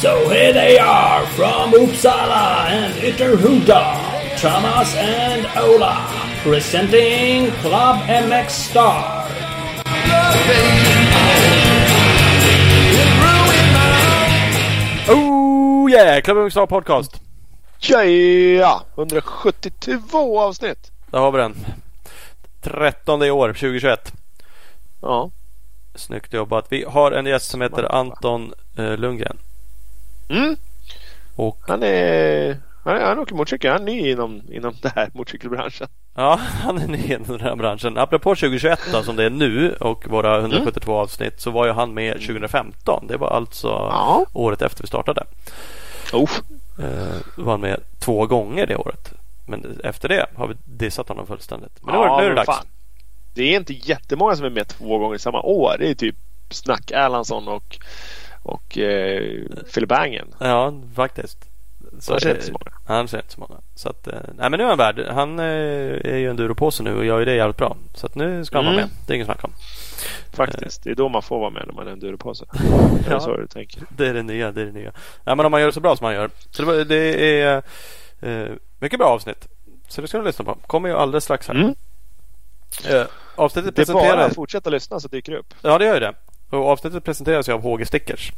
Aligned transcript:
So 0.00 0.28
here 0.28 0.52
they 0.52 0.78
are 0.78 1.26
from 1.28 1.72
Uppsala 1.72 2.68
and 2.68 2.94
Ytterhuda, 2.94 4.38
Thomas 4.38 4.94
and 4.94 5.46
Ola, 5.56 6.06
presenting 6.42 7.50
Club 7.62 8.06
MX 8.06 8.50
Star. 8.50 9.26
Oh 15.08 15.86
yeah! 15.88 16.20
Club 16.20 16.36
Ungstar 16.36 16.68
Podcast. 16.68 17.15
Ja, 17.88 18.04
ja, 18.04 18.84
172 18.94 20.40
avsnitt. 20.40 20.90
Där 21.10 21.18
har 21.18 21.32
vi 21.32 21.38
den. 21.38 21.56
13 22.62 23.22
i 23.22 23.30
år, 23.30 23.48
2021. 23.48 24.12
Ja. 25.02 25.30
Snyggt 25.94 26.32
jobbat. 26.32 26.66
Vi 26.68 26.84
har 26.84 27.12
en 27.12 27.26
gäst 27.26 27.50
som 27.50 27.60
heter 27.60 27.94
Anton 27.94 28.52
eh, 28.78 28.96
Lundgren. 28.96 29.38
Mm. 30.28 30.56
Och 31.36 31.58
Han 31.68 31.82
är... 31.82 32.58
Han, 32.84 32.96
är, 32.96 33.00
han 33.04 33.18
åker 33.18 33.34
motorcykel. 33.34 33.72
Han 33.72 33.80
är 33.82 33.84
ny 33.86 34.10
inom, 34.10 34.42
inom 34.52 34.74
den 34.82 34.92
här 34.94 35.10
motorcykelbranschen. 35.14 35.88
ja, 36.14 36.40
han 36.62 36.78
är 36.78 36.86
ny 36.86 36.98
i 36.98 37.18
den 37.26 37.40
här 37.40 37.56
branschen. 37.56 37.98
Apropå 37.98 38.34
2021 38.34 38.80
då, 38.92 39.02
som 39.02 39.16
det 39.16 39.24
är 39.24 39.30
nu 39.30 39.72
och 39.80 40.08
våra 40.08 40.38
172 40.40 40.94
avsnitt 40.94 41.40
så 41.40 41.50
var 41.50 41.66
ju 41.66 41.72
han 41.72 41.94
med 41.94 42.12
2015. 42.12 43.06
Det 43.06 43.16
var 43.16 43.28
alltså 43.30 43.68
Ja. 43.68 44.26
året 44.32 44.62
efter 44.62 44.82
vi 44.82 44.86
startade. 44.88 45.24
Oh. 46.12 46.30
Eh, 46.78 47.16
var 47.44 47.50
han 47.52 47.60
med 47.60 47.80
två 47.98 48.26
gånger 48.26 48.66
det 48.66 48.76
året. 48.76 49.12
Men 49.46 49.80
efter 49.84 50.08
det 50.08 50.26
har 50.34 50.46
vi 50.48 50.54
dissat 50.64 51.08
honom 51.08 51.26
fullständigt. 51.26 51.72
Men 51.82 51.94
nu, 51.94 52.00
Ja, 52.00 52.18
nu 52.20 52.24
är 52.26 52.30
det 52.30 52.34
dags. 52.36 52.46
fan. 52.46 52.66
Det 53.34 53.42
är 53.42 53.56
inte 53.56 53.72
jättemånga 53.72 54.36
som 54.36 54.44
är 54.44 54.50
med 54.50 54.68
två 54.68 54.98
gånger 54.98 55.16
i 55.16 55.18
samma 55.18 55.40
år. 55.42 55.76
Det 55.78 55.90
är 55.90 55.94
typ 55.94 56.16
Snack 56.50 56.90
Erlandsson 56.90 57.48
och, 57.48 57.78
och 58.42 58.78
eh, 58.78 59.42
Phil 59.74 59.86
Bangen. 59.86 60.34
Ja, 60.40 60.72
faktiskt. 60.94 61.38
Så 62.00 62.12
Han 62.12 62.20
ser 62.20 62.30
inte 62.30 62.46
så 62.46 62.52
många. 62.52 62.76
Han 62.86 63.08
ser 63.08 63.18
inte 63.18 63.32
så 63.32 63.40
många. 63.40 63.60
Så 63.74 63.88
att, 63.88 64.06
eh, 64.06 64.14
nej 64.38 64.50
men 64.50 64.58
nu 64.58 64.64
är 64.64 64.68
han 64.68 64.78
värd. 64.78 65.00
Han 65.10 65.38
eh, 65.38 65.44
är 66.12 66.16
ju 66.16 66.30
en 66.30 66.36
duropåse 66.36 66.82
nu 66.82 66.96
och 66.96 67.04
gör 67.04 67.18
ju 67.18 67.24
det 67.24 67.34
jävligt 67.34 67.56
bra. 67.56 67.76
Så 67.94 68.06
att 68.06 68.14
nu 68.14 68.44
ska 68.44 68.58
han 68.58 68.64
vara 68.64 68.74
Mm. 68.74 68.88
med. 68.88 68.96
Det 69.06 69.12
är 69.12 69.14
inget 69.14 69.26
snack 69.26 69.44
om. 69.44 69.52
Faktiskt. 70.36 70.82
Det 70.84 70.90
är 70.90 70.94
då 70.94 71.08
man 71.08 71.22
får 71.22 71.38
vara 71.40 71.50
med 71.50 71.62
när 71.66 71.74
man 71.74 71.86
är 71.88 71.92
en 71.92 72.00
duropåse. 72.00 72.44
Är 72.54 73.10
Ja. 73.10 73.14
det 73.14 73.20
så 73.20 73.36
du 73.36 73.46
tänker? 73.46 73.82
Det 73.96 74.06
är 74.08 74.14
det 74.14 74.22
nya. 74.22 74.52
Det 74.52 74.60
är 74.62 74.66
det 74.66 74.72
nya. 74.72 74.92
Nej 75.24 75.36
men 75.36 75.46
om 75.46 75.50
man 75.50 75.60
gör 75.60 75.66
det 75.68 75.72
så 75.74 75.80
bra 75.80 75.96
som 75.96 76.04
han 76.04 76.14
gör. 76.14 76.30
Så 76.50 76.62
det, 76.62 76.84
det 76.84 77.40
är 77.42 77.62
eh, 78.20 78.48
mycket 78.78 78.98
bra 78.98 79.08
avsnitt. 79.08 79.48
Så 79.88 80.00
det 80.00 80.08
ska 80.08 80.18
du 80.18 80.24
lyssna 80.24 80.44
på. 80.44 80.54
Kommer 80.66 80.88
ju 80.88 80.94
alldeles 80.96 81.24
strax 81.24 81.48
här. 81.48 81.54
Mm. 81.54 81.74
Eh, 82.90 83.06
avsnittet 83.36 83.76
Det 83.76 83.82
är 83.82 83.86
bara 83.92 84.00
presenteras. 84.02 84.30
att 84.30 84.34
fortsätta 84.34 84.70
lyssna 84.70 85.00
så 85.00 85.08
dyker 85.08 85.32
det 85.32 85.38
upp. 85.38 85.54
Ja 85.62 85.78
det 85.78 85.84
gör 85.84 85.94
ju 85.94 86.00
det. 86.00 86.14
Och 86.50 86.68
avsnittet 86.68 87.04
presenteras 87.04 87.48
ju 87.48 87.52
av 87.52 87.62
HG 87.62 87.86
Stickers. 87.86 88.32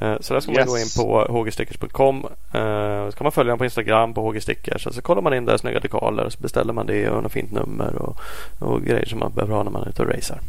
Eh, 0.00 0.16
Så 0.20 0.34
där 0.34 0.40
ska 0.40 0.52
man 0.52 0.60
Yes. 0.60 0.68
gå 0.68 0.78
in 1.02 1.06
på 1.06 1.32
hgstickers.com. 1.32 2.26
Eh, 2.52 3.10
Så 3.10 3.16
kan 3.16 3.24
man 3.24 3.32
följa 3.32 3.50
dem 3.50 3.58
på 3.58 3.64
Instagram 3.64 4.14
på 4.14 4.22
HG 4.30 4.40
Stickers. 4.42 4.86
Och 4.86 4.94
så 4.94 5.02
kollar 5.02 5.22
man 5.22 5.34
in 5.34 5.44
där 5.44 5.56
snygga 5.56 5.80
dekaler 5.80 6.24
och 6.24 6.32
så 6.32 6.40
beställer 6.40 6.72
man 6.72 6.86
det 6.86 7.08
och 7.10 7.22
något 7.22 7.32
fint 7.32 7.52
nummer 7.52 7.94
och, 7.94 8.20
och 8.58 8.82
grejer 8.82 9.06
som 9.06 9.18
man 9.18 9.32
behöver 9.32 9.54
ha 9.54 9.62
när 9.62 9.70
man 9.70 9.82
är 9.82 9.88
ute 9.88 10.02
och 10.02 10.08
racear. 10.08 10.40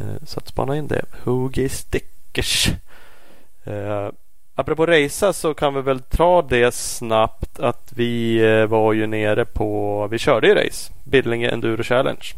Eh, 0.00 0.06
Så 0.26 0.38
att 0.40 0.48
spana 0.48 0.76
in 0.76 0.86
det. 0.88 1.04
HG 1.24 1.68
Stickers. 1.70 2.68
Eh, 3.64 4.08
Apropå 4.54 4.86
racea 4.86 5.32
så 5.32 5.54
kan 5.54 5.74
vi 5.74 5.80
väl 5.82 6.00
ta 6.00 6.42
det 6.42 6.74
snabbt 6.74 7.58
att 7.60 7.92
vi 7.94 8.36
eh, 8.44 8.66
var 8.66 8.92
ju 8.92 9.06
nere 9.06 9.44
på, 9.44 10.06
vi 10.10 10.18
körde 10.18 10.46
ju 10.48 10.54
race. 10.54 10.92
Billinge 11.04 11.48
Enduro 11.48 11.82
Challenge. 11.82 12.34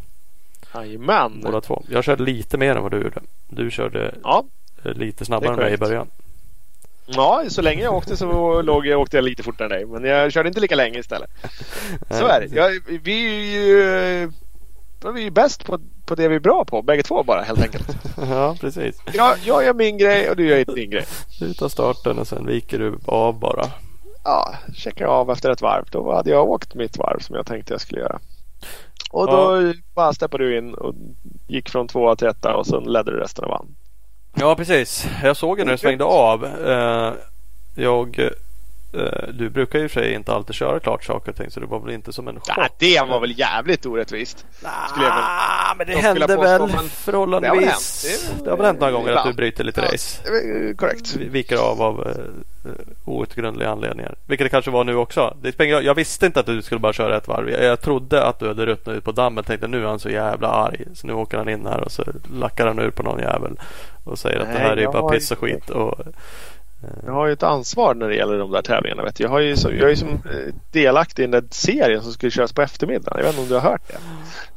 Jajamän. 0.74 1.40
Båda 1.44 1.60
två. 1.60 1.82
Jag 1.88 2.04
körde 2.04 2.22
lite 2.22 2.58
mer 2.58 2.76
än 2.76 2.82
vad 2.82 2.90
du 2.92 2.96
gjorde. 3.02 3.20
Du 3.48 3.70
körde 3.70 4.14
Ja. 4.22 4.44
eh, 4.84 4.92
lite 4.92 5.24
snabbare 5.24 5.52
än 5.52 5.58
mig 5.58 5.72
i 5.74 5.76
början. 5.76 6.06
ja, 7.06 7.44
så 7.48 7.62
länge 7.62 7.82
jag 7.82 7.94
åkte 7.94 8.16
så 8.16 8.62
låg 8.62 8.86
jag, 8.86 9.00
åkte 9.00 9.16
jag 9.16 9.24
lite 9.24 9.42
fortare 9.42 9.64
än 9.66 9.70
dig. 9.70 9.86
Men 9.86 10.04
jag 10.04 10.32
körde 10.32 10.48
inte 10.48 10.60
lika 10.60 10.74
länge 10.74 10.98
istället. 10.98 11.30
Så 12.10 12.26
är 12.26 12.40
det. 12.40 12.56
Jag, 12.56 12.80
vi 13.02 13.26
är 13.26 13.66
ju 13.66 14.32
vi 15.04 15.20
är 15.20 15.24
ju 15.24 15.30
bäst 15.30 15.64
på, 15.64 15.78
på 16.06 16.14
det 16.14 16.28
vi 16.28 16.34
är 16.34 16.40
bra 16.40 16.64
på. 16.64 16.82
Bägge 16.82 17.02
två 17.02 17.22
bara 17.22 17.42
helt 17.42 17.62
enkelt. 17.62 17.96
Ja, 18.30 18.56
precis. 18.60 18.96
Jag, 19.14 19.36
jag 19.44 19.64
gör 19.64 19.74
min 19.74 19.98
grej 19.98 20.30
och 20.30 20.36
du 20.36 20.46
gör 20.48 20.64
din 20.74 20.90
grej. 20.90 21.04
Du 21.40 21.54
tar 21.54 21.68
starten 21.68 22.18
och 22.18 22.26
sen 22.26 22.46
viker 22.46 22.78
du 22.78 22.98
av 23.06 23.38
bara. 23.38 23.64
Ja, 24.24 24.54
checkar 24.74 25.06
av 25.06 25.30
efter 25.30 25.50
ett 25.50 25.62
varv. 25.62 25.84
Då 25.90 26.14
hade 26.14 26.30
jag 26.30 26.48
åkt 26.50 26.74
mitt 26.74 26.98
varv 26.98 27.18
som 27.18 27.36
jag 27.36 27.46
tänkte 27.46 27.72
jag 27.74 27.80
skulle 27.80 28.00
göra. 28.00 28.18
Och 29.10 29.26
då 29.26 29.72
bara 29.94 30.12
steppade 30.12 30.44
du 30.44 30.58
in 30.58 30.74
och 30.74 30.94
gick 31.48 31.68
från 31.68 31.88
tvåa 31.88 32.16
till 32.16 32.28
etta 32.28 32.56
och 32.56 32.66
sen 32.66 32.82
ledde 32.84 33.10
du 33.10 33.16
resten 33.20 33.44
och 33.44 33.50
vann. 33.50 33.66
Ja, 34.34 34.54
precis. 34.56 35.06
Jag 35.22 35.36
såg 35.36 35.58
ju 35.58 35.64
när 35.64 35.72
du 35.72 35.78
svängde 35.78 36.04
av. 36.04 36.44
Eh, 36.44 37.12
Jag, 37.76 38.30
du 39.32 39.50
brukar 39.50 39.78
ju 39.78 39.88
för 39.88 40.00
sig 40.00 40.12
inte 40.14 40.32
alltid 40.32 40.54
köra 40.54 40.80
klart 40.80 41.04
saker 41.04 41.30
och 41.30 41.36
ting 41.36 41.50
så 41.50 41.60
det 41.60 41.66
var 41.66 41.80
väl 41.80 41.94
inte 41.94 42.12
som 42.12 42.28
en 42.28 42.34
chock. 42.34 42.54
Ja, 42.56 42.68
det 42.78 43.00
var 43.00 43.20
väl 43.20 43.38
jävligt 43.38 43.86
orättvist. 43.86 44.46
jag 44.62 45.00
väl- 45.00 45.76
men 45.78 45.86
det 45.86 45.96
hände 45.96 46.26
väl 46.36 46.68
förhållandevis. 46.88 47.42
Det 47.44 47.48
har 47.48 47.56
väl 47.56 47.64
hänt. 47.68 48.38
Det- 48.38 48.44
Det 48.44 48.50
har 48.50 48.56
väl 48.56 48.66
hänt 48.66 48.80
några 48.80 48.92
gånger 48.92 49.12
att 49.12 49.26
du 49.26 49.32
bryter 49.32 49.64
lite 49.64 49.80
race. 49.92 50.22
Eh, 50.28 50.76
Korrekt. 50.76 51.16
Vi- 51.16 51.28
Viker 51.28 51.56
av 51.56 51.82
av 51.82 52.00
uh, 52.00 52.72
outgrundliga 53.04 53.70
anledningar. 53.70 54.14
Vilket 54.26 54.44
det 54.44 54.48
kanske 54.48 54.70
var 54.70 54.84
nu 54.84 54.96
också. 54.96 55.36
Det 55.42 55.58
jag 55.64 55.94
visste 55.94 56.26
inte 56.26 56.40
att 56.40 56.46
du 56.46 56.62
skulle 56.62 56.78
bara 56.78 56.92
köra 56.92 57.16
ett 57.16 57.28
varv. 57.28 57.50
Jag, 57.50 57.64
jag 57.64 57.80
trodde 57.80 58.24
att 58.24 58.38
du 58.38 58.48
hade 58.48 58.66
ruttnat 58.66 58.96
ut 58.96 59.04
på 59.04 59.12
dammen. 59.12 59.44
Tänkte 59.44 59.68
nu 59.68 59.82
är 59.84 59.88
han 59.88 59.98
så 59.98 60.10
jävla 60.10 60.48
arg. 60.48 60.84
Så 60.94 61.06
nu 61.06 61.12
åker 61.12 61.38
han 61.38 61.48
in 61.48 61.66
här 61.66 61.80
och 61.80 61.92
så 61.92 62.04
lackar 62.34 62.66
han 62.66 62.78
ur 62.78 62.90
på 62.90 63.02
någon 63.02 63.18
jävel. 63.20 63.60
Och 64.04 64.18
säger 64.18 64.38
att 64.40 64.46
det 64.46 64.52
Nej, 64.52 64.62
här 64.62 64.76
är 64.76 64.86
bara 64.86 65.12
piss 65.12 65.30
och 65.30 65.38
skit. 65.38 65.70
Och, 65.70 66.00
Jag 67.06 67.12
har 67.12 67.26
ju 67.26 67.32
ett 67.32 67.42
ansvar 67.42 67.94
när 67.94 68.08
det 68.08 68.14
gäller 68.14 68.38
de 68.38 68.50
där 68.50 68.62
tävlingarna. 68.62 69.02
Vet 69.02 69.16
du. 69.16 69.24
Jag, 69.24 69.30
har 69.30 69.40
ju 69.40 69.56
så, 69.56 69.70
jag 69.72 69.90
är 69.90 69.94
som 69.94 70.08
eh, 70.08 70.54
delaktig 70.72 71.22
i 71.22 71.26
den 71.26 71.30
där 71.30 71.44
serien 71.50 72.02
som 72.02 72.12
skulle 72.12 72.30
köras 72.30 72.52
på 72.52 72.62
eftermiddagen. 72.62 73.18
Jag 73.18 73.24
vet 73.24 73.32
inte 73.32 73.42
om 73.42 73.48
du 73.48 73.54
har 73.54 73.70
hört 73.70 73.88
det. 73.88 73.98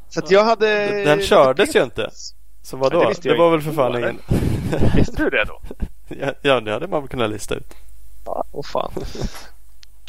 Så 0.09 0.22
jag 0.29 0.44
hade... 0.44 0.88
den 1.06 1.22
kördes 1.22 1.75
ju 1.75 1.83
inte. 1.83 2.09
Så 2.62 2.78
vadå? 2.78 3.03
Ja, 3.03 3.12
det 3.22 3.29
det, 3.29 3.38
var 3.38 3.51
väl 3.51 3.62
för 3.62 3.72
fan 3.72 3.97
ingen... 3.97 4.19
Visste 4.95 5.23
du 5.23 5.29
det 5.29 5.45
då? 5.45 5.62
ja, 6.07 6.33
ja, 6.41 6.59
det 6.59 6.72
hade 6.72 6.88
man 6.88 7.01
väl 7.01 7.09
kunnat 7.09 7.29
lista 7.29 7.56
ut. 7.56 7.73
Ja, 8.25 8.44
åh 8.51 8.63
fan. 8.63 8.91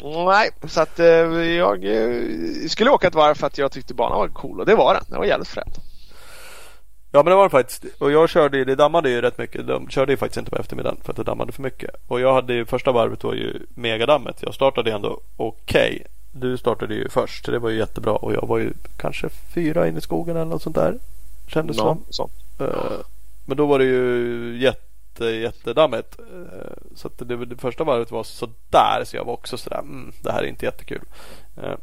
Nej, 0.03 0.49
så 0.67 0.81
att 0.81 0.99
eh, 0.99 1.05
jag 1.05 1.85
eh, 1.85 2.21
skulle 2.67 2.89
åka 2.89 3.07
ett 3.07 3.15
varv 3.15 3.35
för 3.35 3.47
att 3.47 3.57
jag 3.57 3.71
tyckte 3.71 3.93
banan 3.93 4.17
var 4.17 4.27
cool 4.27 4.59
och 4.59 4.65
det 4.65 4.75
var 4.75 4.93
den. 4.93 5.03
Den 5.07 5.17
var 5.17 5.25
jävligt 5.25 5.47
frän. 5.47 5.67
Ja 7.15 7.23
men 7.23 7.31
det 7.31 7.35
var 7.35 7.43
det 7.43 7.49
faktiskt. 7.49 7.85
Och 7.99 8.11
jag 8.11 8.29
körde 8.29 8.57
ju, 8.57 8.65
det 8.65 8.75
dammade 8.75 9.09
ju 9.09 9.21
rätt 9.21 9.37
mycket. 9.37 9.67
De 9.67 9.89
körde 9.89 10.11
ju 10.13 10.17
faktiskt 10.17 10.37
inte 10.37 10.51
på 10.51 10.57
eftermiddagen 10.57 10.97
för 11.03 11.11
att 11.11 11.17
det 11.17 11.23
dammade 11.23 11.51
för 11.51 11.61
mycket. 11.61 11.89
Och 12.07 12.19
jag 12.19 12.33
hade 12.33 12.53
ju, 12.53 12.65
första 12.65 12.91
varvet 12.91 13.23
var 13.23 13.33
ju 13.33 13.59
megadammet. 13.69 14.37
Jag 14.41 14.53
startade 14.53 14.91
ändå 14.91 15.21
okej. 15.37 16.05
Du 16.31 16.57
startade 16.57 16.93
ju 16.95 17.09
först, 17.09 17.45
det 17.45 17.59
var 17.59 17.69
ju 17.69 17.77
jättebra. 17.77 18.11
Och 18.15 18.33
jag 18.33 18.47
var 18.47 18.57
ju 18.57 18.73
kanske 18.97 19.29
fyra 19.29 19.87
in 19.87 19.97
i 19.97 20.01
skogen 20.01 20.35
eller 20.35 20.45
något 20.45 20.61
sånt 20.61 20.75
där. 20.75 20.95
Kändes 21.47 21.77
Ja, 21.77 21.97
som. 22.09 22.29
Eh, 22.59 22.67
Men 23.45 23.57
då 23.57 23.65
var 23.65 23.79
det 23.79 23.85
ju 23.85 24.57
jätte, 24.61 25.25
jättedammigt. 25.25 26.19
Eh, 26.19 26.73
Så 26.95 27.07
att 27.07 27.17
det, 27.17 27.45
det 27.45 27.57
första 27.57 27.83
varvet 27.83 28.11
var 28.11 28.23
sådär. 28.23 29.03
Så 29.05 29.15
jag 29.15 29.25
var 29.25 29.33
också 29.33 29.57
sådär, 29.57 29.79
mm, 29.79 30.11
det 30.21 30.31
här 30.31 30.43
är 30.43 30.47
inte 30.47 30.65
jättekul. 30.65 31.01
Eh, 31.63 31.73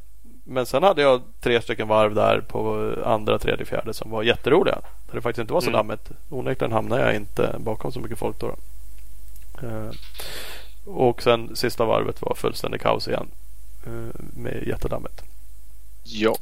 Men 0.44 0.66
sen 0.66 0.82
hade 0.82 1.02
jag 1.02 1.22
tre 1.40 1.60
stycken 1.62 1.88
varv 1.88 2.14
där 2.14 2.40
på 2.40 2.92
andra, 3.04 3.38
tredje, 3.38 3.64
fjärde 3.66 3.94
som 3.94 4.10
var 4.10 4.22
jätteroliga. 4.22 4.78
Där 5.06 5.14
det 5.14 5.20
faktiskt 5.20 5.40
inte 5.40 5.52
var 5.52 5.60
så 5.60 5.68
Mm. 5.70 5.76
dammigt. 5.78 6.10
Onekligen 6.30 6.72
hamnade 6.72 7.02
jag 7.02 7.14
inte 7.16 7.56
bakom 7.58 7.92
så 7.92 8.00
mycket 8.00 8.18
folk 8.18 8.36
då. 8.40 8.56
Eh, 9.62 9.90
Och 10.84 11.22
sen 11.22 11.56
sista 11.56 11.84
varvet 11.84 12.22
var 12.22 12.34
fullständig 12.34 12.80
kaos 12.80 13.08
igen. 13.08 13.28
eh, 13.86 14.20
Med 14.36 14.62
jättedammigt. 14.66 15.22
Ja. 16.04 16.34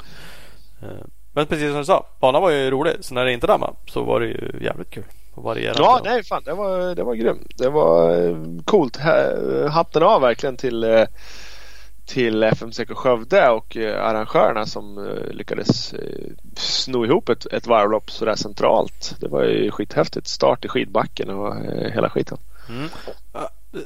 Eh, 0.82 0.88
Men 1.32 1.46
precis 1.46 1.68
som 1.70 1.78
du 1.78 1.84
sa, 1.84 2.06
banan 2.20 2.42
var 2.42 2.50
ju 2.50 2.70
rolig. 2.70 2.92
Så 3.00 3.14
när 3.14 3.24
det 3.24 3.32
inte 3.32 3.46
dammade 3.46 3.72
så 3.86 4.02
var 4.02 4.20
det 4.20 4.26
ju 4.26 4.52
jävligt 4.60 4.90
kul. 4.90 5.04
Och 5.34 5.42
varierande. 5.42 5.82
Ja, 5.82 6.00
nej 6.04 6.24
fan. 6.24 6.42
Det 6.44 6.54
var, 6.54 6.94
det 6.94 7.02
var 7.04 7.14
grymt. 7.14 7.52
Det 7.58 7.68
var 7.68 8.14
coolt. 8.64 8.96
Ha- 8.96 9.68
Hatten 9.68 10.02
av 10.02 10.20
verkligen 10.20 10.56
till, 10.56 10.84
till 12.10 12.42
FMCK 12.42 12.90
Skövde 12.96 13.48
och 13.48 13.76
eh, 13.76 14.04
arrangörerna 14.04 14.66
som 14.66 14.98
eh, 14.98 15.32
lyckades 15.32 15.92
eh, 15.92 16.32
sno 16.56 17.04
ihop 17.04 17.28
ett, 17.28 17.46
ett 17.46 17.66
varvlopp 17.66 18.10
sådär 18.10 18.34
centralt. 18.34 19.16
Det 19.20 19.28
var 19.28 19.44
ju 19.44 19.70
skithäftigt. 19.70 20.26
Start 20.26 20.64
i 20.64 20.68
skidbacken 20.68 21.30
och 21.30 21.54
hela 21.94 22.10
skiten. 22.10 22.38
Mm. 22.68 22.88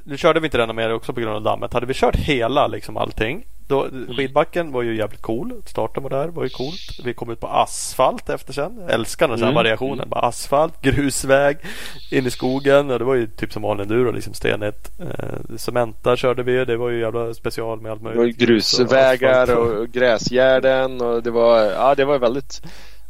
Nu 0.05 0.17
körde 0.17 0.41
vi 0.41 0.47
inte 0.47 0.59
denna 0.59 0.73
mer 0.73 0.95
också 0.95 1.13
på 1.13 1.21
grund 1.21 1.37
av 1.37 1.43
dammet. 1.43 1.73
Hade 1.73 1.87
vi 1.87 1.95
kört 1.95 2.17
hela 2.17 2.67
liksom 2.67 2.97
allting 2.97 3.47
då, 3.69 3.89
skidbacken 4.17 4.73
var 4.73 4.83
ju 4.83 4.97
jävligt 4.97 5.23
cool. 5.23 5.53
Starten 5.67 6.03
var 6.03 6.11
där, 6.11 6.29
var 6.29 6.43
ju 6.43 6.49
coolt. 6.49 6.99
Vi 7.05 7.15
kom 7.15 7.31
ut 7.31 7.41
på 7.41 7.47
asfalt 7.49 8.29
efter 8.31 8.53
sen. 8.53 8.79
Jag 8.81 8.91
älskar 8.91 9.29
den 9.29 9.39
här 9.39 9.45
Mm. 9.47 9.55
variationen. 9.55 10.09
Bara 10.09 10.21
asfalt, 10.21 10.83
grusväg, 10.83 11.57
in 12.11 12.27
i 12.27 12.31
skogen. 12.31 12.91
Och 12.91 12.99
det 12.99 13.05
var 13.05 13.15
ju 13.15 13.27
typ 13.27 13.53
som 13.53 13.63
vanlig 13.63 13.83
enduro, 13.83 14.11
liksom 14.13 14.35
stenigt. 14.35 14.91
Eh, 15.01 15.57
Cementa 15.57 16.17
körde 16.17 16.43
vi. 16.43 16.65
Det 16.65 16.77
var 16.77 16.91
ju 16.91 17.01
jävla 17.01 17.35
special 17.35 17.81
med 17.81 17.93
allt 17.93 18.03
Det 18.03 18.09
var 18.09 18.15
möjligt. 18.17 18.39
grusvägar 18.39 19.43
Asfalt. 19.43 19.59
och 19.79 19.89
gräsgärden 19.89 21.01
och 21.01 21.23
det 21.23 21.31
var, 21.31 21.59
ja, 21.63 21.95
det 21.95 22.05
var 22.05 22.19
väldigt, 22.19 22.63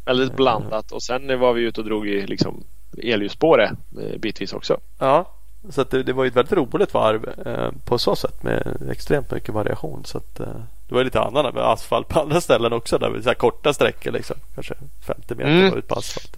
väldigt 0.05 0.35
blandat. 0.35 0.91
Och 0.91 1.03
sen 1.03 1.39
var 1.39 1.53
vi 1.53 1.61
ute 1.61 1.81
och 1.81 1.87
drog 1.87 2.07
i 2.07 2.27
liksom 2.27 2.63
elljusspåret 3.03 3.71
eh, 4.01 4.19
bitvis 4.19 4.53
också. 4.53 4.77
Ja, 4.99 5.31
så 5.69 5.81
att 5.81 5.89
det, 5.91 6.03
det 6.03 6.13
var 6.13 6.23
ju 6.23 6.27
ett 6.27 6.35
väldigt 6.35 6.53
roligt 6.57 6.93
varv 6.93 7.29
eh, 7.45 7.71
på 7.85 7.97
så 7.97 8.15
sätt 8.15 8.43
med 8.43 8.77
extremt 8.91 9.31
mycket 9.31 9.53
variation. 9.53 10.01
Så 10.05 10.17
att, 10.17 10.39
eh, 10.39 10.47
det 10.87 10.93
var 10.95 10.99
ju 11.01 11.05
lite 11.05 11.19
annorlunda 11.21 11.51
med 11.51 11.63
asfalt 11.71 12.07
på 12.07 12.19
andra 12.19 12.41
ställen 12.41 12.73
också. 12.73 12.97
Där, 12.97 13.21
så 13.21 13.29
här 13.29 13.33
korta 13.35 13.73
sträckor 13.73 14.11
liksom. 14.11 14.35
Kanske 14.55 14.73
50 15.07 15.35
meter 15.35 15.51
Mm. 15.51 15.73
ut 15.77 15.87
på 15.87 15.95
asfalt. 15.95 16.37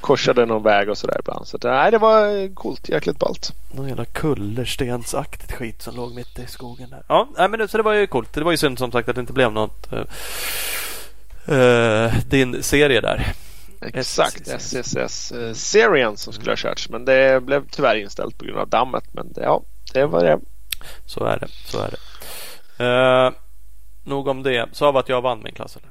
Korsade 0.00 0.46
någon 0.46 0.62
väg 0.62 0.88
och 0.90 0.98
sådär 0.98 1.16
ibland. 1.18 1.46
Så 1.46 1.56
att, 1.56 1.62
nej, 1.62 1.90
det 1.90 1.98
var 1.98 2.54
coolt. 2.54 2.88
Jäkligt 2.88 3.18
ballt. 3.18 3.52
Någon 3.72 3.88
jävla 3.88 4.04
kullerstensaktigt 4.04 5.52
skit 5.52 5.82
som 5.82 5.96
låg 5.96 6.14
mitt 6.14 6.38
i 6.38 6.46
skogen 6.46 6.90
där. 6.90 7.02
Ja, 7.08 7.28
nej, 7.38 7.48
men 7.48 7.58
det, 7.60 7.68
så 7.68 7.76
det 7.76 7.82
var 7.82 7.92
ju 7.94 8.06
coolt. 8.06 8.32
Det 8.32 8.44
var 8.44 8.50
ju 8.50 8.56
synd 8.56 8.78
som 8.78 8.92
sagt 8.92 9.08
att 9.08 9.14
det 9.14 9.20
inte 9.20 9.32
blev 9.32 9.52
något 9.52 9.92
eh, 9.92 11.56
eh, 11.58 12.12
din 12.28 12.62
serie 12.62 13.00
där. 13.00 13.32
Exakt, 13.82 14.48
SSS. 14.48 14.96
SSS-serien 14.96 16.16
som 16.16 16.32
skulle 16.32 16.50
ha 16.50 16.56
körts. 16.56 16.88
Men 16.88 17.04
det 17.04 17.42
blev 17.42 17.68
tyvärr 17.70 17.96
inställt 17.96 18.38
på 18.38 18.44
grund 18.44 18.58
av 18.58 18.68
dammet. 18.68 19.04
Men 19.12 19.32
det, 19.32 19.42
ja, 19.42 19.62
det 19.92 20.06
var 20.06 20.24
det. 20.24 20.38
Så 21.06 21.24
är 21.24 21.38
det. 21.38 21.48
Så 21.66 21.78
är 21.80 21.90
det. 21.90 21.98
Eh, 22.84 23.32
nog 24.04 24.28
om 24.28 24.42
det. 24.42 24.68
Sa 24.72 24.92
vi 24.92 24.98
att 24.98 25.08
jag 25.08 25.20
vann 25.22 25.42
min 25.42 25.54
klass 25.54 25.76
eller? 25.76 25.88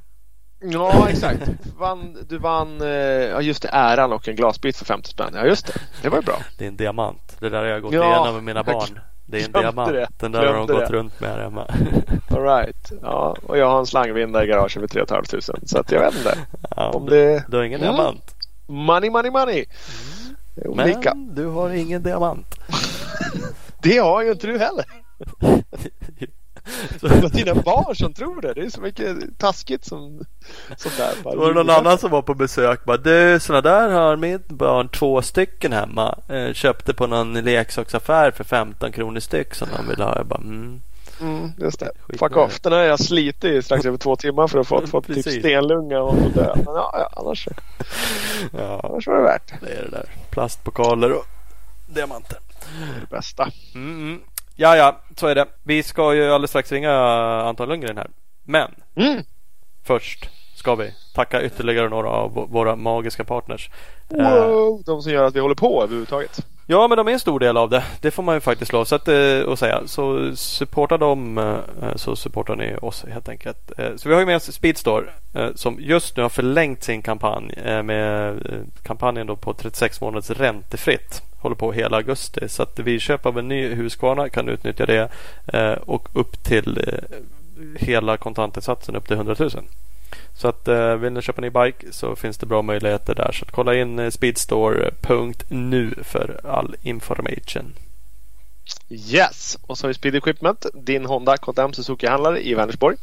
Ja, 0.73 1.09
exakt. 1.09 1.41
Vann, 1.77 2.17
du 2.29 2.37
vann, 2.37 2.81
eh, 2.81 2.87
ja 2.87 3.41
just 3.41 3.61
det, 3.61 3.69
äran 3.69 4.13
och 4.13 4.27
en 4.27 4.35
glasbit 4.35 4.77
för 4.77 4.85
50 4.85 5.09
spänn. 5.09 5.31
Ja, 5.35 5.45
just 5.45 5.67
det. 5.67 5.73
Det 6.01 6.09
var 6.09 6.17
ju 6.17 6.23
bra. 6.23 6.37
Det 6.57 6.63
är 6.63 6.67
en 6.67 6.77
diamant. 6.77 7.37
Det 7.39 7.49
där 7.49 7.57
har 7.59 7.65
jag 7.65 7.81
gått 7.81 7.93
Ja, 7.93 8.05
igenom 8.05 8.33
med 8.35 8.43
mina 8.43 8.63
barn. 8.63 8.99
Det 9.31 9.37
är 9.41 9.45
en 9.45 9.51
glömde 9.51 9.61
diamant. 9.71 9.91
det. 9.93 10.07
Den 10.19 10.31
där 10.31 10.39
har 10.39 10.45
de 10.45 10.53
Glömde 10.53 10.73
gått 10.73 10.87
det. 10.87 10.93
runt 10.93 11.19
med 11.19 11.29
här 11.29 11.39
hemma. 11.43 11.65
All 12.29 12.43
right. 12.43 12.91
Ja, 13.01 13.35
och 13.45 13.57
jag 13.57 13.69
har 13.69 13.79
en 13.79 13.85
slangvinda 13.85 14.43
i 14.43 14.47
garaget 14.47 14.71
för 14.73 14.87
3 14.87 15.05
500. 15.05 15.41
Så 15.65 15.77
att 15.79 15.91
jag 15.91 15.99
vet 15.99 16.15
inte. 16.15 16.37
Ja, 16.75 16.89
Om 16.89 17.05
det... 17.05 17.43
du 17.47 17.57
har 17.57 17.63
ingen 17.63 17.81
Mm. 17.81 17.93
diamant. 17.95 18.35
Money, 18.67 19.09
money, 19.09 19.31
money. 19.31 19.65
Det 20.55 20.61
är 20.61 20.67
olika. 20.67 21.13
Men 21.15 21.35
du 21.35 21.45
har 21.45 21.69
ingen 21.69 22.03
diamant. 22.03 22.55
Det 23.83 23.97
har 23.97 24.23
ju 24.23 24.31
inte 24.31 24.47
du 24.47 24.59
heller. 24.59 24.85
Så, 26.99 27.07
Det 27.07 27.21
var 27.21 27.29
dina 27.29 27.55
barn 27.55 27.95
som 27.95 28.13
tror 28.13 28.41
det. 28.41 28.53
Det 28.53 28.61
är 28.61 28.69
så 28.69 28.81
mycket 28.81 29.17
taskigt 29.37 29.85
som 29.85 30.25
sånt 30.77 30.97
där. 30.97 31.13
Bara, 31.23 31.35
var 31.35 31.47
det 31.47 31.53
någon 31.53 31.69
annan 31.69 31.97
som 31.97 32.11
var 32.11 32.21
på 32.21 32.33
besök. 32.33 32.85
Bara, 32.85 32.97
du, 32.97 33.39
såna 33.39 33.61
där 33.61 33.89
har 33.89 34.15
mitt 34.15 34.47
barn 34.47 34.89
två 34.89 35.21
stycken 35.21 35.73
hemma. 35.73 36.19
Eh, 36.29 36.53
köpte 36.53 36.93
på 36.93 37.07
någon 37.07 37.33
leksaksaffär 37.33 38.31
för 38.31 38.43
15 38.43 38.91
kronor 38.91 39.19
styck 39.19 39.55
som 39.55 39.67
de 39.77 39.89
ville 39.89 40.03
ha. 40.03 40.17
Jag 40.17 40.25
bara, 40.25 40.39
mm. 40.39 40.81
Mm, 41.21 41.51
just 41.57 41.79
det. 41.79 41.91
Skit 42.07 42.19
Fuck 42.19 42.37
off. 42.37 42.59
Den 42.59 42.73
har 42.73 42.79
jag 42.79 42.99
slitit 42.99 43.43
i 43.43 43.61
strax 43.61 43.85
över 43.85 43.97
två 43.97 44.15
timmar 44.15 44.47
för 44.47 44.59
att 44.59 44.67
få, 44.67 44.87
få 44.87 45.01
typ 45.01 45.25
stenlunga 45.25 45.99
och 46.01 46.15
dö. 46.15 46.53
Men 46.55 46.65
ja, 46.65 46.91
ja, 46.93 47.09
annars, 47.21 47.47
Ja, 48.57 48.81
annars 48.83 49.07
var 49.07 49.15
det 49.15 49.23
värt 49.23 49.47
det. 49.47 49.65
det 49.65 49.73
är 49.73 49.83
det 49.83 49.89
där. 49.89 50.05
Plastpokaler 50.29 51.11
och 51.11 51.25
diamanter. 51.87 52.37
Det 52.79 52.97
är 52.97 53.01
det 53.01 53.15
bästa. 53.15 53.51
Mm, 53.75 54.01
mm. 54.01 54.21
Ja, 54.61 54.77
ja, 54.77 54.97
så 55.17 55.27
är 55.27 55.35
det. 55.35 55.45
Vi 55.63 55.83
ska 55.83 56.13
ju 56.13 56.25
alldeles 56.31 56.49
strax 56.49 56.71
ringa 56.71 56.91
Anton 57.43 57.69
Lundgren 57.69 57.97
här. 57.97 58.07
Men 58.43 58.71
Mm. 58.95 59.23
först 59.83 60.29
ska 60.55 60.75
vi 60.75 60.93
tacka 61.15 61.41
ytterligare 61.43 61.89
några 61.89 62.09
av 62.09 62.47
våra 62.51 62.75
magiska 62.75 63.23
partners. 63.23 63.69
Eh, 64.09 64.45
Wow, 64.47 64.81
de 64.85 65.01
som 65.01 65.11
gör 65.11 65.23
att 65.23 65.35
vi 65.35 65.39
håller 65.39 65.55
på 65.55 65.83
överhuvudtaget. 65.83 66.39
Ja, 66.67 66.87
men 66.87 66.97
de 66.97 67.07
är 67.07 67.11
en 67.11 67.19
stor 67.19 67.39
del 67.39 67.57
av 67.57 67.69
det. 67.69 67.83
Det 68.01 68.11
får 68.11 68.23
man 68.23 68.35
ju 68.35 68.41
faktiskt 68.41 68.73
lov 68.73 68.81
att, 68.91 69.07
eh, 69.07 69.41
att 69.47 69.59
säga. 69.59 69.81
Så 69.85 70.35
supporta 70.35 70.97
dem 70.97 71.37
eh, 71.37 71.95
så 71.95 72.15
supportar 72.15 72.55
ni 72.55 72.75
oss 72.81 73.05
helt 73.11 73.29
enkelt. 73.29 73.71
Eh, 73.79 73.95
Så 73.95 74.09
vi 74.09 74.13
har 74.15 74.19
ju 74.21 74.25
med 74.25 74.35
oss 74.35 74.51
Speedstore 74.53 75.05
eh, 75.33 75.49
som 75.55 75.77
just 75.79 76.17
nu 76.17 76.21
har 76.23 76.29
förlängt 76.29 76.83
sin 76.83 77.01
kampanj 77.01 77.53
eh, 77.65 77.83
med 77.83 78.29
eh, 78.29 78.61
kampanjen 78.83 79.27
då 79.27 79.35
på 79.35 79.53
36 79.53 80.01
månaders 80.01 80.29
räntefritt. 80.29 81.21
Håller 81.41 81.55
på 81.55 81.71
hela 81.71 81.97
augusti. 81.97 82.49
Så 82.49 82.63
att 82.63 82.79
vid 82.79 83.01
köp 83.01 83.25
av 83.25 83.39
en 83.39 83.47
ny 83.47 83.73
Husqvarna 83.73 84.29
kan 84.29 84.45
du 84.45 84.51
utnyttja 84.51 84.85
det 84.85 85.09
eh, 85.53 85.71
och 85.71 86.09
upp 86.13 86.43
till 86.43 86.77
eh, 86.87 87.17
hela 87.75 88.17
kontantinsatsen 88.17 88.95
upp 88.95 89.07
till 89.07 89.15
100 89.15 89.35
000. 89.39 89.49
Så 90.33 90.47
att 90.47 90.67
eh, 90.67 90.95
vill 90.95 91.13
ni 91.13 91.21
köpa 91.21 91.41
en 91.41 91.43
ny 91.43 91.49
bike 91.49 91.93
så 91.93 92.15
finns 92.15 92.37
det 92.37 92.45
bra 92.45 92.61
möjligheter 92.61 93.15
där. 93.15 93.31
Så 93.31 93.45
att 93.45 93.51
kolla 93.51 93.75
in 93.75 93.99
eh, 93.99 94.09
speedstore.nu 94.09 95.93
för 96.03 96.39
all 96.43 96.75
information. 96.81 97.73
Yes, 98.89 99.57
och 99.61 99.77
så 99.77 99.83
har 99.83 99.87
vi 99.87 99.93
Speed 99.93 100.15
Equipment, 100.15 100.65
din 100.73 101.05
Honda 101.05 101.37
KTM 101.37 101.71
Suzuki-handlare 101.73 102.39
i 102.39 102.53
Vänersborg. 102.53 102.97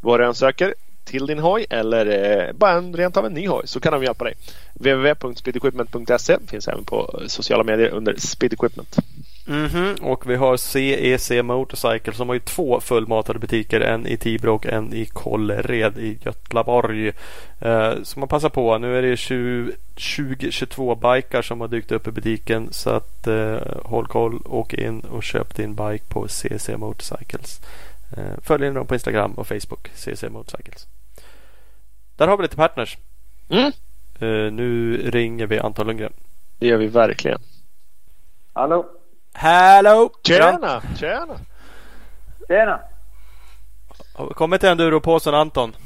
Vad 0.00 0.20
du 0.20 0.26
än 0.26 0.34
söker 0.34 0.74
till 1.04 1.26
din 1.26 1.38
hoj 1.38 1.66
eller 1.70 2.06
eh, 2.06 2.52
bara 2.52 2.72
en, 2.72 2.94
rent 2.96 3.16
av 3.16 3.26
en 3.26 3.34
ny 3.34 3.48
hoj 3.48 3.62
så 3.66 3.80
kan 3.80 3.92
de 3.92 4.02
hjälpa 4.04 4.24
dig. 4.24 4.34
www.speedequipment.se 4.74 6.38
finns 6.46 6.68
även 6.68 6.84
på 6.84 7.20
sociala 7.26 7.64
medier 7.64 7.88
under 7.88 8.14
Speed 8.18 8.52
Equipment. 8.52 8.96
Mhm, 9.46 9.94
Och 10.02 10.30
vi 10.30 10.36
har 10.36 10.56
CEC 10.56 11.30
Motorcycle 11.42 12.12
som 12.12 12.28
har 12.28 12.34
ju 12.34 12.40
två 12.40 12.80
fullmatade 12.80 13.38
butiker. 13.38 13.80
En 13.80 14.06
i 14.06 14.16
Tibro 14.16 14.54
och 14.54 14.66
en 14.66 14.94
i 14.94 15.06
Kållered 15.06 15.98
i 15.98 16.18
Götlaborg. 16.24 17.08
Eh, 17.60 17.92
så 18.02 18.18
man 18.18 18.28
passar 18.28 18.48
på. 18.48 18.78
Nu 18.78 18.98
är 18.98 19.02
det 19.02 19.14
20-22 19.96 21.14
bikar 21.14 21.42
som 21.42 21.60
har 21.60 21.68
dykt 21.68 21.92
upp 21.92 22.08
i 22.08 22.10
butiken. 22.10 22.68
Så 22.70 22.90
att 22.90 23.26
eh, 23.26 23.56
håll 23.84 24.06
koll. 24.06 24.42
Åk 24.44 24.74
in 24.74 25.00
och 25.00 25.22
köp 25.22 25.56
din 25.56 25.74
bike 25.74 26.04
på 26.08 26.28
CEC 26.28 26.68
Motorcycles. 26.76 27.60
Eh, 28.16 28.40
följ 28.42 28.70
dem 28.70 28.86
på 28.86 28.94
Instagram 28.94 29.32
och 29.32 29.46
Facebook. 29.46 29.90
CEC 29.94 30.22
Motorcycles. 30.22 30.86
Där 32.16 32.28
har 32.28 32.36
vi 32.36 32.42
lite 32.42 32.56
partners. 32.56 32.98
Mm. 33.48 33.72
Eh, 34.18 34.52
nu 34.52 34.96
ringer 35.10 35.46
vi 35.46 35.58
Anton 35.58 35.86
Lundgren. 35.86 36.12
Det 36.58 36.66
gör 36.66 36.76
vi 36.76 36.86
verkligen. 36.86 37.40
Hallå? 38.52 38.86
Hallå! 39.32 40.10
Tjena! 40.22 40.82
Tjena! 40.98 41.36
Tjena! 42.48 42.80
Har 44.14 44.28
vi 44.28 44.34
kommit 44.34 44.60
till 44.60 44.68
enduropåsen 44.68 45.34
Anton? 45.34 45.76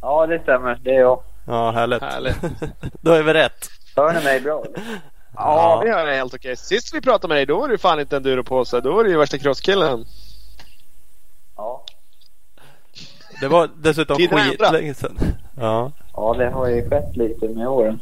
Ja, 0.00 0.26
det 0.26 0.42
stämmer. 0.42 0.80
Det 0.82 0.90
är 0.90 1.00
jag. 1.00 1.22
Ja, 1.46 1.70
härligt. 1.70 2.02
Härligt. 2.02 2.36
Då 3.00 3.12
är 3.12 3.22
vi 3.22 3.32
rätt. 3.32 3.68
Hör 3.96 4.12
ni 4.12 4.24
mig 4.24 4.40
bra? 4.40 4.64
eller? 4.64 5.00
Ja, 5.36 5.80
vi 5.84 5.90
hör 5.90 6.06
det 6.06 6.14
helt 6.14 6.34
okej. 6.34 6.56
Sist 6.56 6.94
vi 6.94 7.00
pratade 7.00 7.28
med 7.28 7.36
dig 7.36 7.46
då 7.46 7.60
var 7.60 7.68
du 7.68 7.78
fan 7.78 8.00
inte 8.00 8.16
en 8.16 8.22
duropåse. 8.22 8.80
Då 8.80 8.94
var 8.94 9.04
du 9.04 9.10
ju 9.10 9.18
värsta 9.18 9.38
crosskillen. 9.38 10.06
Ja. 11.56 11.84
Det 13.40 13.48
var 13.48 13.70
dessutom 13.76 14.16
skitlänge 14.16 14.94
sedan. 14.94 15.18
Ja, 15.60 15.92
ja, 16.16 16.34
det 16.38 16.50
har 16.50 16.68
ju 16.68 16.88
skett 16.88 17.16
lite 17.16 17.48
med 17.48 17.68
åren. 17.68 18.00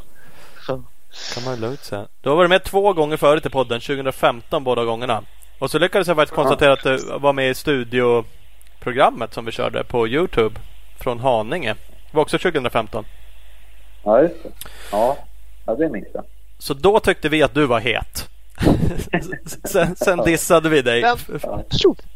kan 1.35 1.43
man 1.45 1.59
lugnt 1.59 1.83
säga. 1.83 2.05
Du 2.21 2.29
har 2.29 2.35
varit 2.35 2.49
med 2.49 2.63
två 2.63 2.93
gånger 2.93 3.17
förut 3.17 3.45
i 3.45 3.49
podden, 3.49 3.81
2015 3.81 4.63
båda 4.63 4.85
gångerna. 4.85 5.23
Och 5.59 5.71
så 5.71 5.79
lyckades 5.79 6.07
jag 6.07 6.17
faktiskt 6.17 6.35
konstatera 6.35 6.73
att 6.73 6.83
du 6.83 6.97
var 7.19 7.33
med 7.33 7.49
i 7.49 7.53
studioprogrammet 7.53 9.33
som 9.33 9.45
vi 9.45 9.51
körde 9.51 9.83
på 9.83 10.07
Youtube 10.07 10.59
från 10.99 11.19
Haninge. 11.19 11.73
Det 11.89 12.15
var 12.17 12.21
också 12.21 12.37
2015. 12.37 13.05
Ja, 14.03 14.21
just 14.21 14.43
det. 14.43 14.49
Ja, 14.91 15.17
ja 15.65 15.75
det 15.75 15.89
minns 15.89 16.07
jag. 16.13 16.23
Så 16.57 16.73
då 16.73 16.99
tyckte 16.99 17.29
vi 17.29 17.43
att 17.43 17.53
du 17.53 17.65
var 17.65 17.79
het. 17.79 18.29
sen, 19.63 19.95
sen 19.95 20.19
dissade 20.19 20.69
vi 20.69 20.81
dig. 20.81 21.01
Den 21.01 21.17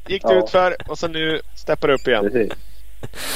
gick 0.07 0.23
du 0.23 0.33
Ja. 0.33 0.43
ut 0.43 0.49
för 0.49 0.75
och 0.87 0.97
så 0.99 1.07
nu 1.07 1.41
steppar 1.55 1.87
du 1.87 1.93
upp 1.93 2.07
igen. 2.07 2.23
precis. 2.23 2.53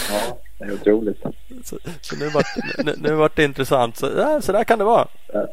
Ja, 0.09 0.37
det 0.57 0.65
är 0.65 0.73
otroligt. 0.73 1.23
Så, 1.63 1.77
så 2.01 2.15
nu 2.15 2.29
vart 2.29 2.45
nu, 2.85 2.95
nu 2.97 3.13
vart 3.13 3.35
det 3.35 3.43
intressant. 3.43 3.97
Så, 3.97 4.09
ja, 4.17 4.41
så 4.41 4.51
där 4.51 4.63
kan 4.63 4.79
det 4.79 4.85
vara. 4.85 5.07
Ja, 5.33 5.47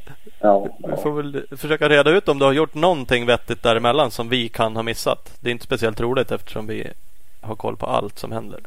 Vi 0.61 0.69
ja. 0.88 0.97
får 1.03 1.12
väl 1.23 1.47
försöka 1.57 1.88
reda 1.88 2.11
ut 2.11 2.29
om 2.29 2.38
du 2.38 2.45
har 2.45 2.53
gjort 2.53 2.75
någonting 2.75 3.27
vettigt 3.27 3.62
däremellan 3.62 4.11
som 4.11 4.29
vi 4.29 4.49
kan 4.49 4.77
ha 4.77 4.83
missat. 4.83 5.33
Det 5.41 5.49
är 5.49 5.53
inte 5.53 5.65
speciellt 5.65 6.00
roligt 6.00 6.33
eftersom 6.33 6.67
vi 6.67 6.93
har 7.41 7.55
koll 7.57 7.77
på 7.77 7.87
allt 7.87 8.19
som 8.19 8.33
händer. 8.33 8.61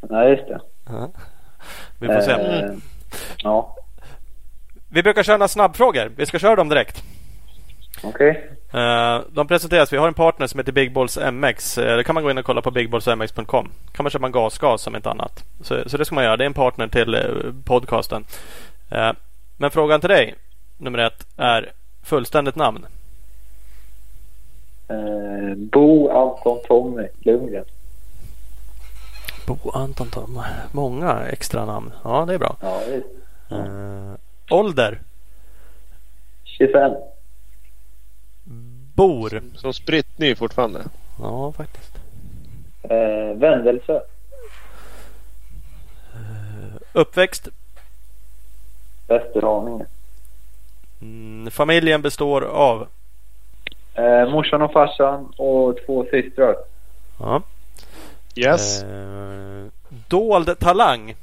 Nej, 0.00 0.30
just 0.30 0.48
det. 0.48 0.60
Ja. 0.88 1.10
Vi 1.98 2.06
får 2.06 2.20
se. 2.20 2.30
Eh, 2.32 2.70
ja, 3.38 3.76
Vi 4.88 5.02
brukar 5.02 5.22
köra 5.22 5.36
några 5.36 5.48
snabbfrågor. 5.48 6.12
Vi 6.16 6.26
ska 6.26 6.38
köra 6.38 6.56
dem 6.56 6.68
direkt. 6.68 7.02
okej. 8.02 8.28
Eh, 8.50 8.57
De 9.30 9.46
presenteras. 9.48 9.92
Vi 9.92 9.96
har 9.96 10.08
en 10.08 10.14
partner 10.14 10.46
som 10.46 10.58
heter 10.60 10.72
Big 10.72 10.92
Balls 10.92 11.18
MX. 11.32 11.78
Eh, 11.78 11.96
Det 11.96 12.04
kan 12.04 12.14
man 12.14 12.24
gå 12.24 12.30
in 12.30 12.38
och 12.38 12.44
kolla 12.44 12.62
på 12.62 12.70
bigballsmx.com. 12.70 13.70
kan 13.92 14.04
man 14.04 14.10
köpa 14.10 14.26
en 14.26 14.32
gasgas 14.32 14.82
som 14.82 14.96
inte 14.96 15.10
annat. 15.10 15.44
Så, 15.60 15.88
så 15.88 15.96
det 15.96 16.04
ska 16.04 16.14
man 16.14 16.24
göra. 16.24 16.36
Det 16.36 16.44
är 16.44 16.46
en 16.46 16.54
partner 16.54 16.88
till 16.88 17.14
eh, 17.14 17.22
podcasten. 17.64 18.24
Eh, 18.90 19.12
Men 19.56 19.70
frågan 19.70 20.00
till 20.00 20.10
dig, 20.10 20.34
nummer 20.76 20.98
ett, 20.98 21.26
är 21.36 21.72
fullständigt 22.02 22.56
namn. 22.56 22.86
Eh, 24.88 25.54
Bo 25.56 26.10
Anton 26.10 26.60
Tommy 26.68 27.08
Lundgren. 27.20 27.64
Bo 29.46 29.70
Anton 29.70 30.06
Tom. 30.10 30.42
Många 30.72 31.20
extra 31.26 31.64
namn. 31.64 31.92
Ja, 32.04 32.24
det 32.26 32.34
är 32.34 32.38
bra. 32.38 32.56
Ja, 32.60 32.80
visst. 32.88 33.06
Eh, 33.50 34.14
ålder? 34.50 35.00
25. 36.44 36.92
Bor? 38.98 39.42
Som 39.54 39.72
spritt 39.72 40.18
ny 40.18 40.34
fortfarande. 40.34 40.80
Ja, 41.20 41.52
faktiskt. 41.52 41.98
Eh, 42.82 43.38
Vändelsö. 43.38 44.00
Uppväxt? 46.92 47.48
Västerhaninge. 49.08 49.86
Mm, 51.00 51.50
familjen 51.50 52.02
består 52.02 52.42
av? 52.42 52.86
Eh, 53.94 54.30
morsan 54.30 54.62
och 54.62 54.72
farsan 54.72 55.32
och 55.36 55.78
två 55.86 56.06
systrar. 56.10 56.56
Ja. 57.20 57.42
Yes. 58.34 58.82
Eh, 58.82 59.66
dold 60.08 60.58
talang? 60.58 61.14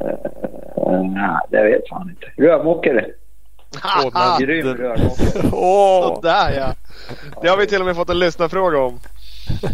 Eh, 0.00 0.89
nej, 1.02 1.36
det 1.50 1.62
vet 1.62 1.88
fan 1.88 2.10
inte. 2.10 2.42
Rörmokare. 2.42 3.06
Grym 4.40 4.66
det- 4.66 4.74
rörmokare. 4.74 5.50
Åh! 5.52 6.14
Sådär 6.14 6.52
ja. 6.56 6.74
Det 7.42 7.48
har 7.48 7.56
vi 7.56 7.66
till 7.66 7.80
och 7.80 7.86
med 7.86 7.96
fått 7.96 8.10
en 8.10 8.18
lyssnarfråga 8.18 8.78
om. 8.78 9.00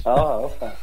Ja, 0.05 0.41
vad 0.43 0.51
fan. 0.53 0.77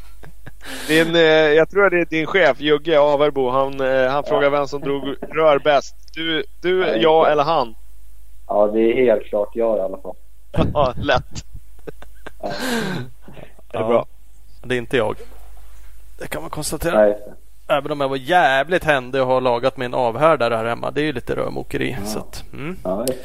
Din, 0.88 1.16
eh, 1.16 1.22
jag 1.22 1.70
tror 1.70 1.86
att 1.86 1.92
det 1.92 2.00
är 2.00 2.06
din 2.06 2.26
chef 2.26 2.60
Jugge 2.62 3.00
Averbo. 3.00 3.50
Han, 3.50 3.82
eh, 3.82 4.10
han 4.12 4.24
frågar 4.24 4.50
vem 4.50 4.68
som 4.68 4.82
drog 4.82 5.04
rör 5.22 5.60
bäst. 5.60 5.96
Du, 6.16 6.44
du 6.62 6.88
jag 6.98 7.32
eller 7.32 7.44
han? 7.44 7.76
Ja, 8.48 8.68
det 8.68 8.80
är 8.80 8.96
helt 9.06 9.24
klart 9.26 9.50
jag 9.54 9.78
i 9.78 9.82
alla 9.82 9.98
fall. 9.98 10.16
Ja, 10.74 10.94
lätt. 10.98 11.46
Ja. 12.42 12.50
Är 13.74 13.80
det 13.80 13.86
bra? 13.86 14.06
Det 14.64 14.76
är 14.76 14.78
inte 14.80 14.98
jag. 14.98 15.16
Det 16.20 16.28
kan 16.28 16.42
man 16.42 16.50
konstatera. 16.50 17.00
Nej. 17.00 17.18
Även 17.78 17.92
om 17.92 18.02
jag 18.02 18.10
var 18.10 18.18
jävligt 18.18 18.84
händig 18.84 19.22
och 19.22 19.28
har 19.28 19.42
lagat 19.42 19.78
min 19.78 19.94
avhärdare 19.94 20.56
här 20.56 20.66
hemma. 20.66 20.92
Det 20.92 21.02
är 21.02 21.06
ju 21.06 21.14
lite 21.14 21.36
rörmokeri. 21.36 21.98
Så 22.06 22.20
att, 22.20 22.44
mm, 22.54 22.78
Ja, 22.84 23.06
det. 23.08 23.16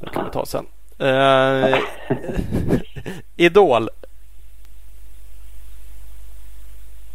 det 0.00 0.10
kan 0.10 0.24
vi 0.24 0.30
ta 0.30 0.46
sen. 0.46 0.66
Eh, 0.98 1.78
Idol. 3.36 3.88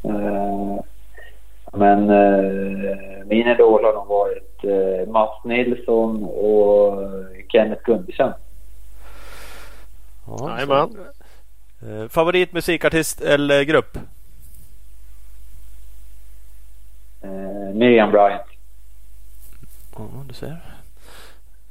Eh, 0.03 0.79
Men 1.73 2.09
eh, 2.09 3.25
min 3.25 3.47
idol 3.47 3.83
har 3.83 3.93
nog 3.93 4.07
varit 4.07 4.63
eh, 4.63 5.11
Mats 5.11 5.43
Nilsson 5.43 6.23
och 6.23 6.99
Kenneth 7.51 7.81
Gundersen. 7.85 8.33
Ja, 10.27 10.49
Jajamän. 10.55 10.97
Eh, 11.81 12.07
Favorit 12.09 12.53
musikartist 12.53 13.21
eller 13.21 13.63
grupp? 13.63 13.97
Eh, 17.27 17.73
Miriam 17.73 18.11
Bryant. 18.11 18.41
Ja, 19.97 20.09
du 20.27 20.33
ser. 20.33 20.61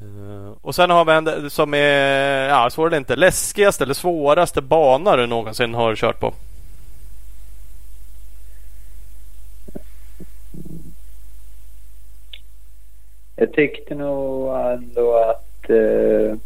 Eh, 0.01 0.53
och 0.61 0.75
sen 0.75 0.91
har 0.91 1.05
vi 1.05 1.13
en 1.13 1.51
som 1.51 1.75
är, 1.75 2.49
ja 2.49 2.71
svår 2.71 2.87
eller 2.87 2.97
inte, 2.97 3.17
läskigaste 3.17 3.85
eller 3.85 3.95
svåraste 3.95 4.63
bana 4.63 5.17
du 5.17 5.27
någonsin 5.27 5.75
har 5.75 5.97
kört 5.97 6.21
på. 6.21 6.35
Jag 13.37 13.53
tyckte 13.53 13.95
nog 13.95 14.57
ändå 14.57 15.17
att 15.17 15.71
eh, 15.71 16.39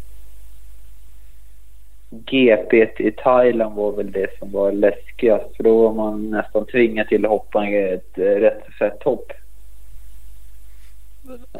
GP 2.11 2.87
i 2.99 3.11
Thailand 3.11 3.75
var 3.75 3.91
väl 3.91 4.11
det 4.11 4.39
som 4.39 4.51
var 4.51 4.71
läskigast. 4.71 5.55
För 5.55 5.63
då 5.63 5.81
var 5.87 5.93
man 5.93 6.29
nästan 6.29 6.65
tvingad 6.65 7.07
till 7.07 7.25
att 7.25 7.31
hoppa 7.31 7.67
ett 7.67 8.17
eh, 8.17 8.21
rätt 8.23 8.63
fett 8.79 9.03
hopp. 9.03 9.31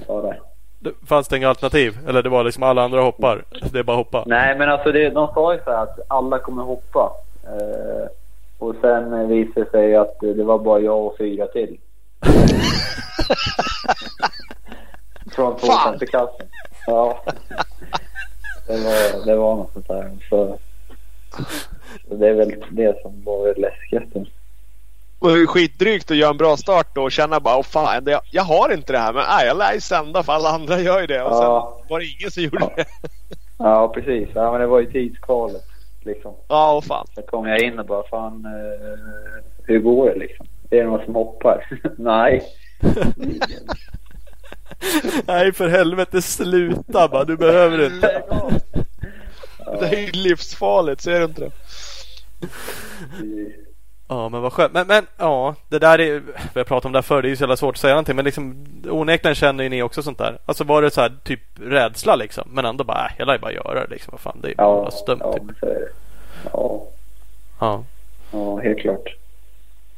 Ja, 0.08 0.22
det. 0.22 0.40
Det- 0.80 1.08
Fanns 1.08 1.28
det 1.28 1.38
inga 1.38 1.50
alternativ? 1.50 1.98
Eller 2.08 2.24
det 2.24 2.30
var 2.30 2.44
liksom 2.44 2.64
alla 2.64 2.82
andra 2.84 3.02
hoppar? 3.02 3.44
Det 3.72 3.80
är 3.80 3.84
bara 3.84 4.00
att 4.00 4.06
hoppa? 4.06 4.24
Nej, 4.28 4.58
men 4.58 4.70
alltså 4.70 4.92
det, 4.92 5.10
de 5.10 5.34
sa 5.34 5.54
ju 5.54 5.60
så 5.64 5.72
här 5.72 5.84
att 5.84 6.00
alla 6.08 6.40
kommer 6.40 6.64
hoppa. 6.64 7.12
Eh, 7.44 8.08
och 8.60 8.76
sen 8.82 9.28
visade 9.28 9.64
det 9.66 9.72
sig 9.72 9.96
att 9.96 10.20
det 10.20 10.44
var 10.44 10.60
bara 10.60 10.80
jag 10.80 11.06
och 11.06 11.18
fyra 11.18 11.48
till. 11.48 11.78
Från 15.36 15.58
två 15.58 15.68
Fan! 15.68 16.00
klassen. 16.00 16.46
Ja. 16.88 17.24
Det 18.72 18.78
var, 18.84 19.26
det 19.26 19.36
var 19.36 19.56
något 19.56 19.74
sånt 19.74 19.88
där. 19.88 20.12
Så, 20.30 20.58
så 22.10 22.16
det 22.16 22.28
är 22.30 22.34
väl 22.34 22.54
det 22.72 23.02
som 23.02 23.24
var. 23.24 23.48
Och 25.20 25.30
det 25.30 25.42
är 25.42 25.46
skitdrygt 25.46 26.12
att 26.12 26.18
göra 26.18 26.30
en 26.32 26.38
bra 26.38 26.58
start 26.58 26.88
då 26.96 27.04
och 27.04 27.12
känna 27.12 27.40
bara 27.40 27.58
åh 27.58 27.64
fan, 27.64 28.04
det, 28.04 28.22
jag 28.32 28.44
har 28.44 28.74
inte 28.74 28.94
det 28.94 29.00
här 29.00 29.14
men 29.14 29.24
nej, 29.30 29.48
jag 29.48 29.58
lär 29.58 29.74
ju 29.74 29.82
sända 29.82 30.24
för 30.24 30.34
alla 30.34 30.50
andra 30.50 30.80
gör 30.80 31.02
ju 31.02 31.08
det. 31.08 31.22
Och 31.24 31.32
Ja. 31.32 31.78
sen 31.80 31.88
var 31.90 32.00
det 32.00 32.06
ingen 32.06 32.32
som 32.32 32.44
gjorde 32.44 32.70
det. 32.76 32.86
Ja, 33.58 33.88
precis. 33.94 34.30
Ja, 34.36 34.52
men 34.52 34.62
det 34.62 34.68
var 34.68 34.80
ju 34.80 34.92
tidskvalet. 34.92 35.64
Liksom. 36.04 36.34
Ja, 36.48 36.74
åh 36.76 36.82
fan. 36.82 37.08
Så 37.16 37.22
kom 37.22 37.48
jag 37.48 37.62
in 37.62 37.80
och 37.80 37.86
bara, 37.86 38.08
fan, 38.08 38.46
eh, 38.46 39.00
hur 39.68 39.80
går 39.80 40.10
det 40.10 40.20
liksom? 40.20 40.46
Är 40.70 40.78
det 40.78 40.84
någon 40.84 41.06
som 41.06 41.16
hoppar? 41.16 41.68
Nej. 41.98 42.44
Nej 45.28 45.54
för 45.54 45.68
helvete 45.68 46.22
sluta 46.22 47.08
bara, 47.08 47.24
du 47.24 47.38
behöver 47.38 47.86
inte. 47.86 48.24
Det 49.80 49.86
är 49.88 50.00
ju 50.00 50.12
livsfarligt, 50.12 51.02
ser 51.02 51.20
du 51.20 51.26
inte 51.26 51.42
det? 51.42 51.52
Ja 54.08 54.30
men 54.30 54.42
vad 54.42 54.54
skönt. 54.54 54.74
Men, 54.74 54.88
men 54.88 55.08
ja, 55.18 55.56
det 55.70 55.80
där 55.80 56.00
är, 56.02 56.20
vi 56.54 56.60
har 56.60 56.64
pratat 56.64 56.86
om 56.86 56.92
det 56.92 56.98
här 56.98 57.04
förr, 57.04 57.22
det 57.22 57.28
är 57.28 57.30
ju 57.30 57.36
så 57.36 57.44
jävla 57.44 57.58
svårt 57.58 57.76
att 57.76 57.82
säga 57.82 57.94
någonting. 57.94 58.16
Men 58.16 58.26
liksom 58.26 58.66
onekligen 58.90 59.36
känner 59.36 59.64
ju 59.64 59.70
ni 59.70 59.82
också 59.82 60.04
sånt 60.04 60.18
där. 60.18 60.38
Alltså 60.46 60.64
var 60.64 60.82
det 60.82 60.92
så 60.92 61.02
här 61.02 61.14
typ 61.24 61.40
rädsla 61.60 62.16
liksom. 62.16 62.44
Men 62.52 62.66
ändå 62.66 62.84
bara, 62.84 63.06
äh, 63.06 63.12
jag 63.18 63.26
lär 63.26 63.34
ju 63.34 63.40
bara 63.40 63.52
göra 63.52 63.74
det 63.84 63.88
liksom. 63.90 64.12
Vad 64.12 64.20
fan, 64.22 64.40
det 64.42 64.52
är 64.52 64.56
bara 64.56 64.84
Ja, 64.86 64.92
stumt 64.92 65.20
ja, 65.24 65.34
typ. 65.34 65.44
men 65.44 65.56
så 65.60 65.66
är 65.66 65.74
det. 65.74 65.90
Ja, 66.54 66.84
Ja, 67.60 67.84
ja, 68.32 68.58
helt 68.58 68.80
klart. 68.80 69.16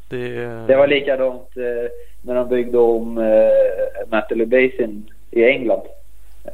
Det, 0.10 0.46
Det 0.68 0.76
var 0.76 0.88
likadant 0.88 1.58
eh, 1.58 1.92
när 2.22 2.36
de 2.36 2.50
byggde 2.50 2.78
om 2.78 3.18
eh, 3.18 4.08
Matterley 4.12 4.46
Basin 4.46 5.10
i 5.32 5.44
England. 5.46 5.82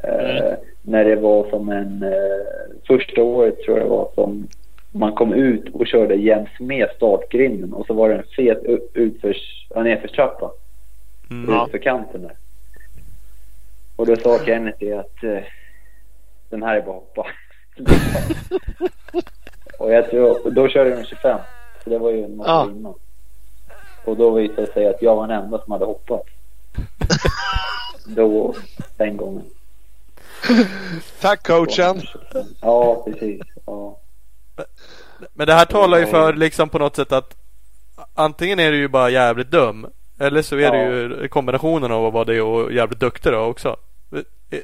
Eh, 0.03 0.53
När 0.81 1.05
det 1.05 1.15
var 1.15 1.49
som 1.49 1.69
en... 1.69 2.03
Eh, 2.03 2.75
första 2.87 3.23
året 3.23 3.59
tror 3.61 3.77
jag 3.77 3.85
det 3.85 3.89
var 3.89 4.09
som 4.15 4.47
man 4.91 5.11
kom 5.15 5.33
ut 5.33 5.69
och 5.75 5.87
körde 5.87 6.15
jäms 6.15 6.49
med 6.59 6.89
startgrinden 6.95 7.73
och 7.73 7.85
så 7.85 7.93
var 7.93 8.09
det 8.09 8.15
en 8.15 8.23
fet 8.35 8.63
utförs, 8.93 9.67
ja, 9.69 9.83
nedförstrappa 9.83 10.51
Mm. 11.31 11.53
Ja. 11.55 11.65
ut 11.65 11.71
för 11.71 11.77
kanten 11.77 12.21
där. 12.21 12.31
Och 13.95 14.05
då 14.05 14.15
sa 14.15 14.39
Kenneth 14.45 14.99
att 14.99 15.23
eh, 15.23 15.43
den 16.49 16.63
här 16.63 16.75
är 16.75 16.81
bara 16.81 16.95
hoppa. 16.95 17.27
och 19.79 19.93
jag 19.93 20.09
tror, 20.09 20.51
då 20.51 20.67
körde 20.67 20.89
de 20.95 21.03
25. 21.03 21.39
Så 21.83 21.89
det 21.89 21.97
var 21.97 22.11
ju 22.11 22.23
en 22.23 22.35
massa 22.35 22.49
Ja. 22.49 22.69
innan. 22.71 22.93
Och 24.05 24.17
då 24.17 24.31
visade 24.31 24.65
det 24.65 24.73
sig 24.73 24.87
att 24.87 25.01
jag 25.01 25.15
var 25.15 25.27
den 25.27 25.43
enda 25.43 25.61
som 25.63 25.71
hade 25.71 25.85
hoppat. 25.85 26.21
då, 28.05 28.55
den 28.97 29.17
gången. 29.17 29.43
Tack 31.21 31.47
coachen. 31.47 32.01
Ja, 32.61 33.03
precis. 33.05 33.41
Ja. 33.65 33.97
Men 35.33 35.47
det 35.47 35.53
här 35.53 35.65
talar 35.65 35.97
ju 35.99 36.05
för 36.05 36.33
liksom 36.33 36.69
på 36.69 36.79
något 36.79 36.95
sätt 36.95 37.11
att 37.11 37.35
antingen 38.13 38.59
är 38.59 38.71
du 38.71 38.77
ju 38.77 38.87
bara 38.87 39.09
jävligt 39.09 39.51
dum. 39.51 39.87
Eller 40.19 40.41
så 40.41 40.55
är 40.57 40.71
det 40.71 40.83
ju 40.83 41.27
kombinationen 41.27 41.91
av 41.91 42.05
att 42.05 42.13
vara 42.13 42.25
det 42.25 42.41
och 42.41 42.73
jävligt 42.73 42.99
duktig 42.99 43.31
då 43.31 43.39
också. 43.39 43.75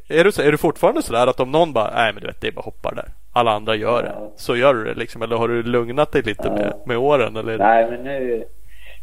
Är- 0.08 0.24
du, 0.24 0.32
så, 0.32 0.42
är 0.42 0.52
du 0.52 0.58
fortfarande 0.58 1.02
sådär 1.02 1.28
att 1.28 1.40
om 1.40 1.52
någon 1.52 1.74
bara, 1.74 1.92
nej 1.96 2.14
men 2.14 2.22
du 2.22 2.28
vet 2.28 2.42
det 2.42 2.48
är 2.48 2.52
bara 2.52 2.62
hoppar 2.62 2.96
där. 2.96 3.10
Alla 3.34 3.52
andra 3.52 3.76
gör 3.76 4.04
det. 4.04 4.12
Ja. 4.16 4.32
Så 4.38 4.56
gör 4.56 4.74
du 4.74 4.84
det 4.84 4.94
liksom. 4.94 5.22
Eller 5.22 5.36
har 5.36 5.48
du 5.48 5.64
lugnat 5.64 6.12
dig 6.12 6.22
lite 6.22 6.48
Ja. 6.48 6.54
med, 6.54 6.74
med 6.86 6.98
åren? 6.98 7.36
Eller? 7.36 7.58
Nej, 7.58 7.92
men 7.92 8.04
nu, 8.04 8.44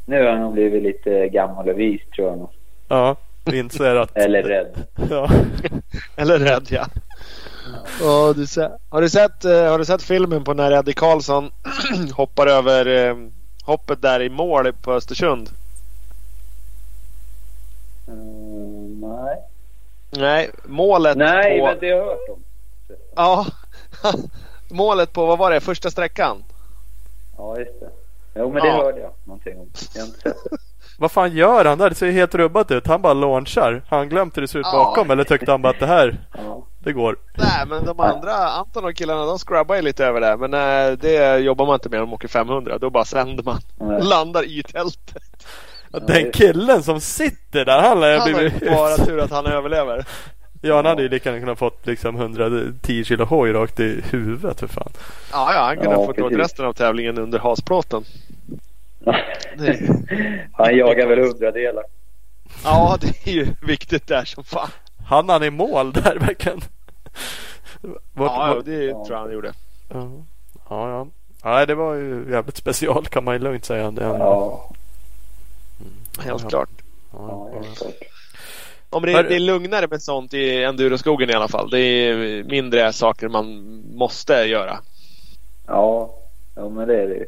nu 0.04 0.16
har 0.16 0.24
jag 0.24 0.40
nog 0.40 0.52
blivit 0.52 0.82
lite 0.82 1.28
gammal 1.28 1.68
och 1.68 1.80
vis 1.80 2.02
tror 2.14 2.28
jag 2.28 2.38
nog. 2.38 2.50
Ja, 2.88 3.16
inser 3.52 3.96
att... 3.96 4.16
Eller 4.16 4.42
rädd. 4.42 4.86
Ja. 5.10 5.30
Eller 6.16 6.38
rädd 6.38 6.66
ja. 6.68 6.86
Ja, 8.00 8.32
du 8.36 8.46
ser. 8.46 8.70
Har, 8.88 9.00
du 9.00 9.08
sett, 9.08 9.44
eh, 9.44 9.70
har 9.70 9.78
du 9.78 9.84
sett 9.84 10.02
filmen 10.02 10.44
på 10.44 10.54
när 10.54 10.72
Eddie 10.72 10.92
Karlsson 10.92 11.50
hoppar 12.12 12.46
över 12.46 13.08
eh, 13.08 13.16
hoppet 13.64 14.02
där 14.02 14.22
i 14.22 14.28
mål 14.28 14.72
på 14.72 14.92
Östersund? 14.92 15.48
Mm, 18.08 19.00
nej. 19.00 19.36
Nej, 20.10 20.50
målet 20.64 21.16
Nej, 21.16 21.58
på... 21.58 21.66
men 21.66 21.78
det 21.80 21.90
har 21.90 21.98
jag 21.98 22.06
hört 22.06 22.28
om. 22.28 22.42
Ja. 23.16 23.46
målet 24.70 25.12
på, 25.12 25.26
vad 25.26 25.38
var 25.38 25.50
det, 25.50 25.60
första 25.60 25.90
sträckan? 25.90 26.44
Ja, 27.36 27.58
just 27.58 27.80
det. 27.80 27.90
Jo, 28.34 28.52
men 28.52 28.62
det 28.62 28.68
Ja. 28.68 28.74
hörde 28.74 29.00
jag 29.00 29.12
någonting 29.24 29.58
om. 29.58 29.68
Jag. 29.94 30.32
Vad 30.98 31.12
fan 31.12 31.32
gör 31.32 31.64
han 31.64 31.78
där? 31.78 31.88
Det 31.88 31.94
ser 31.94 32.06
ju 32.06 32.12
helt 32.12 32.34
rubbat 32.34 32.70
ut. 32.70 32.86
Han 32.86 33.02
bara 33.02 33.12
launchar. 33.14 33.82
Har 33.88 33.98
han 33.98 34.08
glömt 34.08 34.36
hur 34.36 34.42
det 34.42 34.48
ser 34.48 34.58
ut 34.58 34.66
Ja. 34.72 34.78
bakom? 34.84 35.10
Eller 35.10 35.24
tyckte 35.24 35.50
han 35.50 35.62
bara 35.62 35.70
att 35.72 35.80
det 35.80 35.86
här... 35.86 36.20
Ja. 36.34 36.66
det 36.78 36.92
går. 36.92 37.16
Nej, 37.38 37.66
men 37.68 37.84
de 37.84 38.00
andra, 38.00 38.32
Anton 38.34 38.84
och 38.84 38.94
killarna, 38.94 39.24
de 39.26 39.38
scrubbar 39.38 39.76
ju 39.76 39.82
lite 39.82 40.06
över 40.06 40.20
det. 40.20 40.36
Men 40.36 40.50
nej, 40.50 40.96
det 40.96 41.38
jobbar 41.38 41.66
man 41.66 41.74
inte 41.74 41.88
med 41.88 42.00
om 42.00 42.06
de 42.08 42.14
åker 42.14 42.28
500. 42.28 42.78
Då 42.78 42.90
bara 42.90 43.04
sänder 43.04 43.42
man. 43.44 43.58
Nej. 43.80 44.02
Landar 44.02 44.42
i 44.44 44.62
tältet. 44.62 45.22
Den 45.90 46.32
killen 46.32 46.82
som 46.82 47.00
sitter 47.00 47.64
där, 47.64 47.82
han 47.82 48.00
lär 48.00 48.18
Han 48.18 48.20
har 48.32 48.38
blivit 48.38 48.62
ju 48.62 48.70
bara 48.70 48.96
tur 49.06 49.18
att 49.20 49.30
han 49.30 49.46
överlever. 49.46 50.04
Ja, 50.64 50.76
han 50.76 50.86
hade 50.86 51.02
ju 51.02 51.08
lika 51.08 51.28
gärna 51.28 51.40
kunnat 51.40 51.58
fått 51.58 51.86
liksom 51.86 52.16
110 52.16 53.04
kilo 53.04 53.24
hoj 53.24 53.52
rakt 53.52 53.80
i 53.80 54.02
huvudet 54.10 54.60
för 54.60 54.66
fan. 54.66 54.92
Ja, 55.32 55.54
ja 55.54 55.60
han 55.64 55.76
kunde 55.76 55.90
Ja, 55.90 55.96
ha 55.96 56.06
fått 56.06 56.18
åt 56.18 56.24
precis. 56.28 56.38
resten 56.38 56.64
av 56.66 56.72
tävlingen 56.72 57.18
under 57.18 57.38
hasplåten. 57.38 58.04
Han 60.52 60.76
jagar 60.76 61.06
väl 61.06 61.18
hundradelar. 61.18 61.84
Ja, 62.64 62.98
det 63.00 63.26
är 63.30 63.34
ju 63.34 63.46
viktigt 63.66 64.06
där 64.06 64.24
som 64.24 64.44
fan. 64.44 64.68
Han 65.06 65.28
han 65.28 65.42
i 65.44 65.50
mål 65.50 65.92
där 65.92 66.18
verkligen. 66.18 66.60
Vart, 68.12 68.32
Ja, 68.32 68.54
vart, 68.54 68.64
det 68.64 68.90
tror 68.92 69.06
jag 69.10 69.18
han 69.18 69.32
gjorde. 69.32 69.52
ja, 69.88 70.10
ja, 70.68 70.88
ja. 70.90 71.06
Nej, 71.44 71.66
det 71.66 71.74
var 71.74 71.94
ju 71.94 72.26
jävligt 72.30 72.56
special 72.56 73.06
kan 73.06 73.24
man 73.24 73.34
ju 73.34 73.40
lugnt 73.40 73.64
säga. 73.64 73.90
Det, 73.90 74.02
ja, 74.02 74.18
Ja, 74.18 74.70
Helt 76.24 76.42
ja, 76.42 76.48
klart. 76.48 76.68
ja, 77.12 77.50
Ja, 77.52 77.60
helt 77.62 77.78
klart. 77.78 77.92
Om 78.92 79.02
det, 79.02 79.12
Hör- 79.12 79.22
det 79.24 79.34
är 79.34 79.40
lugnare 79.40 79.86
med 79.90 80.02
sånt 80.02 80.34
i 80.34 80.62
enduroskogen 80.64 81.30
i 81.30 81.32
alla 81.34 81.48
fall. 81.48 81.70
Det 81.70 81.78
är 81.80 82.44
mindre 82.44 82.92
saker 82.92 83.28
man 83.28 83.46
måste 83.94 84.32
göra. 84.32 84.78
Ja, 85.66 86.14
ja 86.56 86.68
men 86.68 86.88
det 86.88 87.02
är 87.02 87.08
det 87.08 87.14
ju. 87.14 87.26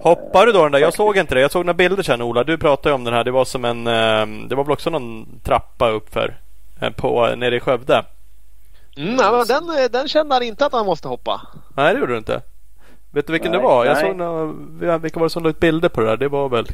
Hoppar 0.00 0.46
du 0.46 0.52
då 0.52 0.62
den 0.62 0.72
där? 0.72 0.78
Jag 0.78 0.94
såg 0.94 1.16
inte 1.16 1.34
det. 1.34 1.40
Jag 1.40 1.50
såg 1.52 1.64
några 1.66 1.74
bilder 1.74 2.02
sen 2.02 2.22
Ola. 2.22 2.44
Du 2.44 2.58
pratade 2.58 2.88
ju 2.88 2.94
om 2.94 3.04
den 3.04 3.14
här. 3.14 3.24
Det 3.24 3.30
var 3.30 3.44
som 3.44 3.64
en... 3.64 3.86
eh, 3.86 4.48
Det 4.48 4.54
var 4.54 4.64
väl 4.64 4.72
också 4.72 4.90
någon 4.90 5.26
trappa 5.44 5.88
uppför. 5.90 6.36
eh, 6.80 6.90
På, 6.90 7.26
nere 7.36 7.56
i 7.56 7.60
Skövde. 7.60 8.04
Mm, 8.96 9.14
nej, 9.14 9.26
men 9.32 9.46
den, 9.46 9.88
den 9.92 10.08
kände 10.08 10.34
han 10.34 10.42
inte 10.42 10.66
att 10.66 10.72
han 10.72 10.86
måste 10.86 11.08
hoppa. 11.08 11.40
Nej, 11.76 11.94
det 11.94 12.00
gjorde 12.00 12.12
du 12.12 12.18
inte. 12.18 12.40
Vet 13.10 13.26
du 13.26 13.32
vilken 13.32 13.50
Nej, 13.52 13.60
det 13.60 13.66
var? 13.66 13.84
Jag 13.84 13.94
nej. 13.94 14.02
såg 14.06 14.16
några, 14.16 14.98
vilka 14.98 15.20
var 15.20 15.26
det 15.26 15.30
som 15.30 15.42
la 15.42 15.48
ut 15.50 15.60
bilder 15.60 15.88
på 15.88 16.00
det 16.00 16.06
där? 16.06 16.16
Det 16.16 16.28
var 16.28 16.48
väl... 16.48 16.66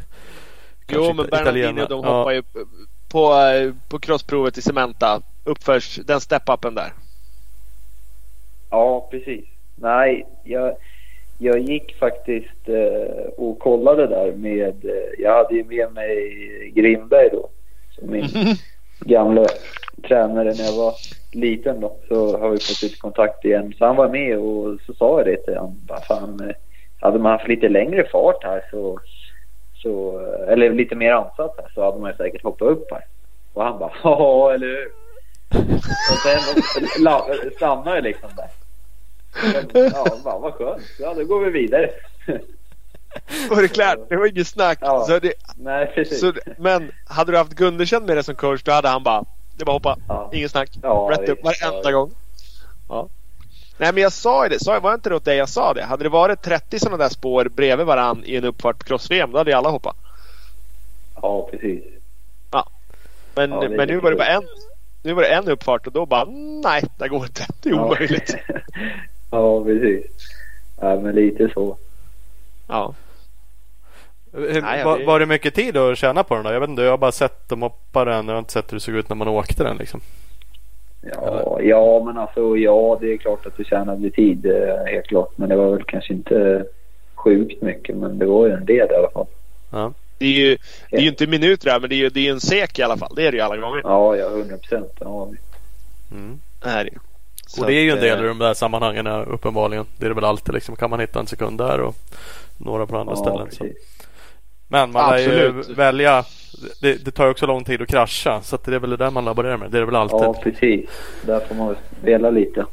Jo, 0.89 1.13
men 1.13 1.27
Bernardino 1.27 1.87
de 1.89 2.01
Ja. 2.05 2.19
hoppar 2.19 2.33
ju 2.33 2.43
på, 3.15 3.33
på 3.89 3.99
crossprovet 3.99 4.59
i 4.59 4.63
Cementa. 4.63 5.23
Uppförs 5.45 5.97
den 5.97 6.21
step-upen 6.21 6.75
där. 6.75 6.93
Ja, 8.71 9.09
precis. 9.11 9.45
Nej, 9.77 10.27
jag, 10.45 10.77
jag 11.39 11.59
gick 11.59 11.99
faktiskt 11.99 12.69
eh, 12.69 13.27
och 13.37 13.59
kollade 13.59 14.07
där 14.07 14.33
med... 14.33 14.85
Eh, 14.85 15.23
jag 15.23 15.37
hade 15.37 15.55
ju 15.55 15.65
med 15.65 15.93
mig 15.93 16.73
Grimberg 16.75 17.29
då. 17.33 17.49
Som 17.91 18.11
min 18.11 18.29
gamla 19.01 19.47
tränare 20.09 20.55
när 20.55 20.65
jag 20.65 20.77
var 20.77 20.95
liten 21.33 21.81
då. 21.81 21.97
Så 22.09 22.39
har 22.39 22.51
vi 22.51 22.59
fått 22.59 22.83
lite 22.83 22.97
kontakt 22.97 23.45
igen. 23.45 23.75
Så 23.79 23.87
han 23.87 23.97
var 23.97 24.09
med 24.09 24.39
och 24.39 24.81
så 24.87 24.95
sa 24.95 25.19
jag 25.19 25.27
det 25.27 25.37
till 25.37 25.57
honom. 25.57 25.89
Fan, 26.09 26.41
eh, 26.41 26.57
hade 27.01 27.19
man 27.19 27.33
haft 27.33 27.49
lite 27.49 27.69
längre 27.69 28.09
fart 28.13 28.45
här 28.45 28.65
så... 28.71 28.99
så 29.85 30.19
eller 30.49 30.71
lite 30.71 30.95
mer 30.95 31.13
ansatt 31.13 31.55
här 31.59 31.71
så 31.75 31.85
hade 31.85 31.99
man 32.01 32.11
ju 32.11 32.17
säkert 32.17 32.43
hoppat 32.43 32.69
upp 32.69 32.91
här. 32.91 33.05
Och 33.53 33.65
han 33.65 33.79
bara 33.79 33.93
ja, 34.05 34.53
eller 34.55 34.67
hur? 34.67 34.87
Och 36.13 36.19
sen 36.23 36.41
stannade 37.57 37.97
jag 37.97 38.05
liksom 38.05 38.31
där. 38.37 38.49
Ja, 39.93 40.07
bara, 40.25 40.39
vad 40.39 40.55
skönt. 40.55 40.83
Ja, 40.99 41.15
då 41.15 41.25
går 41.25 41.41
vi 41.45 41.51
vidare. 41.51 41.91
Var 43.51 43.63
det 43.63 43.69
klart? 43.69 43.99
Det 44.09 44.17
var 44.17 44.27
inget 44.27 44.47
snack. 44.49 44.79
Ja. 44.81 45.05
Så 45.05 45.19
det, 45.19 45.33
Nej, 45.57 45.93
precis. 45.95 46.21
så, 46.21 46.33
men 46.59 46.93
hade 47.07 47.33
du 47.33 47.39
haft 47.39 47.53
Gundersen 47.55 48.05
med 48.05 48.17
dig 48.17 48.25
som 48.25 48.35
coach 48.35 48.63
då 48.63 48.73
hade 48.73 48.89
han 48.89 49.03
bara 49.03 49.25
Det 49.59 49.65
bara 49.65 49.73
hoppa. 49.73 49.97
Ja. 50.09 50.31
Inget 50.33 50.51
snack. 50.51 50.71
Ja, 50.83 51.09
Rätt 51.13 51.29
upp 51.29 51.45
varenda 51.45 51.91
Ja. 51.91 51.99
gång. 51.99 52.11
Ja. 52.89 53.09
Nej 53.79 53.93
men 53.93 54.03
jag 54.03 54.13
sa 54.13 54.45
ju 54.45 54.49
det. 54.49 54.61
Sa, 54.65 54.81
var 54.81 54.91
det 54.91 54.95
inte 54.95 55.15
åt 55.15 55.25
dig 55.25 55.37
jag 55.37 55.49
sa 55.49 55.75
det? 55.75 55.85
Hade 55.85 56.03
det 56.05 56.09
varit 56.09 56.43
30 56.43 56.79
sådana 56.79 56.97
där 56.97 57.09
spår 57.09 57.45
bredvid 57.45 57.87
varann 57.87 58.23
i 58.25 58.37
en 58.37 58.45
uppfart 58.45 58.79
på 58.79 58.85
cross-VM 58.85 59.33
då 59.33 59.39
hade 59.39 59.51
ju 59.51 59.57
alla 59.57 59.69
hoppat. 59.71 59.97
Ja, 61.23 61.49
precis. 61.51 61.85
Men, 63.37 63.51
Ja, 63.51 63.61
det 63.61 63.67
är 63.67 63.77
men 63.77 63.89
nu 63.89 63.97
var 64.01 64.11
det 64.11 64.17
bara 64.17 64.29
en. 64.29 64.43
Nu 65.03 65.13
var 65.13 65.23
det 65.23 65.29
en 65.29 65.49
uppfart 65.49 65.87
och 65.87 65.93
då 65.93 66.07
bara 66.07 66.25
nej, 66.65 66.83
det 66.99 67.09
går 67.09 67.23
inte. 67.25 67.47
Det 67.63 67.69
är 67.69 67.81
omöjligt. 67.81 68.37
Ja, 68.49 68.55
ja 69.31 69.65
precis. 69.65 70.07
Ja, 70.81 71.01
men 71.01 71.15
lite 71.15 71.49
så. 71.55 71.77
Ja. 72.67 72.95
Nej, 74.33 74.85
var, 74.85 74.99
det- 74.99 75.05
var 75.05 75.21
det 75.21 75.27
mycket 75.27 75.55
tid 75.55 75.77
att 75.77 75.99
tjäna 75.99 76.23
på 76.25 76.35
den 76.35 76.45
då? 76.45 76.53
Jag 76.53 76.61
vet 76.61 76.69
inte, 76.71 76.83
jag 76.83 76.91
har 76.91 76.99
bara 76.99 77.13
sett 77.13 77.49
dem 77.49 77.63
hoppa 77.63 78.05
den. 78.05 78.27
Jag 78.27 78.35
har 78.35 78.39
inte 78.39 78.53
sett 78.53 78.73
hur 78.73 78.77
det 78.77 78.81
såg 78.81 78.95
ut 78.95 79.09
när 79.09 79.17
man 79.17 79.29
åkte 79.29 79.63
den 79.65 79.77
liksom. 79.77 80.01
Ja, 81.13 81.59
ja, 81.63 82.03
men 82.07 82.19
alltså 82.19 82.57
ja, 82.57 82.99
det 83.01 83.13
är 83.13 83.17
klart 83.17 83.47
att 83.47 83.57
du 83.57 83.65
tjänade 83.65 84.11
tid. 84.11 84.47
eh, 84.47 84.85
Helt 84.87 85.07
klart. 85.07 85.31
Men 85.37 85.49
det 85.49 85.57
var 85.57 85.71
väl 85.71 85.85
kanske 85.85 86.13
inte 86.13 86.65
sjukt 87.15 87.63
mycket. 87.63 87.97
Men 87.97 88.19
det 88.19 88.27
var 88.27 88.47
ju 88.47 88.53
en 88.53 88.65
del 88.67 88.91
i 88.91 88.95
alla 88.95 89.11
fall. 89.11 89.27
Ja. 89.73 89.93
Det 90.19 90.25
är 90.27 90.31
ju, 90.31 90.57
det 90.91 90.97
är 90.97 91.01
ju 91.01 91.09
inte 91.09 91.27
minuter 91.27 91.71
där 91.71 91.81
men 91.81 91.89
det 91.89 91.95
är 91.95 91.99
ju 91.99 92.09
det 92.09 92.29
är 92.29 92.33
en 92.33 92.41
sek 92.41 92.79
i 92.79 92.83
alla 92.83 92.97
fall. 92.97 93.13
Det 93.17 93.27
är 93.27 93.31
det 93.33 93.37
ju 93.37 93.43
alla 93.43 93.57
gånger. 93.57 93.81
Ja, 93.85 94.17
ja, 94.17 94.27
100 94.27 94.57
procent. 94.57 94.93
Ja, 95.01 95.29
Mm. 96.13 96.41
Det 96.63 96.69
är 96.69 96.85
det 96.85 96.91
Och 97.61 97.67
det 97.67 97.73
är 97.75 97.81
ju 97.83 97.91
en 97.91 98.01
del 98.01 98.19
eh, 98.19 98.25
i 98.25 98.29
de 98.29 98.39
där 98.39 98.55
sammanhangen 98.55 99.07
uppenbarligen. 99.07 99.87
Det 99.99 100.05
är 100.07 100.09
det 100.09 100.15
väl 100.15 100.25
alltid 100.25 100.55
liksom. 100.55 100.77
Kan 100.77 100.91
man 100.91 101.01
hitta 101.01 101.21
en 101.21 101.27
sekund 101.27 101.59
där 101.59 101.81
och 101.81 101.95
några 102.59 102.87
på 102.87 102.97
andra 102.97 103.13
ja 103.13 103.17
ställen. 103.17 103.49
Så. 103.51 103.65
Men 104.75 104.93
man 104.93 105.11
lär 105.11 105.19
ju 105.19 105.49
Absolut. 105.49 105.79
välja. 105.79 106.25
Det, 106.81 107.05
det 107.05 107.11
tar 107.11 107.25
ju 107.25 107.31
också 107.31 107.47
lång 107.47 107.65
tid 107.65 107.83
att 107.83 107.89
krascha. 107.89 108.43
Så 108.43 108.57
att 108.57 108.65
det 108.65 108.75
är 108.75 108.79
väl 108.79 108.91
det 108.91 108.97
där 108.97 109.11
man 109.11 109.25
laborerar 109.25 109.57
med. 109.57 109.71
Det 109.71 109.77
är 109.77 109.81
det 109.81 109.87
väl 109.87 109.97
alltid. 109.97 110.19
Ja, 110.19 110.35
precis. 110.43 110.91
Där 111.27 111.41
får 111.41 111.55
man 111.55 111.77
spela 112.01 112.31
lite 112.31 112.67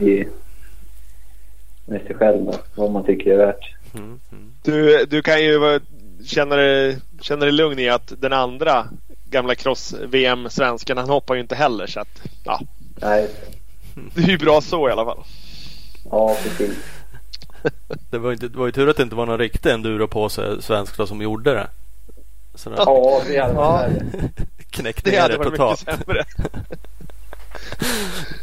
i, 0.00 0.24
med 1.86 2.00
sig 2.06 2.16
själv 2.16 2.44
då, 2.44 2.54
vad 2.74 2.90
man 2.90 3.04
tycker 3.04 3.30
är 3.30 3.36
värt. 3.36 3.74
Mm, 3.94 4.20
mm. 4.32 4.52
Du, 4.62 5.04
du 5.04 5.22
kan 5.22 5.44
ju 5.44 5.80
känna 6.26 6.56
dig, 6.56 6.98
känna 7.20 7.44
dig 7.44 7.52
lugn 7.52 7.78
i 7.78 7.88
att 7.88 8.12
den 8.18 8.32
andra 8.32 8.86
gamla 9.30 9.54
cross-VM-svensken 9.54 10.98
han 10.98 11.08
hoppar 11.08 11.34
ju 11.34 11.40
inte 11.40 11.54
heller. 11.54 11.86
Så 11.86 12.00
att, 12.00 12.22
ja, 12.44 12.60
Nej, 12.96 13.28
det 14.14 14.22
är 14.22 14.28
ju 14.28 14.38
bra 14.38 14.60
så 14.60 14.88
i 14.88 14.92
alla 14.92 15.04
fall. 15.04 15.18
ja 16.10 16.36
precis. 16.42 17.01
Det, 18.10 18.18
var 18.18 18.32
inte, 18.32 18.48
det 18.48 18.58
var 18.58 18.66
ju 18.66 18.72
tur 18.72 18.88
att 18.88 18.96
det 18.96 19.02
inte 19.02 19.16
var 19.16 19.26
någon 19.26 19.38
riktig 19.38 19.70
enduro 19.70 20.08
på 20.08 20.28
sig 20.28 20.62
svensk 20.62 20.96
då, 20.96 21.06
som 21.06 21.22
gjorde 21.22 21.54
det. 21.54 21.66
Så 22.54 22.70
den 22.70 22.78
Ja, 22.86 23.20
det 23.26 23.38
hade 23.38 23.54
varit 23.54 23.90
värre. 23.92 24.02
knäckte 24.70 25.10
Det 25.10 25.20
ner 25.22 25.28
det 25.28 25.44
totalt. 25.44 25.86
mycket 25.86 26.04
sämre. 26.06 26.24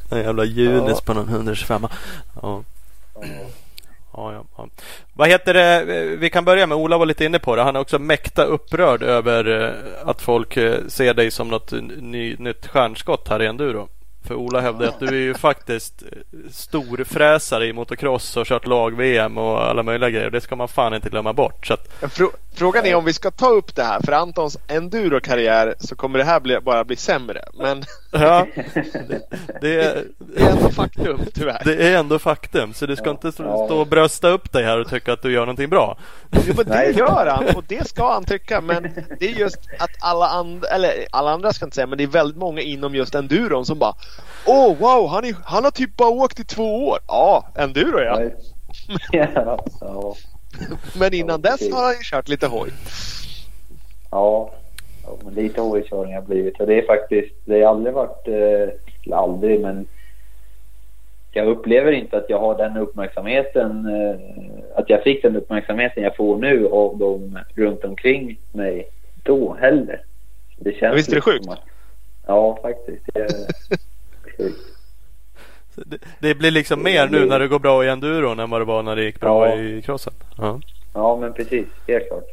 En 0.10 0.18
jävla 0.20 0.44
Junis 0.46 0.98
Ja. 0.98 1.02
på 1.06 1.14
någon 1.14 1.30
125. 1.30 1.88
Ja. 2.42 2.64
Ja. 3.16 3.22
Ja, 4.14 4.34
ja, 4.34 4.44
ja. 4.58 4.68
Vad 5.14 5.28
heter 5.30 5.54
det? 5.54 5.84
Vi 6.16 6.30
kan 6.30 6.46
börja 6.46 6.68
med 6.68 6.78
Ola 6.78 6.98
var 6.98 7.06
lite 7.06 7.26
inne 7.26 7.40
på 7.40 7.56
det. 7.56 7.62
Han 7.64 7.76
är 7.76 7.80
också 7.80 8.00
mäkta 8.00 8.44
upprörd 8.44 9.04
över 9.04 9.62
eh, 9.68 10.10
att 10.10 10.22
folk 10.22 10.58
eh, 10.58 10.78
ser 10.88 11.14
dig 11.14 11.32
som 11.32 11.48
något 11.48 11.72
ny, 12.02 12.36
nytt 12.40 12.68
stjärnskott 12.68 13.28
här 13.28 13.42
i 13.42 13.46
enduro. 13.46 13.88
För 14.24 14.36
Ola 14.36 14.62
hävdar 14.62 14.88
att 14.88 15.00
du 15.00 15.08
är 15.08 15.14
ju 15.14 15.34
faktiskt 15.34 16.04
eh, 16.04 16.08
storfräsare 16.52 17.66
i 17.66 17.74
motocross 17.74 18.38
och 18.38 18.46
kört 18.46 18.68
lag-VM 18.68 19.38
och 19.38 19.66
alla 19.70 19.84
möjliga 19.84 20.10
grejer. 20.10 20.30
Det 20.30 20.42
ska 20.42 20.56
man 20.56 20.68
fan 20.68 20.94
inte 20.94 21.10
glömma 21.10 21.34
bort. 21.34 21.68
Så 21.68 21.74
att, 21.74 22.04
Frågan 22.60 22.86
är 22.86 22.96
om 22.96 23.06
vi 23.06 23.14
ska 23.14 23.32
ta 23.32 23.50
upp 23.50 23.76
det 23.76 23.84
här. 23.84 24.00
För 24.00 24.12
Antons 24.12 24.58
enduro-karriär 24.68 25.76
så 25.80 25.96
kommer 25.96 26.20
det 26.20 26.26
här 26.26 26.40
bli, 26.40 26.60
bara 26.60 26.84
bli 26.84 26.96
sämre. 26.96 27.46
Men 27.54 27.84
ja, 28.12 28.48
det, 28.74 29.30
det, 29.62 29.84
är, 29.84 30.04
det 30.18 30.42
är 30.42 30.50
ändå 30.50 30.70
faktum 30.70 31.20
tyvärr. 31.34 31.62
det 31.66 31.88
är 31.88 31.98
ändå 31.98 32.20
faktum. 32.20 32.74
Så 32.74 32.86
du 32.86 32.96
ska 32.96 33.06
Ja, 33.06 33.12
inte 33.12 33.32
stå 33.32 33.44
ja. 33.44 33.66
stå 33.66 33.80
och 33.80 33.88
brösta 33.88 34.30
upp 34.30 34.52
dig 34.52 34.64
här 34.64 34.80
och 34.80 34.90
tycka 34.90 35.14
att 35.14 35.22
du 35.22 35.34
gör 35.34 35.42
någonting 35.42 35.70
bra. 35.70 35.98
Jo, 36.32 36.54
men 36.58 36.66
det 36.66 36.92
gör 36.92 37.26
han 37.26 37.56
och 37.56 37.64
det 37.68 37.88
ska 37.88 38.14
han 38.14 38.26
tycka. 38.26 38.62
Men 38.62 38.84
det 39.20 39.26
är 39.26 39.40
just 39.40 39.60
att 39.80 39.92
alla 40.00 40.28
andra, 40.28 40.68
eller 40.68 40.92
alla 41.12 41.32
andra 41.32 41.54
ska 41.54 41.64
jag 41.64 41.68
inte 41.68 41.76
säga, 41.76 41.88
men 41.88 41.98
det 41.98 42.04
är 42.04 42.08
väldigt 42.08 42.38
många 42.38 42.62
inom 42.62 42.96
just 42.96 43.16
enduron 43.16 43.66
som 43.66 43.80
bara 43.80 43.94
Åh 44.46 44.72
oh, 44.72 44.78
wow, 44.78 45.10
han, 45.10 45.26
är, 45.26 45.36
han 45.44 45.64
har 45.64 45.72
typ 45.72 45.98
bara 45.98 46.10
åkt 46.10 46.40
i 46.40 46.44
två 46.44 46.88
år. 46.88 47.00
Ja, 47.08 47.48
enduro 47.56 48.00
ja. 48.00 48.22
Ja, 49.12 49.28
ja, 49.82 50.16
Men 51.00 51.14
innan 51.14 51.42
Ja, 51.44 51.50
dess 51.52 51.72
har 51.72 51.84
han 51.84 51.94
ju 51.94 52.04
kört 52.04 52.28
lite 52.28 52.48
hoj. 52.48 52.70
ja. 54.12 54.52
ja 55.04 55.30
lite 55.32 55.62
hojkörning 55.62 56.16
har 56.16 56.22
blivit. 56.22 56.60
Och 56.60 56.68
det 56.68 56.74
är 56.74 56.86
faktiskt, 56.86 57.36
det 57.46 57.62
har 57.62 57.70
aldrig 57.70 57.94
varit, 57.94 58.28
eh, 58.28 58.34
eller 59.06 59.16
aldrig 59.16 59.62
men 59.62 59.88
jag 61.32 61.48
upplever 61.48 61.92
inte 61.92 62.18
att 62.18 62.30
jag 62.30 62.40
har 62.40 62.58
den 62.58 62.78
uppmärksamheten, 62.78 63.86
eh, 63.86 64.20
att 64.76 64.90
jag 64.90 65.04
fick 65.04 65.22
den 65.22 65.36
uppmärksamheten 65.36 66.04
jag 66.04 66.16
får 66.16 66.38
nu 66.38 66.68
av 66.68 66.98
dem 66.98 67.40
runt 67.56 67.84
omkring 67.84 68.40
mig 68.52 68.90
då 69.24 69.54
heller. 69.54 70.02
Det 70.58 70.74
känns 70.74 70.98
Visst 70.98 71.12
är 71.12 71.16
det 71.16 71.22
sjukt? 71.22 71.50
Att, 71.50 71.60
ja, 72.28 72.60
faktiskt. 72.62 73.04
Det 73.14 73.20
är 73.20 73.28
sjukt. 74.38 74.79
Det, 75.86 75.98
det 76.20 76.36
blir 76.36 76.52
liksom 76.52 76.84
mer 76.84 77.08
nu 77.08 77.26
när 77.26 77.40
det 77.40 77.48
går 77.48 77.60
bra 77.60 77.86
i 77.86 77.90
enduron 77.90 78.40
än 78.40 78.50
vad 78.50 78.62
det 78.62 78.66
var 78.66 78.84
när 78.84 78.96
det 78.96 79.04
gick 79.04 79.20
bra 79.20 79.48
Ja. 79.50 79.56
i 79.56 79.82
crossen. 79.82 80.14
Ja. 80.38 80.60
Ja, 80.94 81.18
men 81.22 81.34
precis. 81.34 81.68
Helt 81.88 82.08
klart. 82.08 82.24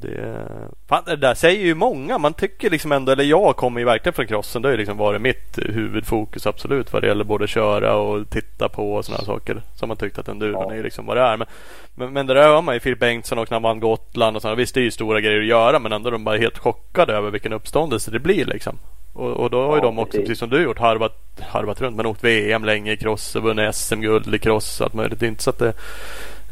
Det, 0.00 0.46
fan, 0.88 1.02
det 1.06 1.16
där 1.16 1.34
säger 1.34 1.64
ju 1.64 1.74
många. 1.74 2.18
Man 2.18 2.32
tycker 2.34 2.70
liksom 2.70 2.92
ändå, 2.92 3.12
eller 3.12 3.24
jag 3.24 3.56
kommer 3.56 3.80
ju 3.80 3.86
verkligen 3.86 4.14
från 4.14 4.26
crossen. 4.26 4.62
Det 4.62 4.68
har 4.68 4.72
ju 4.72 4.78
liksom 4.78 4.96
varit 4.96 5.20
mitt 5.20 5.58
huvudfokus 5.58 6.46
absolut 6.46 6.92
vad 6.92 7.02
det 7.02 7.08
gäller 7.08 7.24
både 7.24 7.46
köra 7.46 7.96
och 7.96 8.30
titta 8.30 8.68
på 8.68 8.94
och 8.94 9.04
sådana 9.04 9.24
saker. 9.24 9.62
Som 9.74 9.88
man 9.88 9.96
tyckt 9.96 10.18
att 10.18 10.28
enduron 10.28 10.66
ja. 10.68 10.74
är 10.74 10.82
liksom 10.82 11.06
vad 11.06 11.16
det 11.16 11.22
är. 11.22 11.36
Men, 11.36 11.46
men, 11.94 12.12
men 12.12 12.26
det 12.26 12.34
där 12.34 12.42
hör 12.42 12.62
man 12.62 12.74
ju 12.74 12.80
Filip 12.80 12.98
Bengtsson 12.98 13.38
och 13.38 13.50
när 13.50 13.54
han 13.54 13.62
vann 13.62 13.80
Gotland 13.80 14.36
och 14.36 14.42
sådana. 14.42 14.56
Visst 14.56 14.74
det 14.74 14.80
är 14.80 14.84
ju 14.84 14.90
stora 14.90 15.20
grejer 15.20 15.40
att 15.40 15.46
göra 15.46 15.78
men 15.78 15.92
ändå 15.92 16.10
de 16.10 16.24
bara 16.24 16.36
helt 16.36 16.58
chockade 16.58 17.12
över 17.12 17.30
vilken 17.30 17.52
uppståndelse 17.52 18.10
det 18.10 18.18
blir 18.18 18.44
liksom. 18.44 18.78
Och, 19.12 19.30
och 19.30 19.50
då 19.50 19.66
har 19.66 19.76
ju 19.76 19.76
ja, 19.76 19.82
de 19.82 19.98
också 19.98 20.10
precis. 20.10 20.28
precis 20.28 20.38
som 20.38 20.50
du 20.50 20.62
gjort 20.62 20.78
harvat, 20.78 21.16
harvat 21.40 21.80
runt 21.80 21.96
men 21.96 22.06
åkt 22.06 22.24
VM 22.24 22.64
länge 22.64 22.92
i 22.92 22.96
cross 22.96 23.36
och 23.36 23.42
vunnit 23.42 23.74
SM-guld 23.74 24.34
i 24.34 24.38
cross 24.38 24.80
och 24.80 24.84
allt 24.84 24.94
möjligt. 24.94 25.20
Det 25.20 25.26
är 25.26 25.28
inte 25.28 25.42
så 25.42 25.50
att 25.50 25.58
det, 25.58 25.72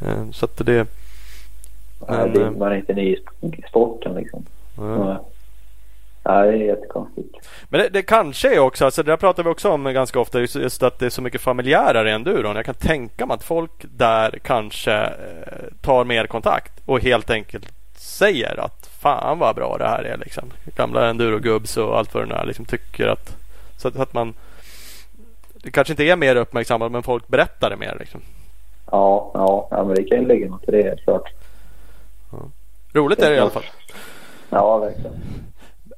eh, 0.00 0.30
så 0.32 0.44
att 0.44 0.66
det 0.66 0.86
men, 2.06 2.32
det, 2.32 2.50
man 2.50 2.72
är 2.72 2.76
inte 2.76 2.92
ny 2.92 3.16
i 3.40 3.62
sporten 3.68 4.14
liksom. 4.14 4.44
Ja. 4.76 5.24
det 6.22 6.30
är 6.30 6.52
jättekonstigt. 6.52 7.48
Men 7.68 7.80
det, 7.80 7.88
det 7.88 8.02
kanske 8.02 8.54
är 8.54 8.58
också, 8.58 8.84
alltså 8.84 9.02
det 9.02 9.12
där 9.12 9.16
pratar 9.16 9.42
vi 9.42 9.50
också 9.50 9.70
om 9.70 9.84
ganska 9.84 10.20
ofta, 10.20 10.40
just, 10.40 10.56
just 10.56 10.82
att 10.82 10.98
det 10.98 11.06
är 11.06 11.10
så 11.10 11.22
mycket 11.22 11.40
familjärare 11.40 12.10
i 12.10 12.12
enduron. 12.12 12.56
Jag 12.56 12.64
kan 12.64 12.74
tänka 12.74 13.26
mig 13.26 13.34
att 13.34 13.44
folk 13.44 13.70
där 13.96 14.38
kanske 14.42 14.92
eh, 14.92 15.12
tar 15.80 16.04
mer 16.04 16.26
kontakt 16.26 16.72
och 16.86 17.00
helt 17.00 17.30
enkelt 17.30 17.77
säger 18.00 18.60
att 18.60 18.90
fan 19.00 19.38
vad 19.38 19.56
bra 19.56 19.76
det 19.78 19.88
här 19.88 20.02
är 20.02 20.16
liksom. 20.16 20.44
Gamla 20.76 21.08
endurogubbs 21.08 21.76
och 21.76 21.98
allt 21.98 22.14
vad 22.14 22.22
det 22.22 22.26
nu 22.26 22.34
är 22.34 22.46
liksom 22.46 22.64
tycker 22.64 23.06
att 23.06 23.36
så 23.76 23.88
att, 23.88 23.96
att 23.96 24.12
man 24.12 24.34
det 25.54 25.70
kanske 25.70 25.92
inte 25.92 26.04
är 26.04 26.16
mer 26.16 26.36
uppmärksammat 26.36 26.92
men 26.92 27.02
folk 27.02 27.28
berättar 27.28 27.70
det 27.70 27.76
mer 27.76 27.96
liksom. 28.00 28.20
Ja, 28.90 29.30
ja, 29.34 29.68
ja 29.70 29.84
men 29.84 29.94
det 29.94 30.04
kan 30.04 30.18
ju 30.18 30.28
ligga 30.28 30.48
något 30.48 30.68
i 30.68 30.70
det 30.70 30.82
helt 30.82 31.04
klart. 31.04 31.32
Roligt 32.92 33.18
är 33.18 33.30
det 33.30 33.36
i 33.36 33.38
alla 33.38 33.50
fall. 33.50 33.66
Ja, 34.50 34.78
verkligen. 34.78 35.12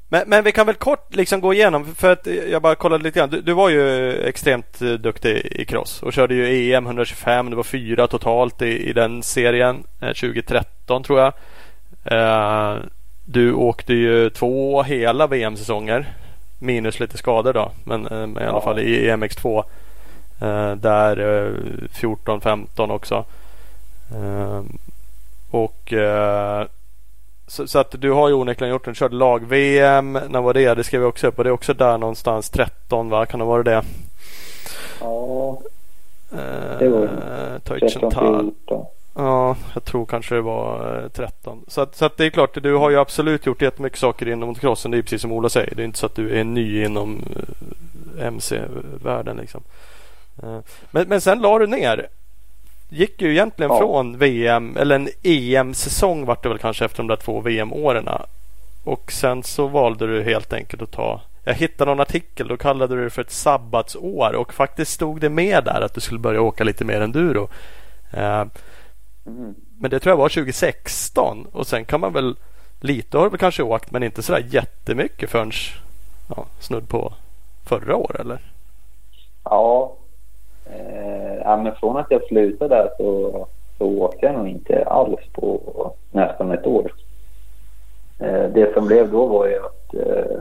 Men, 0.08 0.22
men, 0.26 0.44
vi 0.44 0.52
kan 0.52 0.66
väl 0.66 0.74
kort 0.74 1.14
liksom 1.14 1.40
gå 1.40 1.54
igenom 1.54 1.94
för 1.94 2.12
att 2.12 2.26
jag 2.26 2.62
bara 2.62 2.74
kollade 2.74 3.04
lite 3.04 3.18
grann. 3.18 3.30
Du, 3.30 3.40
du 3.40 3.52
var 3.52 3.68
ju 3.68 4.12
extremt 4.22 4.82
eh, 4.82 4.88
duktig 4.88 5.36
i 5.36 5.64
cross 5.64 6.02
och 6.02 6.12
körde 6.12 6.34
ju 6.34 6.72
EM 6.74 6.86
125. 6.86 7.50
Det 7.50 7.56
var 7.56 7.62
fyra 7.62 8.06
totalt 8.06 8.62
i, 8.62 8.88
i 8.88 8.92
den 8.92 9.22
serien. 9.22 9.84
2013 10.00 11.00
eh, 11.00 11.06
tror 11.06 11.20
jag. 11.20 11.32
Uh, 12.06 12.82
du 13.24 13.52
åkte 13.52 13.94
ju 13.94 14.30
två 14.30 14.82
hela 14.82 15.26
VM-säsonger. 15.26 16.12
Minus 16.58 17.00
lite 17.00 17.16
skador 17.16 17.52
då. 17.52 17.72
Men 17.84 18.08
uh, 18.08 18.42
i 18.42 18.46
alla 18.46 18.60
fall 18.60 18.78
i 18.78 19.10
EMX2. 19.10 19.64
Uh, 20.42 20.74
där 20.76 21.16
14-15 21.94 22.92
också. 22.92 23.24
och 25.50 25.94
så, 27.46 27.66
så, 27.66 27.78
att 27.78 27.94
du 27.98 28.10
har 28.10 28.28
ju 28.28 28.34
onekligen 28.34 28.72
gjort 28.72 28.86
en 28.86 28.94
körd 28.94 29.12
lag-VM. 29.12 30.18
När 30.28 30.40
var 30.40 30.54
det? 30.54 30.74
Det 30.74 30.84
skrev 30.84 31.00
jag 31.00 31.08
också 31.08 31.26
upp 31.26 31.38
och 31.38 31.44
det 31.44 31.50
är 31.50 31.54
också 31.54 31.74
där 31.74 31.98
någonstans 31.98 32.50
13 32.50 33.10
va? 33.10 33.26
Kan 33.26 33.40
det 33.40 33.46
vara 33.46 33.62
det? 33.62 33.82
Ja. 35.00 35.60
Det 36.78 36.88
var 36.88 37.02
uh, 37.02 37.58
13, 37.64 37.90
14. 37.90 38.86
Ja, 39.14 39.56
jag 39.74 39.84
tror 39.84 40.06
kanske 40.06 40.34
det 40.34 40.40
var 40.40 41.08
13. 41.08 41.58
Eh, 41.58 41.70
så, 41.70 41.80
att, 41.80 41.96
så 41.96 42.04
att 42.04 42.16
det 42.16 42.26
är 42.26 42.30
klart, 42.30 42.62
du 42.62 42.74
har 42.74 42.90
ju 42.90 42.98
absolut 42.98 43.46
gjort 43.46 43.62
jättemycket 43.62 43.98
saker 43.98 44.28
inom 44.28 44.48
motocrossen. 44.48 44.90
Det 44.90 44.98
är 44.98 45.02
precis 45.02 45.22
som 45.22 45.32
Ola 45.32 45.48
säger. 45.48 45.74
Det 45.74 45.82
är 45.82 45.84
inte 45.84 45.98
så 45.98 46.06
att 46.06 46.14
du 46.14 46.38
är 46.40 46.44
ny 46.44 46.84
inom 46.84 47.24
eh, 48.18 48.26
MC-världen 48.26 49.36
liksom. 49.36 49.62
Eh, 50.42 50.58
men, 50.90 51.08
men 51.08 51.20
sen 51.20 51.40
la 51.40 51.58
du 51.58 51.66
ner 51.66 52.08
gick 52.88 53.22
ju 53.22 53.30
egentligen 53.30 53.72
ja. 53.72 53.78
från 53.78 54.18
VM 54.18 54.76
eller 54.76 54.94
en 54.96 55.08
EM-säsong 55.22 56.24
vart 56.24 56.42
det 56.42 56.48
väl 56.48 56.58
kanske 56.58 56.84
efter 56.84 56.96
de 56.96 57.06
där 57.06 57.16
två 57.16 57.40
VM-åren. 57.40 58.08
Och 58.84 59.12
sen 59.12 59.42
så 59.42 59.66
valde 59.66 60.06
du 60.06 60.22
helt 60.22 60.52
enkelt 60.52 60.82
att 60.82 60.90
ta 60.90 61.20
jag 61.44 61.54
hittade 61.54 61.90
någon 61.90 62.00
artikel, 62.00 62.48
då 62.48 62.56
kallade 62.56 62.96
du 62.96 63.04
det 63.04 63.10
för 63.10 63.22
ett 63.22 63.30
sabbatsår 63.30 64.34
och 64.34 64.54
faktiskt 64.54 64.92
stod 64.92 65.20
det 65.20 65.28
med 65.28 65.64
där 65.64 65.80
att 65.80 65.94
du 65.94 66.00
skulle 66.00 66.20
börja 66.20 66.40
åka 66.40 66.64
lite 66.64 66.84
mer 66.84 67.00
enduro. 67.00 67.48
Uh, 68.16 68.44
mm. 69.38 69.54
Men 69.78 69.90
det 69.90 69.98
tror 70.00 70.10
jag 70.12 70.16
var 70.16 70.28
2016 70.28 71.46
och 71.52 71.66
sen 71.66 71.84
kan 71.84 72.00
man 72.00 72.12
väl 72.12 72.36
lite 72.80 73.18
har 73.18 73.24
du 73.24 73.30
väl 73.30 73.38
kanske 73.38 73.62
åkt 73.62 73.90
men 73.90 74.02
inte 74.02 74.22
sådär 74.22 74.44
jättemycket 74.50 75.30
förrän 75.30 75.50
ja, 76.36 76.44
snudd 76.58 76.88
på 76.88 77.12
förra 77.64 77.96
året 77.96 78.20
eller? 78.20 78.38
Ja, 79.44 79.96
Eh, 80.72 81.62
men 81.62 81.74
från 81.74 81.96
att 81.96 82.10
jag 82.10 82.24
slutade 82.24 82.74
där 82.74 82.88
så, 82.98 83.46
så 83.78 83.86
åkte 83.86 84.26
jag 84.26 84.34
nog 84.34 84.48
inte 84.48 84.84
alls 84.84 85.20
på 85.32 85.60
nästan 86.10 86.50
ett 86.50 86.66
år. 86.66 86.92
Eh, 88.18 88.44
det 88.54 88.74
som 88.74 88.86
blev 88.86 89.10
då 89.10 89.26
var 89.26 89.46
ju 89.46 89.56
att 89.56 89.94
eh, 89.94 90.40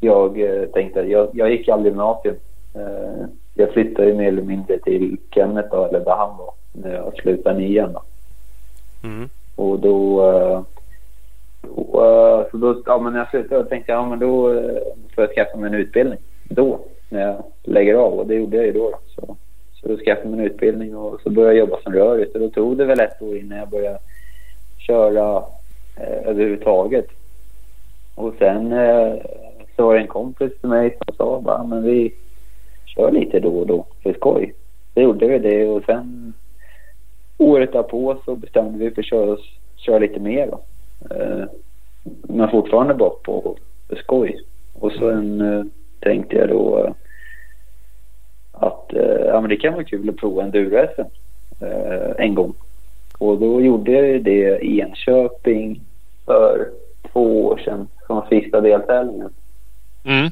jag 0.00 0.40
eh, 0.40 0.68
tänkte, 0.68 1.00
jag, 1.00 1.28
jag 1.32 1.50
gick 1.50 1.68
aldrig 1.68 1.92
gymnasium. 1.92 2.36
Eh, 2.74 3.26
jag 3.54 3.72
flyttade 3.72 4.08
ju 4.08 4.14
mer 4.14 4.28
eller 4.28 4.42
mindre 4.42 4.78
till 4.78 5.16
Kenneth 5.30 5.68
då, 5.70 5.84
eller 5.84 6.00
där 6.00 6.16
han 6.16 6.36
var, 6.38 6.52
när 6.72 6.94
jag 6.94 7.14
slutade 7.16 7.58
nian. 7.58 7.92
Då. 7.92 8.02
Mm. 9.04 9.28
Och 9.56 9.78
då, 9.78 10.30
eh, 10.30 10.62
då, 11.62 12.04
eh, 12.04 12.50
så 12.50 12.56
då, 12.56 12.82
ja 12.86 12.98
men 12.98 13.12
när 13.12 13.20
jag 13.20 13.30
slutade 13.30 13.64
tänkte 13.64 13.92
jag, 13.92 14.00
ja 14.00 14.08
men 14.08 14.18
då 14.18 14.52
eh, 14.52 14.78
får 15.14 15.24
jag 15.24 15.34
skaffa 15.34 15.56
mig 15.56 15.68
en 15.68 15.80
utbildning. 15.80 16.18
Då, 16.44 16.80
när 17.08 17.20
jag 17.20 17.44
lägger 17.62 17.94
av 17.94 18.12
och 18.12 18.26
det 18.26 18.34
gjorde 18.34 18.56
jag 18.56 18.66
ju 18.66 18.72
då. 18.72 18.98
så 19.06 19.36
så 19.80 19.88
då 19.88 19.96
skaffade 19.96 20.28
jag 20.28 20.36
mig 20.36 20.40
en 20.40 20.52
utbildning 20.52 20.96
och 20.96 21.20
så 21.20 21.30
började 21.30 21.54
jag 21.54 21.68
jobba 21.68 21.82
som 21.82 21.92
röris. 21.92 22.34
Och 22.34 22.40
då 22.40 22.48
tog 22.48 22.76
det 22.76 22.84
väl 22.84 23.00
ett 23.00 23.22
år 23.22 23.36
innan 23.36 23.58
jag 23.58 23.68
började 23.68 23.98
köra 24.78 25.44
eh, 25.96 26.28
överhuvudtaget. 26.28 27.06
Och 28.14 28.34
sen 28.38 28.72
eh, 28.72 29.14
så 29.76 29.86
var 29.86 29.94
det 29.94 30.00
en 30.00 30.06
kompis 30.06 30.52
till 30.60 30.68
mig 30.68 30.98
som 31.06 31.16
sa 31.16 31.40
bara, 31.40 31.64
men 31.64 31.82
vi 31.82 32.14
kör 32.86 33.12
lite 33.12 33.40
då 33.40 33.58
och 33.58 33.66
då 33.66 33.86
för 34.02 34.12
skoj. 34.12 34.54
Så 34.94 35.00
gjorde 35.00 35.26
vi 35.26 35.38
det 35.38 35.66
och 35.68 35.82
sen 35.86 36.32
året 37.38 37.72
därpå 37.72 38.16
så 38.24 38.36
bestämde 38.36 38.78
vi 38.78 38.90
för 38.90 39.02
att 39.02 39.06
köra, 39.06 39.36
köra 39.76 39.98
lite 39.98 40.20
mer 40.20 40.46
då. 40.46 40.60
Eh, 41.14 41.44
men 42.22 42.50
fortfarande 42.50 42.94
bara 42.94 43.10
på 43.10 43.56
skoj. 44.02 44.44
Och 44.74 44.92
sen 44.92 45.40
eh, 45.40 45.64
tänkte 46.00 46.36
jag 46.36 46.48
då 46.48 46.78
eh, 46.78 46.92
att 48.52 48.90
ja, 49.26 49.40
men 49.40 49.50
det 49.50 49.56
kan 49.56 49.72
vara 49.72 49.84
kul 49.84 50.08
att 50.08 50.16
prova 50.16 50.42
enduro-SM 50.42 51.06
eh, 51.60 52.24
en 52.24 52.34
gång. 52.34 52.54
Och 53.18 53.38
då 53.38 53.60
gjorde 53.60 53.92
jag 53.92 54.24
det 54.24 54.58
i 54.58 54.80
Enköping 54.80 55.80
för 56.24 56.68
två 57.12 57.46
år 57.46 57.58
sedan 57.64 57.88
som 58.06 58.22
sista 58.28 58.60
deltävlingen. 58.60 59.30
Mm. 60.04 60.30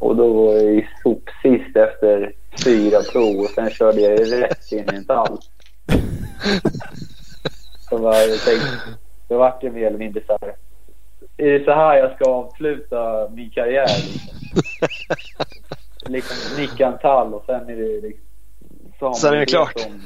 Och 0.00 0.16
då 0.16 0.32
var 0.32 0.52
jag 0.52 0.64
ju 0.64 0.86
sopsist 1.02 1.76
efter 1.76 2.32
fyra 2.64 2.98
prov 3.12 3.36
och 3.36 3.50
sen 3.50 3.70
körde 3.70 4.00
jag 4.00 4.42
rätt 4.42 4.72
in 4.72 4.84
i 4.92 4.96
en 4.96 5.04
tall. 5.04 5.38
var 7.90 8.14
jag 8.14 8.40
tänkte, 8.40 8.68
då 9.28 9.38
vart 9.38 9.60
det 9.60 9.70
mer 9.70 9.86
eller 9.86 9.98
mindre 9.98 10.22
så 10.26 10.38
här. 10.40 10.54
Är 11.36 11.58
det 11.58 11.64
så 11.64 11.70
här 11.70 11.96
jag 11.96 12.14
ska 12.14 12.30
avsluta 12.30 13.28
min 13.30 13.50
karriär? 13.50 13.88
Liksom? 16.06 16.60
liksom 16.60 16.98
tall 17.02 17.34
och 17.34 17.44
sen 17.46 17.68
är 17.68 17.76
det 17.76 18.00
liksom... 18.08 19.14
Sen 19.14 19.34
är 19.34 19.38
det 19.38 19.46
klart. 19.46 19.80
Som, 19.80 20.02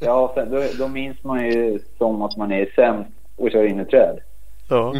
ja, 0.00 0.32
sen, 0.34 0.50
då, 0.50 0.62
då 0.78 0.88
minns 0.88 1.24
man 1.24 1.46
ju 1.46 1.78
som 1.98 2.22
att 2.22 2.36
man 2.36 2.52
är 2.52 2.72
sämst 2.74 3.10
och 3.36 3.50
kör 3.50 3.64
in 3.64 3.80
i 3.80 3.84
träd. 3.84 4.20
Ja. 4.68 4.94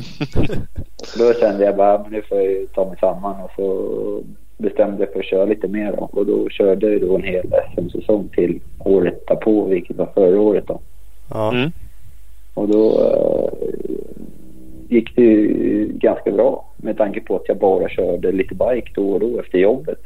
då 1.18 1.34
kände 1.34 1.64
jag 1.64 1.76
bara, 1.76 2.02
men 2.02 2.12
nu 2.12 2.22
får 2.22 2.40
jag 2.40 2.72
ta 2.72 2.88
mig 2.88 2.98
samman 2.98 3.40
och 3.40 3.50
så 3.56 4.22
bestämde 4.60 5.02
jag 5.02 5.12
för 5.12 5.20
att 5.20 5.26
köra 5.26 5.44
lite 5.44 5.68
mer 5.68 5.92
då. 5.92 6.08
Och 6.12 6.26
då 6.26 6.48
körde 6.48 6.92
jag 6.92 7.00
då 7.00 7.14
en 7.14 7.22
hel 7.22 7.46
SM-säsong 7.74 8.28
till 8.28 8.60
året 8.78 9.26
därpå, 9.26 9.64
vilket 9.64 9.96
var 9.96 10.06
förra 10.14 10.40
året 10.40 10.64
då. 10.66 10.80
Ja. 11.30 11.52
Mm. 11.52 11.72
Och 12.54 12.68
då 12.68 13.00
uh, 13.00 13.68
gick 14.88 15.16
det 15.16 15.22
ju 15.22 15.88
ganska 15.92 16.30
bra 16.30 16.64
med 16.76 16.96
tanke 16.96 17.20
på 17.20 17.36
att 17.36 17.48
jag 17.48 17.58
bara 17.58 17.88
körde 17.88 18.32
lite 18.32 18.54
bike 18.54 18.90
då 18.94 19.12
och 19.12 19.20
då 19.20 19.40
efter 19.40 19.58
jobbet. 19.58 19.98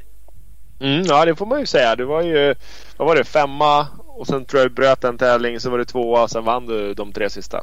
Mm, 0.81 1.03
ja 1.03 1.25
det 1.25 1.35
får 1.35 1.47
man 1.47 1.61
ju 1.61 1.67
säga. 1.67 1.97
Du 1.97 2.05
var 2.05 2.23
ju 2.23 2.55
vad 2.97 3.09
var 3.09 3.17
det, 3.17 3.25
femma 3.25 3.87
och 4.07 4.27
sen 4.27 4.45
tror 4.45 4.61
jag 4.63 4.71
du 4.71 4.75
bröt 4.75 5.05
en 5.05 5.19
tävling. 5.19 5.61
Så 5.61 5.71
var 5.71 5.79
det 5.79 5.85
tvåa 5.85 6.23
och 6.23 6.31
sen 6.31 6.45
vann 6.45 6.67
du 6.67 6.95
de 6.95 7.13
tre 7.13 7.31
sista. 7.31 7.63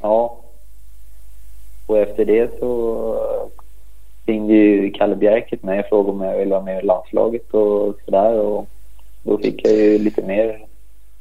Ja. 0.00 0.40
Och 1.86 1.98
efter 1.98 2.24
det 2.24 2.58
så 2.60 3.50
ringde 4.30 4.54
ju 4.54 4.90
Kalle 4.90 5.16
Bjerket 5.16 5.62
mig 5.62 5.80
och 5.80 5.86
frågade 5.86 6.12
om 6.12 6.20
jag 6.20 6.38
ville 6.38 6.50
vara 6.50 6.62
med 6.62 6.82
i 6.82 6.86
landslaget 6.86 7.54
och 7.54 7.94
sådär. 8.04 8.32
Och 8.32 8.68
då 9.22 9.38
fick 9.38 9.66
jag 9.66 9.72
ju 9.72 9.98
lite 9.98 10.22
mer, 10.22 10.66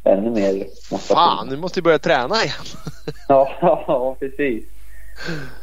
ännu 0.04 0.30
mer 0.30 0.54
motivation. 0.92 1.00
Fan, 1.00 1.48
nu 1.50 1.58
måste 1.58 1.80
du 1.80 1.84
börja 1.84 2.00
träna 2.00 2.36
igen. 2.36 2.66
ja, 3.28 3.52
ja, 3.62 4.16
precis. 4.20 4.64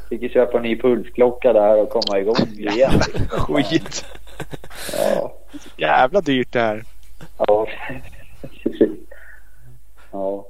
Fick 0.08 0.22
ju 0.22 0.28
köpa 0.28 0.56
en 0.56 0.62
ny 0.62 0.78
pulsklocka 0.80 1.52
där 1.52 1.82
och 1.82 1.90
komma 1.90 2.18
igång 2.18 2.48
igen. 2.58 3.00
Skit. 3.30 4.04
Ja. 4.92 5.34
Jävla 5.76 6.20
dyrt 6.20 6.52
det 6.52 6.60
här. 6.60 6.84
Ja. 7.38 7.66
ja. 10.12 10.45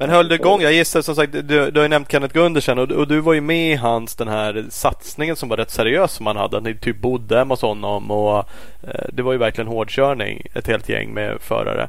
Men 0.00 0.10
höll 0.10 0.28
det 0.28 0.34
igång? 0.34 0.60
Jag 0.60 0.72
gissar 0.72 1.02
som 1.02 1.14
sagt, 1.14 1.32
du, 1.32 1.70
du 1.70 1.80
har 1.80 1.82
ju 1.82 1.88
nämnt 1.88 2.12
Kenneth 2.12 2.34
Gundersen 2.34 2.78
och, 2.78 2.90
och, 2.90 3.08
du 3.08 3.20
var 3.20 3.32
ju 3.32 3.40
med 3.40 3.72
i 3.72 3.74
hans 3.74 4.16
den 4.16 4.28
här 4.28 4.66
satsningen 4.70 5.36
som 5.36 5.48
var 5.48 5.56
rätt 5.56 5.70
seriös 5.70 6.12
som 6.12 6.26
han 6.26 6.36
hade. 6.36 6.60
Ni 6.60 6.74
typ 6.74 7.00
bodde 7.00 7.38
hemma 7.38 7.52
hos 7.54 7.62
honom 7.62 8.10
och 8.10 8.38
eh, 8.82 9.04
det 9.12 9.22
var 9.22 9.32
ju 9.32 9.38
verkligen 9.38 9.68
hårdkörning. 9.68 10.46
Ett 10.54 10.66
helt 10.66 10.88
gäng 10.88 11.14
med 11.14 11.40
förare. 11.40 11.88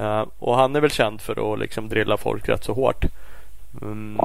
Uh, 0.00 0.24
och 0.38 0.56
han 0.56 0.76
är 0.76 0.80
väl 0.80 0.90
känd 0.90 1.20
för 1.20 1.52
att 1.52 1.58
liksom 1.58 1.88
drilla 1.88 2.16
folk 2.16 2.48
rätt 2.48 2.64
så 2.64 2.72
hårt. 2.72 3.04
Mm, 3.82 4.20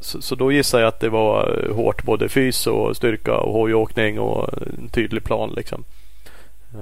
så, 0.00 0.22
så, 0.22 0.34
då 0.34 0.52
gissar 0.52 0.80
jag 0.80 0.88
att 0.88 1.00
det 1.00 1.08
var 1.08 1.68
hårt 1.74 2.02
både 2.02 2.28
fys 2.28 2.66
och 2.66 2.96
styrka 2.96 3.36
och 3.36 3.52
hojåkning 3.52 4.20
och 4.20 4.48
en 4.78 4.88
tydlig 4.88 5.24
plan 5.24 5.52
liksom. 5.56 5.84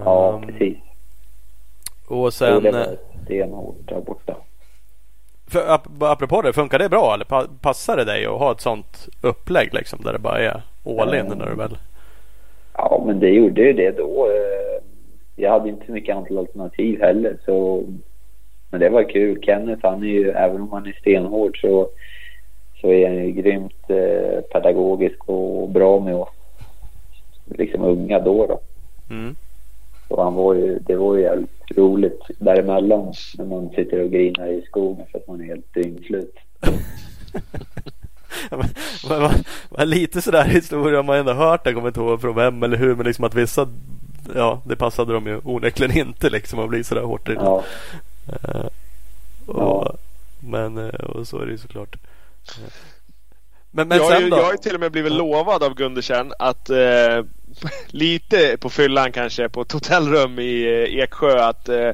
Ja, 0.04 0.40
um, 0.42 0.46
precis. 0.46 0.78
Och 2.06 2.34
sen... 2.34 2.62
det 2.62 2.70
var 2.70 2.96
stenhårt 3.24 3.88
där 3.88 4.00
borta. 4.00 4.36
För, 5.46 5.74
ap 5.74 5.82
apropå 6.00 6.42
det, 6.42 6.52
funkar 6.52 6.78
det 6.78 6.88
bra 6.88 7.14
eller 7.14 7.24
pa 7.24 7.46
passar 7.60 7.96
det 7.96 8.04
dig 8.04 8.26
att 8.26 8.38
ha 8.38 8.52
ett 8.52 8.60
sånt 8.60 9.08
upplägg 9.20 9.74
liksom 9.74 9.98
där 10.04 10.12
det 10.12 10.18
bara 10.18 10.38
är 10.38 10.62
all 11.00 11.14
in 11.14 11.26
när 11.38 11.46
du 11.46 11.54
väl? 11.54 11.76
Ja, 12.76 13.02
men 13.06 13.20
det 13.20 13.28
gjorde 13.30 13.62
ju 13.62 13.72
det 13.72 13.90
då. 13.90 14.26
Eh, 14.26 14.82
jag 15.36 15.50
hade 15.50 15.68
inte 15.68 15.86
så 15.86 15.92
mycket 15.92 16.16
alternativ 16.16 17.00
heller 17.00 17.36
så 17.44 17.84
men 18.74 18.80
det 18.80 18.88
var 18.88 19.10
kul. 19.10 19.42
Kenneth 19.42 19.86
han 19.86 20.02
är 20.02 20.06
ju, 20.06 20.30
även 20.30 20.60
om 20.60 20.72
han 20.72 20.86
är 20.86 20.92
stenhård 20.92 21.60
så, 21.60 21.88
så 22.80 22.92
är 22.92 23.06
han 23.06 23.16
ju 23.16 23.30
grymt 23.30 23.90
eh, 23.90 24.40
pedagogisk 24.40 25.28
och 25.28 25.68
bra 25.68 26.00
med 26.00 26.14
oss 26.14 26.28
liksom 27.44 27.82
unga 27.82 28.20
då. 28.20 28.46
då. 28.46 28.60
Mm. 29.10 29.36
Så 30.08 30.22
han 30.22 30.34
var 30.34 30.54
ju, 30.54 30.78
det 30.78 30.96
var 30.96 31.16
ju 31.16 31.22
jävligt 31.22 31.70
roligt 31.76 32.20
däremellan 32.38 33.12
när 33.38 33.44
man 33.44 33.70
sitter 33.70 34.00
och 34.00 34.10
grinar 34.10 34.46
i 34.46 34.62
skogen 34.62 35.06
för 35.12 35.18
att 35.18 35.28
man 35.28 35.40
är 35.40 35.44
helt 35.44 35.74
dyngslut. 35.74 36.34
ja, 38.50 39.30
men, 39.76 39.90
lite 39.90 40.22
sådär 40.22 40.44
historia 40.44 41.02
man 41.02 41.16
ändå 41.16 41.32
hört. 41.32 41.60
Jag 41.64 41.74
kommer 41.74 41.88
inte 41.88 42.00
ihåg 42.00 42.20
från 42.20 42.34
vem 42.34 42.62
eller 42.62 42.76
hur. 42.76 42.96
Men 42.96 43.06
liksom 43.06 43.24
att 43.24 43.34
vissa, 43.34 43.68
ja 44.34 44.62
det 44.64 44.76
passade 44.76 45.12
de 45.12 45.26
ju 45.26 45.40
onekligen 45.44 45.98
inte 45.98 46.30
liksom 46.30 46.58
att 46.58 46.68
bli 46.68 46.84
sådär 46.84 47.02
hårt 47.02 47.28
ja. 47.28 47.64
Uh, 48.28 48.66
och, 49.46 49.62
ja. 49.62 49.94
Men 50.40 50.78
uh, 50.78 50.94
och 50.94 51.28
så 51.28 51.38
är 51.38 51.46
det 51.46 51.52
ju 51.52 51.58
såklart. 51.58 51.96
Men, 53.76 53.88
men 53.88 53.98
jag, 53.98 54.06
sen 54.06 54.30
då? 54.30 54.36
jag 54.36 54.44
har 54.44 54.56
till 54.56 54.74
och 54.74 54.80
med 54.80 54.92
blivit 54.92 55.12
lovad 55.12 55.62
av 55.62 55.74
Gundersen 55.74 56.32
att 56.38 56.70
eh, 56.70 57.24
lite 57.86 58.56
på 58.60 58.70
fyllan 58.70 59.12
kanske 59.12 59.48
på 59.48 59.60
ett 59.60 59.72
hotellrum 59.72 60.38
i 60.38 60.62
eh, 60.64 60.98
Eksjö 61.02 61.44
att 61.44 61.68
eh, 61.68 61.90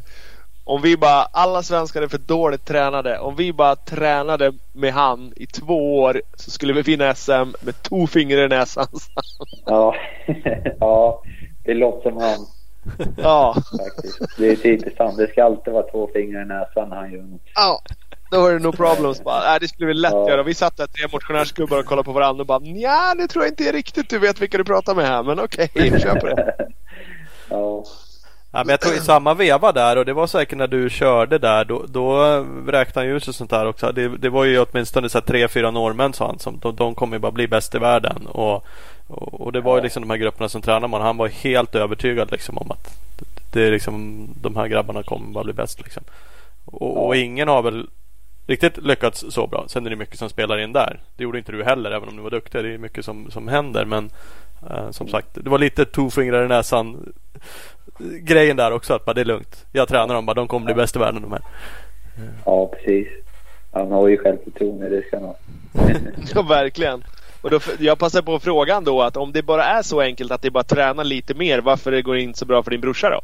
om 0.65 0.83
vi 0.83 0.97
bara, 0.97 1.23
alla 1.33 1.63
svenskar 1.63 2.03
är 2.03 2.09
för 2.09 2.19
dåligt 2.19 2.65
tränade. 2.65 3.19
Om 3.19 3.37
vi 3.37 3.53
bara 3.53 3.77
tränade 3.77 4.53
med 4.73 4.93
han 4.93 5.33
i 5.37 5.47
två 5.47 6.01
år 6.01 6.23
så 6.35 6.51
skulle 6.51 6.73
vi 6.73 6.83
vinna 6.83 7.15
SM 7.15 7.33
med 7.61 7.83
två 7.83 8.07
fingrar 8.07 8.45
i 8.45 8.49
näsan. 8.49 8.87
ja, 9.67 9.95
ja, 10.81 11.23
det 11.65 11.75
låter 11.75 12.11
som 12.11 12.21
han. 12.21 12.39
Ja. 13.17 13.55
Faktiskt. 13.55 14.39
Det 14.39 14.49
är 14.49 14.57
typiskt 14.57 14.99
han. 14.99 15.17
Det 15.17 15.31
ska 15.31 15.45
alltid 15.45 15.73
vara 15.73 15.91
två 15.91 16.11
fingrar 16.13 16.43
i 16.43 16.45
näsan 16.45 16.93
han 16.93 17.13
gör 17.13 17.23
något. 17.23 17.41
Ja. 17.55 17.81
Då 18.31 18.41
var 18.41 18.53
det 18.53 18.59
no 18.59 18.73
problems 18.73 19.25
bara. 19.25 19.55
Äh, 19.55 19.61
det 19.61 19.69
skulle 19.69 19.87
vi 19.87 19.95
lätt 19.95 20.13
ja. 20.13 20.29
göra. 20.29 20.43
Vi 20.43 20.55
satt 20.55 20.77
där 20.77 20.87
tre 20.87 21.09
motionärsgubbar 21.13 21.79
och 21.79 21.85
kollade 21.85 22.05
på 22.05 22.13
varandra 22.13 22.41
och 22.41 22.47
bara 22.47 22.61
ja, 22.63 23.15
det 23.19 23.29
tror 23.29 23.45
jag 23.45 23.53
inte 23.53 23.69
är 23.69 23.73
riktigt 23.73 24.11
du 24.11 24.19
vet 24.19 24.41
vilka 24.41 24.59
du 24.59 24.65
pratar 24.65 24.95
med 24.95 25.07
här. 25.07 25.23
Men 25.23 25.41
okej, 25.41 25.71
okay, 25.75 26.01
kör 26.01 26.21
på 26.21 26.27
det. 26.27 26.55
ja. 27.49 27.85
Ja, 28.53 28.59
men 28.65 28.69
jag 28.69 28.81
tror 28.81 28.95
i 28.95 28.99
samma 28.99 29.35
veva 29.35 29.73
där 29.73 29.99
och 29.99 30.05
det 30.05 30.13
var 30.13 30.27
säkert 30.27 30.59
när 30.59 30.67
du 30.67 30.91
körde 30.91 31.39
där 31.39 31.65
då, 31.65 31.85
då 31.89 32.23
räknade 32.67 33.09
han 33.09 33.17
ut 33.17 33.29
och 33.29 33.35
sånt 33.35 33.51
där 33.51 33.67
också. 33.67 33.93
Det, 33.93 34.09
det 34.09 34.29
var 34.29 34.45
ju 34.45 34.59
åtminstone 34.61 35.09
så 35.09 35.21
tre, 35.21 35.49
fyra 35.49 35.71
norrmän 35.71 36.13
sa 36.13 36.27
han. 36.27 36.39
Som, 36.39 36.59
de, 36.59 36.77
de 36.77 36.95
kommer 36.95 37.17
ju 37.17 37.21
bara 37.21 37.33
bli 37.33 37.49
bäst 37.49 37.75
i 37.75 37.79
världen. 37.79 38.27
Och, 38.27 38.67
och, 39.07 39.41
och 39.41 39.53
det 39.53 39.61
var 39.61 39.77
ju 39.77 39.83
liksom 39.83 40.03
de 40.03 40.11
här 40.11 40.17
grupperna 40.17 40.49
som 40.49 40.63
tränar 40.63 40.89
man. 40.89 41.03
Han 41.03 41.17
var 41.17 41.29
helt 41.29 41.75
övertygad 41.75 42.31
liksom 42.31 42.59
om 42.59 42.71
att 42.71 42.99
det 43.53 43.63
är 43.63 43.71
liksom 43.71 44.27
de 44.43 44.57
här 44.57 44.67
grabbarna 44.67 45.03
kommer 45.03 45.33
bara 45.33 45.45
bli 45.45 45.53
bäst. 45.53 45.79
Liksom. 45.79 46.03
Och, 46.65 47.07
och 47.07 47.17
ingen 47.17 47.49
har 47.49 47.63
väl 47.63 47.87
riktigt 48.51 48.77
lyckats 48.77 49.25
så 49.29 49.47
bra. 49.47 49.65
Sen 49.69 49.87
är 49.87 49.91
det 49.91 49.97
mycket 49.97 50.19
som 50.19 50.29
spelar 50.29 50.59
in 50.59 50.73
där. 50.73 51.01
Det 51.17 51.23
gjorde 51.23 51.39
inte 51.39 51.53
du 51.53 51.65
heller 51.65 51.91
även 51.91 52.09
om 52.09 52.17
du 52.17 52.23
var 52.23 52.31
duktig. 52.31 52.65
Det 52.65 52.75
är 52.75 52.79
mycket 52.79 53.05
som, 53.05 53.31
som 53.31 53.49
händer. 53.49 53.85
Men 53.85 54.11
eh, 54.71 54.91
som 54.91 55.09
sagt, 55.09 55.27
det 55.33 55.51
var 55.51 55.59
lite 55.59 55.85
tvåfingrar 55.85 56.45
i 56.45 56.49
näsan 56.49 57.13
grejen 57.99 58.57
där 58.57 58.73
också. 58.73 58.95
Att 58.95 59.05
bara, 59.05 59.15
det 59.15 59.21
är 59.21 59.25
lugnt. 59.25 59.67
Jag 59.73 59.89
tränar 59.89 60.15
dem 60.15 60.27
bara. 60.27 60.35
De 60.35 60.49
kommer 60.49 60.67
bli 60.67 60.75
bäst 60.75 60.97
i 60.97 60.99
världen 60.99 61.23
de 61.23 61.33
här. 61.33 61.43
Ja, 62.45 62.67
precis. 62.67 63.09
Han 63.73 63.93
har 63.93 64.09
ju 64.09 64.19
självförtroende. 64.19 64.89
Det 64.89 65.03
ska 65.07 65.17
han 65.17 65.25
ha. 65.25 65.37
ja, 66.35 66.43
verkligen. 66.43 67.05
Och 67.43 67.51
då, 67.51 67.61
jag 67.79 67.99
passar 67.99 68.23
på 68.23 68.39
frågan 68.39 68.85
då 68.85 69.03
att 69.03 69.17
om 69.17 69.33
det 69.33 69.43
bara 69.43 69.65
är 69.65 69.83
så 69.83 70.01
enkelt 70.01 70.33
att 70.33 70.43
det 70.43 70.51
bara 70.51 70.65
tränar 70.65 71.05
lite 71.05 71.35
mer. 71.35 71.59
Varför 71.59 71.91
det 71.91 72.03
går 72.03 72.17
inte 72.17 72.39
så 72.39 72.47
bra 72.47 72.63
för 72.63 72.71
din 72.71 72.81
brorsa 72.81 73.11
då? 73.11 73.21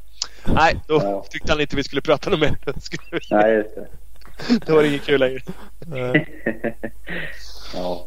Nej, 0.54 0.76
då 0.86 0.94
ja. 1.02 1.24
tyckte 1.30 1.52
han 1.52 1.60
inte 1.60 1.76
vi 1.76 1.84
skulle 1.84 2.02
prata 2.02 2.30
något 2.30 2.40
mer. 2.40 2.56
Nej, 3.30 3.54
just 3.54 3.74
det. 3.74 3.86
Då 4.66 4.74
var 4.74 4.82
det 4.82 4.88
inget 4.88 5.06
kul 5.06 5.20
längre. 5.20 5.40
ja. 7.74 8.06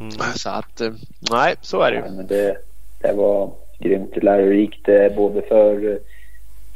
Mm. 0.00 0.10
Så 0.12 0.50
att, 0.50 0.80
eh, 0.80 0.92
nej, 1.30 1.54
så 1.60 1.80
är 1.80 1.92
det 1.92 1.96
ju. 1.96 2.22
det, 2.22 2.56
det 3.00 3.12
var 3.12 3.50
grymt 3.78 4.22
lärorikt 4.22 4.88
eh, 4.88 5.16
både 5.16 5.42
för, 5.42 5.98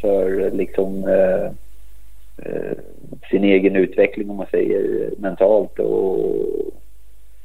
för 0.01 0.51
liksom 0.51 1.05
eh, 1.05 1.45
eh, 2.47 2.79
sin 3.31 3.45
egen 3.45 3.77
utveckling 3.77 4.31
om 4.31 4.37
man 4.37 4.47
säger 4.51 5.11
mentalt 5.19 5.79
och 5.79 6.37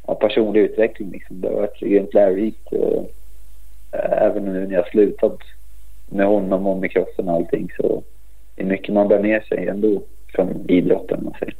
ja, 0.07 0.15
personlig 0.15 0.61
utveckling. 0.61 1.11
Liksom. 1.11 1.41
Det 1.41 1.47
har 1.47 1.55
varit 1.55 1.79
grymt 1.79 2.13
lärorikt. 2.13 2.67
Och, 2.71 3.11
även 3.93 4.45
nu 4.45 4.67
när 4.67 4.75
jag 4.75 4.87
slutat 4.87 5.37
med 6.09 6.25
honom 6.25 6.67
och 6.67 6.77
med 6.77 6.91
crossen 6.91 7.29
och 7.29 7.35
allting 7.35 7.71
så 7.77 8.03
det 8.55 8.61
är 8.61 8.65
mycket 8.65 8.93
man 8.93 9.07
bär 9.07 9.19
med 9.19 9.43
sig 9.43 9.67
ändå 9.67 10.01
från 10.33 10.69
idrotten. 10.69 11.23
Man 11.23 11.33
säger. 11.39 11.55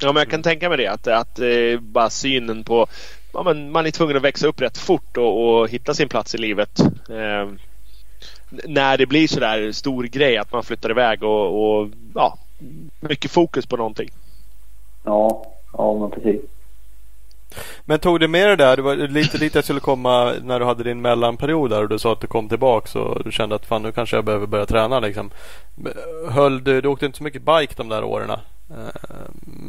Ja, 0.00 0.12
men 0.12 0.20
jag 0.20 0.30
kan 0.30 0.42
tänka 0.42 0.68
mig 0.68 0.78
det. 0.78 0.86
Att, 0.86 1.06
att 1.06 1.38
eh, 1.38 1.80
bara 1.80 2.10
synen 2.10 2.64
på... 2.64 2.86
Ja, 3.32 3.42
men 3.42 3.70
man 3.70 3.86
är 3.86 3.90
tvungen 3.90 4.16
att 4.16 4.22
växa 4.22 4.46
upp 4.46 4.60
rätt 4.60 4.78
fort 4.78 5.16
och, 5.16 5.60
och 5.60 5.68
hitta 5.68 5.94
sin 5.94 6.08
plats 6.08 6.34
i 6.34 6.38
livet. 6.38 6.80
Eh, 7.08 7.48
när 8.68 8.98
det 8.98 9.06
blir 9.06 9.28
sådär 9.28 9.72
stor 9.72 10.04
grej 10.04 10.36
att 10.36 10.52
man 10.52 10.62
flyttar 10.62 10.90
iväg 10.90 11.22
och, 11.22 11.78
och 11.78 11.88
ja, 12.14 12.38
mycket 13.00 13.30
fokus 13.30 13.66
på 13.66 13.76
någonting. 13.76 14.08
Ja, 15.04 15.46
ja 15.72 15.98
men 15.98 16.10
precis. 16.10 16.40
Men 17.84 17.98
tog 17.98 18.20
du 18.20 18.28
med 18.28 18.48
det 18.48 18.56
där? 18.56 18.76
Det 18.76 18.82
var 18.82 18.94
lite 18.94 19.38
dit 19.38 19.54
jag 19.54 19.64
skulle 19.64 19.80
komma 19.80 20.32
när 20.42 20.60
du 20.60 20.66
hade 20.66 20.84
din 20.84 21.02
mellanperiod 21.02 21.70
där 21.70 21.82
och 21.82 21.88
du 21.88 21.98
sa 21.98 22.12
att 22.12 22.20
du 22.20 22.26
kom 22.26 22.48
tillbaka 22.48 22.98
och 23.00 23.24
du 23.24 23.32
kände 23.32 23.54
att 23.54 23.66
fan 23.66 23.82
nu 23.82 23.92
kanske 23.92 24.16
jag 24.16 24.24
behöver 24.24 24.46
börja 24.46 24.66
träna 24.66 25.00
liksom. 25.00 25.30
Höll 26.30 26.64
du, 26.64 26.80
du 26.80 26.88
åkte 26.88 27.06
inte 27.06 27.18
så 27.18 27.24
mycket 27.24 27.42
bike 27.42 27.74
de 27.76 27.88
där 27.88 28.04
åren. 28.04 28.30
Eh, 28.30 28.40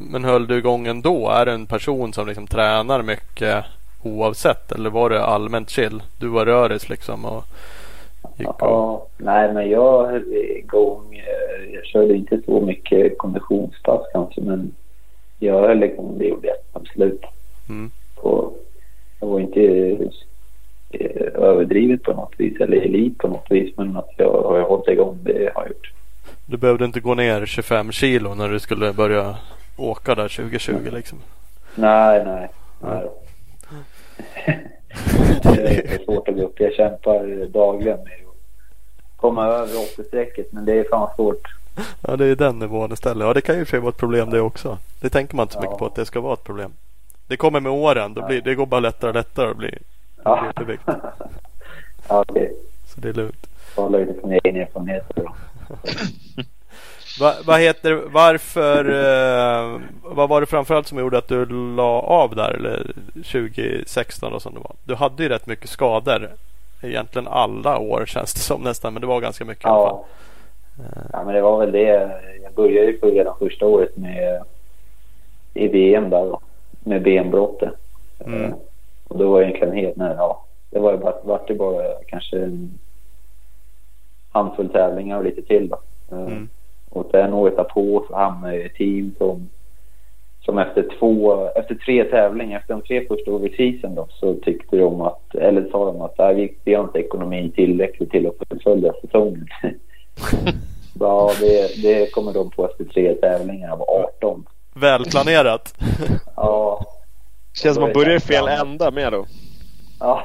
men 0.09 0.23
höll 0.23 0.47
du 0.47 0.57
igång 0.57 0.87
ändå? 0.87 1.29
Är 1.29 1.45
du 1.45 1.51
en 1.51 1.65
person 1.65 2.13
som 2.13 2.27
liksom 2.27 2.47
tränar 2.47 3.01
mycket 3.01 3.65
oavsett 4.03 4.71
eller 4.71 4.89
var 4.89 5.09
det 5.09 5.25
allmänt 5.25 5.69
chill? 5.69 6.03
Du 6.19 6.27
var 6.27 6.45
röris 6.45 6.89
liksom 6.89 7.25
och 7.25 7.43
gick 8.37 8.47
och... 8.47 8.55
Ja, 8.59 9.07
nej 9.17 9.53
men 9.53 9.69
jag 9.69 10.07
höll 10.07 10.33
igång. 10.33 11.15
Eh, 11.15 11.73
jag 11.73 11.85
körde 11.85 12.15
inte 12.15 12.41
så 12.45 12.61
mycket 12.61 13.17
konditionspass 13.17 14.01
kanske 14.13 14.41
men 14.41 14.71
jag 15.39 15.61
höll 15.61 15.83
igång 15.83 16.17
det 16.17 16.25
gjorde 16.25 16.47
jag 16.47 16.57
absolut. 16.73 17.21
Mm. 17.69 17.91
Och 18.15 18.57
jag 19.19 19.27
var 19.27 19.39
inte 19.39 19.61
eh, 20.89 21.43
överdrivet 21.43 22.03
på 22.03 22.13
något 22.13 22.33
vis 22.37 22.61
eller 22.61 22.77
elit 22.77 23.17
på 23.17 23.27
något 23.27 23.51
vis 23.51 23.77
men 23.77 23.97
att 23.97 24.09
jag 24.17 24.41
har 24.41 24.61
hållit 24.61 24.87
igång 24.87 25.19
det 25.23 25.51
har 25.55 25.61
jag 25.61 25.67
gjort. 25.67 25.91
Du 26.45 26.57
behövde 26.57 26.85
inte 26.85 26.99
gå 26.99 27.13
ner 27.13 27.45
25 27.45 27.91
kilo 27.91 28.33
när 28.33 28.49
du 28.49 28.59
skulle 28.59 28.93
börja 28.93 29.35
åka 29.77 30.15
där 30.15 30.27
2020 30.27 30.89
liksom? 30.91 31.19
Nej, 31.75 32.25
nej. 32.25 32.49
nej. 32.81 33.09
det 35.43 35.93
är 35.93 36.03
svårt 36.05 36.27
att 36.27 36.35
gå 36.35 36.41
upp. 36.41 36.59
Jag 36.59 36.73
kämpar 36.73 37.47
dagligen 37.47 37.97
med 37.97 38.13
att 38.13 39.17
komma 39.17 39.45
över 39.47 39.73
80-strecket 39.73 40.47
men 40.51 40.65
det 40.65 40.73
är 40.73 40.85
fan 40.89 41.09
svårt. 41.15 41.47
Ja, 42.07 42.15
det 42.17 42.25
är 42.25 42.35
den 42.35 42.59
nivån 42.59 42.93
istället. 42.93 43.27
Ja, 43.27 43.33
det 43.33 43.41
kan 43.41 43.57
ju 43.57 43.65
för 43.65 43.77
vara 43.77 43.89
ett 43.89 43.97
problem 43.97 44.29
det 44.29 44.41
också. 44.41 44.77
Det 45.01 45.09
tänker 45.09 45.35
man 45.35 45.43
inte 45.43 45.53
så 45.53 45.61
mycket 45.61 45.77
på 45.77 45.85
att 45.85 45.95
det 45.95 46.05
ska 46.05 46.19
vara 46.21 46.33
ett 46.33 46.43
problem. 46.43 46.71
Det 47.27 47.37
kommer 47.37 47.59
med 47.59 47.71
åren. 47.71 48.13
Då 48.13 48.25
blir, 48.27 48.41
det 48.41 48.55
går 48.55 48.65
bara 48.65 48.79
lättare 48.79 49.09
och 49.09 49.15
lättare 49.15 49.49
att 49.49 49.57
bli 49.57 49.77
ja. 50.23 50.45
jättevikt. 50.45 50.83
ja, 52.07 52.21
okay. 52.21 52.49
Så 52.85 53.01
det 53.01 53.09
är 53.09 53.13
lugnt. 53.13 53.47
Hålla 53.75 53.97
lite 53.97 54.19
från 54.19 54.31
egen 54.31 54.55
erfarenhet. 54.55 55.11
Va, 57.19 57.33
vad 57.45 57.59
heter 57.59 57.93
Varför? 57.93 58.85
Eh, 58.85 59.81
vad 60.03 60.29
var 60.29 60.41
det 60.41 60.47
framförallt 60.47 60.87
som 60.87 60.99
gjorde 60.99 61.17
att 61.17 61.27
du 61.27 61.45
la 61.75 62.01
av 62.01 62.35
där? 62.35 62.51
Eller 62.51 62.91
2016 63.13 64.33
och 64.33 64.41
som 64.41 64.53
det 64.53 64.59
var. 64.59 64.71
Du 64.83 64.95
hade 64.95 65.23
ju 65.23 65.29
rätt 65.29 65.47
mycket 65.47 65.69
skador. 65.69 66.29
Egentligen 66.81 67.27
alla 67.27 67.77
år 67.77 68.05
känns 68.07 68.33
det 68.33 68.39
som 68.39 68.61
nästan. 68.61 68.93
Men 68.93 69.01
det 69.01 69.07
var 69.07 69.21
ganska 69.21 69.45
mycket 69.45 69.63
ja. 69.63 69.69
i 69.69 69.73
alla 69.73 69.89
fall. 69.89 70.05
Ja 71.11 71.23
men 71.25 71.35
det 71.35 71.41
var 71.41 71.59
väl 71.59 71.71
det. 71.71 72.21
Jag 72.43 72.53
började 72.53 72.91
ju 72.91 72.97
redan 72.97 73.35
första 73.39 73.65
året 73.65 73.97
med 73.97 74.43
i 75.53 75.67
VM 75.67 76.09
där 76.09 76.25
då, 76.25 76.39
med 76.83 77.03
benbrottet. 77.03 77.73
Mm. 78.25 78.43
Eh, 78.43 78.53
och 79.07 79.17
då 79.17 79.31
var 79.31 79.39
det 79.39 79.45
egentligen 79.45 79.75
helt 79.75 79.95
nära. 79.95 80.15
Ja, 80.17 80.45
det 80.69 80.79
var 80.79 80.97
bara, 80.97 81.15
vart 81.23 81.47
det 81.47 81.53
bara 81.55 81.83
kanske 82.07 82.39
en 82.39 82.79
handfull 84.31 84.69
tävlingar 84.69 85.17
och 85.17 85.23
lite 85.23 85.41
till 85.41 85.69
då. 85.69 85.77
Eh, 86.15 86.21
Mm. 86.21 86.49
Och 86.89 87.07
sen 87.11 87.33
året 87.33 87.55
därpå 87.57 88.05
så 88.09 88.15
hamnade 88.15 88.53
jag 88.55 88.63
i 88.63 88.65
ett 88.65 88.75
team 88.75 89.15
som, 89.17 89.49
som 90.45 90.57
efter 90.57 90.87
två, 90.99 91.47
efter 91.55 91.75
tre 91.75 92.03
tävlingar, 92.03 92.59
efter 92.59 92.73
de 92.73 92.81
tre 92.81 93.07
första 93.07 93.31
overseason 93.31 93.95
då, 93.95 94.07
så 94.09 94.33
tyckte 94.35 94.77
de 94.77 95.01
att, 95.01 95.35
eller 95.35 95.69
sa 95.71 95.85
de 95.85 96.01
att 96.01 96.17
"Nej, 96.17 96.35
vi, 96.35 96.55
vi 96.63 96.73
har 96.73 96.83
inte 96.83 96.99
ekonomin 96.99 97.51
tillräckligt 97.51 98.11
till 98.11 98.27
att 98.27 98.47
fullfölja 98.49 98.93
säsongen. 99.01 99.47
ja, 100.99 101.31
det, 101.39 101.81
det 101.81 102.11
kommer 102.13 102.33
de 102.33 102.49
på 102.49 102.65
efter 102.65 102.83
tre 102.83 103.13
tävlingar 103.15 103.71
av 103.71 103.81
18. 103.81 104.45
Välplanerat. 104.75 105.73
Ja, 106.35 106.85
Känns 107.53 107.75
som 107.75 107.83
man 107.83 107.93
börjar 107.93 108.15
i 108.15 108.19
fel 108.19 108.47
ända 108.47 108.91
med 108.91 109.13
då. 109.13 109.25
Ja, 109.99 110.23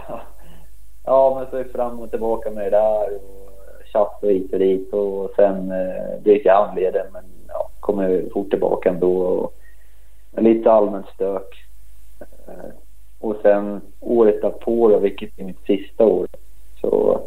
ja 1.04 1.36
men 1.38 1.50
så 1.50 1.56
är 1.56 1.72
fram 1.72 2.00
och 2.00 2.10
tillbaka 2.10 2.50
med 2.50 2.64
det 2.64 2.70
där 2.70 3.14
och 3.14 3.52
tjafs 3.92 4.22
och 4.22 4.30
hit 4.30 4.52
och 4.52 4.58
dit 4.58 4.92
och 4.92 5.30
sen 5.36 5.70
eh, 5.70 6.20
byter 6.22 6.46
jag 6.46 6.66
handleden 6.66 7.06
men 7.12 7.24
ja, 7.48 7.70
kommer 7.80 8.24
fort 8.32 8.50
tillbaka 8.50 8.88
ändå 8.88 9.20
och 9.20 9.54
lite 10.42 10.72
allmänt 10.72 11.06
stök. 11.14 11.66
Eh, 12.20 12.70
och 13.20 13.36
sen 13.42 13.80
året 14.00 14.42
därpå 14.42 14.88
då, 14.88 14.98
vilket 14.98 15.38
är 15.38 15.44
mitt 15.44 15.66
sista 15.66 16.04
år, 16.04 16.26
så, 16.80 17.20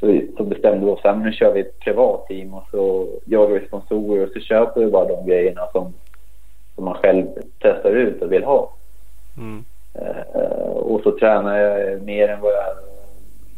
så, 0.00 0.20
så 0.36 0.44
bestämde 0.44 0.86
vi 0.86 0.92
oss 0.92 1.04
att 1.04 1.18
nu 1.18 1.32
kör 1.32 1.52
vi 1.52 1.60
ett 1.60 1.78
privat 1.78 2.26
team 2.26 2.54
och 2.54 2.64
så 2.70 3.08
jagar 3.24 3.58
vi 3.58 3.66
sponsorer 3.66 4.26
och 4.26 4.32
så 4.32 4.40
köper 4.40 4.80
vi 4.80 4.90
bara 4.90 5.08
de 5.08 5.26
grejerna 5.26 5.62
som, 5.72 5.94
som 6.78 6.84
man 6.84 6.94
själv 6.94 7.26
testar 7.58 7.90
ut 7.90 8.22
och 8.22 8.32
vill 8.32 8.44
ha. 8.44 8.70
Mm. 9.36 9.64
Eh, 9.94 10.70
och 10.70 11.00
så 11.00 11.18
tränade 11.18 11.60
jag 11.60 12.02
mer 12.02 12.28
än 12.28 12.40
vad 12.40 12.52
jag 12.52 12.76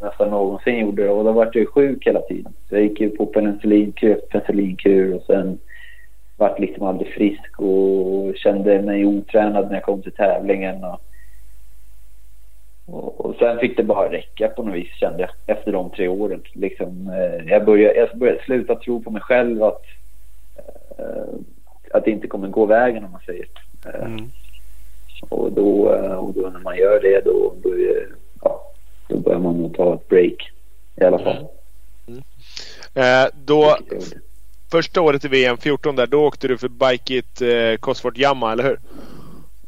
nästan 0.00 0.30
någonsin 0.30 0.78
gjorde 0.78 1.10
och 1.10 1.24
då 1.24 1.32
vart 1.32 1.54
jag 1.54 1.60
ju 1.60 1.66
sjuk 1.66 2.06
hela 2.06 2.20
tiden. 2.20 2.52
Så 2.68 2.74
jag 2.74 2.82
gick 2.82 3.00
ju 3.00 3.10
på 3.10 3.26
penicillinkur, 3.26 4.14
penicillinkur 4.14 5.14
och 5.14 5.22
sen 5.22 5.58
vart 6.36 6.58
liksom 6.58 6.86
aldrig 6.86 7.12
frisk 7.12 7.60
och 7.60 8.36
kände 8.36 8.82
mig 8.82 9.06
otränad 9.06 9.66
när 9.66 9.74
jag 9.74 9.82
kom 9.82 10.02
till 10.02 10.12
tävlingen. 10.12 10.84
Och, 10.84 11.00
och, 12.86 13.20
och 13.20 13.34
sen 13.38 13.58
fick 13.58 13.76
det 13.76 13.82
bara 13.82 14.12
räcka 14.12 14.48
på 14.48 14.62
något 14.62 14.74
vis 14.74 14.94
kände 14.94 15.20
jag 15.20 15.56
efter 15.56 15.72
de 15.72 15.90
tre 15.90 16.08
åren. 16.08 16.42
Liksom, 16.52 17.08
eh, 17.08 17.52
jag, 17.52 17.64
började, 17.64 17.94
jag 17.94 18.18
började 18.18 18.42
sluta 18.42 18.74
tro 18.74 19.02
på 19.02 19.10
mig 19.10 19.22
själv 19.22 19.62
att, 19.62 19.82
eh, 20.98 21.34
att 21.90 22.04
det 22.04 22.10
inte 22.10 22.26
kommer 22.28 22.48
gå 22.48 22.66
vägen 22.66 23.04
om 23.04 23.12
man 23.12 23.20
säger. 23.26 23.46
Eh, 23.86 24.04
Mm. 24.04 24.30
och 25.28 25.52
då, 25.52 25.94
eh, 25.94 26.12
och 26.14 26.34
då 26.34 26.40
när 26.50 26.60
man 26.60 26.76
gör 26.76 27.00
det 27.00 27.20
då, 27.24 27.54
då, 27.62 27.74
ja, 28.42 28.72
då 29.08 29.18
börjar 29.18 29.38
man 29.38 29.58
nog 29.62 29.76
ta 29.76 29.94
ett 29.94 30.08
break 30.08 30.50
i 30.96 31.04
alla 31.04 31.18
fall. 31.18 31.46
Eh, 32.94 33.26
då, 33.44 33.64
Vilket 33.78 33.92
jag 33.92 34.02
gjorde. 34.02 34.20
första 34.70 35.00
året 35.00 35.24
i 35.24 35.28
VM, 35.28 35.56
14 35.56 35.96
där, 35.96 36.06
då 36.06 36.26
åkte 36.26 36.48
du 36.48 36.58
för 36.58 36.68
Bike 36.68 37.14
It 37.14 37.42
eh, 37.42 37.76
Cosworth 37.80 38.20
Yamaha, 38.20 38.52
eller 38.52 38.64
hur? 38.64 38.78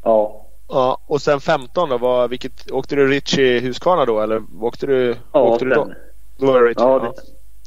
Ja, 0.03 0.39
Ja, 0.67 0.97
och 1.05 1.21
sen 1.21 1.39
15 1.41 1.89
då, 1.89 1.97
var, 1.97 2.27
vilket, 2.27 2.71
åkte 2.71 2.95
du 2.95 3.07
Richie 3.07 3.59
Husqvarna 3.59 4.05
då 4.05 4.21
eller 4.21 4.43
åkte 4.61 4.85
du, 4.85 5.15
ja 5.33 5.41
åkte 5.41 5.65
du 5.65 5.71
då? 5.71 5.91
Då 6.37 6.45
var 6.45 6.61
det 6.63 6.69
ja, 6.69 6.73
Ja, 6.77 6.99
det, 6.99 7.21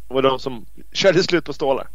Det 0.08 0.14
var 0.14 0.22
de 0.22 0.38
som 0.38 0.66
körde 0.92 1.22
slut 1.22 1.44
på 1.44 1.52
stålar. 1.52 1.86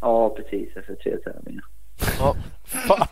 ja, 0.00 0.30
precis 0.30 0.76
efter 0.76 0.94
tre 0.94 1.16
tävlingar. 1.16 1.64
Fan. 1.98 3.06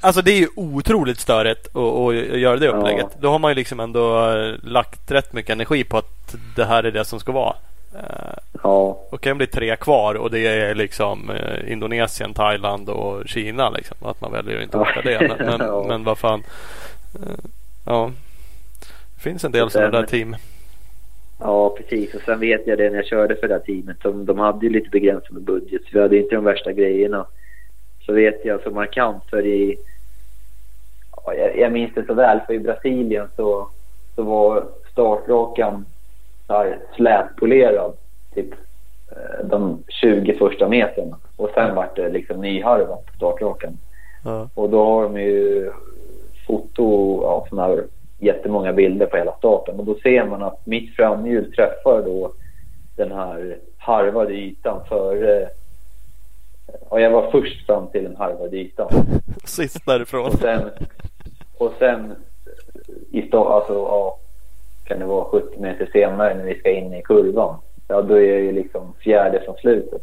Alltså 0.00 0.22
det 0.22 0.30
är 0.30 0.38
ju 0.38 0.48
otroligt 0.56 1.20
störigt 1.20 1.76
att, 1.76 2.14
göra 2.38 2.56
det 2.56 2.68
upplägget. 2.68 3.06
Ja. 3.10 3.18
Då 3.20 3.30
har 3.30 3.38
man 3.38 3.50
ju 3.50 3.54
liksom 3.54 3.80
ändå 3.80 4.30
eh, 4.30 4.54
lagt 4.62 5.10
rätt 5.10 5.32
mycket 5.32 5.50
energi 5.52 5.84
på 5.84 5.98
att 5.98 6.34
det 6.56 6.64
här 6.64 6.84
är 6.84 6.90
det 6.92 7.04
som 7.04 7.20
ska 7.20 7.32
vara. 7.32 7.54
Eh, 7.94 8.38
Ja, 8.62 9.02
Och 9.10 9.20
kan 9.20 9.36
bli 9.38 9.46
tre 9.46 9.76
kvar 9.76 10.14
och 10.14 10.30
det 10.30 10.46
är 10.46 10.74
liksom 10.74 11.30
eh, 11.30 11.72
Indonesien, 11.72 12.34
Thailand 12.34 12.88
och 12.88 13.28
Kina 13.28 13.70
liksom. 13.70 13.96
Att 14.00 14.20
man 14.20 14.32
väljer 14.32 14.56
att 14.56 14.62
inte 14.62 14.78
åka 14.78 15.02
det. 15.04 15.28
Men, 15.28 15.46
men, 15.46 15.60
Ja. 15.66 15.84
men 15.88 16.04
vad 16.04 16.18
fan. 16.18 16.42
Ja. 17.86 18.10
Det 19.14 19.22
finns 19.22 19.44
en 19.44 19.52
del 19.52 19.70
sådana 19.70 19.90
där 19.90 20.06
team. 20.06 20.36
ja, 21.40 21.76
precis. 21.76 22.14
Och 22.14 22.20
sen 22.22 22.40
vet 22.40 22.66
jag 22.66 22.78
det 22.78 22.90
när 22.90 22.96
jag 22.96 23.06
körde 23.06 23.36
för 23.36 23.48
det 23.48 23.54
här 23.54 23.60
teamet. 23.60 23.96
De, 24.02 24.26
de 24.26 24.38
hade 24.38 24.66
ju 24.66 24.72
lite 24.72 24.90
begränsad 24.90 25.32
med 25.32 25.42
budget 25.42 25.82
så 25.82 25.88
vi 25.92 26.00
hade 26.00 26.16
inte 26.18 26.34
de 26.34 26.44
värsta 26.44 26.72
grejerna. 26.72 27.26
Så 28.06 28.12
vet 28.12 28.44
jag 28.44 28.62
så 28.62 28.70
markant 28.70 29.24
för 29.30 29.46
i... 29.46 29.78
Ja, 31.16 31.34
jag, 31.34 31.58
jag 31.58 31.72
minns 31.72 31.94
det 31.94 32.06
så 32.06 32.14
väl 32.14 32.40
för 32.46 32.54
i 32.54 32.58
Brasilien 32.58 33.28
så, 33.36 33.68
så 34.14 34.22
var 34.22 34.64
startrakan 34.92 35.86
här 36.48 36.78
slätpolerad 36.96 37.96
typ 38.34 38.52
eh, 39.10 39.46
de 39.46 39.82
20 39.88 40.34
första 40.34 40.68
meterna. 40.68 41.16
Och 41.36 41.50
sen 41.54 41.74
vart 41.74 41.96
det 41.96 42.08
liksom 42.08 42.40
nyharvat 42.40 43.06
på 43.06 43.12
startrakan. 43.16 43.78
Ja. 44.24 44.48
Och 44.54 44.70
då 44.70 44.84
har 44.84 45.02
de 45.02 45.20
ju 45.20 45.70
foto 46.46 47.20
av 47.24 47.46
sådana 47.48 47.68
här 47.68 47.84
jättemånga 48.18 48.72
bilder 48.72 49.06
på 49.06 49.16
hela 49.16 49.32
starten. 49.32 49.78
Och 49.78 49.84
då 49.84 49.94
ser 49.94 50.24
man 50.24 50.42
att 50.42 50.66
mitt 50.66 50.96
framhjul 50.96 51.52
träffar 51.52 52.02
då 52.02 52.32
den 52.96 53.12
här 53.12 53.58
harvade 53.78 54.34
ytan 54.34 54.84
före... 54.88 55.48
Ja, 56.90 57.00
jag 57.00 57.10
var 57.10 57.30
först 57.30 57.66
fram 57.66 57.86
till 57.86 58.04
den 58.04 58.16
harvade 58.16 58.56
ytan. 58.56 58.90
Sist 59.44 59.86
därifrån. 59.86 60.26
Och 60.26 60.32
sen, 60.32 60.70
och 61.58 61.72
sen 61.78 62.14
i 63.10 63.22
stå, 63.22 63.44
alltså, 63.44 63.72
ja, 63.72 64.18
kan 64.84 64.98
det 64.98 65.04
vara 65.04 65.24
70 65.24 65.60
meter 65.60 65.88
senare 65.92 66.34
när 66.34 66.44
vi 66.44 66.58
ska 66.58 66.70
in 66.70 66.94
i 66.94 67.02
kurvan. 67.02 67.56
Ja, 67.88 68.02
då 68.02 68.14
är 68.14 68.32
jag 68.32 68.40
ju 68.40 68.52
liksom 68.52 68.92
fjärde 69.00 69.40
från 69.44 69.56
slutet. 69.56 70.02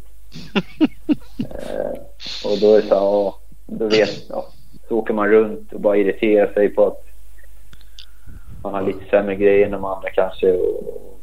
eh, 1.38 1.98
och 2.44 2.58
då 2.60 2.74
är 2.74 2.82
det 2.82 2.88
så 2.88 2.94
ja, 2.94 3.38
då 3.66 3.84
vet 3.84 4.28
ja, 4.28 4.46
så 4.88 4.98
åker 4.98 5.14
man 5.14 5.28
runt 5.28 5.72
och 5.72 5.80
bara 5.80 5.96
irriterar 5.96 6.52
sig 6.52 6.68
på 6.68 6.86
att 6.86 7.04
man 8.62 8.74
har 8.74 8.82
lite 8.82 9.04
sämre 9.10 9.34
grejer 9.34 9.66
än 9.66 9.72
de 9.72 9.84
andra 9.84 10.10
kanske. 10.10 10.52
Och, 10.52 11.20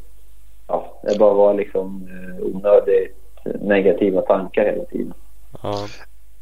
ja, 0.68 1.00
det 1.02 1.18
bara 1.18 1.34
var 1.34 1.54
liksom 1.54 2.08
eh, 2.08 2.46
onödigt 2.46 3.16
negativa 3.60 4.22
tankar 4.22 4.64
hela 4.64 4.84
tiden. 4.84 5.14
Ja. 5.62 5.86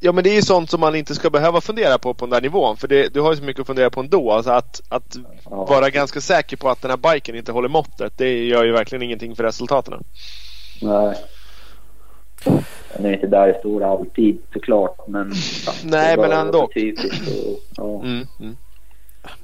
Ja 0.02 0.12
men 0.12 0.24
det 0.24 0.30
är 0.30 0.34
ju 0.34 0.42
sånt 0.42 0.70
som 0.70 0.80
man 0.80 0.94
inte 0.94 1.14
ska 1.14 1.30
behöva 1.30 1.60
fundera 1.60 1.98
på 1.98 2.14
på 2.14 2.26
den 2.26 2.30
där 2.30 2.40
nivån. 2.40 2.76
För 2.76 2.88
det, 2.88 3.14
du 3.14 3.20
har 3.20 3.30
ju 3.30 3.36
så 3.36 3.44
mycket 3.44 3.60
att 3.60 3.66
fundera 3.66 3.90
på 3.90 4.00
ändå. 4.00 4.32
Alltså 4.32 4.50
att, 4.50 4.80
att 4.88 5.16
Ja. 5.50 5.64
vara 5.64 5.90
ganska 5.90 6.20
säker 6.20 6.56
på 6.56 6.68
att 6.68 6.82
den 6.82 6.90
här 6.90 7.12
biken 7.12 7.36
inte 7.36 7.52
håller 7.52 7.68
måttet. 7.68 8.12
Det 8.18 8.44
gör 8.44 8.64
ju 8.64 8.72
verkligen 8.72 9.02
ingenting 9.02 9.36
för 9.36 9.44
resultaten. 9.44 10.04
Nej. 10.82 11.16
Den 12.96 13.06
är 13.06 13.12
inte 13.12 13.26
där 13.26 13.46
det 13.46 13.58
står 13.58 13.84
alltid 13.92 14.38
såklart 14.52 15.08
men... 15.08 15.32
Nej, 15.84 16.16
men 16.16 16.32
ändå. 16.32 16.68
Typiskt 16.74 17.28
och, 17.28 17.58
ja. 17.76 18.02
Mm, 18.02 18.26
mm. 18.40 18.56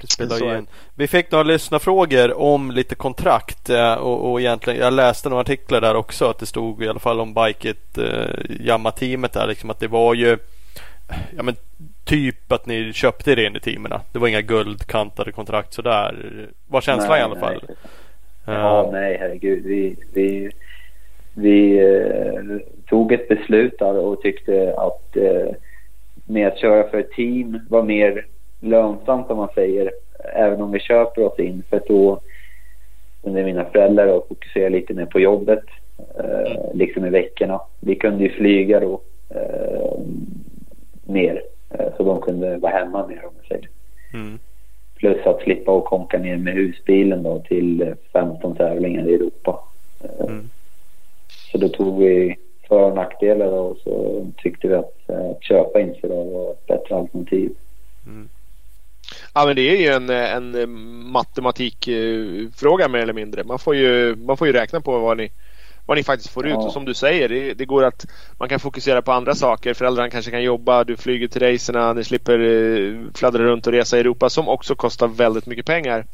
Det 0.01 0.07
spelar 0.11 0.37
ju 0.37 0.57
in. 0.57 0.67
Vi 0.95 1.07
fick 1.07 1.31
några 1.31 1.43
lyssnarfrågor 1.43 2.37
om 2.39 2.71
lite 2.71 2.95
kontrakt 2.95 3.69
eh, 3.69 3.93
och, 3.93 4.31
och 4.31 4.41
egentligen, 4.41 4.79
jag 4.79 4.93
läste 4.93 5.29
några 5.29 5.41
artiklar 5.41 5.81
där 5.81 5.95
också 5.95 6.25
att 6.25 6.39
det 6.39 6.45
stod 6.45 6.83
i 6.83 6.87
alla 6.87 6.99
fall 6.99 7.19
om 7.19 7.33
Bikeit 7.33 7.97
eh, 7.97 8.27
Jamma-teamet 8.59 9.33
där 9.33 9.47
liksom 9.47 9.69
att 9.69 9.79
det 9.79 9.87
var 9.87 10.13
ju 10.13 10.37
ja 11.37 11.43
men 11.43 11.55
typ 12.05 12.51
att 12.51 12.65
ni 12.65 12.93
köpte 12.93 13.31
er 13.31 13.39
in 13.39 13.55
i 13.55 13.59
teamen. 13.59 13.93
Det 14.11 14.19
var 14.19 14.27
inga 14.27 14.41
guldkantade 14.41 15.31
kontrakt 15.31 15.73
sådär. 15.73 16.15
Var 16.67 16.81
känslan 16.81 17.09
Nej, 17.09 17.19
i 17.19 17.23
alla 17.23 17.39
fall. 17.39 17.63
nej. 17.67 18.55
Eh, 18.55 18.61
Ja, 18.61 18.89
nej 18.91 19.17
herregud. 19.19 19.63
Vi, 19.65 19.95
vi, 20.13 20.51
vi 21.33 21.79
eh, 21.79 22.57
tog 22.89 23.11
ett 23.11 23.27
beslut 23.27 23.79
där 23.79 23.97
och 23.97 24.21
tyckte 24.21 24.73
att 24.77 25.17
eh, 25.17 25.55
med 26.25 26.47
att 26.47 26.59
köra 26.59 26.89
för 26.89 26.97
ett 26.97 27.11
team 27.11 27.59
var 27.69 27.83
mer 27.83 28.25
lönsamt 28.59 29.29
om 29.31 29.37
man 29.37 29.49
säger. 29.55 29.91
Även 30.33 30.61
om 30.61 30.71
vi 30.71 30.79
köper 30.79 31.23
oss 31.23 31.39
in. 31.39 31.63
För 31.69 31.81
då 31.87 32.19
kunde 33.23 33.43
mina 33.43 33.65
föräldrar 33.65 34.07
och 34.07 34.27
fokusera 34.27 34.69
lite 34.69 34.93
mer 34.93 35.05
på 35.05 35.19
jobbet. 35.19 35.63
Eh, 36.19 36.73
liksom 36.73 37.05
i 37.05 37.09
veckorna. 37.09 37.61
Vi 37.79 37.95
kunde 37.95 38.23
ju 38.23 38.29
flyga 38.29 38.79
då 38.79 39.01
eh, 39.29 39.99
mer. 41.05 41.41
Eh, 41.69 41.87
så 41.97 42.03
de 42.03 42.21
kunde 42.21 42.57
vara 42.57 42.71
hemma 42.71 43.07
mer 43.07 43.25
om 43.25 43.33
man 43.35 43.45
säger. 43.47 43.69
Mm. 44.13 44.39
Plus 44.95 45.25
att 45.25 45.41
slippa 45.41 45.71
och 45.71 45.85
konka 45.85 46.17
ner 46.17 46.37
med 46.37 46.53
husbilen 46.53 47.23
då 47.23 47.39
till 47.39 47.81
eh, 47.81 47.93
15 48.13 48.55
tävlingar 48.55 49.09
i 49.09 49.13
Europa. 49.13 49.59
Eh, 50.03 50.25
Mm. 50.29 50.49
Så 51.51 51.57
då 51.57 51.69
tog 51.69 51.99
vi 51.99 52.35
för 52.67 52.83
och 52.83 52.95
nackdelar 52.95 53.47
och 53.47 53.77
så 53.77 54.25
tyckte 54.37 54.67
vi 54.67 54.73
att, 54.73 55.09
eh, 55.09 55.29
att 55.29 55.43
köpa 55.43 55.81
in 55.81 55.93
sig 55.93 56.09
då 56.09 56.23
var 56.23 56.51
ett 56.51 56.67
bättre 56.67 56.95
alternativ. 56.95 57.51
Ja 59.33 59.45
men 59.45 59.55
det 59.55 59.61
är 59.61 59.77
ju 59.77 59.87
en, 59.87 60.09
en 60.09 60.77
matematikfråga 61.11 62.87
mer 62.87 62.99
eller 62.99 63.13
mindre. 63.13 63.43
Man 63.43 63.59
får 63.59 63.75
ju, 63.75 64.15
man 64.15 64.37
får 64.37 64.47
ju 64.47 64.53
räkna 64.53 64.81
på 64.81 64.99
vad 64.99 65.17
ni, 65.17 65.31
vad 65.85 65.97
ni 65.97 66.03
faktiskt 66.03 66.33
får 66.33 66.47
ut. 66.47 66.53
Ja. 66.53 66.65
Och 66.65 66.73
som 66.73 66.85
du 66.85 66.93
säger, 66.93 67.29
det, 67.29 67.53
det, 67.53 67.65
går 67.65 67.83
att 67.83 68.05
man 68.37 68.49
kan 68.49 68.59
fokusera 68.59 69.01
på 69.01 69.11
andra 69.11 69.35
saker. 69.35 69.73
Föräldrarna 69.73 70.09
kanske 70.09 70.31
kan 70.31 70.43
jobba, 70.43 70.83
du 70.83 70.97
flyger 70.97 71.27
till 71.27 71.41
racerna, 71.41 71.93
ni 71.93 72.03
slipper 72.03 72.39
eh, 72.39 73.11
fladdra 73.15 73.43
runt 73.43 73.67
och 73.67 73.73
resa 73.73 73.97
i 73.97 73.99
Europa 73.99 74.29
som 74.29 74.49
också 74.49 74.75
kostar 74.75 75.07
väldigt 75.07 75.45
mycket 75.45 75.65
pengar 75.65 76.05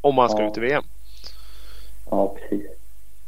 om 0.00 0.14
man 0.14 0.28
ska 0.30 0.42
Ja. 0.42 0.50
ut 0.50 0.56
i 0.56 0.60
VM. 0.60 0.84
Ja, 2.10 2.36
precis. 2.38 2.66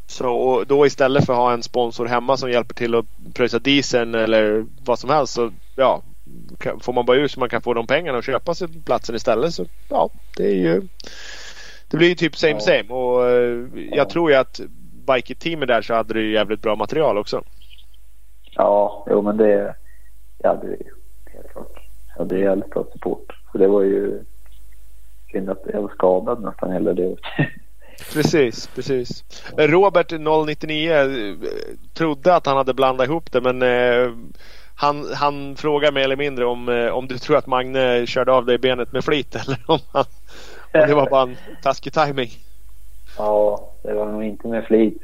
Så 0.07 0.29
och 0.29 0.67
då 0.67 0.87
istället 0.87 1.27
för 1.27 1.33
att 1.33 1.39
ha 1.39 1.53
en 1.53 1.63
sponsor 1.63 2.07
hemma 2.07 2.37
som 2.37 2.51
hjälper 2.51 2.75
till 2.75 2.95
att 2.95 3.07
pröjsa 3.35 3.59
dieseln 3.59 4.15
eller 4.15 4.67
vad 4.85 4.99
som 4.99 5.11
helst 5.11 5.35
så 5.35 5.53
ja, 5.77 6.03
kan- 6.59 6.81
får 6.81 6.93
man 6.93 7.07
bara 7.07 7.17
ur 7.17 7.29
så 7.29 7.41
man 7.41 7.49
kan 7.49 7.63
få 7.63 7.75
de 7.75 7.87
pengarna 7.87 8.19
och 8.19 8.25
köpa 8.25 8.55
sig 8.55 8.69
platsen 8.85 9.15
istället 9.17 9.55
så 9.55 9.67
ja, 9.89 10.11
det 10.37 10.45
är 10.51 10.55
ju 10.55 10.83
det 11.89 11.97
blir 11.97 12.09
ju 12.09 12.15
typ 12.15 12.37
same 12.37 12.53
Ja. 12.53 12.61
same 12.61 12.89
och 12.89 13.29
eh, 13.31 13.67
jag 13.75 13.97
Ja. 13.99 14.05
tror 14.05 14.31
ju 14.31 14.37
att 14.37 14.61
Bike-teamet 15.07 15.69
där 15.69 15.83
så 15.83 15.95
hade 15.95 16.21
ju 16.21 16.33
jävligt 16.33 16.63
bra 16.63 16.77
material 16.77 17.19
också. 17.19 17.43
Ja, 18.55 19.07
jo 19.11 19.23
men 19.23 19.37
det, 19.37 19.75
ja, 20.39 20.55
det 20.55 20.67
är 20.67 20.71
ju 20.71 20.91
helt 21.33 21.53
klart. 21.53 21.79
Ja, 22.19 22.25
det 22.25 22.35
är 22.35 22.39
jävligt 22.39 22.71
bra 22.71 22.85
support. 22.93 23.33
Så 23.53 23.59
det 23.59 23.67
var 23.69 23.83
ju 23.83 24.25
synd 25.33 25.51
att 25.51 25.63
jag 25.73 25.83
var 25.83 25.89
skadad 25.89 26.43
nästan 26.43 26.73
hela 26.73 26.93
det. 26.93 27.17
Precis, 28.13 28.67
precis. 28.75 29.25
Robert 29.57 30.11
099 30.11 30.93
eh, 30.93 31.07
trodde 31.95 32.35
att 32.35 32.47
han 32.47 32.57
hade 32.57 32.75
blandat 32.75 33.07
ihop 33.07 33.33
det 33.33 33.41
men 33.41 33.63
eh, 33.63 34.13
han, 34.81 35.15
han 35.15 35.57
frågar 35.57 35.93
mer 35.93 36.01
eller 36.05 36.17
mindre 36.17 36.45
om, 36.45 36.69
eh, 36.69 36.89
om 36.89 37.09
du 37.09 37.19
tror 37.19 37.37
att 37.37 37.47
Magne 37.47 38.07
körde 38.07 38.33
av 38.33 38.47
dig 38.47 38.59
benet 38.59 38.93
med 38.93 39.05
flit 39.05 39.35
eller 39.35 39.59
om, 39.67 39.79
han, 39.93 40.05
om 40.75 40.89
det 40.89 40.95
var 40.95 41.11
bara 41.11 41.23
en 41.23 41.37
taskig 41.63 41.93
timing. 41.93 42.31
Ja, 43.17 43.69
det 43.83 43.93
var 43.93 44.07
nog 44.07 44.25
inte 44.25 44.49
med 44.49 44.65
flit. 44.65 45.03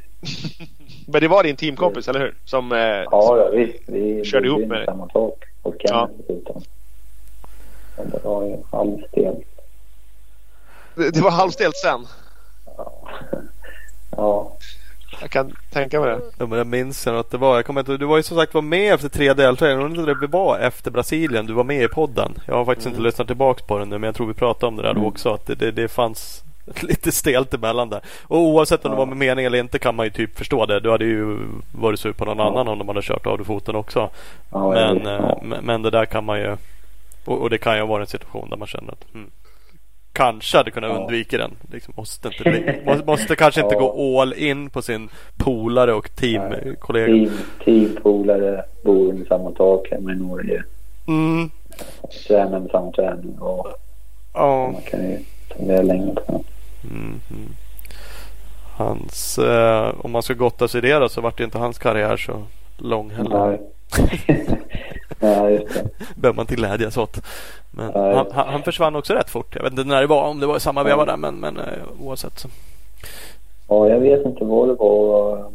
Men 1.07 1.21
det 1.21 1.29
var 1.29 1.43
din 1.43 1.57
teamkompis, 1.57 2.09
eller 2.09 2.21
hur? 2.21 2.35
Som, 2.45 2.73
eh, 2.73 2.79
Ja, 2.79 3.07
ja 3.11 3.49
visst. 3.53 3.79
Vi 3.87 4.25
Körde 4.25 4.47
ihop 4.47 4.61
med 4.61 4.79
dig. 4.79 4.85
samma 4.87 5.09
tak 5.09 5.45
hos 5.63 5.75
Ja. 5.79 6.09
Dessutom. 6.19 6.63
Det 7.97 8.25
var 8.25 8.45
ju 8.45 8.57
halvstelt. 8.73 9.47
det, 10.95 11.11
det 11.11 11.21
var 11.21 11.31
halvstelt 11.31 11.77
sen. 11.77 12.07
Ja. 12.77 13.09
ja. 14.17 14.57
Jag 15.21 15.31
kan 15.31 15.53
tänka 15.73 16.01
mig 16.01 16.09
det. 16.11 16.21
Ja, 16.39 16.47
men 16.47 16.59
jag 16.59 16.67
minns 16.67 17.07
att 17.07 17.31
det 17.31 17.37
var. 17.39 17.57
Jag 17.57 17.67
kommer 17.67 17.81
inte, 17.81 17.97
du 17.97 18.05
var 18.07 18.17
ju 18.17 18.23
som 18.23 18.37
sagt 18.37 18.55
var 18.55 18.63
med 18.63 18.95
efter 18.95 19.09
tre 19.09 19.33
deltävlingar. 19.35 19.81
Jag 19.83 19.99
undrar 19.99 20.15
det 20.15 20.27
var 20.27 20.59
efter 20.59 20.91
Brasilien. 20.91 21.47
Du 21.47 21.53
var 21.53 21.65
med 21.65 21.83
i 21.83 21.89
podden. 21.89 22.33
Jag 22.47 22.55
har 22.55 22.65
faktiskt 22.65 22.87
inte 22.87 23.01
lyssnat 23.01 23.27
tillbaks 23.27 23.63
på 23.63 23.79
den 23.79 23.89
nu. 23.89 23.99
Men 23.99 24.09
jag 24.09 24.15
tror 24.15 24.27
vi 24.27 24.35
pratade 24.35 24.67
om 24.67 24.77
det 24.77 24.83
där 24.83 24.91
Mm. 24.91 25.05
också. 25.05 25.35
Att 25.35 25.47
det, 25.47 25.55
det, 25.55 25.71
det 25.71 25.89
fanns 25.89 26.45
lite 26.81 27.13
stelt 27.13 27.55
emellan 27.55 27.89
där. 27.91 28.01
Och 28.23 28.39
oavsett 28.39 28.85
om 28.85 28.91
det 28.91 28.95
Ja. 28.95 28.99
var 28.99 29.07
med 29.07 29.17
mening 29.17 29.45
eller 29.45 29.59
inte 29.59 29.79
kan 29.79 29.95
man 29.95 30.07
ju 30.07 30.11
typ 30.11 30.39
förstå 30.39 30.67
det. 30.67 30.81
Du 30.81 30.91
hade 30.91 31.05
ju 31.05 31.39
varit 31.73 32.01
sur 32.01 32.13
på 32.13 32.25
någon 32.25 32.39
Ja. 32.39 32.49
annan 32.51 32.69
om 32.69 32.79
de 32.79 32.89
hade 32.89 33.03
kört 33.03 33.27
av 33.27 33.37
dig 33.39 33.47
foten 33.47 33.77
också. 33.77 34.11
Ja, 34.53 34.71
men, 34.71 35.07
eh, 35.07 35.35
men, 35.43 35.65
men 35.65 35.83
det 35.83 35.91
där 35.91 36.07
kan 36.07 36.25
man 36.25 36.39
ju. 36.39 36.57
Och, 37.25 37.39
och 37.43 37.51
det 37.51 37.59
kan 37.59 37.77
ju 37.77 37.87
vara 37.87 38.01
en 38.01 38.07
situation 38.07 38.51
där 38.51 38.57
man 38.57 38.69
känner 38.69 38.93
att 38.93 39.05
hmm, 39.13 39.31
kanske 40.15 40.57
hade 40.57 40.71
kunnat 40.71 40.91
Ja. 40.91 40.97
undvika 40.97 41.39
den. 41.39 41.51
Liksom 41.73 41.95
måste, 41.97 42.29
inte, 42.29 42.81
måste, 42.87 43.05
måste 43.07 43.37
kanske 43.37 43.61
inte 43.61 43.75
Ja. 43.75 43.81
gå 43.81 44.21
all 44.21 44.33
in 44.35 44.71
på 44.71 44.83
sin 44.83 45.09
polare 45.37 45.93
och 45.93 46.15
teamkollega. 46.17 47.07
Team, 47.07 47.31
teampolare, 47.65 48.65
bor 48.85 49.15
i 49.15 49.25
samma 49.29 49.51
tak 49.51 49.89
hemma 49.91 50.13
i 50.13 50.17
Norge. 50.17 50.63
Mm. 51.09 51.51
Tränar 52.29 52.61
med 52.61 52.71
samma 52.71 52.93
träning. 52.93 53.39
Och 53.39 53.67
Ja. 54.35 54.71
man 54.73 54.83
kan 54.83 55.01
ju 55.11 55.19
fundera 55.57 55.83
länge 55.83 56.15
på 56.15 56.23
det. 56.27 56.89
Mm, 56.89 57.21
mm. 57.31 57.49
Hans, 58.77 59.39
eh, 59.39 59.95
om 60.01 60.11
man 60.11 60.23
ska 60.23 60.35
gotta 60.35 60.69
sig 60.69 60.79
i 60.79 60.81
det 60.81 60.95
då, 60.99 61.09
så 61.09 61.21
vart 61.21 61.41
ju 61.41 61.45
inte 61.45 61.59
hans 61.59 61.79
karriär 61.79 62.17
så 62.17 62.43
lång 62.77 63.11
heller. 63.11 63.49
Nej. 63.49 63.61
Nej, 65.21 65.55
just 65.55 65.75
det. 65.75 65.89
Behöver 66.15 66.37
man 66.37 66.43
inte 66.43 66.55
glädjas 66.55 66.97
åt. 66.97 67.21
Men 67.71 67.91
Nej. 67.95 68.15
han, 68.15 68.27
han, 68.33 68.49
han 68.49 68.63
försvann 68.63 68.97
också 68.97 69.15
rätt 69.15 69.31
fort. 69.31 69.55
Jag 69.57 69.63
vet 69.63 69.73
inte 69.73 69.85
när 69.85 70.01
det 70.01 70.07
var, 70.07 70.29
om 70.29 70.41
det 70.41 70.47
var 70.47 70.57
i 70.57 70.61
samma 70.61 70.83
veva 70.83 71.05
där. 71.05 71.17
Men, 71.17 71.35
men 71.35 71.57
eh, 71.57 71.65
oavsett 72.01 72.39
så. 72.39 72.49
Ja, 73.69 73.89
jag 73.89 74.01
vet 74.01 74.27
inte 74.27 74.45
vad 74.45 74.69
det 74.69 74.75
var 74.75 75.39
eh, 75.39 75.47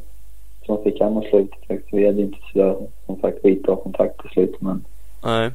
som 0.65 0.83
fick 0.83 1.01
han 1.01 1.17
att 1.17 1.23
sluta. 1.29 1.55
faktiskt. 1.67 1.93
Vi 1.93 2.05
hade 2.05 2.21
inte 2.21 2.37
sådär, 2.53 2.75
som 3.05 3.19
sagt, 3.21 3.41
skitbra 3.43 3.75
kontakt 3.75 4.17
på 4.17 4.27
slutet. 4.27 4.61
Men 4.61 4.85
Nej. 5.23 5.51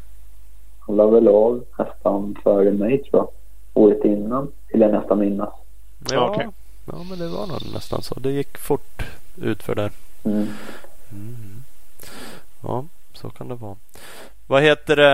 han 0.81 0.97
la 0.97 1.07
väl 1.07 1.29
av 1.29 1.65
nästan 1.79 2.37
före 2.43 2.71
mig 2.71 2.99
tror 3.03 3.23
jag. 3.23 3.29
Året 3.83 4.05
innan, 4.05 4.53
vill 4.73 4.81
jag 4.81 4.93
nästan 4.93 5.19
minnas. 5.19 5.51
Ja, 6.11 6.31
Okej. 6.31 6.49
ja, 6.87 6.95
men 7.11 7.19
det 7.19 7.29
var 7.29 7.47
nog 7.47 7.61
nästan 7.75 8.03
så. 8.03 8.15
Det 8.21 8.31
gick 8.31 8.59
fort 8.59 9.03
ut 9.43 9.63
för 9.63 9.75
där. 9.75 9.91
Mm. 10.25 10.47
Mm. 11.13 11.63
Ja, 12.63 12.85
så 13.25 13.31
kan 13.31 13.49
det 13.49 13.55
vara. 13.55 13.77
Vad 14.47 14.62
heter 14.62 14.97
det? 14.97 15.11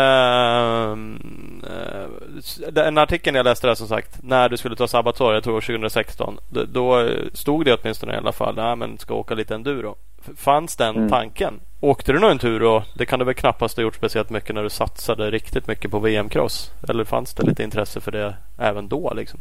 ehm, 0.92 1.62
eh, 1.70 2.72
Den 2.72 2.98
artikeln 2.98 3.36
jag 3.36 3.44
läste 3.44 3.66
där 3.66 3.74
som 3.74 3.88
sagt. 3.88 4.18
När 4.22 4.48
du 4.48 4.56
skulle 4.56 4.76
ta 4.76 4.88
sabbatsår, 4.88 5.34
jag 5.34 5.42
tror 5.44 5.52
det 5.52 5.54
var 5.54 5.60
2016. 5.60 6.38
Då, 6.48 7.08
stod 7.32 7.64
det 7.64 7.74
åtminstone 7.82 8.14
i 8.14 8.16
alla 8.16 8.32
fall. 8.32 8.54
Nej 8.56 8.76
men 8.76 8.98
ska 8.98 9.14
åka 9.14 9.34
lite 9.34 9.54
enduro. 9.54 9.96
Fanns 10.36 10.76
den 10.76 10.96
Mm. 10.96 11.08
tanken? 11.10 11.60
Åkte 11.80 12.12
du 12.12 12.18
någon 12.18 12.30
enduro? 12.30 12.82
Det 12.94 13.06
kan 13.06 13.18
du 13.18 13.24
väl 13.24 13.34
knappast 13.34 13.76
ha 13.76 13.82
gjort 13.82 13.94
speciellt 13.94 14.30
mycket 14.30 14.54
när 14.54 14.62
du 14.62 14.70
satsade 14.70 15.30
riktigt 15.30 15.66
mycket 15.66 15.90
på 15.90 15.98
VM-cross? 15.98 16.70
Eller 16.88 17.04
fanns 17.04 17.34
det 17.34 17.46
lite 17.46 17.62
intresse 17.62 18.00
för 18.00 18.12
det 18.12 18.34
även 18.58 18.88
då 18.88 19.12
liksom? 19.14 19.40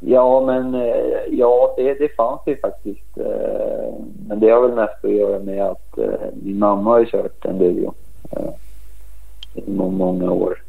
Ja, 0.00 0.40
men 0.46 0.74
eh, 0.74 1.20
ja, 1.30 1.74
det, 1.76 1.94
det 1.94 2.08
fanns 2.16 2.40
ju 2.46 2.56
faktiskt. 2.56 3.18
eh, 3.18 3.94
Men 4.28 4.40
det 4.40 4.50
har 4.50 4.60
väl 4.62 4.76
mest 4.76 5.04
att 5.04 5.10
göra 5.10 5.38
med 5.38 5.64
att 5.64 5.98
eh, 5.98 6.28
min 6.42 6.58
mamma 6.58 6.90
har 6.90 7.04
kört 7.04 7.44
enduro 7.44 7.94
eh, 8.30 8.50
i 9.54 9.70
må- 9.70 9.90
många 9.90 10.32
år. 10.32 10.62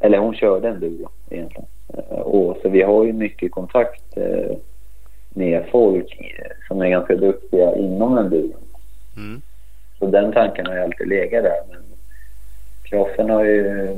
Eller 0.00 0.18
hon 0.18 0.34
körde 0.34 0.68
enduro 0.68 1.08
egentligen. 1.30 1.66
Eh, 1.94 2.18
Och 2.18 2.56
så 2.62 2.68
vi 2.68 2.82
har 2.82 3.04
ju 3.04 3.12
mycket 3.12 3.52
kontakt 3.52 4.16
med 5.34 5.64
folk 5.70 6.18
som 6.68 6.82
är 6.82 6.88
ganska 6.88 7.16
duktiga 7.16 7.76
inom 7.76 8.18
enduro. 8.18 8.56
Mm. 9.16 9.40
Så 9.98 10.06
den 10.06 10.32
tanken 10.32 10.66
har 10.66 10.74
ju 10.74 10.80
alltid 10.80 11.08
legat 11.08 11.44
där. 11.44 11.60
Men 11.70 11.82
crossen 12.82 13.30
har 13.30 13.44
ju... 13.44 13.88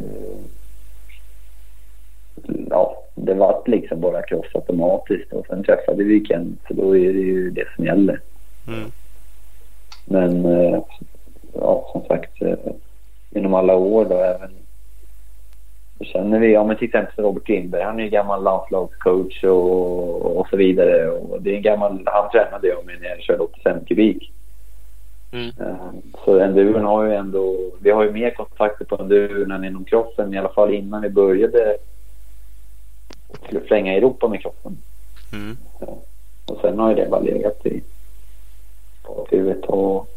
Ja, 2.70 2.96
det 3.14 3.34
var 3.34 3.62
liksom 3.66 4.00
bara 4.00 4.22
cross 4.22 4.54
automatiskt. 4.54 5.32
Och 5.32 5.46
sen 5.46 5.64
träffade 5.64 6.04
vi 6.04 6.24
Ken, 6.24 6.58
så 6.68 6.74
då 6.74 6.96
är 6.96 7.12
det 7.12 7.20
ju 7.20 7.50
det 7.50 7.64
som 7.76 7.84
gäller. 7.84 8.20
Mm. 8.68 8.90
Men 10.04 10.44
eh, 10.44 10.80
ja, 11.54 11.88
som 11.92 12.04
sagt, 12.04 12.42
eh, 12.42 12.72
genom 13.30 13.54
alla 13.54 13.76
år 13.76 14.04
då 14.04 14.14
även 14.14 14.50
så 15.98 16.04
känner 16.04 16.38
vi, 16.38 16.52
ja 16.52 16.64
men 16.64 16.76
till 16.76 16.88
exempel 16.88 17.24
Robert 17.24 17.48
Lindberg, 17.48 17.82
han 17.82 18.00
är 18.00 18.04
ju 18.04 18.10
gammal 18.10 18.42
landslagscoach 18.42 19.44
och, 19.44 20.36
och 20.36 20.46
så 20.48 20.56
vidare. 20.56 21.10
Och 21.10 21.42
det 21.42 21.50
är 21.50 21.56
en 21.56 21.62
gammal, 21.62 22.02
han 22.06 22.30
tränade 22.30 22.68
jag 22.68 22.86
med 22.86 23.00
när 23.00 23.08
jag 23.08 23.20
körde 23.20 23.42
85 23.42 23.84
kubik. 23.84 24.32
Mm. 25.32 25.48
Eh, 25.60 25.90
Så 26.24 26.38
enduron 26.38 26.84
har 26.84 27.04
ju 27.04 27.14
ändå, 27.14 27.56
vi 27.80 27.90
har 27.90 28.04
ju 28.04 28.12
mer 28.12 28.30
kontakter 28.30 28.84
på 28.84 28.96
enduron 28.96 29.50
än 29.50 29.64
inom 29.64 29.84
crossen, 29.84 30.34
i 30.34 30.38
alla 30.38 30.48
fall 30.48 30.74
innan 30.74 31.02
vi 31.02 31.10
började 31.10 31.76
skulle 33.44 33.60
flänga 33.60 33.94
i 33.94 33.96
Europa 33.96 34.28
med 34.28 34.42
crossen. 34.42 34.78
Mm. 35.32 35.56
Och 36.46 36.58
sen 36.60 36.78
har 36.78 36.88
ju 36.90 36.94
det 36.96 37.08
bara 37.10 37.20
legat 37.20 37.66
i 37.66 37.82
bakhuvudet 39.06 39.64
och 39.64 40.08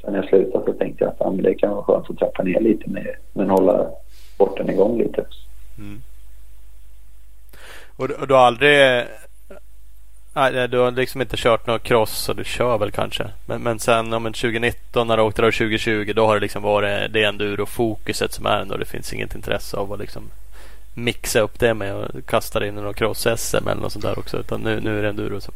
sen 0.00 0.12
när 0.12 0.18
jag 0.18 0.28
slutade 0.28 0.64
så 0.64 0.72
tänkte 0.72 1.04
jag 1.04 1.10
att 1.10 1.16
ja, 1.20 1.30
det 1.30 1.54
kan 1.54 1.70
vara 1.70 1.84
skönt 1.84 2.10
att 2.10 2.18
trappa 2.18 2.42
ner 2.42 2.60
lite 2.60 2.90
mer 2.90 3.18
men 3.32 3.50
hålla 3.50 3.90
sporten 4.34 4.70
igång 4.70 4.98
lite. 4.98 5.24
Mm. 5.78 6.02
Och, 7.96 8.08
du- 8.08 8.14
och 8.14 8.28
du 8.28 8.34
har 8.34 8.40
aldrig... 8.40 9.04
Nej, 10.34 10.68
du 10.68 10.78
har 10.78 10.90
liksom 10.90 11.20
inte 11.20 11.36
kört 11.36 11.66
någon 11.66 11.78
cross 11.80 12.28
och 12.28 12.36
du 12.36 12.44
kör 12.44 12.78
väl 12.78 12.90
kanske. 12.90 13.30
Men, 13.46 13.62
men 13.62 13.78
sen 13.78 14.12
om 14.12 14.26
en 14.26 14.32
2019 14.32 15.06
när 15.08 15.16
du 15.16 15.22
åkte 15.22 15.42
där 15.42 15.50
2020 15.50 16.12
då 16.16 16.26
har 16.26 16.34
det 16.34 16.40
liksom 16.40 16.62
varit 16.62 17.12
det 17.12 17.24
enduro-fokuset 17.24 18.32
som 18.32 18.46
är 18.46 18.60
ändå. 18.60 18.76
Det 18.76 18.84
finns 18.84 19.12
inget 19.12 19.34
intresse 19.34 19.76
av 19.76 19.92
att 19.92 19.98
liksom 19.98 20.22
mixa 21.04 21.40
upp 21.40 21.58
det 21.60 21.74
med 21.74 21.94
och 21.94 22.26
kasta 22.26 22.66
in 22.66 22.78
i 22.78 22.80
någon 22.80 22.94
cross-SM 22.94 23.70
eller 23.70 23.82
något 23.82 23.92
sånt 23.92 24.04
där 24.04 24.18
också. 24.18 24.38
Utan 24.38 24.60
nu, 24.60 24.80
nu 24.80 24.98
är 24.98 25.02
det 25.02 25.08
enduro 25.08 25.40
som... 25.40 25.54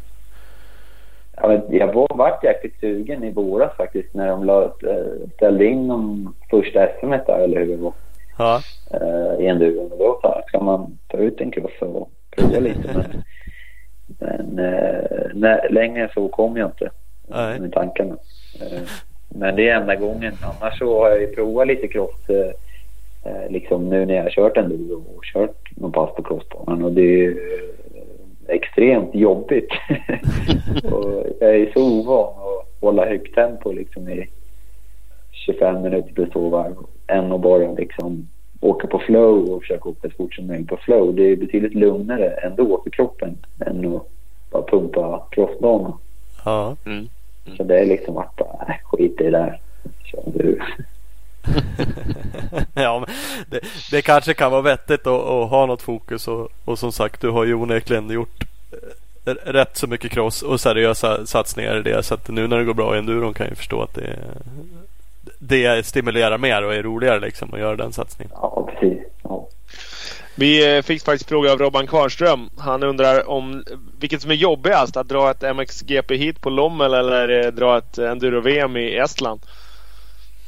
Ja, 1.36 1.61
jag 1.70 1.93
var, 1.93 2.09
vart 2.16 2.45
jäkligt 2.45 2.80
sugen 2.80 3.24
i 3.24 3.30
våras 3.30 3.76
faktiskt 3.76 4.14
när 4.14 4.28
de 4.28 4.45
la, 4.45 4.64
eh, 4.64 5.28
ställde 5.34 5.66
in 5.66 5.88
de 5.88 6.34
första 6.51 6.88
SM 7.01 7.11
där 7.11 7.38
eller 7.38 7.61
hur 7.61 7.66
det 7.66 7.76
var. 7.76 7.93
Ja. 8.38 8.61
eh, 8.90 9.45
i 9.45 9.47
enduron. 9.47 9.88
Då 9.88 10.18
jag, 10.22 10.45
ska 10.49 10.61
man 10.61 10.99
ta 11.09 11.16
ut 11.16 11.40
en 11.40 11.51
cross 11.51 11.72
och 11.80 12.11
prova 12.30 12.59
lite? 12.59 12.88
Men, 12.95 13.22
men 14.18 14.59
eh, 14.59 15.30
när, 15.34 15.70
längre 15.70 16.11
så 16.14 16.28
kom 16.28 16.57
jag 16.57 16.68
inte 16.68 16.90
Nej. 17.28 17.61
med 17.61 17.72
tankarna. 17.72 18.16
Men 19.28 19.57
det 19.57 19.68
är 19.68 19.76
enda 19.76 19.95
gången. 19.95 20.34
Annars 20.43 20.78
så 20.78 21.03
har 21.03 21.11
jag 21.11 21.20
ju 21.20 21.26
provat 21.26 21.66
lite 21.66 21.88
cross 21.88 22.30
eh, 23.24 23.32
eh, 23.32 23.50
liksom 23.50 23.88
nu 23.88 24.06
när 24.06 24.14
jag 24.14 24.22
har 24.22 24.30
kört 24.30 24.56
enduro 24.56 25.04
och 25.16 25.24
kört 25.24 25.76
någon 25.76 25.92
pass 25.92 26.14
på 26.16 26.22
crossbanan. 26.22 26.84
Och 26.84 26.92
det 26.92 27.02
är 27.02 27.16
ju, 27.16 27.38
extremt 28.48 29.14
jobbigt. 29.14 29.70
och 30.92 31.26
jag 31.40 31.56
är 31.56 31.72
så 31.72 32.00
ovan 32.00 32.28
att 32.28 32.80
hålla 32.80 33.06
högt 33.06 33.34
tempo 33.34 33.72
liksom 33.72 34.08
i 34.08 34.28
25 35.32 35.82
minuter 35.82 36.12
plus 36.12 36.30
två 36.30 36.48
varv. 36.48 36.76
Än 37.06 37.32
att 37.32 37.40
bara 37.40 37.72
liksom 37.72 38.28
åka 38.60 38.86
på 38.86 38.98
flow 38.98 39.50
och 39.50 39.60
försöka 39.60 39.88
åka 39.88 40.08
så 40.08 40.16
fort 40.16 40.34
som 40.34 40.46
möjligt 40.46 40.68
på 40.68 40.76
flow. 40.76 41.14
Det 41.14 41.22
är 41.22 41.36
betydligt 41.36 41.74
lugnare 41.74 42.28
ändå 42.30 42.80
för 42.82 42.90
kroppen 42.90 43.36
än 43.66 43.96
att 43.96 44.02
bara 44.50 44.62
pumpa 44.62 45.26
crossbana. 45.30 45.98
Ja. 46.44 46.76
Mm. 46.86 47.08
Så 47.56 47.62
det 47.62 47.78
är 47.78 47.86
liksom 47.86 48.16
att 48.16 48.36
bara, 48.36 48.66
äh, 48.68 48.74
skit 48.84 49.20
i 49.20 49.24
det 49.24 49.30
där. 49.30 49.60
Kör 50.04 50.22
du. 50.34 50.60
Ja, 52.74 53.07
det, 53.47 53.61
det 53.90 54.03
kanske 54.03 54.34
kan 54.34 54.51
vara 54.51 54.62
vettigt 54.62 55.07
att, 55.07 55.20
att 55.20 55.51
ha 55.51 55.66
något 55.66 55.82
fokus 55.82 56.28
och, 56.28 56.49
och 56.64 56.78
som 56.78 56.93
sagt 56.93 57.20
du 57.20 57.30
har 57.30 57.45
ju 57.45 57.55
onekligen 57.55 58.11
gjort 58.11 58.45
eh, 59.24 59.34
rätt 59.34 59.76
så 59.76 59.86
mycket 59.86 60.12
cross 60.12 60.43
och 60.43 60.61
seriösa 60.61 61.26
satsningar 61.26 61.78
i 61.78 61.82
det 61.82 62.03
så 62.03 62.14
att 62.14 62.28
nu 62.28 62.49
när 62.49 62.59
det 62.59 62.64
går 62.64 62.74
bra 62.74 62.95
i 62.95 62.99
enduron 62.99 63.34
kan 63.34 63.47
jag 63.47 63.57
förstå 63.57 63.82
att 63.82 63.95
det, 63.95 64.18
det 65.38 65.86
stimulerar 65.86 66.38
mer 66.38 66.64
och 66.64 66.74
är 66.74 66.82
roligare 66.82 67.20
liksom 67.20 67.55
att 67.55 67.61
göra 67.61 67.76
den 67.76 67.93
satsningen. 67.93 68.32
Ja, 68.40 68.68
precis. 68.72 68.99
Ja. 69.22 69.49
Vi 70.34 70.76
eh, 70.76 70.82
fick 70.82 71.05
faktiskt 71.05 71.28
fråga 71.28 71.53
av 71.53 71.59
Robban 71.59 71.86
Kvarnström. 71.86 72.51
Han 72.59 72.82
undrar 72.82 73.30
om 73.30 73.64
vilket 74.01 74.22
som 74.22 74.30
är 74.30 74.34
jobbigast. 74.34 74.97
Att 74.97 75.09
dra 75.09 75.30
ett 75.30 75.57
MXGP 75.57 76.16
hit 76.16 76.40
på 76.40 76.51
Lommel 76.51 76.95
eller 76.95 77.45
eh, 77.45 77.53
dra 77.53 77.78
ett 77.78 77.99
enduro-VM 77.99 78.76
i 78.76 78.97
Estland? 78.97 79.40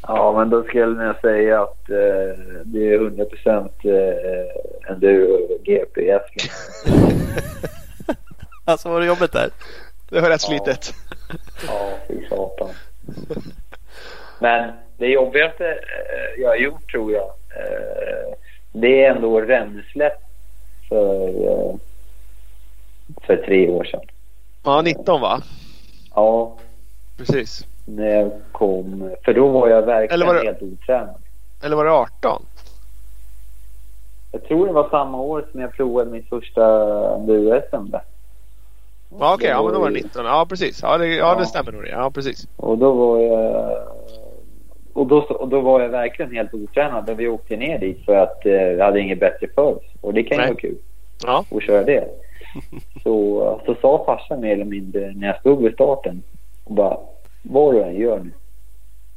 Ja, 0.06 0.32
men 0.38 0.50
då 0.50 0.64
skulle 0.64 1.04
jag 1.04 1.20
säga 1.20 1.62
att 1.62 1.90
eh, 1.90 2.38
det 2.64 2.92
är 2.92 2.94
100 2.94 3.24
procent 3.24 3.72
eh, 3.84 4.90
enduro 4.92 5.58
GP 5.64 6.00
i 6.00 6.12
alltså 8.64 8.88
var 8.88 9.00
det 9.00 9.06
jobbigt 9.06 9.32
där? 9.32 9.50
Det 10.08 10.20
var 10.20 10.28
rätt 10.28 10.40
slitet. 10.40 10.94
Ja, 11.66 11.90
fy 12.08 12.28
satan. 12.28 12.70
Men 14.38 14.72
det 14.98 15.06
jobbigaste 15.06 15.66
eh, 15.70 16.42
jag 16.42 16.48
har 16.48 16.56
gjort 16.56 16.90
tror 16.90 17.12
jag, 17.12 17.28
eh, 17.56 18.34
det 18.72 19.04
är 19.04 19.10
ändå 19.10 19.40
rensläpp 19.40 20.18
för, 20.88 21.28
eh, 21.28 21.74
för 23.26 23.36
tre 23.36 23.68
år 23.68 23.84
sedan. 23.84 24.04
Ja, 24.64 24.82
19 24.82 25.20
va? 25.20 25.42
Ja, 26.14 26.56
Precis. 27.16 27.66
När 27.84 28.06
jag 28.06 28.30
kom. 28.52 29.10
För 29.24 29.34
då 29.34 29.48
var 29.48 29.68
jag 29.68 29.82
verkligen 29.82 30.14
Eller 30.14 30.26
var 30.26 30.34
det- 30.34 30.46
helt 30.46 30.62
otränad. 30.62 31.14
Eller 31.64 31.76
var 31.76 31.84
det 31.84 31.92
18? 31.92 32.42
Jag 34.32 34.44
tror 34.44 34.66
det 34.66 34.72
var 34.72 34.88
samma 34.90 35.20
år 35.20 35.44
som 35.52 35.60
jag 35.60 35.72
provade 35.72 36.10
mitt 36.10 36.28
första 36.28 36.64
enduro-SM 37.14 37.90
där. 37.90 38.02
Ja, 39.18 39.34
Okej, 39.34 39.48
ja, 39.48 39.62
men 39.62 39.72
då 39.74 39.80
var 39.80 39.90
det 39.90 39.96
ju- 39.96 40.02
19. 40.02 40.24
Ja, 40.24 40.46
precis. 40.48 40.82
Ja, 40.82 40.98
det, 40.98 41.06
ja, 41.06 41.34
det 41.34 41.40
Ja. 41.40 41.44
stämmer 41.46 41.72
nog. 41.72 41.82
det. 41.82 41.88
Ja, 41.88 42.10
precis. 42.10 42.48
Och 42.56 42.78
då 42.78 42.92
var 42.92 43.18
jag... 43.20 43.78
Och 44.92 45.06
då, 45.06 45.18
och 45.22 45.48
då 45.48 45.60
var 45.60 45.80
jag 45.80 45.88
verkligen 45.88 46.32
helt 46.34 46.54
otränad 46.54 47.06
när 47.06 47.14
vi 47.14 47.28
åkte 47.28 47.56
ner 47.56 47.78
dit 47.78 48.04
för 48.04 48.16
att 48.16 48.46
eh, 48.46 48.52
vi 48.52 48.80
hade 48.80 49.00
inget 49.00 49.20
bättre 49.20 49.46
för 49.54 49.62
oss. 49.62 49.82
Och 50.00 50.14
det 50.14 50.22
kan 50.22 50.38
ju 50.38 50.44
vara 50.44 50.54
kul 50.56 50.76
Ja. 51.26 51.44
att 51.50 51.62
köra 51.62 51.82
det. 51.84 52.08
Så, 53.02 53.60
så 53.66 53.74
sa 53.80 54.04
farsan 54.06 54.40
mer 54.40 54.52
eller 54.52 54.64
mindre 54.64 55.12
när 55.16 55.26
jag 55.26 55.40
stod 55.40 55.62
vid 55.62 55.72
starten 55.74 56.22
och 56.64 56.74
bara 56.74 56.98
vad 57.44 57.74
du 57.74 57.82
än 57.82 57.94
gör 57.94 58.18
nu. 58.18 58.30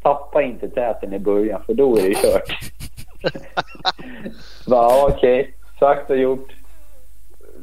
Tappa 0.02 0.42
inte 0.42 0.70
täten 0.70 1.14
i 1.14 1.20
början 1.20 1.62
för 1.66 1.74
då 1.74 1.98
är 1.98 2.02
det 2.02 2.16
kört. 2.16 2.60
ja, 4.68 5.10
okej, 5.14 5.54
sagt 5.80 6.10
och 6.10 6.18
gjort. 6.18 6.54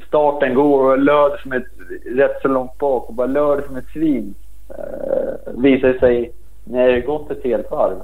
Starten 0.09 0.55
går 0.55 0.93
och 0.93 0.99
löd 0.99 1.41
som 1.43 1.53
ett 1.53 1.67
rätt 2.05 2.43
så 2.43 2.49
långt 2.49 2.79
bak 2.79 3.09
och 3.09 3.15
bara 3.15 3.27
löd 3.27 3.65
som 3.65 3.77
ett 3.77 3.89
svin. 3.93 4.35
Uh, 4.71 5.63
visade 5.63 5.99
sig 5.99 6.33
när 6.65 6.89
det 6.89 7.01
gått 7.01 7.31
ett 7.31 7.45
helt 7.45 7.71
varv 7.71 8.01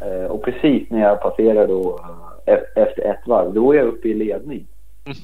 eh, 0.00 0.30
och 0.30 0.44
precis 0.44 0.90
när 0.90 1.00
jag 1.00 1.20
passerar 1.20 1.68
då 1.68 2.00
eh, 2.46 2.58
efter 2.74 3.02
ett 3.02 3.26
varv, 3.26 3.54
då 3.54 3.72
är 3.72 3.76
jag 3.76 3.86
uppe 3.86 4.08
i 4.08 4.14
ledning. 4.14 4.66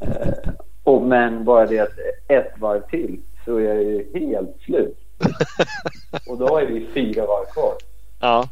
Eh, 0.00 0.52
och, 0.82 1.02
men 1.02 1.44
bara 1.44 1.66
det 1.66 1.78
att 1.78 1.98
ett 2.28 2.52
varv 2.58 2.80
till 2.80 3.20
så 3.44 3.56
är 3.56 3.62
jag 3.62 3.82
ju 3.82 4.06
helt 4.14 4.60
slut. 4.60 4.98
Och 6.28 6.38
då 6.38 6.48
har 6.48 6.62
vi 6.62 6.86
fyra 6.94 7.26
varv 7.26 7.44
kvar. 7.44 7.74
Ja. 8.20 8.48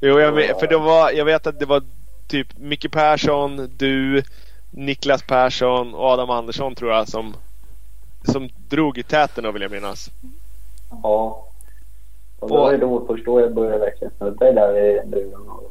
Jo, 0.00 0.20
jag 0.20 0.32
vet, 0.32 0.60
för 0.60 0.66
det 0.66 0.78
var, 0.78 1.10
jag 1.10 1.24
vet 1.24 1.46
att 1.46 1.58
det 1.58 1.66
var 1.66 1.82
typ 2.28 2.58
Micke 2.58 2.92
Persson, 2.92 3.68
du, 3.76 4.22
Niklas 4.70 5.22
Persson 5.22 5.94
och 5.94 6.04
Adam 6.04 6.30
Andersson 6.30 6.74
tror 6.74 6.92
jag 6.92 7.08
som, 7.08 7.34
som 8.22 8.48
drog 8.68 8.98
i 8.98 9.02
täten 9.02 9.52
vill 9.52 9.62
jag 9.62 9.70
minnas. 9.70 10.10
Ja. 11.02 11.46
Och 12.40 12.48
då 12.48 12.56
var 12.56 12.72
det 12.72 12.78
då 12.78 13.06
först 13.06 13.24
då 13.24 13.40
jag 13.40 13.54
började 13.54 13.78
verkligen 13.78 14.12
snudda 14.18 14.50
i 14.50 14.52
där 14.52 14.78
i 14.78 14.98
enduron. 14.98 15.64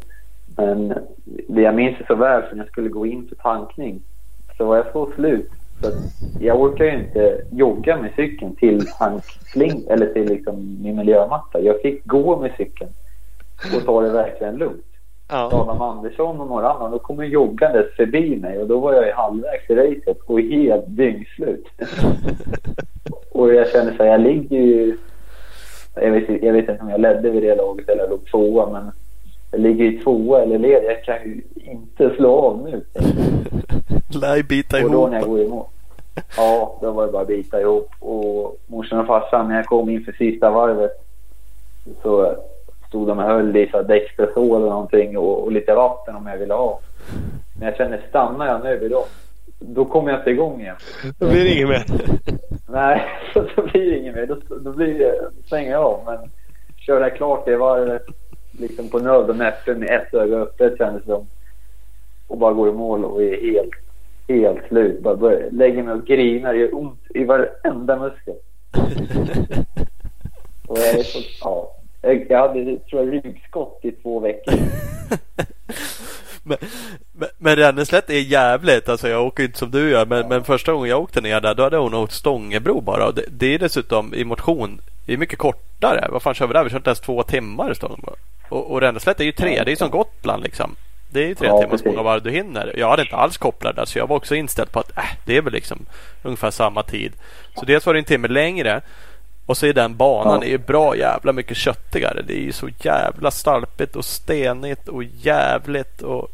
Men 0.57 0.87
det 1.47 1.61
jag 1.61 1.75
minns 1.75 1.97
det 1.97 2.05
så 2.05 2.15
väl 2.15 2.41
för 2.41 2.55
när 2.55 2.63
jag 2.63 2.71
skulle 2.71 2.89
gå 2.89 3.05
in 3.05 3.27
för 3.27 3.35
tankning 3.35 4.01
så 4.57 4.65
var 4.65 4.77
jag 4.77 4.91
så 4.91 5.11
slut 5.15 5.51
så 5.81 5.91
jag 6.39 6.61
orkar 6.61 6.85
ju 6.85 6.99
inte 6.99 7.41
jogga 7.51 7.97
med 7.97 8.11
cykeln 8.15 8.55
till 8.55 8.87
tanksling 8.87 9.83
eller 9.89 10.05
till 10.05 10.29
liksom 10.29 10.77
min 10.81 10.95
miljömatta. 10.95 11.61
Jag 11.61 11.81
fick 11.81 12.05
gå 12.05 12.39
med 12.39 12.51
cykeln 12.57 12.89
och 13.75 13.85
ta 13.85 14.01
det 14.01 14.09
verkligen 14.09 14.55
lugnt. 14.55 14.85
Ja. 15.29 15.49
Adam 15.53 15.81
Andersson 15.81 16.41
och 16.41 16.47
några 16.47 16.69
andra, 16.69 16.89
de 16.89 16.99
kom 16.99 17.25
joggandes 17.25 17.95
förbi 17.95 18.35
mig 18.35 18.57
och 18.57 18.67
då 18.67 18.79
var 18.79 18.93
jag 18.93 19.07
i 19.07 19.11
halvvägs 19.11 19.69
i 19.69 19.75
racet 19.75 20.17
och 20.25 20.41
helt 20.41 20.85
dyngslut. 20.87 21.67
och 23.31 23.53
jag 23.53 23.71
kände 23.71 23.97
så 23.97 24.03
här, 24.03 24.11
jag 24.11 24.21
ligger 24.21 24.57
ju... 24.57 24.97
Jag 25.95 26.11
vet, 26.11 26.43
jag 26.43 26.53
vet 26.53 26.69
inte 26.69 26.83
om 26.83 26.89
jag 26.89 27.01
ledde 27.01 27.29
vid 27.29 27.43
det 27.43 27.55
laget 27.55 27.89
eller 27.89 28.09
låg 28.09 28.25
tvåa, 28.25 28.69
men 28.69 28.91
ligger 29.51 29.85
ju 29.85 29.99
tvåa 30.03 30.41
eller 30.41 30.59
led. 30.59 30.83
Jag 30.83 31.03
kan 31.03 31.15
ju 31.25 31.41
inte 31.55 32.15
slå 32.15 32.39
av 32.39 32.61
nu. 32.63 32.83
Lär 34.21 34.43
bita 34.43 34.77
Och 34.77 34.91
då 34.91 34.97
ihop. 34.97 35.09
när 35.09 35.19
jag 35.19 35.29
går 35.29 35.41
emot. 35.41 35.67
Ja, 36.37 36.77
då 36.81 36.91
var 36.91 37.05
det 37.05 37.11
bara 37.11 37.21
att 37.21 37.27
bita 37.27 37.61
ihop. 37.61 37.89
Och 37.99 38.57
morsan 38.67 38.99
och 38.99 39.07
farsan, 39.07 39.47
när 39.47 39.55
jag 39.55 39.65
kom 39.65 39.89
inför 39.89 40.11
sista 40.11 40.51
varvet 40.51 40.91
så 42.01 42.35
stod 42.87 43.07
de 43.07 43.19
och 43.19 43.25
höll 43.25 43.57
i 43.57 43.71
Dextrosol 43.87 44.57
eller 44.61 44.69
någonting 44.69 45.17
och, 45.17 45.43
och 45.43 45.51
lite 45.51 45.73
vatten 45.73 46.15
om 46.15 46.27
jag 46.27 46.37
ville 46.37 46.53
ha. 46.53 46.79
Men 47.59 47.67
jag 47.67 47.77
kände, 47.77 48.01
stannar 48.09 48.47
jag 48.47 48.63
nu 48.63 48.77
vid 48.77 48.91
dem, 48.91 49.03
då 49.59 49.85
kommer 49.85 50.11
jag 50.11 50.19
inte 50.19 50.29
igång 50.29 50.61
igen. 50.61 50.75
Då 51.19 51.29
blir 51.29 51.43
det 51.43 51.49
inget 51.49 51.69
mer. 51.69 51.83
Nej, 52.69 53.01
så 53.33 53.41
då 53.55 53.61
blir 53.61 53.91
det 53.91 53.97
inget 53.97 54.15
mer. 54.15 54.25
Då, 54.25 54.57
då 54.59 54.71
blir 54.71 54.99
det, 54.99 55.15
svänger 55.49 55.71
jag 55.71 55.83
av. 55.83 56.01
Men 56.05 56.29
kör 56.77 57.01
jag 57.01 57.15
klart 57.15 57.45
det 57.45 57.57
varvet 57.57 58.05
liksom 58.59 58.89
på 58.89 58.99
nöd 58.99 59.29
och 59.29 59.35
näppe 59.35 59.75
med 59.75 59.89
ett 59.89 60.13
öga 60.13 60.37
öppet 60.37 60.77
kändes 60.77 61.03
det 61.03 61.11
som. 61.11 61.27
Och 62.27 62.37
bara 62.37 62.53
går 62.53 62.69
i 62.69 62.71
mål 62.71 63.05
och 63.05 63.23
är 63.23 63.41
helt, 63.41 63.73
helt 64.27 64.67
slut. 64.67 65.01
Bara 65.01 65.15
börjar, 65.15 65.51
lägger 65.51 65.83
mig 65.83 65.93
och 65.93 66.05
grinar. 66.05 66.53
Det 66.53 66.59
gör 66.59 66.75
ont 66.75 66.99
i 67.09 67.23
varenda 67.23 67.99
muskel. 67.99 68.35
Och 70.67 70.77
jag 70.77 70.99
är 70.99 71.03
så, 71.03 71.19
ja. 71.41 71.75
Jag, 72.01 72.47
hade, 72.47 72.79
tror 72.79 73.05
jag, 73.05 73.13
ryggskott 73.13 73.79
i 73.81 73.91
två 73.91 74.19
veckor. 74.19 74.53
Men, 76.43 76.57
men, 77.11 77.29
men 77.37 77.55
Ränneslätt 77.55 78.09
är 78.09 78.19
jävligt. 78.19 78.89
Alltså 78.89 79.07
jag 79.07 79.25
åker 79.25 79.43
inte 79.43 79.57
som 79.57 79.71
du 79.71 79.89
gör. 79.89 80.05
Men, 80.05 80.27
men 80.27 80.43
första 80.43 80.73
gången 80.73 80.89
jag 80.89 81.01
åkte 81.01 81.21
ner 81.21 81.41
där 81.41 81.55
då 81.55 81.63
hade 81.63 81.77
hon 81.77 81.93
åkt 81.93 82.13
Stångebro 82.13 82.81
bara. 82.81 83.11
Det, 83.11 83.25
det 83.29 83.53
är 83.53 83.59
dessutom 83.59 84.13
i 84.13 84.25
motion. 84.25 84.81
Det 85.09 85.13
är 85.13 85.17
mycket 85.17 85.39
kortare. 85.39 86.07
Vad 86.11 86.21
fan 86.21 86.33
kör 86.33 86.47
vi 86.47 86.53
där? 86.53 86.63
Vi 86.63 86.69
kör 86.69 86.77
inte 86.77 86.89
ens 86.89 86.99
två 86.99 87.23
timmar. 87.23 87.73
Och, 88.49 88.71
och 88.71 88.81
Ränneslätt 88.81 89.19
är 89.19 89.23
ju 89.23 89.31
tre. 89.31 89.63
Det 89.63 89.71
är 89.71 89.75
som 89.75 89.89
Gotland 89.89 90.43
liksom. 90.43 90.75
Det 91.11 91.23
är 91.23 91.27
ju 91.27 91.35
tre 91.35 91.47
Ja, 91.47 91.61
timmar 91.61 91.77
så 91.77 91.85
många 91.87 92.01
varv 92.03 92.23
du 92.23 92.31
hinner. 92.31 92.73
Jag 92.77 92.89
hade 92.89 93.01
inte 93.01 93.15
alls 93.15 93.37
kopplat 93.37 93.75
där 93.75 93.85
så 93.85 93.99
jag 93.99 94.07
var 94.07 94.15
också 94.15 94.35
inställd 94.35 94.71
på 94.71 94.79
att 94.79 94.97
äh, 94.97 95.03
det 95.25 95.37
är 95.37 95.41
väl 95.41 95.53
liksom 95.53 95.85
ungefär 96.23 96.51
samma 96.51 96.83
tid. 96.83 97.13
Så 97.55 97.65
dels 97.65 97.85
var 97.85 97.93
det 97.93 97.99
en 97.99 98.05
timme 98.05 98.27
längre. 98.27 98.81
Och 99.45 99.57
så 99.57 99.65
är 99.65 99.73
den 99.73 99.95
banan 99.97 100.39
Ja. 100.41 100.45
är 100.45 100.49
ju 100.49 100.57
bra 100.57 100.97
jävla 100.97 101.33
mycket 101.33 101.57
köttigare. 101.57 102.21
Det 102.27 102.33
är 102.33 102.41
ju 102.43 102.51
så 102.51 102.69
jävla 102.81 103.31
stalpigt 103.31 103.95
och 103.95 104.05
stenigt 104.05 104.87
och 104.87 105.03
jävligt 105.03 106.01
och 106.01 106.31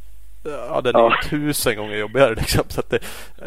Ja, 0.70 0.82
den 0.82 0.96
är 0.96 1.00
Ja. 1.00 1.14
ju 1.24 1.30
tusen 1.30 1.76
gånger 1.78 1.96
jobbigare 1.98 2.36
liksom. 2.36 2.64
Så 2.68 2.82
det, 2.90 3.00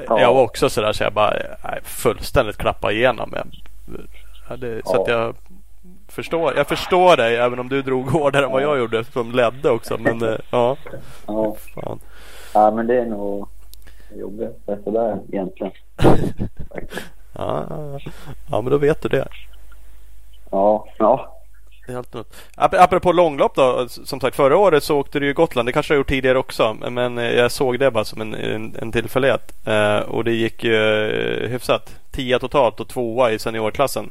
Ja. 0.08 0.20
Jag 0.20 0.34
var 0.34 0.42
också 0.42 0.70
sådär 0.70 0.92
så 0.92 1.02
jag 1.04 1.12
bara 1.12 1.34
nej, 1.64 1.80
fullständigt 1.84 2.56
klappa 2.56 2.92
igenom. 2.92 3.32
Jag, 3.36 3.46
ja, 4.48 4.56
det, 4.56 4.82
Så 4.84 5.02
att 5.02 5.08
jag 5.08 5.34
förstår, 6.08 6.56
jag 6.56 6.68
förstår 6.68 7.16
dig 7.16 7.36
även 7.36 7.58
om 7.58 7.68
du 7.68 7.82
drog 7.82 8.10
hårdare 8.10 8.44
än 8.44 8.52
vad 8.52 8.62
jag 8.62 8.78
gjorde 8.78 9.04
som 9.04 9.32
ledde 9.32 9.70
också. 9.70 9.98
Men 9.98 10.22
eh, 10.22 10.38
ja, 10.50 10.76
Ja, 11.26 11.56
fan. 11.74 12.00
ja 12.54 12.70
men 12.70 12.86
det 12.86 13.00
är 13.00 13.06
nog 13.06 13.48
jobbigt. 14.16 14.68
Sådär 14.84 15.18
egentligen. 15.32 15.72
Ja, 17.32 17.66
ja, 18.50 18.60
men 18.60 18.70
då 18.70 18.78
vet 18.78 19.02
du 19.02 19.08
det. 19.08 19.28
Ja, 20.50 20.86
ja. 20.98 21.34
Något. 21.88 22.36
Apropå 22.56 23.12
långlopp 23.12 23.54
då. 23.54 23.88
Som 23.88 24.20
sagt 24.20 24.36
förra 24.36 24.56
året 24.56 24.84
så 24.84 24.98
åkte 24.98 25.20
du 25.20 25.26
ju 25.26 25.34
Gotland. 25.34 25.68
Det 25.68 25.72
kanske 25.72 25.94
du 25.94 25.96
har 25.96 26.00
gjort 26.00 26.08
tidigare 26.08 26.38
också. 26.38 26.76
Men 26.90 27.16
jag 27.16 27.52
såg 27.52 27.78
det 27.78 27.90
bara 27.90 28.04
som 28.04 28.20
en, 28.20 28.34
en, 28.34 28.76
en 28.78 28.92
tillfällighet. 28.92 29.66
Eh, 29.66 29.98
och 29.98 30.24
det 30.24 30.32
gick 30.32 30.64
ju 30.64 30.74
eh, 30.74 31.48
hyfsat. 31.50 32.00
Tia 32.10 32.38
totalt 32.38 32.80
och 32.80 32.88
tvåa 32.88 33.30
i 33.32 33.38
seniorklassen. 33.38 34.10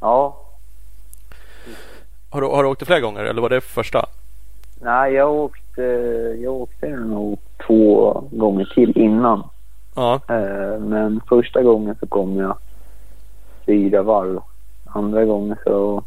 Ja. 0.00 0.36
Har 2.30 2.40
du, 2.40 2.46
har 2.46 2.62
du 2.62 2.68
åkt 2.68 2.80
det 2.80 2.86
flera 2.86 3.00
gånger 3.00 3.24
eller 3.24 3.42
var 3.42 3.48
det 3.48 3.60
första? 3.60 4.06
Nej, 4.80 5.12
jag 5.12 5.32
åkte, 5.32 5.82
jag 6.42 6.54
åkte 6.54 6.88
nog 6.88 7.38
två 7.66 8.12
gånger 8.30 8.72
till 8.74 8.98
innan. 8.98 9.42
Ja. 9.94 10.20
Eh, 10.28 10.80
men 10.80 11.20
första 11.28 11.62
gången 11.62 11.96
så 12.00 12.06
kom 12.06 12.36
jag 12.36 12.56
fyra 13.66 14.02
varv. 14.02 14.40
Andra 14.84 15.24
gången 15.24 15.56
så, 15.64 16.02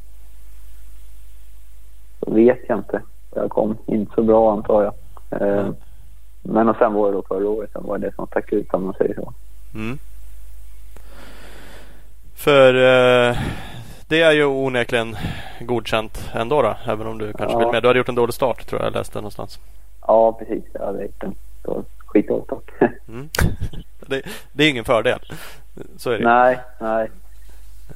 så 2.19 2.33
vet 2.33 2.59
jag 2.67 2.77
inte. 2.77 3.01
Jag 3.35 3.49
kom 3.49 3.77
inte 3.85 4.15
så 4.15 4.23
bra 4.23 4.51
antar 4.53 4.83
jag. 4.83 4.93
Mm. 5.41 5.75
Men 6.41 6.69
och 6.69 6.75
sen 6.77 6.93
var 6.93 7.07
det 7.07 7.17
då 7.17 7.23
förra 7.27 7.49
året, 7.49 7.69
sen 7.73 7.83
var 7.83 7.97
det 7.97 8.15
som 8.15 8.27
stack 8.27 8.51
ut 8.51 8.73
om 8.73 8.85
man 8.85 8.93
säger 8.93 9.15
så. 9.15 9.33
Mm. 9.75 9.97
För 12.35 12.73
eh, 12.73 13.37
det 14.13 14.21
är 14.21 14.31
ju 14.31 14.45
onekligen 14.45 15.15
godkänt 15.59 16.31
ändå 16.33 16.61
då, 16.61 16.75
även 16.87 17.07
om 17.07 17.17
du 17.17 17.33
kanske 17.33 17.55
ja. 17.55 17.59
vill 17.59 17.67
med. 17.67 17.83
Du 17.83 17.87
hade 17.87 17.99
gjort 17.99 18.09
en 18.09 18.15
dålig 18.15 18.33
start 18.33 18.67
tror 18.67 18.81
jag, 18.81 18.87
jag 18.87 18.93
läste 18.93 19.17
någonstans. 19.17 19.59
Ja, 20.07 20.33
precis. 20.33 20.63
Jag 20.73 20.85
hade 20.85 21.03
gjort 21.03 21.23
en 21.23 21.35
skitdålig 22.05 22.45
start. 22.45 22.71
mm. 23.07 23.29
det, 24.07 24.21
det, 24.51 24.63
är 24.63 24.69
ingen 24.69 24.85
fördel. 24.85 25.19
Så 25.97 26.11
är 26.11 26.17
det 26.17 26.23
Nej, 26.23 26.59
nej. 26.79 27.09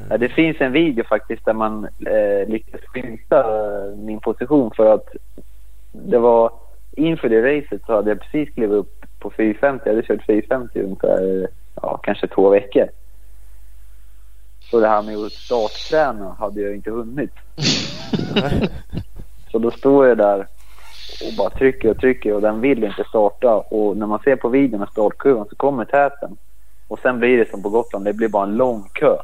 Ja, 0.09 0.17
det 0.17 0.29
finns 0.29 0.61
en 0.61 0.71
video 0.71 1.03
faktiskt 1.03 1.45
där 1.45 1.53
man 1.53 1.83
eh, 1.85 2.49
lyckas 2.49 2.81
skymta 2.81 3.45
min 3.97 4.19
position 4.19 4.71
för 4.75 4.93
att 4.93 5.07
det 5.91 6.17
var 6.17 6.51
inför 6.91 7.29
det 7.29 7.57
racet 7.57 7.81
så 7.85 7.95
hade 7.95 8.09
jag 8.09 8.19
precis 8.19 8.53
klivit 8.53 8.75
upp 8.75 9.05
på 9.19 9.29
450. 9.29 9.83
Jag 9.85 9.95
hade 9.95 10.07
kört 10.07 10.25
450 10.25 10.81
ungefär, 10.81 11.47
ja, 11.81 11.99
kanske 12.03 12.27
två 12.27 12.49
veckor. 12.49 12.87
Så 14.71 14.79
det 14.79 14.87
här 14.87 15.01
med 15.01 15.17
att 15.17 15.31
startträna 15.31 16.35
hade 16.39 16.61
jag 16.61 16.75
inte 16.75 16.91
hunnit. 16.91 17.31
så 19.51 19.59
då 19.59 19.71
står 19.71 20.07
jag 20.07 20.17
där 20.17 20.47
och 21.27 21.33
bara 21.37 21.49
trycker 21.49 21.89
och 21.89 21.97
trycker 21.97 22.33
och 22.33 22.41
den 22.41 22.61
vill 22.61 22.83
inte 22.83 23.03
starta. 23.09 23.55
Och 23.55 23.97
när 23.97 24.05
man 24.05 24.19
ser 24.19 24.35
på 24.35 24.49
videon 24.49 24.79
med 24.79 24.89
startkurvan 24.89 25.45
så 25.49 25.55
kommer 25.55 25.85
täten. 25.85 26.37
Och 26.87 26.99
sen 26.99 27.19
blir 27.19 27.37
det 27.37 27.49
som 27.49 27.63
på 27.63 27.69
Gotland, 27.69 28.05
det 28.05 28.13
blir 28.13 28.29
bara 28.29 28.43
en 28.43 28.55
lång 28.55 28.89
kö. 28.93 29.17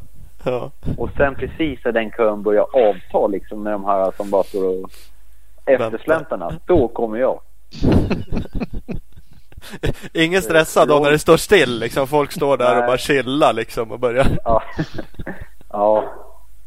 Ja. 0.46 0.72
Och 0.98 1.10
sen 1.18 1.36
precis 1.36 1.80
när 1.86 1.92
den 1.92 2.12
kön 2.12 2.44
börjar 2.44 2.66
avta 2.74 3.28
liksom 3.28 3.64
med 3.64 3.74
de 3.74 3.86
här 3.86 4.12
som 4.18 4.30
bara 4.30 4.44
står 4.44 4.84
och 4.84 4.90
eftersläntarna, 5.66 6.60
då 6.66 6.88
kommer 6.88 7.18
jag. 7.18 7.40
Ingen 10.14 10.42
stressad 10.42 10.88
då 10.88 11.00
när 11.00 11.12
det 11.12 11.20
står 11.20 11.38
still 11.38 11.80
liksom. 11.80 12.08
Folk 12.08 12.32
står 12.32 12.58
där 12.58 12.70
Nej. 12.70 12.80
och 12.80 12.88
bara 12.88 12.98
chillar 12.98 13.54
liksom 13.54 13.92
och 13.92 14.00
börjar. 14.00 14.28
Ja. 14.44 14.64
ja. 15.70 16.14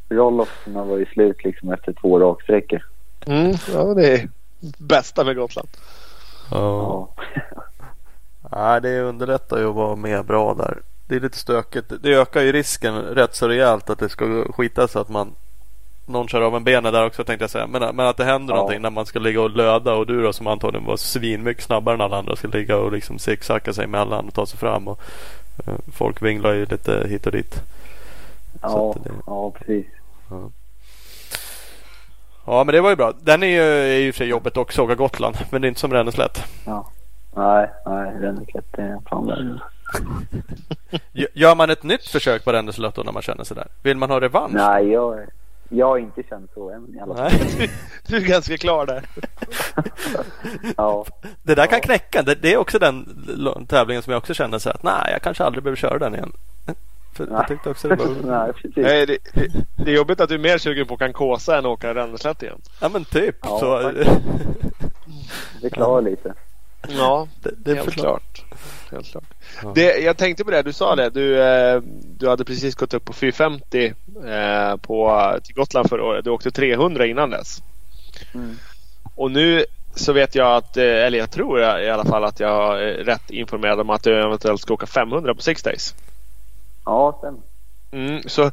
Rollofferna 0.08 0.84
var 0.84 0.96
ju 0.96 1.06
slut 1.06 1.44
liksom 1.44 1.72
efter 1.72 1.92
två 1.92 2.20
raksträckor. 2.20 2.82
Mm, 3.26 3.54
ja, 3.72 3.94
det 3.94 4.12
är 4.12 4.28
bästa 4.78 5.24
med 5.24 5.36
Gotland. 5.36 5.68
Ja. 6.50 7.08
Nej, 8.52 8.80
det 8.80 9.00
underlättar 9.00 9.58
ju 9.58 9.68
att 9.68 9.74
vara 9.74 9.96
med 9.96 10.24
bra 10.24 10.54
där. 10.54 10.78
Det 11.08 11.16
är 11.16 11.20
lite 11.20 11.38
stökigt. 11.38 11.92
Det 12.00 12.14
ökar 12.14 12.40
ju 12.40 12.52
risken 12.52 12.94
rätt 13.02 13.34
så 13.34 13.48
rejält 13.48 13.90
att 13.90 13.98
det 13.98 14.08
ska 14.08 14.52
skita 14.52 14.88
så 14.88 14.98
att 14.98 15.08
man 15.08 15.32
någon 16.06 16.28
kör 16.28 16.40
av 16.40 16.56
en 16.56 16.64
benen 16.64 16.92
där 16.92 17.06
också 17.06 17.24
tänkte 17.24 17.42
jag 17.42 17.50
säga. 17.50 17.66
Men, 17.66 17.96
men 17.96 18.06
att 18.06 18.16
det 18.16 18.24
händer 18.24 18.54
ja. 18.54 18.56
någonting 18.56 18.82
när 18.82 18.90
man 18.90 19.06
ska 19.06 19.18
ligga 19.18 19.40
och 19.40 19.50
löda 19.50 19.94
och 19.94 20.06
du 20.06 20.22
då 20.22 20.32
som 20.32 20.46
antagligen 20.46 20.86
var 20.86 20.96
svinmycket 20.96 21.64
snabbare 21.64 21.94
än 21.94 22.00
alla 22.00 22.18
andra 22.18 22.36
ska 22.36 22.48
ligga 22.48 22.76
och 22.76 22.92
liksom 22.92 23.18
zigzacka 23.18 23.72
sig 23.72 23.84
emellan 23.84 24.28
och 24.28 24.34
ta 24.34 24.46
sig 24.46 24.58
fram. 24.58 24.88
Och, 24.88 25.00
uh, 25.68 25.74
folk 25.92 26.22
vinglar 26.22 26.52
ju 26.52 26.66
lite 26.66 27.06
hit 27.08 27.26
och 27.26 27.32
dit. 27.32 27.62
Ja, 28.62 28.94
det, 29.04 29.10
ja 29.26 29.50
precis. 29.50 29.86
Ja. 30.30 30.50
ja. 32.46 32.64
men 32.64 32.74
det 32.74 32.80
var 32.80 32.90
ju 32.90 32.96
bra. 32.96 33.12
Den 33.20 33.42
är 33.42 33.46
ju, 33.46 33.62
är 33.62 34.00
ju 34.00 34.12
för 34.12 34.18
sig 34.18 34.28
jobbet 34.28 34.56
också, 34.56 34.82
åka 34.82 34.94
Gotland. 34.94 35.36
Men 35.50 35.62
det 35.62 35.66
är 35.66 35.68
inte 35.68 35.80
som 35.80 35.92
Ränneslätt. 35.92 36.44
Ja. 36.66 36.90
Nej, 37.36 37.70
nej, 37.86 38.12
Ränneslätt 38.20 38.78
är 38.78 38.98
fan 39.10 39.26
värre. 39.26 39.60
Gör 41.34 41.54
man 41.54 41.70
ett 41.70 41.82
nytt 41.82 42.08
försök 42.08 42.44
på 42.44 42.52
Ränneslätt 42.52 42.94
då 42.94 43.02
när 43.02 43.12
man 43.12 43.22
känner 43.22 43.44
sig 43.44 43.56
där? 43.56 43.66
Vill 43.82 43.96
man 43.96 44.10
ha 44.10 44.20
revansch? 44.20 44.54
Nej, 44.54 44.88
jag, 44.88 45.26
jag 45.68 45.86
har 45.86 45.98
inte 45.98 46.22
känt 46.22 46.50
så 46.54 46.70
än 46.70 46.94
i 46.94 47.00
alla 47.00 47.16
fall. 47.16 47.30
du 48.06 48.16
är 48.16 48.20
ganska 48.20 48.56
klar 48.56 48.86
där. 48.86 49.04
ja. 50.76 51.06
Det 51.42 51.54
där 51.54 51.66
kan 51.66 51.80
knäcka. 51.80 52.22
Det, 52.22 52.34
det, 52.34 52.52
är 52.52 52.56
också 52.56 52.78
den 52.78 53.66
tävlingen 53.68 54.02
som 54.02 54.12
jag 54.12 54.18
också 54.18 54.34
känner 54.34 54.58
så 54.58 54.70
att 54.70 54.82
nej, 54.82 55.12
jag 55.12 55.22
kanske 55.22 55.44
aldrig 55.44 55.64
behöver 55.64 55.76
köra 55.76 55.98
den 55.98 56.14
igen. 56.14 56.32
För 57.16 57.26
jag 57.30 57.48
tyckte 57.48 57.70
också 57.70 57.88
det 57.88 57.96
var... 57.96 58.06
nej, 58.24 58.52
nej, 58.76 59.06
det, 59.06 59.18
det, 59.34 59.48
det, 59.84 59.90
är 59.90 59.94
jobbigt 59.94 60.20
att 60.20 60.28
du 60.28 60.34
är 60.34 60.38
mer 60.38 60.58
sugen 60.58 60.86
på 60.86 60.94
att 60.94 60.98
åka 60.98 61.06
en 61.06 61.12
kåsa 61.12 61.58
än 61.58 61.66
åka 61.66 61.94
Ränneslätt 61.94 62.42
igen. 62.42 62.60
Ja 62.80 62.88
men 62.88 63.04
typ. 63.04 63.36
Ja, 63.42 63.58
så... 63.58 63.92
det 65.62 65.70
klarar 65.70 66.02
lite. 66.10 66.34
Ja, 66.88 67.28
det, 67.42 67.50
det 67.56 67.70
är 67.70 67.82
helt 68.90 69.10
klart. 69.10 69.24
Klart. 69.58 69.74
Det, 69.74 69.98
jag 69.98 70.16
tänkte 70.16 70.44
på 70.44 70.50
det, 70.50 70.62
du 70.62 70.72
sa 70.72 70.96
det. 70.96 71.10
Du, 71.10 71.42
eh, 71.42 71.80
du 72.18 72.28
hade 72.28 72.44
precis 72.44 72.74
gått 72.74 72.94
upp 72.94 73.04
på 73.04 73.12
450 73.12 73.94
eh, 74.26 74.76
på, 74.76 75.30
till 75.44 75.54
Gotland 75.54 75.88
förra 75.88 76.04
året. 76.04 76.24
Du 76.24 76.30
åkte 76.30 76.50
300 76.50 77.06
innan 77.06 77.30
dess. 77.30 77.62
Mm. 78.34 78.56
Och 79.14 79.30
nu 79.30 79.64
så 79.94 80.12
vet 80.12 80.34
jag 80.34 80.56
att, 80.56 80.76
eh, 80.76 80.84
eller 80.84 81.18
jag 81.18 81.30
tror 81.30 81.60
i 81.60 81.90
alla 81.90 82.04
fall 82.04 82.24
att 82.24 82.40
jag 82.40 82.82
är 82.82 82.94
rätt 82.94 83.30
informerad 83.30 83.80
om 83.80 83.90
att 83.90 84.02
du 84.02 84.22
eventuellt 84.22 84.60
ska 84.60 84.74
åka 84.74 84.86
500 84.86 85.34
på 85.34 85.42
Six 85.42 85.62
Days. 85.62 85.94
Ja, 86.84 87.16
stämmer. 87.18 87.40
Mm, 87.92 88.22
så 88.26 88.50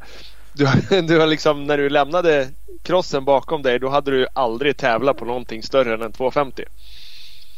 du, 0.52 0.66
du 1.02 1.18
har 1.18 1.26
liksom, 1.26 1.64
när 1.64 1.78
du 1.78 1.88
lämnade 1.88 2.48
crossen 2.82 3.24
bakom 3.24 3.62
dig, 3.62 3.78
då 3.78 3.88
hade 3.88 4.10
du 4.10 4.26
aldrig 4.32 4.76
tävlat 4.76 5.16
på 5.16 5.24
någonting 5.24 5.62
större 5.62 5.94
än 5.94 6.02
en 6.02 6.12
250. 6.12 6.64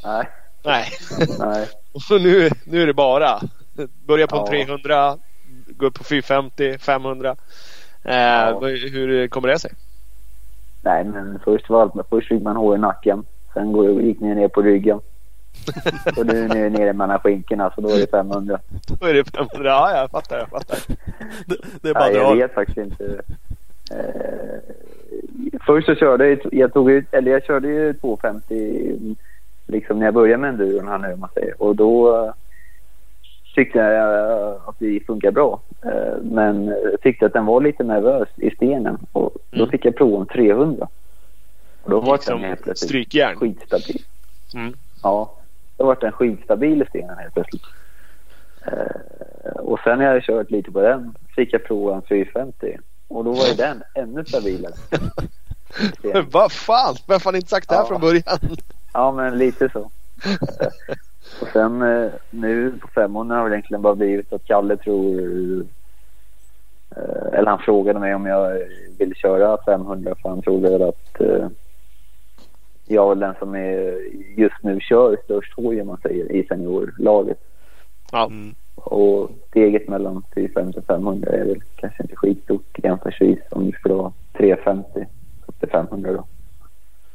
Nej. 0.04 0.28
Nej. 0.66 0.86
Nej. 1.38 1.68
Och 1.92 2.20
nu, 2.20 2.50
nu 2.64 2.82
är 2.82 2.86
det 2.86 2.94
bara. 2.94 3.40
Börja 4.06 4.26
på 4.26 4.36
ja. 4.36 4.46
300, 4.46 5.16
gå 5.66 5.86
upp 5.86 5.94
på 5.94 6.04
450, 6.04 6.78
500. 6.78 7.36
Eh, 8.04 8.16
ja. 8.16 8.60
Hur 8.90 9.28
kommer 9.28 9.48
det 9.48 9.58
sig? 9.58 9.70
Nej, 10.82 11.04
men 11.04 11.38
först 11.44 11.70
var 11.70 11.82
allt, 11.82 12.08
först 12.10 12.28
fick 12.28 12.42
man 12.42 12.56
hår 12.56 12.76
i 12.76 12.78
nacken. 12.78 13.24
Sen 13.54 14.04
gick 14.06 14.20
ni 14.20 14.34
ner 14.34 14.48
på 14.48 14.62
ryggen. 14.62 15.00
och 16.16 16.26
nu 16.26 16.44
är 16.44 16.48
ni 16.48 16.70
nere 16.70 16.92
mellan 16.92 17.18
skinkorna 17.18 17.72
så 17.74 17.80
då 17.80 17.88
är 17.88 17.98
det 17.98 18.10
500. 18.10 18.58
Då 19.00 19.06
är 19.06 19.14
det 19.14 19.24
500, 19.24 19.70
ja 19.70 19.96
jag 19.96 20.10
fattar, 20.10 20.38
jag 20.38 20.48
fattar. 20.48 20.78
det, 21.46 21.56
det 21.82 21.88
är 21.88 21.94
bara 21.94 22.04
Nej, 22.04 22.16
jag 22.16 22.36
vet 22.36 22.54
faktiskt 22.54 22.78
inte. 22.78 23.20
Eh, 23.90 24.58
först 25.66 25.86
så 25.86 25.94
körde 25.94 26.28
jag, 26.28 26.38
jag 26.52 26.72
tog 26.72 26.90
ut, 26.90 27.14
eller 27.14 27.30
jag 27.30 27.44
körde 27.44 27.68
ju 27.68 27.94
250 27.94 29.16
liksom 29.66 29.98
när 29.98 30.06
jag 30.06 30.14
började 30.14 30.40
med 30.40 30.50
enduron 30.50 30.88
här 30.88 30.98
nu 30.98 31.12
om 31.12 31.20
man 31.20 31.30
säger. 31.34 31.62
Och 31.62 31.76
då 31.76 32.16
uh, 32.24 32.32
tyckte 33.54 33.78
jag 33.78 34.30
uh, 34.30 34.68
att 34.68 34.76
det 34.78 35.06
funkar 35.06 35.30
bra. 35.30 35.60
Uh, 35.86 36.22
men 36.22 36.66
jag 36.66 37.00
tyckte 37.00 37.26
att 37.26 37.32
den 37.32 37.46
var 37.46 37.60
lite 37.60 37.84
nervös 37.84 38.28
i 38.36 38.50
stenen 38.50 38.98
och 39.12 39.36
då 39.50 39.58
mm. 39.58 39.70
fick 39.70 39.84
jag 39.84 39.96
prova 39.96 40.20
en 40.20 40.26
300. 40.26 40.88
Och 41.82 41.90
då 41.90 42.00
var 42.00 42.12
liksom 42.12 42.40
den 42.40 42.48
helt 42.48 42.62
plötsligt 42.62 42.88
strykjärn. 42.88 43.36
skitstabil. 43.36 44.02
Mm. 44.54 44.74
Ja, 45.02 45.34
då 45.76 45.86
var 45.86 45.96
den 46.00 46.12
skitstabil 46.12 46.82
i 46.82 46.86
stenen 46.86 47.18
helt 47.18 47.34
plötsligt. 47.34 47.62
och 49.54 49.80
sen 49.84 49.98
när 49.98 50.14
jag 50.14 50.22
kört 50.22 50.50
lite 50.50 50.70
på 50.70 50.80
den 50.80 51.14
fick 51.36 51.52
jag 51.52 51.64
prova 51.64 51.94
en 51.94 52.02
450 52.02 52.78
och 53.08 53.24
då 53.24 53.32
var 53.32 53.46
ju 53.46 53.54
den 53.54 53.82
ännu 53.94 54.24
stabilare. 54.24 54.74
Vad 56.32 56.52
fan, 56.52 56.96
varför 57.06 57.24
har 57.24 57.32
ni 57.32 57.38
inte 57.38 57.50
sagt 57.50 57.68
det 57.68 57.74
här 57.74 57.82
ja. 57.82 57.88
från 57.88 58.00
början? 58.00 58.38
Ja, 58.96 59.12
men 59.12 59.38
lite 59.38 59.68
så. 59.68 59.80
och 61.40 61.48
sen 61.52 61.82
eh, 61.82 62.12
nu 62.30 62.78
på 62.80 62.88
femmorna 62.88 63.36
har 63.36 63.48
det 63.48 63.54
egentligen 63.54 63.82
bara 63.82 63.94
blivit 63.94 64.32
att 64.32 64.44
Kalle 64.44 64.76
tror... 64.76 65.20
Eh, 66.96 67.38
eller 67.38 67.46
han 67.46 67.58
frågade 67.58 68.00
mig 68.00 68.14
om 68.14 68.26
jag 68.26 68.62
vill 68.98 69.14
köra 69.14 69.58
500 69.64 70.14
för 70.22 70.28
han 70.28 70.42
trodde 70.42 70.70
väl 70.70 70.82
att 70.82 71.20
eh, 71.20 71.48
jag 72.86 73.10
är 73.10 73.14
den 73.14 73.34
som 73.38 73.54
är, 73.54 74.00
just 74.40 74.62
nu 74.62 74.80
kör 74.80 75.16
störst 75.24 75.52
hoj 75.56 75.80
om 75.80 75.86
man 75.86 76.00
säger 76.02 76.32
i 76.32 76.46
seniorlaget. 76.46 77.38
Ja. 78.12 78.26
Mm. 78.26 78.54
Och 78.74 79.30
steget 79.48 79.88
mellan 79.88 80.22
450 80.34 80.78
och 80.78 80.86
500 80.86 81.32
är 81.32 81.44
väl 81.44 81.62
kanske 81.76 82.02
inte 82.02 82.16
skitstort 82.16 82.78
jämförelsevis 82.82 83.38
om 83.50 83.66
du 83.66 83.72
skulle 83.72 83.94
ha 83.94 84.12
350 84.32 85.06
upp 85.46 85.60
till 85.60 85.68
500 85.68 86.12
då. 86.12 86.24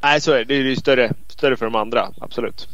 Nej, 0.02 0.22
så 0.22 0.32
är 0.32 0.38
det. 0.38 0.44
Det 0.44 0.54
är 0.56 0.64
ju 0.64 0.76
större, 0.76 1.14
större 1.28 1.58
för 1.58 1.66
de 1.66 1.76
andra, 1.76 2.12
absolut. 2.22 2.68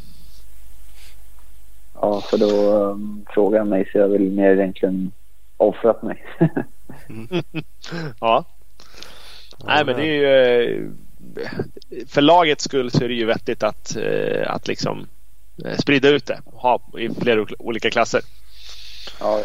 Ja, 1.94 2.20
för 2.20 2.38
då 2.38 2.74
um, 2.74 3.26
frågar 3.30 3.58
han 3.58 3.68
mig 3.68 3.88
så 3.92 3.98
jag 3.98 4.08
vill 4.08 4.30
mer 4.30 4.50
egentligen 4.50 5.12
offrat 5.56 6.02
mig. 6.02 6.24
mm. 7.08 7.28
ja. 8.20 8.44
Nej 9.64 9.84
men 9.84 9.96
det 9.96 10.02
är 10.02 10.60
ju 10.60 10.90
för 12.06 12.20
lagets 12.20 12.64
skull 12.64 12.90
så 12.90 13.04
är 13.04 13.08
det 13.08 13.14
ju 13.14 13.24
vettigt 13.24 13.62
att, 13.62 13.96
att 14.46 14.68
liksom 14.68 15.06
sprida 15.78 16.08
ut 16.08 16.26
det. 16.26 16.40
Ha 16.44 16.80
i 16.98 17.08
flera 17.20 17.46
olika 17.58 17.90
klasser. 17.90 18.20
Ja. 19.20 19.42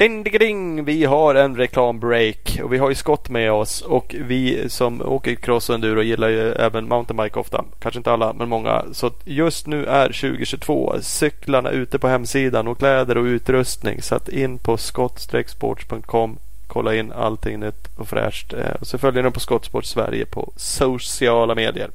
Ding, 0.00 0.22
ding, 0.22 0.38
ding. 0.38 0.84
Vi 0.84 1.04
har 1.04 1.34
en 1.34 1.56
reklambreak 1.56 2.58
och 2.62 2.72
vi 2.72 2.78
har 2.78 2.88
ju 2.88 2.94
Scott 2.94 3.28
med 3.28 3.52
oss 3.52 3.80
och 3.80 4.14
vi 4.18 4.68
som 4.68 5.02
åker 5.02 5.34
cross 5.34 5.68
och 5.68 5.74
enduro 5.74 6.02
gillar 6.02 6.28
ju 6.28 6.52
även 6.52 6.88
mountainbike 6.88 7.38
ofta. 7.38 7.64
Kanske 7.78 7.98
inte 7.98 8.12
alla 8.12 8.32
men 8.32 8.48
många. 8.48 8.84
Så 8.92 9.10
just 9.24 9.66
nu 9.66 9.86
är 9.86 10.06
2022 10.06 10.94
cyklarna 11.00 11.70
ute 11.70 11.98
på 11.98 12.08
hemsidan 12.08 12.68
och 12.68 12.78
kläder 12.78 13.18
och 13.18 13.24
utrustning. 13.24 14.02
Så 14.02 14.14
att 14.14 14.28
in 14.28 14.58
på 14.58 14.76
skott-sports.com. 14.76 16.38
Kolla 16.66 16.94
in 16.94 17.12
allting 17.12 17.60
nytt 17.60 17.98
och 17.98 18.08
fräscht. 18.08 18.52
Eh, 18.52 18.74
och 18.80 18.86
så 18.86 18.98
följer 18.98 19.22
ni 19.22 19.30
på 19.30 19.40
Skottsport 19.40 19.84
Sverige 19.84 20.26
på 20.26 20.52
sociala 20.56 21.54
medier. 21.54 21.90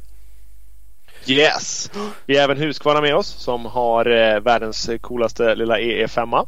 Yes! 1.26 1.92
Vi 2.26 2.38
har 2.38 2.44
även 2.44 2.58
Husqvarna 2.58 3.02
med 3.02 3.16
oss 3.16 3.28
som 3.28 3.66
har 3.66 4.06
eh, 4.06 4.40
världens 4.40 4.90
coolaste 5.02 5.56
lilla 5.56 5.80
EE5. 5.80 6.46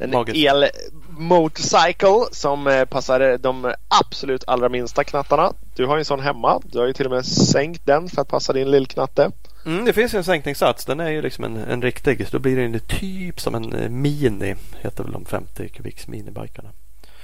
En 0.00 0.14
el-motorcycle 0.34 2.24
som 2.32 2.66
eh, 2.66 2.84
passar 2.84 3.38
de 3.38 3.74
absolut 3.88 4.44
allra 4.46 4.68
minsta 4.68 5.04
knattarna. 5.04 5.52
Du 5.74 5.86
har 5.86 5.96
ju 5.96 5.98
en 5.98 6.04
sån 6.04 6.20
hemma. 6.20 6.60
Du 6.64 6.78
har 6.78 6.86
ju 6.86 6.92
till 6.92 7.06
och 7.06 7.12
med 7.12 7.26
sänkt 7.26 7.86
den 7.86 8.08
för 8.08 8.22
att 8.22 8.28
passa 8.28 8.52
din 8.52 8.70
lillknatte. 8.70 9.30
Mm, 9.66 9.84
det 9.84 9.92
finns 9.92 10.14
ju 10.14 10.18
en 10.18 10.24
sänkningssats. 10.24 10.84
Den 10.84 11.00
är 11.00 11.10
ju 11.10 11.22
liksom 11.22 11.44
en, 11.44 11.56
en 11.56 11.82
riktig. 11.82 12.26
Så 12.26 12.36
då 12.36 12.38
blir 12.38 12.56
den 12.56 12.80
typ 12.80 13.40
som 13.40 13.54
en 13.54 14.02
mini. 14.02 14.54
Heter 14.80 15.04
väl 15.04 15.12
de 15.12 15.24
50 15.24 15.68
kubiks 15.68 16.08
minibikarna. 16.08 16.68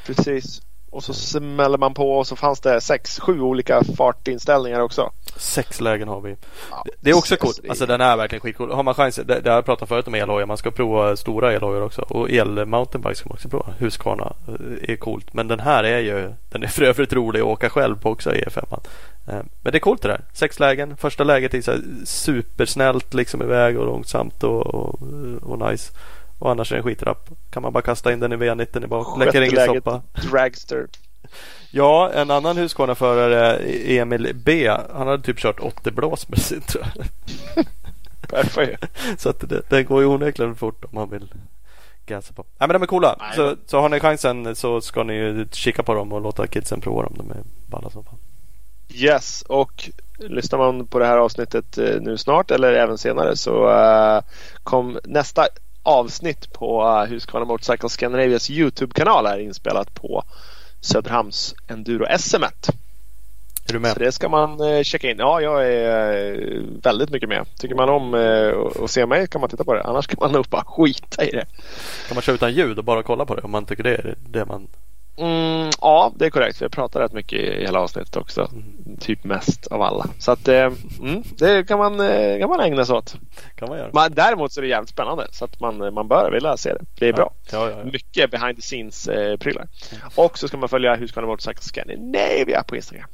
Precis. 0.06 0.62
Och 0.90 1.04
så 1.04 1.14
smäller 1.14 1.78
man 1.78 1.94
på 1.94 2.18
och 2.18 2.26
så 2.26 2.36
fanns 2.36 2.60
det 2.60 2.80
sex, 2.80 3.20
sju 3.20 3.40
olika 3.40 3.84
fartinställningar 3.96 4.80
också. 4.80 5.12
Sex 5.36 5.80
lägen 5.80 6.08
har 6.08 6.20
vi. 6.20 6.36
Ja, 6.70 6.84
det 7.00 7.10
är 7.10 7.16
också 7.16 7.36
coolt. 7.36 7.60
Alltså 7.68 7.86
den 7.86 8.00
är 8.00 8.16
verkligen 8.16 8.40
skitcool. 8.40 8.70
Har 8.70 8.82
man 8.82 8.94
chans, 8.94 9.16
det, 9.16 9.40
det 9.40 9.50
har 9.50 9.56
jag 9.56 9.64
pratat 9.64 9.88
förut 9.88 10.06
om 10.06 10.14
elhojar. 10.14 10.46
Man 10.46 10.56
ska 10.56 10.70
prova 10.70 11.16
stora 11.16 11.52
elhojar 11.52 11.80
också. 11.80 12.02
Och 12.02 12.30
el-mountainbike 12.30 13.14
ska 13.14 13.28
man 13.28 13.34
också 13.34 13.48
prova. 13.48 13.74
Husqvarna 13.78 14.32
eh, 14.48 14.90
är 14.92 14.96
coolt. 14.96 15.34
Men 15.34 15.48
den 15.48 15.60
här 15.60 15.84
är 15.84 15.98
ju, 15.98 16.32
den 16.50 16.62
är 16.62 16.66
för 16.66 16.82
övrigt 16.82 17.12
rolig 17.12 17.40
att 17.40 17.46
åka 17.46 17.70
själv 17.70 18.00
på 18.00 18.10
också 18.10 18.30
E5. 18.30 18.80
Eh, 19.28 19.42
men 19.62 19.72
det 19.72 19.78
är 19.78 19.80
coolt 19.80 20.02
det 20.02 20.08
där. 20.08 20.20
Sex 20.32 20.60
lägen. 20.60 20.96
Första 20.96 21.24
läget 21.24 21.54
är 21.54 21.60
så 21.60 21.72
supersnällt 22.04 23.14
liksom 23.14 23.42
iväg 23.42 23.78
och 23.78 23.86
långsamt 23.86 24.42
och, 24.42 24.66
och, 24.66 25.02
och 25.42 25.70
nice. 25.70 25.92
Och 26.38 26.50
annars 26.50 26.72
är 26.72 26.76
den 26.76 26.84
skitrapp. 26.84 27.30
Kan 27.50 27.62
man 27.62 27.72
bara 27.72 27.82
kasta 27.82 28.12
in 28.12 28.20
den 28.20 28.32
i 28.32 28.36
V90 28.36 28.84
i 28.84 28.86
bak. 28.86 29.18
Läcker 29.18 29.42
ingen 29.42 29.66
soppa. 29.66 30.02
Dragster. 30.30 30.86
Ja, 31.70 32.10
en 32.12 32.30
annan 32.30 32.56
Husqvarna-förare, 32.56 33.56
Emil 33.98 34.32
B. 34.34 34.68
Han 34.94 35.06
hade 35.06 35.22
typ 35.22 35.38
kört 35.38 35.60
80 35.60 35.90
blås 35.90 36.28
med 36.28 36.38
sin 36.38 36.60
tror 36.60 36.84
jag. 36.84 37.06
så 39.18 39.28
att 39.28 39.48
det, 39.48 39.62
det 39.70 39.82
går 39.82 40.00
ju 40.00 40.06
onekligen 40.06 40.54
fort 40.54 40.84
om 40.84 40.90
man 40.92 41.10
vill 41.10 41.28
gasa 42.06 42.32
på. 42.32 42.44
Nej 42.58 42.68
men 42.68 42.74
de 42.74 42.82
är 42.82 42.86
coola. 42.86 43.32
så, 43.34 43.56
så 43.66 43.80
har 43.80 43.88
ni 43.88 44.00
chansen 44.00 44.56
så 44.56 44.80
ska 44.80 45.02
ni 45.02 45.14
ju 45.14 45.46
kika 45.52 45.82
på 45.82 45.94
dem 45.94 46.12
och 46.12 46.20
låta 46.20 46.46
kidsen 46.46 46.80
prova 46.80 47.02
dem. 47.02 47.14
De 47.16 47.30
är 47.30 47.42
balla 47.66 47.90
som 47.90 48.04
fan. 48.04 48.18
Yes, 48.88 49.42
och 49.42 49.90
lyssnar 50.18 50.58
man 50.58 50.86
på 50.86 50.98
det 50.98 51.06
här 51.06 51.18
avsnittet 51.18 51.78
eh, 51.78 52.00
nu 52.00 52.18
snart 52.18 52.50
eller 52.50 52.72
även 52.72 52.98
senare 52.98 53.36
så 53.36 53.68
uh, 53.70 54.20
kom 54.62 54.98
nästa 55.04 55.48
avsnitt 55.86 56.52
på 56.52 56.82
uh, 56.82 57.04
Husqvarna 57.04 57.46
Motorcycle 57.46 57.88
Scandinavias 57.88 58.50
Youtube-kanal 58.50 59.26
är 59.26 59.38
inspelat 59.38 59.94
på 59.94 60.22
Söderhamns 60.80 61.54
Enduro 61.68 62.06
SM. 62.18 62.42
Är 63.68 63.72
du 63.72 63.78
med? 63.78 63.92
Så 63.92 63.98
det 63.98 64.12
ska 64.12 64.28
man 64.28 64.60
uh, 64.60 64.82
checka 64.82 65.10
in. 65.10 65.18
Ja, 65.18 65.40
jag 65.40 65.72
är 65.72 66.32
uh, 66.32 66.62
väldigt 66.82 67.10
mycket 67.10 67.28
med. 67.28 67.46
Tycker 67.58 67.74
man 67.74 67.88
om 67.88 68.14
att 68.84 68.90
se 68.90 69.06
mig 69.06 69.28
kan 69.28 69.40
man 69.40 69.50
titta 69.50 69.64
på 69.64 69.74
det. 69.74 69.82
Annars 69.82 70.06
kan 70.06 70.18
man 70.20 70.32
nog 70.32 70.46
bara 70.46 70.64
skita 70.66 71.24
i 71.24 71.30
det. 71.30 71.46
Kan 72.08 72.14
man 72.14 72.22
köra 72.22 72.34
utan 72.34 72.54
ljud 72.54 72.78
och 72.78 72.84
bara 72.84 73.02
kolla 73.02 73.24
på 73.26 73.34
det 73.34 73.42
om 73.42 73.50
man 73.50 73.66
tycker 73.66 73.82
det 73.82 73.94
är 73.94 74.14
det 74.18 74.44
man 74.44 74.68
Mm, 75.16 75.70
ja, 75.80 76.12
det 76.16 76.26
är 76.26 76.30
korrekt. 76.30 76.62
Vi 76.62 76.68
pratar 76.68 77.00
rätt 77.00 77.12
mycket 77.12 77.38
i 77.38 77.60
hela 77.60 77.80
avsnittet 77.80 78.16
också. 78.16 78.50
Mm. 78.52 78.96
Typ 79.00 79.24
mest 79.24 79.66
av 79.66 79.82
alla. 79.82 80.06
Så 80.18 80.32
att 80.32 80.48
eh, 80.48 80.72
mm, 81.00 81.22
det 81.38 81.68
kan 81.68 81.78
man, 81.78 82.00
eh, 82.00 82.38
kan 82.38 82.48
man 82.48 82.60
ägna 82.60 82.84
sig 82.84 82.94
åt. 82.96 83.16
Kan 83.54 83.68
man 83.68 83.78
göra. 83.78 83.90
Men 83.92 84.14
däremot 84.14 84.52
så 84.52 84.60
är 84.60 84.62
det 84.62 84.68
jävligt 84.68 84.90
spännande. 84.90 85.26
Så 85.30 85.44
att 85.44 85.60
man, 85.60 85.94
man 85.94 86.08
bör 86.08 86.30
vilja 86.30 86.56
se 86.56 86.74
det. 86.74 86.84
Det 86.98 87.06
är 87.06 87.10
ja. 87.10 87.16
bra. 87.16 87.32
Ja, 87.52 87.70
ja, 87.70 87.84
mycket 87.84 88.30
behind 88.30 88.56
the 88.56 88.62
scenes 88.62 89.08
eh, 89.08 89.36
prylar. 89.36 89.68
Och 90.14 90.38
så 90.38 90.48
ska 90.48 90.56
man 90.56 90.68
följa 90.68 90.94
Husqvarna 90.94 91.28
Motorcycle 91.28 91.62
Scandinavia 91.62 92.62
på 92.62 92.76
Instagram. 92.76 93.08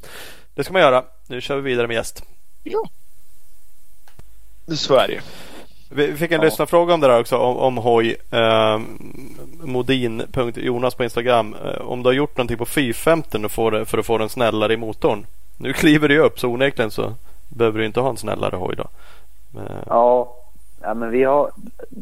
Det 0.54 0.64
ska 0.64 0.72
man 0.72 0.82
göra. 0.82 1.04
Nu 1.26 1.40
kör 1.40 1.56
vi 1.56 1.62
vidare 1.62 1.86
med 1.86 1.94
gäst. 1.94 2.22
Ja. 2.62 2.88
Så 4.76 4.96
är 4.96 5.08
det 5.08 5.20
vi 5.94 6.14
fick 6.14 6.32
en 6.32 6.40
ja. 6.40 6.44
lyssnarfråga 6.44 6.94
om 6.94 7.00
det 7.00 7.06
där 7.06 7.20
också 7.20 7.36
om, 7.36 7.56
om 7.56 7.76
hoj. 7.76 8.16
Eh, 8.30 8.80
Modin.jonas 9.64 10.94
på 10.94 11.04
Instagram. 11.04 11.54
Eh, 11.64 11.80
om 11.80 12.02
du 12.02 12.08
har 12.08 12.14
gjort 12.14 12.36
någonting 12.36 12.58
på 12.58 12.66
450 12.66 13.48
för, 13.48 13.84
för 13.84 13.98
att 13.98 14.06
få 14.06 14.18
den 14.18 14.28
snällare 14.28 14.72
i 14.72 14.76
motorn. 14.76 15.26
Nu 15.56 15.72
kliver 15.72 16.08
det 16.08 16.14
ju 16.14 16.20
upp 16.20 16.38
så 16.38 16.48
onekligen 16.48 16.90
så 16.90 17.12
behöver 17.48 17.78
du 17.78 17.86
inte 17.86 18.00
ha 18.00 18.10
en 18.10 18.16
snällare 18.16 18.56
hoj 18.56 18.76
då. 18.76 18.86
Eh. 19.60 19.82
Ja, 19.86 20.36
ja, 20.82 20.94
men 20.94 21.10
vi 21.10 21.24
har 21.24 21.50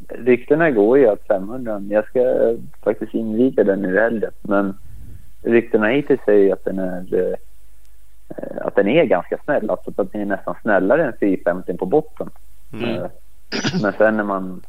ryktena 0.09 0.71
går 0.71 0.99
ju 0.99 1.09
att 1.09 1.27
500. 1.27 1.83
Jag 1.91 2.07
ska 2.07 2.55
faktiskt 2.85 3.15
inviga 3.15 3.65
den 3.65 3.83
nu 3.83 3.97
i 3.97 4.01
helgen. 4.01 4.33
Men 4.43 4.79
ryktena 5.43 5.87
hittills 5.87 6.21
säger 6.25 6.53
att 6.53 6.65
den 6.65 6.79
är 6.79 7.15
eh, 7.15 7.35
att 8.61 8.75
den 8.75 8.89
är 8.89 9.05
ganska 9.05 9.39
snäll. 9.45 9.71
Alltså 9.71 9.93
att 9.97 10.13
den 10.13 10.21
är 10.21 10.27
nästan 10.27 10.55
snällare 10.63 11.07
än 11.07 11.13
450 11.21 11.77
på 11.77 11.87
botten. 11.87 12.31
Mm. 12.73 13.09
Men 13.83 13.93
sen 13.93 14.17
när 14.17 14.25
man 14.25 14.63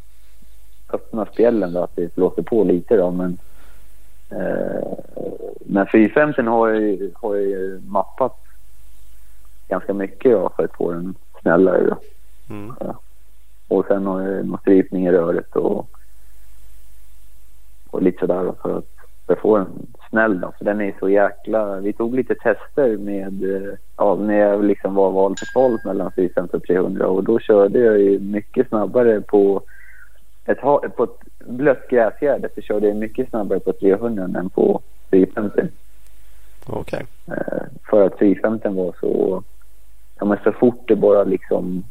öppnar 0.94 1.26
spjällen 1.26 1.74
då, 1.74 1.84
att 1.84 1.96
det 1.96 2.18
låter 2.18 2.42
på 2.42 2.64
lite 2.64 2.98
då. 2.98 3.12
Men, 3.12 3.38
eh, 4.30 4.94
men 5.60 5.88
450 5.88 6.42
har 6.42 6.70
jag, 6.70 6.82
ju, 6.82 7.12
har 7.16 7.36
jag 7.36 7.46
ju 7.46 7.82
mappat 7.88 8.38
ganska 9.68 9.94
mycket 9.94 10.32
då, 10.32 10.50
för 10.56 10.64
att 10.64 10.76
få 10.76 10.92
den 10.92 11.16
snällare. 11.42 11.86
Då. 11.86 11.98
Mm. 12.54 12.76
Ja. 12.80 13.00
Och 13.68 13.86
sen 13.88 14.06
har 14.06 14.22
jag 14.22 14.46
någon 14.46 14.60
strypning 14.60 15.08
i 15.08 15.12
röret 15.12 15.56
och, 15.56 15.90
och 17.90 18.02
lite 18.02 18.20
sådär 18.20 18.44
då, 18.44 18.56
för 18.62 18.78
att, 18.78 18.86
för 19.26 19.34
att 19.34 19.40
få 19.40 19.58
den 19.58 19.88
snäll. 20.12 20.40
Då. 20.40 20.54
För 20.58 20.66
den 20.66 20.82
är 20.82 20.94
så 21.00 21.10
jäkla... 21.10 21.76
Vi 21.80 21.94
tog 21.94 22.16
lite 22.16 22.36
tester 22.36 22.98
med... 22.98 23.44
Eh, 23.44 23.74
ja, 23.98 24.16
när 24.16 24.36
jag 24.36 24.64
liksom 24.64 24.96
var 24.96 25.12
val 25.12 25.36
för 25.40 25.46
kval 25.46 25.80
mellan 25.86 26.12
450 26.12 26.58
och 26.58 26.64
300 26.64 27.08
och 27.08 27.24
då 27.24 27.40
körde 27.40 27.80
jag 27.80 28.00
ju 28.00 28.20
mycket 28.20 28.68
snabbare 28.68 29.22
på 29.22 29.62
ett, 30.46 30.62
på 30.96 31.04
ett 31.04 31.48
blött 31.48 31.88
gräsgärde 31.90 32.50
så 32.56 32.62
körde 32.62 32.88
jag 32.88 32.98
mycket 32.98 33.30
snabbare 33.30 33.60
på 33.60 33.74
300 33.74 34.40
än 34.40 34.50
på 34.50 34.82
450. 35.12 35.62
Okej. 36.68 37.06
Okay. 37.26 37.38
Eh, 37.38 37.64
för 37.90 38.06
att 38.06 38.20
450 38.20 38.70
var 38.70 38.96
så... 39.00 39.44
Ja, 40.20 40.26
men 40.26 40.38
så 40.44 40.52
fort 40.52 40.88
det 40.88 40.96
bara 40.96 41.24
liksom 41.24 41.84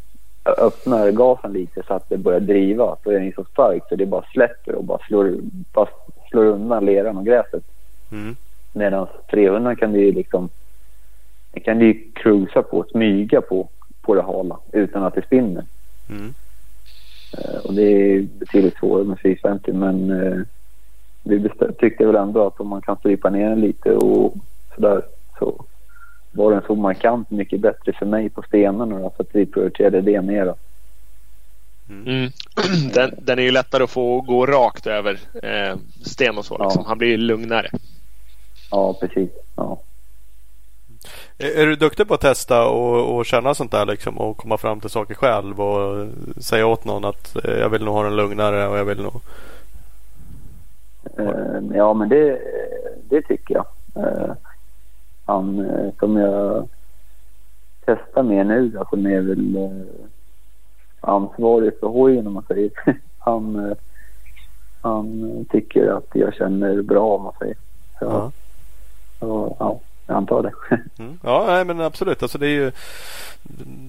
öppnar 0.45 1.11
gasen 1.11 1.53
lite 1.53 1.83
så 1.87 1.95
att 1.95 2.09
det 2.09 2.19
börjar 2.19 2.41
driva 2.41 2.97
så 3.05 3.11
är 3.11 3.21
den 3.21 3.33
så 3.33 3.45
stark 3.45 3.83
så 3.89 3.97
det 3.97 4.07
bara 4.07 4.25
släpper 4.33 4.75
och 4.75 4.85
bara 4.85 4.99
slår, 4.99 5.35
bara 5.73 5.89
slår 6.31 6.45
undan 6.45 6.85
leran 6.85 7.17
och 7.17 7.27
gräset. 7.27 7.65
Mm. 8.13 8.37
Medan 8.73 9.07
300 9.31 9.77
kan 9.77 9.93
du 9.93 10.01
ju 10.01 10.13
liksom 10.13 10.49
det 11.53 11.61
kan 11.61 11.79
du 11.79 11.87
ju 11.87 12.13
cruisa 12.15 12.63
på, 12.63 12.85
smyga 12.91 13.41
på, 13.41 13.69
på 14.03 14.15
det 14.15 14.23
hala 14.23 14.59
utan 14.73 15.03
att 15.03 15.15
det 15.15 15.27
spinner. 15.27 15.65
Mm. 16.09 16.35
Uh, 17.39 17.57
och 17.65 17.75
det 17.75 17.83
är 17.83 18.23
betydligt 18.23 18.77
svårare 18.77 19.05
med 19.05 19.21
450 19.21 19.73
men 19.73 20.11
uh, 20.11 20.43
vi 21.23 21.51
tyckte 21.79 22.07
väl 22.07 22.17
ändå 22.17 22.47
att 22.47 22.61
om 22.61 22.69
man 22.69 22.83
kan 22.83 22.97
strypa 22.97 23.31
ner 23.31 23.49
den 23.49 23.61
lite 23.61 23.95
och 23.95 24.35
sådär 24.75 25.03
så 25.39 25.65
var 26.33 26.53
den 26.53 26.63
så 26.67 26.75
markant 26.75 27.31
mycket 27.31 27.61
bättre 27.61 27.93
för 27.93 28.07
mig 28.07 28.29
på 28.29 28.43
stenarna 28.43 28.99
då, 28.99 29.13
så 29.17 29.23
att 29.23 29.29
vi 29.33 29.47
prioriterade 29.47 30.01
det 30.01 30.23
mer. 30.23 30.47
Då. 30.47 30.57
Mm. 31.89 32.07
mm. 32.07 32.31
Den, 32.95 33.15
den, 33.19 33.39
är 33.39 33.43
ju 33.43 33.51
lättare 33.51 33.85
att 33.85 33.91
få 33.91 34.21
gå 34.21 34.47
rakt 34.47 34.87
över 34.87 35.19
eh, 35.43 35.77
sten 36.03 36.39
och 36.39 36.45
så. 36.45 36.59
Liksom. 36.59 36.83
Ja. 36.85 36.89
Han 36.89 36.99
blir 36.99 37.19
lugnare. 37.19 37.71
Ja, 38.71 38.97
precis. 39.01 39.31
Ja. 39.57 39.81
Är, 41.39 41.67
du 41.67 41.77
duktig 41.77 42.09
på 42.09 42.15
att 42.15 42.21
testa 42.21 42.69
och, 42.69 43.17
och 43.17 43.27
känna 43.27 43.55
sånt 43.55 43.71
där 43.71 43.87
liksom 43.87 44.19
och 44.19 44.37
komma 44.37 44.59
fram 44.59 44.81
till 44.81 44.91
saker 44.91 45.15
själv 45.15 45.61
och 45.61 46.07
säga 46.41 46.67
åt 46.67 46.85
någon 46.85 47.05
att 47.05 47.37
eh, 47.45 47.55
jag 47.55 47.69
vill 47.69 47.85
nog 47.85 47.95
ha 47.95 48.03
den 48.03 48.17
lugnare 48.17 48.69
och 48.69 48.79
jag 48.79 48.85
vill 48.85 49.03
nog... 49.03 49.21
Uh, 51.19 51.77
ja, 51.77 51.95
men 51.95 52.09
det, 52.09 52.41
det 53.09 53.23
tycker 53.23 53.55
jag. 53.55 53.67
Uh, 53.97 54.33
han 55.25 55.69
som 55.99 56.17
jag 56.17 56.69
testar 57.85 58.23
med 58.23 58.47
nu, 58.47 58.79
alltså 58.79 58.97
som 58.97 59.07
är 59.07 59.21
väl 59.21 59.57
uh, 59.57 59.83
ansvarig 61.01 61.73
för 61.81 61.87
hojen 61.87 62.27
om 62.27 62.33
man 62.33 62.45
säger. 62.49 62.71
han, 63.19 63.75
han 64.81 65.47
tycker 65.51 65.87
att 65.89 66.09
jag 66.13 66.35
känner 66.35 66.83
bra 66.83 67.15
om 67.17 67.23
man 67.23 67.33
säger. 67.39 67.57
Så, 67.99 68.33
Så 69.21 69.57
ja, 69.59 69.81
jag 70.07 70.17
antar 70.17 70.43
det. 70.43 70.53
Mm. 70.99 71.19
Ja, 71.23 71.45
nej, 71.47 71.65
men 71.65 71.81
absolut. 71.81 72.23
Alltså, 72.23 72.39
det, 72.39 72.47
är 72.47 72.51
ju, 72.51 72.73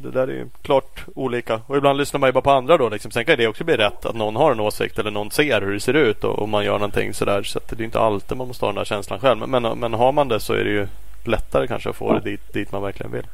det 0.03 0.11
där 0.11 0.27
är 0.27 0.31
ju 0.31 0.47
klart 0.61 1.05
olika. 1.15 1.61
Och 1.67 1.77
ibland 1.77 1.97
lyssnar 1.97 2.19
man 2.19 2.27
ju 2.27 2.33
bara 2.33 2.41
på 2.41 2.51
andra 2.51 2.77
då. 2.77 2.89
Liksom. 2.89 3.11
Sen 3.11 3.25
kan 3.25 3.37
det 3.37 3.47
också 3.47 3.63
bli 3.63 3.77
rätt 3.77 4.05
att 4.05 4.15
någon 4.15 4.35
har 4.35 4.51
en 4.51 4.59
åsikt 4.59 4.99
eller 4.99 5.11
någon 5.11 5.31
ser 5.31 5.61
hur 5.61 5.73
det 5.73 5.79
ser 5.79 5.93
ut 5.93 6.23
och, 6.23 6.39
och 6.39 6.49
man 6.49 6.65
gör 6.65 6.73
någonting 6.73 7.13
sådär. 7.13 7.43
Så 7.43 7.59
det 7.69 7.79
är 7.79 7.85
inte 7.85 7.99
alltid 7.99 8.37
man 8.37 8.47
måste 8.47 8.65
ha 8.65 8.71
den 8.71 8.77
där 8.77 8.85
känslan 8.85 9.19
själv. 9.19 9.47
Men, 9.47 9.61
men, 9.61 9.79
men 9.79 9.93
har 9.93 10.11
man 10.11 10.27
det 10.27 10.39
så 10.39 10.53
är 10.53 10.63
det 10.63 10.69
ju 10.69 10.87
lättare 11.23 11.67
kanske 11.67 11.89
att 11.89 11.95
få 11.95 12.13
det 12.13 12.19
dit, 12.19 12.53
dit 12.53 12.71
man 12.71 12.81
verkligen 12.81 13.11
vill. 13.11 13.27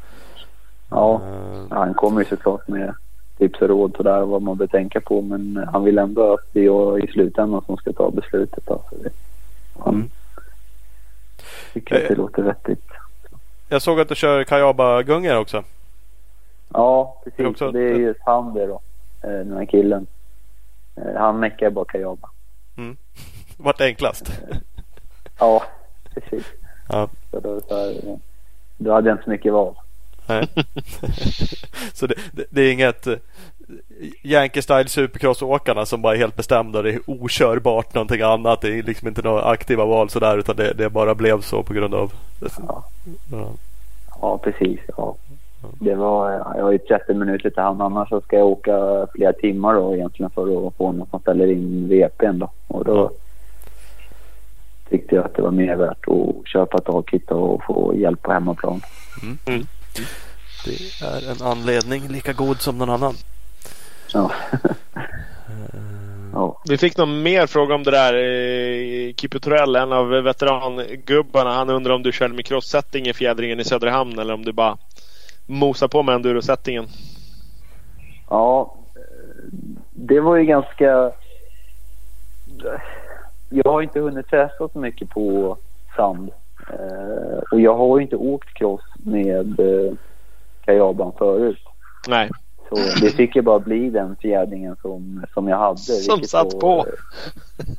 Ja, 0.89 1.22
ja 1.70 1.76
han 1.78 1.93
kommer 1.93 2.22
ju 2.22 2.26
såklart 2.26 2.68
med 2.68 2.93
tips 3.38 3.62
och 3.62 3.70
råd 3.70 3.93
sådär 3.98 4.22
vad 4.22 4.41
man 4.41 4.58
bör 4.58 4.68
tänka 4.68 5.02
på. 5.02 5.22
Men 5.22 5.68
han 5.74 5.84
vill 5.84 5.98
ändå 5.98 6.34
att 6.34 6.54
det 6.54 6.60
är 6.60 6.66
jag 6.66 7.04
i 7.04 7.08
slutändan 7.08 7.62
som 7.66 7.78
ska 7.78 7.93
ta 7.93 8.12
beslutet. 8.12 8.66
Då. 8.66 8.82
Så 8.89 8.95
det, 9.04 9.10
han 9.80 9.95
Mm. 9.95 10.10
Tycker 11.74 11.96
att 11.96 12.02
det 12.02 12.14
Eh. 12.14 12.18
låter 12.18 12.42
vettigt. 12.44 12.84
Jag 13.70 13.82
såg 13.82 14.00
att 14.00 14.10
du 14.10 14.16
kör 14.16 14.44
Kayaba-gungor 14.44 15.36
också. 15.38 15.64
Ja, 16.74 17.22
Det 17.24 17.30
är 17.30 17.32
precis. 17.32 17.46
också- 17.52 17.72
Det 17.72 17.80
är 17.84 17.96
just 17.96 18.20
han 18.26 18.54
det 18.54 18.66
då. 18.68 18.82
eh, 19.24 19.30
Den 19.30 19.58
här 19.58 19.66
killen. 19.66 20.08
Eh, 20.96 21.16
Han 21.22 21.40
meckar 21.40 21.70
bara 21.70 21.86
kajaba. 21.86 22.30
Vart 23.58 23.82
enklast? 23.82 24.32
Ja, 25.40 25.64
precis. 26.14 26.46
Ja. 26.90 27.10
Så 27.32 27.40
då, 27.40 27.62
så 27.68 27.76
här, 27.78 28.20
då 28.78 28.94
hade 28.94 29.10
jag 29.10 29.14
inte 29.16 29.24
så 29.24 29.30
mycket 29.30 29.54
val. 29.54 29.76
Nej. 30.28 30.48
så 31.94 32.08
det, 32.08 32.16
det, 32.32 32.46
det 32.50 32.62
är 32.62 32.72
inget 32.74 33.08
Yankee 34.24 34.61
Style 34.61 34.88
Supercross-åkarna 34.89 35.86
som 35.86 36.01
bara 36.01 36.13
är 36.13 36.18
helt 36.18 36.36
bestämda. 36.36 36.82
Det 36.82 36.93
är 36.93 36.99
okörbart 37.05 37.93
någonting 37.93 38.22
annat. 38.22 38.61
Det 38.61 38.80
är 38.80 38.84
liksom 38.84 39.07
inte 39.07 39.22
några 39.22 39.43
aktiva 39.43 39.86
val 39.86 40.09
sådär 40.09 40.38
utan 40.38 40.55
det, 40.55 40.74
det 40.74 40.89
bara 40.89 41.15
blev 41.15 41.41
så 41.41 41.63
på 41.63 41.74
grund 41.74 41.93
av 41.95 42.13
Ja, 42.68 42.84
ja. 43.32 43.49
ja 44.22 44.38
precis. 44.38 44.80
Ja. 44.97 45.15
Det 45.80 45.95
var, 45.95 46.32
jag 46.32 46.63
har 46.63 46.72
ju 46.72 46.78
30 46.78 47.13
minuter 47.13 47.49
till 47.49 47.63
hamn 47.63 47.82
annars 47.82 48.09
så 48.09 48.22
ska 48.22 48.36
jag 48.38 48.47
åka 48.47 49.07
flera 49.15 49.34
timmar 49.34 49.74
då 49.74 49.95
egentligen 49.95 50.30
för 50.30 50.68
att 50.68 50.76
få 50.76 50.91
någon 50.91 51.07
som 51.09 51.20
ställer 51.20 51.51
in 51.51 51.88
VPn 51.89 52.39
då. 52.39 52.51
Och 52.68 52.86
då 52.86 52.95
Ja. 52.95 53.11
tyckte 54.89 55.15
jag 55.15 55.26
att 55.26 55.36
det 55.36 55.41
var 55.41 55.51
mer 55.51 55.76
värt 55.76 56.07
att 56.07 56.47
köpa 56.47 56.78
ett 56.78 57.32
och 57.32 57.63
få 57.63 57.93
hjälp 57.95 58.22
på 58.22 58.32
hemmaplan. 58.32 58.82
Det 60.65 61.05
är 61.05 61.32
en 61.32 61.47
anledning 61.47 62.07
lika 62.07 62.34
god 62.34 62.61
som 62.61 62.78
någon 62.78 62.89
annan. 62.89 63.13
Ja. 64.18 64.32
ja. 66.34 66.61
Vi 66.70 66.78
fick 66.78 66.97
någon 66.97 67.24
mer 67.24 67.47
fråga 67.47 67.76
om 67.76 67.84
det 67.84 67.91
där. 67.91 68.13
Eh, 68.13 69.13
Kippo 69.13 69.39
Torell, 69.39 69.76
en 69.76 69.93
av 69.93 70.07
veterangubbarna. 70.09 71.53
Han 71.53 71.70
undrar 71.70 71.93
om 71.93 72.03
du 72.03 72.11
körde 72.11 72.34
med 72.34 72.45
cross-setting 72.45 73.07
i 73.07 73.13
fjädringen 73.13 73.59
i 73.59 73.63
Söderhamn 73.63 74.20
eller 74.20 74.34
om 74.34 74.45
du 74.45 74.51
bara 74.51 74.78
mosar 75.45 75.88
på 75.88 76.03
med 76.03 76.15
enduro-settingen. 76.15 76.88
Ja, 78.30 78.74
eh, 78.95 79.01
det 79.93 80.20
var 80.20 80.36
ju 80.36 80.45
ganska... 80.45 81.11
Jag 83.49 83.72
har 83.72 83.82
inte 83.82 83.99
hunnit 83.99 84.30
testa 84.30 84.70
så 84.74 84.80
mycket 84.80 85.09
på 85.09 85.57
sand. 85.95 86.32
Eh, 86.74 87.39
Och 87.51 87.61
jag 87.61 87.76
har 87.78 87.97
ju 87.97 88.03
inte 88.03 88.15
åkt 88.15 88.53
cross 88.53 88.82
med 88.95 89.59
eh, 89.59 89.93
kajaban 90.65 91.11
förut. 91.18 91.59
Nej. 92.07 92.30
Så 92.70 92.76
det 92.76 93.09
fick 93.15 93.36
ju 93.36 93.41
bara 93.41 93.59
bli 93.59 93.89
den 93.89 94.15
fjädringen 94.15 94.76
som, 94.82 95.26
som 95.34 95.47
jag 95.47 95.57
hade. 95.57 95.78
Som 95.78 96.24
satt 96.24 96.53
var, 96.53 96.59
på. 96.59 96.86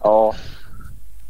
Ja. 0.03 0.35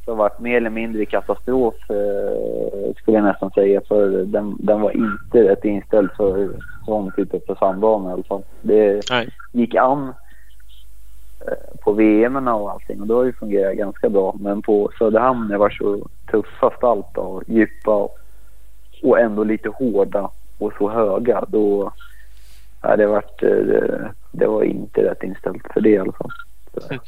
Det 0.04 0.12
har 0.12 0.16
varit 0.16 0.38
mer 0.38 0.56
eller 0.56 0.70
mindre 0.70 1.06
katastrof 1.06 1.74
eh, 1.88 2.94
skulle 2.96 3.16
jag 3.16 3.24
nästan 3.24 3.50
säga. 3.50 3.80
För 3.88 4.08
den, 4.08 4.56
den 4.58 4.80
var 4.80 4.96
inte 4.96 5.48
rätt 5.48 5.64
inställd 5.64 6.10
för 6.16 6.50
sån 6.84 7.12
typ 7.12 7.50
av 7.50 7.54
sandbana 7.54 8.10
i 8.10 8.12
alla 8.12 8.22
fall. 8.22 8.42
Det 8.60 9.10
Nej. 9.10 9.28
gick 9.52 9.74
an 9.74 10.14
eh, 11.46 11.78
på 11.80 11.92
VM 11.92 12.48
och 12.48 12.70
allting 12.70 13.00
och 13.00 13.06
då 13.06 13.16
har 13.16 13.24
det 13.24 13.32
fungerat 13.32 13.76
ganska 13.76 14.08
bra. 14.08 14.36
Men 14.40 14.62
på 14.62 14.90
Söderhamn 14.98 15.48
det 15.48 15.58
var 15.58 15.70
så 15.70 16.08
tuffa 16.30 16.70
spalt 16.76 17.16
och 17.18 17.42
djupa 17.46 17.94
och, 17.94 18.16
och 19.02 19.20
ändå 19.20 19.44
lite 19.44 19.68
hårda 19.68 20.30
och 20.58 20.72
så 20.78 20.90
höga. 20.90 21.44
Då 21.48 21.92
ja, 22.82 22.96
det, 22.96 23.06
varit, 23.06 23.42
eh, 23.42 23.48
det, 23.48 24.12
det 24.32 24.46
var 24.46 24.62
inte 24.62 25.02
rätt 25.02 25.22
inställt 25.22 25.62
för 25.72 25.80
det 25.80 25.90
i 25.90 25.98
alla 25.98 26.12
fall. 26.12 26.30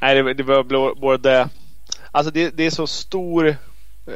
Nej, 0.00 0.22
det, 0.22 0.34
det 0.34 0.42
var 0.42 0.94
både... 0.94 1.48
Alltså 2.10 2.32
det, 2.32 2.56
det 2.56 2.66
är 2.66 2.70
så 2.70 2.86
stor 2.86 3.46
eh, 3.46 3.54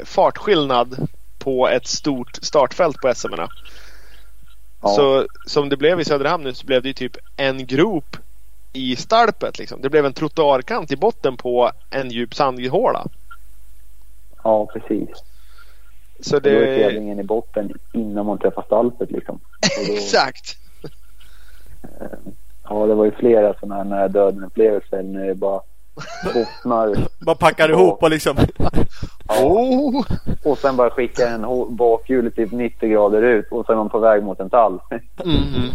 fartskillnad 0.04 1.08
på 1.38 1.68
ett 1.68 1.86
stort 1.86 2.36
startfält 2.42 3.00
på 3.00 3.14
SM. 3.14 3.34
Ja. 4.82 4.88
Så 4.88 5.26
som 5.46 5.68
det 5.68 5.76
blev 5.76 6.00
i 6.00 6.04
Söderhamn 6.04 6.44
nu 6.44 6.54
så 6.54 6.66
blev 6.66 6.82
det 6.82 6.88
ju 6.88 6.94
typ 6.94 7.16
en 7.36 7.66
grop 7.66 8.16
i 8.72 8.96
stalpet. 8.96 9.58
Liksom. 9.58 9.80
Det 9.80 9.90
blev 9.90 10.06
en 10.06 10.12
trottoarkant 10.12 10.92
i 10.92 10.96
botten 10.96 11.36
på 11.36 11.70
en 11.90 12.10
djup 12.10 12.34
sandhåla. 12.34 13.06
Ja, 14.42 14.66
precis. 14.66 15.08
Så 16.20 16.38
Det... 16.38 16.50
Då 16.50 16.56
är 16.56 16.66
det... 16.66 16.82
tävlingen 16.82 17.20
i 17.20 17.24
botten 17.24 17.72
innan 17.92 18.26
man 18.26 18.38
träffar 18.38 18.62
stallpet 18.62 19.10
liksom. 19.10 19.40
Då, 19.86 19.92
Exakt! 19.92 20.59
Ja, 22.68 22.86
det 22.86 22.94
var 22.94 23.04
ju 23.04 23.10
flera 23.10 23.54
sådana 23.54 23.74
här 23.74 23.84
nära 23.84 24.08
döden-upplevelser 24.08 25.02
när 25.02 25.26
det 25.26 25.34
bara 25.34 25.60
bottnar 26.34 26.96
Bara 27.24 27.36
packar 27.36 27.68
ihop 27.68 28.02
och 28.02 28.10
liksom 28.10 28.36
ja, 28.58 28.70
Oh. 29.42 30.04
och 30.44 30.58
sen 30.58 30.76
bara 30.76 30.90
skickar 30.90 31.26
en 31.26 31.76
bakhjulet 31.76 32.36
typ 32.36 32.52
90 32.52 32.88
grader 32.88 33.22
ut 33.22 33.46
och 33.50 33.66
sen 33.66 33.72
är 33.72 33.76
man 33.76 33.88
på 33.88 33.98
väg 33.98 34.22
mot 34.22 34.40
en 34.40 34.50
tall. 34.50 34.78
Mm. 35.24 35.70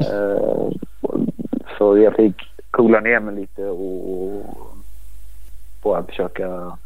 Eh, 0.00 0.70
Så 1.78 1.98
jag 1.98 2.16
fick 2.16 2.34
coola 2.70 3.00
ner 3.00 3.20
mig 3.20 3.34
lite 3.34 3.64
och 3.64 4.44
bara 5.82 6.02
försöka 6.02 6.76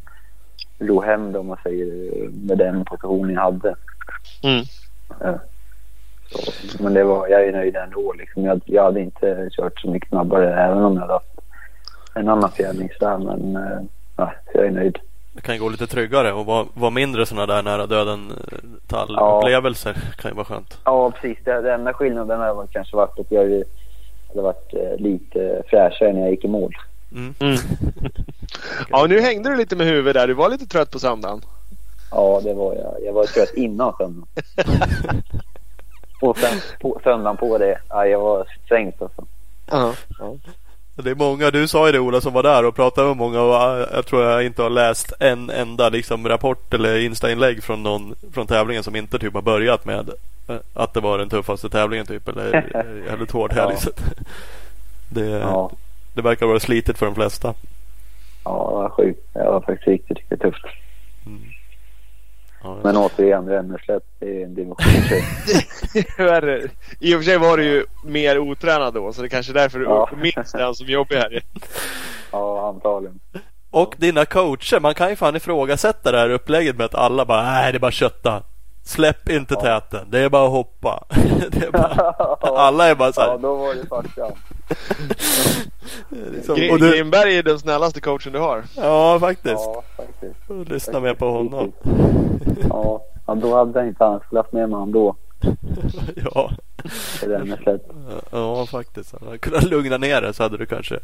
ro 0.78 1.00
hem 1.00 1.32
det 1.32 1.38
om 1.38 1.46
man 1.46 1.58
säger 1.62 2.28
med 2.46 2.58
den 2.58 2.84
positionen 2.84 3.34
jag 3.34 3.40
hade. 3.42 3.74
Mm. 4.42 4.64
Eh, 5.20 5.40
men 6.80 6.94
det 6.94 7.04
var, 7.04 7.28
jag 7.28 7.44
är 7.48 7.52
nöjd 7.52 7.76
ändå. 7.76 8.12
Liksom. 8.12 8.44
Jag, 8.44 8.60
jag 8.64 8.82
hade 8.84 9.00
inte 9.00 9.48
kört 9.52 9.80
så 9.80 9.90
mycket 9.90 10.08
snabbare 10.08 10.64
även 10.64 10.84
om 10.84 10.94
jag 10.94 11.00
hade 11.00 11.12
haft 11.12 11.38
en 12.14 12.28
annan 12.28 12.50
fjädringsstär. 12.50 13.18
Men 13.18 13.56
eh, 13.56 13.78
ja, 14.16 14.32
jag 14.54 14.66
är 14.66 14.70
nöjd. 14.70 14.98
Det 15.32 15.40
kan 15.40 15.54
ju 15.54 15.60
gå 15.60 15.68
lite 15.68 15.86
tryggare 15.86 16.32
och 16.32 16.46
vara, 16.46 16.66
vara 16.74 16.90
mindre 16.90 17.26
sådana 17.26 17.54
där 17.54 17.62
nära 17.62 17.86
döden 17.86 18.30
eh, 18.30 18.58
Ja. 19.08 19.42
kan 20.16 20.30
ju 20.30 20.34
vara 20.34 20.44
skönt. 20.44 20.78
Ja, 20.84 21.10
precis. 21.10 21.38
Den 21.44 21.66
enda 21.66 21.92
skillnaden 21.92 22.40
har 22.40 22.66
kanske 22.66 22.96
varit 22.96 23.18
att 23.18 23.30
jag 23.32 23.42
hade 24.28 24.42
varit 24.42 24.74
eh, 24.74 24.96
lite 24.98 25.62
fräschare 25.66 26.12
när 26.12 26.20
jag 26.20 26.30
gick 26.30 26.44
i 26.44 26.48
mål. 26.48 26.76
Mm. 27.12 27.34
Mm. 27.40 27.56
Ja, 28.90 29.06
nu 29.08 29.20
hängde 29.20 29.50
du 29.50 29.56
lite 29.56 29.76
med 29.76 29.86
huvudet 29.86 30.14
där. 30.14 30.26
Du 30.26 30.34
var 30.34 30.48
lite 30.50 30.66
trött 30.66 30.90
på 30.90 30.98
söndagen. 30.98 31.40
Ja, 32.10 32.40
det 32.44 32.54
var 32.54 32.74
jag. 32.74 32.94
Jag 33.04 33.12
var 33.12 33.24
trött 33.24 33.52
innan 33.54 33.92
söndagen. 33.98 34.26
Och 36.24 36.38
sen 36.38 36.60
på, 36.80 37.00
söndagen 37.04 37.36
på 37.36 37.58
det. 37.58 37.78
Ja, 37.88 38.06
jag 38.06 38.20
var 38.20 38.46
sänkt 38.68 39.02
alltså. 39.02 39.24
Ja. 39.70 39.94
Det 40.96 41.10
är 41.10 41.14
många, 41.14 41.50
du 41.50 41.68
sa 41.68 41.86
ju 41.86 41.92
det 41.92 41.98
Ola 41.98 42.20
som 42.20 42.32
var 42.32 42.42
där 42.42 42.64
och 42.64 42.76
pratade 42.76 43.08
med 43.08 43.16
många 43.16 43.40
och 43.40 43.54
eh, 43.54 43.86
jag 43.92 44.06
tror 44.06 44.22
jag 44.22 44.44
inte 44.44 44.62
har 44.62 44.70
läst 44.70 45.12
en 45.20 45.50
enda 45.50 45.88
liksom, 45.88 46.28
rapport 46.28 46.74
eller 46.74 46.98
instainlägg 46.98 47.64
från 47.64 47.82
någon 47.82 48.14
från 48.32 48.46
tävlingen 48.46 48.82
som 48.82 48.96
inte 48.96 49.18
typ 49.18 49.34
har 49.34 49.42
börjat 49.42 49.84
med 49.84 50.10
eh, 50.48 50.56
att 50.74 50.94
det 50.94 51.00
var 51.00 51.18
den 51.18 51.28
tuffaste 51.28 51.68
tävlingen 51.70 52.06
typ 52.06 52.28
eller 52.28 53.04
jävligt 53.08 53.30
hård 53.30 53.52
helg. 53.52 53.74
Ja. 53.84 53.90
Det, 55.08 55.26
Ja, 55.26 55.70
det 56.14 56.22
verkar 56.22 56.46
vara 56.46 56.60
slitigt 56.60 56.98
för 56.98 57.06
de 57.06 57.14
flesta. 57.14 57.54
ja 58.44 58.66
det 58.70 58.76
var 58.76 58.88
sjukt. 58.90 59.20
Det 59.32 59.44
var 59.44 59.60
faktiskt 59.60 59.88
riktigt, 59.88 60.18
riktigt 60.18 60.40
tufft. 60.40 60.64
Ja, 62.64 62.78
Men 62.82 62.96
återigen, 62.96 63.48
Ränneslätt 63.48 64.02
det 64.20 64.40
är 64.40 64.44
en 64.44 64.54
division 64.54 64.76
tjej. 65.08 65.24
Värre. 66.26 66.62
I 67.00 67.14
och 67.14 67.18
för 67.18 67.24
sig 67.24 67.38
var 67.38 67.56
du 67.56 67.64
ju 67.64 67.84
mer 68.04 68.38
otränad 68.38 68.94
då, 68.94 69.12
så 69.12 69.22
det 69.22 69.26
är 69.26 69.28
kanske 69.28 69.52
är 69.52 69.54
därför 69.54 69.78
du 69.78 69.84
Ja. 69.84 70.08
minns 70.16 70.52
den 70.52 70.74
som 70.74 70.86
jobbig 70.86 71.16
här. 71.16 71.42
Ja, 72.32 72.68
antagligen. 72.68 73.20
Och 73.70 73.94
dina 73.98 74.24
coacher, 74.24 74.80
man 74.80 74.94
kan 74.94 75.10
ju 75.10 75.16
fan 75.16 75.36
ifrågasätta 75.36 76.12
det 76.12 76.18
här 76.18 76.30
upplägget 76.30 76.76
med 76.76 76.84
att 76.84 76.94
alla 76.94 77.24
bara 77.24 77.42
nej 77.42 77.72
det 77.72 77.76
är 77.78 77.80
bara 77.80 77.90
kötta. 77.90 78.42
Släpp 78.84 79.28
inte 79.28 79.54
Ja. 79.54 79.60
täten, 79.60 80.06
det 80.10 80.18
är 80.18 80.28
bara 80.28 80.44
att 80.46 80.50
hoppa. 80.52 81.04
det 81.50 81.66
är 81.66 81.70
bara, 81.70 82.14
alla 82.58 82.88
är 82.88 82.94
bara 82.94 83.12
så 83.12 83.20
här, 83.20 83.28
Ja, 83.28 83.36
då 83.38 83.54
var 83.54 83.74
det 83.74 83.86
farsan. 83.86 84.32
liksom, 86.10 86.56
Gr- 86.56 86.78
du, 86.78 86.90
Grimberg 86.90 87.36
är 87.38 87.42
den 87.42 87.58
snällaste 87.58 88.00
coachen 88.00 88.32
du 88.32 88.38
har. 88.38 88.64
Ja 88.76 89.18
faktiskt. 89.20 89.54
Ja, 89.64 89.82
faktiskt. 89.96 90.70
Lyssna 90.70 91.00
mer 91.00 91.14
på 91.14 91.30
honom. 91.30 91.72
Ja, 92.68 93.02
ja 93.26 93.34
då 93.34 93.56
hade 93.56 93.78
jag 93.78 93.88
inte 93.88 94.04
annars 94.04 94.22
haft 94.32 94.52
med 94.52 94.68
mig 94.68 94.78
honom 94.78 94.92
då. 94.92 95.16
Ja, 96.24 96.50
ja 98.30 98.66
faktiskt. 98.66 99.12
Hade 99.12 99.30
jag 99.30 99.40
kunnat 99.40 99.64
lugna 99.64 99.96
ner 99.98 100.22
det 100.22 100.32
så 100.32 100.42
hade 100.42 100.56
du 100.56 100.66
kanske 100.66 100.98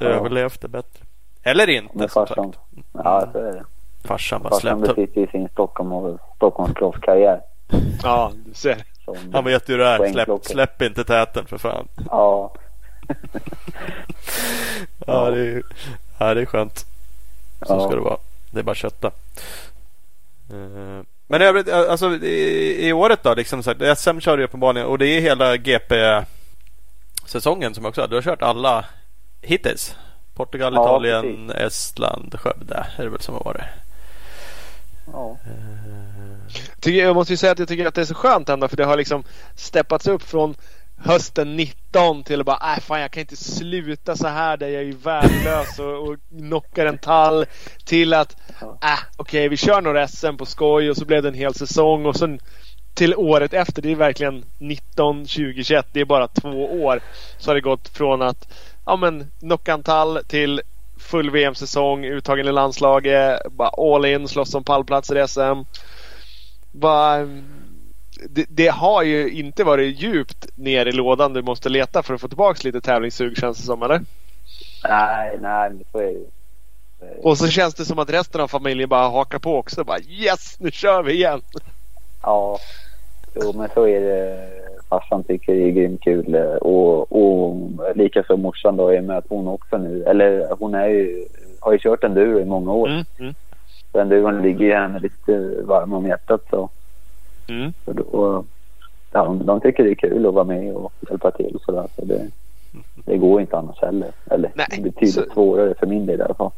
överlevt 0.00 0.60
det 0.60 0.68
bättre. 0.68 1.00
Eller 1.42 1.68
inte 1.70 2.08
som 2.08 2.26
sagt. 2.26 2.40
Ja, 2.92 3.28
så 3.32 3.38
är 3.38 3.52
det. 3.52 3.64
Farsan 4.06 4.42
bara 4.42 4.50
Farsan 4.50 4.78
släppte. 4.80 4.94
besitter 5.02 5.20
ju 5.20 5.26
sin 5.26 5.48
Stockholm 5.48 5.92
och. 5.92 6.18
Ja, 8.02 8.32
du 8.46 8.54
ser. 8.54 8.84
som 9.04 9.16
Han 9.32 9.44
vet 9.44 9.68
ju 9.68 9.72
hur 9.72 9.78
det 9.78 9.86
är. 9.86 10.12
Släpp, 10.12 10.28
släpp 10.44 10.82
inte 10.82 11.04
täten 11.04 11.46
för 11.46 11.58
fan. 11.58 11.88
Ja, 12.10 12.54
Ja, 15.06 15.30
det 15.30 15.40
är, 15.40 15.62
ja, 16.18 16.34
det 16.34 16.40
är 16.40 16.46
skönt. 16.46 16.86
Så 17.66 17.72
Ja. 17.74 17.80
ska 17.86 17.94
det 17.94 18.00
vara. 18.00 18.16
Det 18.50 18.58
är 18.58 18.62
bara 18.64 18.74
kötta. 18.74 19.06
Eh, 20.50 21.02
Men 21.26 21.42
i 21.42 21.44
övrigt, 21.44 21.68
eh, 21.68 21.78
alltså 21.90 22.10
i, 22.14 22.88
i 22.88 22.92
året 22.92 23.22
då, 23.22 23.34
liksom 23.34 23.62
så 23.62 23.74
här, 23.74 23.94
SM 23.94 24.20
kör 24.20 24.36
du 24.36 24.44
uppenbarligen 24.44 24.86
och 24.88 24.98
det 24.98 25.06
är 25.06 25.20
hela 25.20 25.56
GP-säsongen 25.56 27.74
som 27.74 27.86
också 27.86 28.00
har. 28.00 28.08
Du 28.08 28.14
har 28.14 28.22
kört 28.22 28.42
alla 28.42 28.84
hittills. 29.42 29.96
Portugal, 30.34 30.74
Ja, 30.74 30.82
Italien, 30.84 31.50
Estland, 31.50 32.34
Skövde 32.40 32.86
är 32.96 33.04
det 33.04 33.10
väl 33.10 33.20
som 33.20 33.34
har 33.34 33.44
varit. 33.44 33.62
Ja. 35.12 35.38
Jag 36.84 37.14
måste 37.14 37.32
ju 37.32 37.36
säga 37.36 37.52
att 37.52 37.58
jag 37.58 37.68
tycker 37.68 37.86
att 37.86 37.94
det 37.94 38.00
är 38.00 38.04
så 38.04 38.14
skönt 38.14 38.48
ändå 38.48 38.68
för 38.68 38.76
det 38.76 38.84
har 38.84 38.96
liksom 38.96 39.24
steppats 39.54 40.06
upp 40.06 40.22
från 40.22 40.54
hösten 40.96 41.56
19 41.56 42.24
till 42.24 42.40
att 42.40 42.46
bara 42.46 42.74
äh, 42.74 42.80
fan 42.80 43.00
jag 43.00 43.10
kan 43.10 43.20
inte 43.20 43.36
sluta 43.36 44.16
så 44.16 44.28
här 44.28 44.56
där 44.56 44.68
jag 44.68 44.82
är 44.82 44.92
värdelös 44.92 45.78
och, 45.78 46.08
och 46.08 46.16
knockar 46.38 46.86
en 46.86 46.98
tall 46.98 47.46
till 47.84 48.14
att 48.14 48.36
äh, 48.82 48.98
okej 49.16 49.48
vi 49.48 49.56
kör 49.56 49.80
några 49.80 50.08
SM 50.08 50.36
på 50.36 50.46
skoj 50.46 50.90
och 50.90 50.96
så 50.96 51.04
blev 51.04 51.22
det 51.22 51.28
en 51.28 51.34
hel 51.34 51.54
säsong 51.54 52.06
och 52.06 52.16
sen 52.16 52.40
till 52.94 53.14
året 53.14 53.52
efter. 53.52 53.82
Det 53.82 53.92
är 53.92 53.96
verkligen 53.96 54.44
19, 54.58 55.26
20, 55.26 55.64
21. 55.64 55.86
Det 55.92 56.00
är 56.00 56.04
bara 56.04 56.28
två 56.28 56.82
år. 56.84 57.00
Så 57.38 57.50
har 57.50 57.54
det 57.54 57.60
gått 57.60 57.88
från 57.88 58.22
att 58.22 58.48
ja 58.86 58.96
men 58.96 59.30
knocka 59.40 59.72
en 59.72 59.82
tall 59.82 60.20
till 60.28 60.62
full 60.98 61.30
VM-säsong, 61.30 62.04
uttagen 62.04 62.48
i 62.48 62.52
landslaget, 62.52 63.40
bara 63.50 63.68
all 63.68 64.04
in, 64.04 64.28
slåss 64.28 64.54
om 64.54 64.64
pallplatser 64.64 65.24
i 65.24 65.28
SM. 65.28 65.80
Bara, 66.72 67.18
det, 68.28 68.46
det 68.48 68.68
har 68.68 69.02
ju 69.02 69.30
inte 69.30 69.64
varit 69.64 70.02
djupt 70.02 70.46
ner 70.54 70.86
i 70.86 70.92
lådan 70.92 71.32
du 71.32 71.42
måste 71.42 71.68
leta 71.68 72.02
för 72.02 72.14
att 72.14 72.20
få 72.20 72.28
tillbaka 72.28 72.60
lite 72.64 72.80
tävlingssug 72.80 73.36
känns 73.38 73.58
det 73.58 73.64
som 73.64 73.82
eller? 73.82 74.00
Nej, 74.88 75.38
nej, 75.40 75.70
men 75.70 75.84
så 75.92 75.98
är 75.98 76.02
det 76.02 76.10
ju. 76.10 76.26
Så 76.98 77.04
är 77.04 77.08
det. 77.08 77.22
Och 77.22 77.38
så 77.38 77.48
känns 77.48 77.74
det 77.74 77.84
som 77.84 77.98
att 77.98 78.10
resten 78.10 78.40
av 78.40 78.48
familjen 78.48 78.88
bara 78.88 79.08
hakar 79.08 79.38
på 79.38 79.56
också. 79.56 79.84
Bara 79.84 80.00
yes, 80.00 80.56
nu 80.60 80.70
kör 80.70 81.02
vi 81.02 81.12
igen! 81.12 81.42
Ja, 82.22 82.58
jo, 83.42 83.52
men 83.52 83.68
så 83.74 83.86
är 83.86 84.00
det. 84.00 84.48
Farsan 84.88 85.22
tycker 85.24 85.54
det 85.54 85.62
är 85.62 85.70
grymt 85.70 86.00
kul 86.00 86.34
och, 86.60 87.12
och 87.12 87.56
likaså 87.94 88.36
morsan 88.36 88.76
då 88.76 88.94
i 88.94 89.00
och 89.00 89.04
med 89.04 89.18
att 89.18 89.24
hon 89.28 89.48
också 89.48 89.78
nu, 89.78 90.04
eller 90.04 90.46
hon 90.58 90.74
är 90.74 90.86
ju, 90.88 91.24
har 91.60 91.72
ju 91.72 91.78
kört 91.78 92.04
enduro 92.04 92.40
i 92.40 92.44
många 92.44 92.72
år. 92.72 92.88
Mm, 92.88 93.04
mm, 93.18 93.34
Så 93.92 93.98
enduron 94.00 94.42
ligger 94.42 94.64
ju 94.66 94.74
henne 94.74 94.98
lite 95.00 95.62
varm 95.62 95.92
om 95.92 96.06
hjärtat 96.06 96.40
så, 96.50 96.68
mm. 97.48 97.72
så 97.84 97.92
då, 97.92 98.44
de, 99.12 99.46
de 99.46 99.60
tycker 99.60 99.84
det 99.84 99.90
är 99.90 99.94
kul 99.94 100.26
att 100.26 100.34
vara 100.34 100.44
med 100.44 100.74
och 100.74 100.92
hjälpa 101.10 101.30
till 101.30 101.54
och 101.54 101.60
sådär. 101.62 101.86
Så 101.96 102.04
det, 102.04 102.26
det 102.94 103.16
går 103.16 103.40
inte 103.40 103.56
annars 103.56 103.80
heller. 103.82 104.08
Eller 104.30 104.50
Nej, 104.54 104.66
betydligt 104.82 105.14
så- 105.14 105.30
svårare 105.34 105.74
för 105.74 105.86
min 105.86 106.06
del 106.06 106.20
i 106.20 106.22
alla 106.22 106.34
fall. 106.34 106.50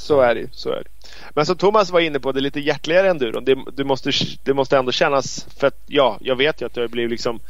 Så 0.00 0.20
är 0.20 0.34
det 0.34 0.40
ju. 0.40 0.48
Så 0.52 0.70
är 0.70 0.82
det. 0.82 1.08
Men 1.30 1.46
som 1.46 1.56
Thomas 1.56 1.90
var 1.90 2.00
inne 2.00 2.20
på, 2.20 2.32
det 2.32 2.40
är 2.40 2.42
lite 2.42 2.60
hjärtligare 2.60 3.10
enduron. 3.10 3.44
Det, 3.44 3.58
det, 3.72 3.84
måste, 3.84 4.10
det 4.42 4.54
måste 4.54 4.78
ändå 4.78 4.92
kännas, 4.92 5.46
för 5.58 5.66
att 5.66 5.78
ja, 5.86 6.18
jag 6.20 6.36
vet 6.36 6.60
ju 6.60 6.66
att 6.66 6.74
du 6.74 6.80
har 6.80 6.88
blivit 6.88 7.10
liksom 7.10 7.40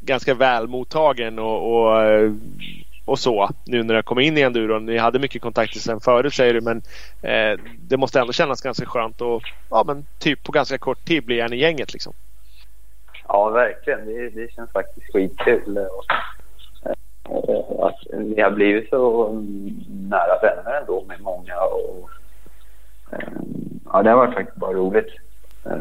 ganska 0.00 0.34
väl 0.34 0.68
mottagen 0.68 1.38
och, 1.38 1.72
och, 1.72 2.32
och 3.04 3.18
så 3.18 3.50
nu 3.64 3.82
när 3.82 3.94
du 3.94 4.02
kommer 4.02 4.22
in 4.22 4.38
i 4.38 4.40
enduron. 4.40 4.86
Ni 4.86 4.98
hade 4.98 5.18
mycket 5.18 5.42
kontakter 5.42 5.80
sen 5.80 6.00
förut 6.00 6.34
säger 6.34 6.54
du 6.54 6.60
men 6.60 6.82
eh, 7.22 7.60
det 7.78 7.96
måste 7.96 8.20
ändå 8.20 8.32
kännas 8.32 8.62
ganska 8.62 8.86
skönt 8.86 9.20
och 9.20 9.42
ja 9.70 9.84
men 9.86 10.06
typ 10.18 10.42
på 10.42 10.52
ganska 10.52 10.78
kort 10.78 11.04
tid 11.04 11.24
blir 11.24 11.42
en 11.42 11.52
i 11.52 11.56
gänget 11.56 11.92
liksom. 11.92 12.12
Ja, 13.28 13.48
verkligen. 13.48 14.06
Det, 14.06 14.30
det 14.30 14.52
känns 14.52 14.72
faktiskt 14.72 15.12
skitkul. 15.12 15.78
Eh, 17.30 17.84
att 17.84 17.98
vi 18.12 18.42
har 18.42 18.50
blivit 18.50 18.88
så 18.90 19.32
nära 19.88 20.38
vänner 20.42 20.80
ändå 20.80 21.04
med 21.08 21.20
många. 21.20 21.60
Och, 21.60 22.10
eh, 23.12 23.18
ja, 23.92 24.02
det 24.02 24.10
har 24.10 24.16
varit 24.16 24.34
faktiskt 24.34 24.56
bara 24.56 24.72
roligt. 24.72 25.08
Eh, 25.66 25.80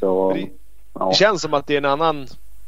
Så, 0.00 0.32
Det- 0.32 0.48
ja. 0.94 1.08
Det 1.08 1.14
känns 1.14 1.42
som 1.42 1.54
att 1.54 1.66
det 1.66 1.74
är 1.74 1.78
en 1.78 1.84
annan, 1.84 2.26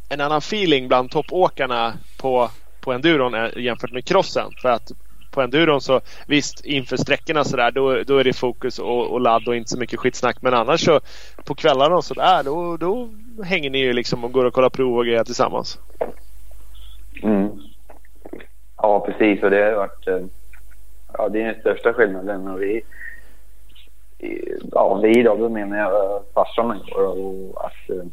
en 0.08 0.20
annan 0.20 0.38
feeling 0.38 0.88
bland 0.88 1.10
toppåkarna 1.10 1.92
på, 2.16 2.50
på 2.80 2.92
enduron 2.92 3.34
ä- 3.34 3.58
jämfört 3.58 3.92
med 3.92 4.04
crossen. 4.04 4.52
För 4.58 4.68
att 4.68 4.92
på 5.30 5.42
enduron 5.42 5.80
så 5.80 6.00
visst 6.26 6.64
inför 6.64 6.96
sträckorna 6.96 7.44
sådär 7.44 7.70
då, 7.70 8.02
då 8.02 8.18
är 8.18 8.24
det 8.24 8.32
fokus 8.32 8.78
och, 8.78 9.06
och 9.12 9.20
ladd 9.20 9.48
och 9.48 9.56
inte 9.56 9.70
så 9.70 9.78
mycket 9.78 9.98
skitsnack. 10.00 10.36
Men 10.42 10.54
annars 10.54 10.84
så 10.84 11.00
på 11.44 11.54
kvällarna 11.54 11.96
och 11.96 12.04
sådär 12.04 12.42
då, 12.42 12.76
då 12.76 13.08
hänger 13.44 13.70
ni 13.70 13.78
ju 13.78 13.92
liksom 13.92 14.24
och 14.24 14.32
går 14.32 14.44
och 14.44 14.52
kollar 14.54 14.70
prov 14.70 14.98
och 14.98 15.04
grejer 15.04 15.24
tillsammans. 15.24 15.78
Mm. 17.22 17.50
Ja, 18.76 19.00
precis. 19.06 19.42
Och 19.42 19.50
det 19.50 19.62
har 19.64 19.72
varit... 19.72 20.06
eh, 20.06 20.20
Ja, 21.18 21.28
det 21.28 21.42
är 21.42 21.46
den 21.46 21.60
största 21.60 21.92
skillnaden. 21.92 22.48
Och 22.48 22.62
vi, 22.62 22.82
ja, 24.72 24.94
vi 25.02 25.22
då, 25.22 25.34
då 25.36 25.48
menar 25.48 25.78
jag 25.78 26.04
eh, 26.16 26.20
farsan 26.34 26.70
och 26.70 26.76
jag. 26.88 27.18
Och 27.18 27.64
att, 27.66 27.90
eh, 27.90 28.04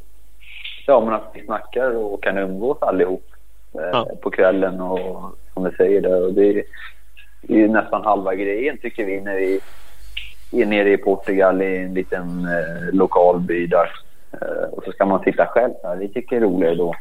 ja, 0.87 0.99
men 1.05 1.13
att 1.13 1.31
vi 1.33 1.45
snackar 1.45 1.95
och 1.95 2.23
kan 2.23 2.37
umgås 2.37 2.77
allihop 2.81 3.25
Ja. 3.73 4.07
på 4.21 4.29
kvällen. 4.31 4.81
Och 4.81 5.21
som 5.53 5.63
du 5.63 5.71
säger 5.77 6.01
där. 6.01 6.25
Och 6.25 6.33
det 6.33 6.45
är 6.49 6.53
det 7.41 7.53
är 7.53 7.57
ju 7.57 7.67
nästan 7.67 8.03
halva 8.03 8.35
grejen 8.35 8.77
tycker 8.77 9.05
vi 9.05 9.21
när 9.21 9.35
vi 9.35 9.59
är 10.61 10.65
nere 10.65 10.91
i 10.91 10.97
Portugal 10.97 11.61
i 11.61 11.77
en 11.77 11.93
liten 11.93 12.45
eh, 12.45 12.93
lokal 12.93 13.39
by 13.39 13.67
där. 13.67 13.89
Eh, 14.33 14.69
och 14.71 14.83
så 14.83 14.91
ska 14.91 15.05
man 15.05 15.23
sitta 15.23 15.45
själv 15.45 15.73
där. 15.81 15.95
Vi 15.95 16.07
tycker 16.09 16.39
det 16.39 16.45
är 16.45 16.49
roligare 16.49 16.75
då 16.75 16.95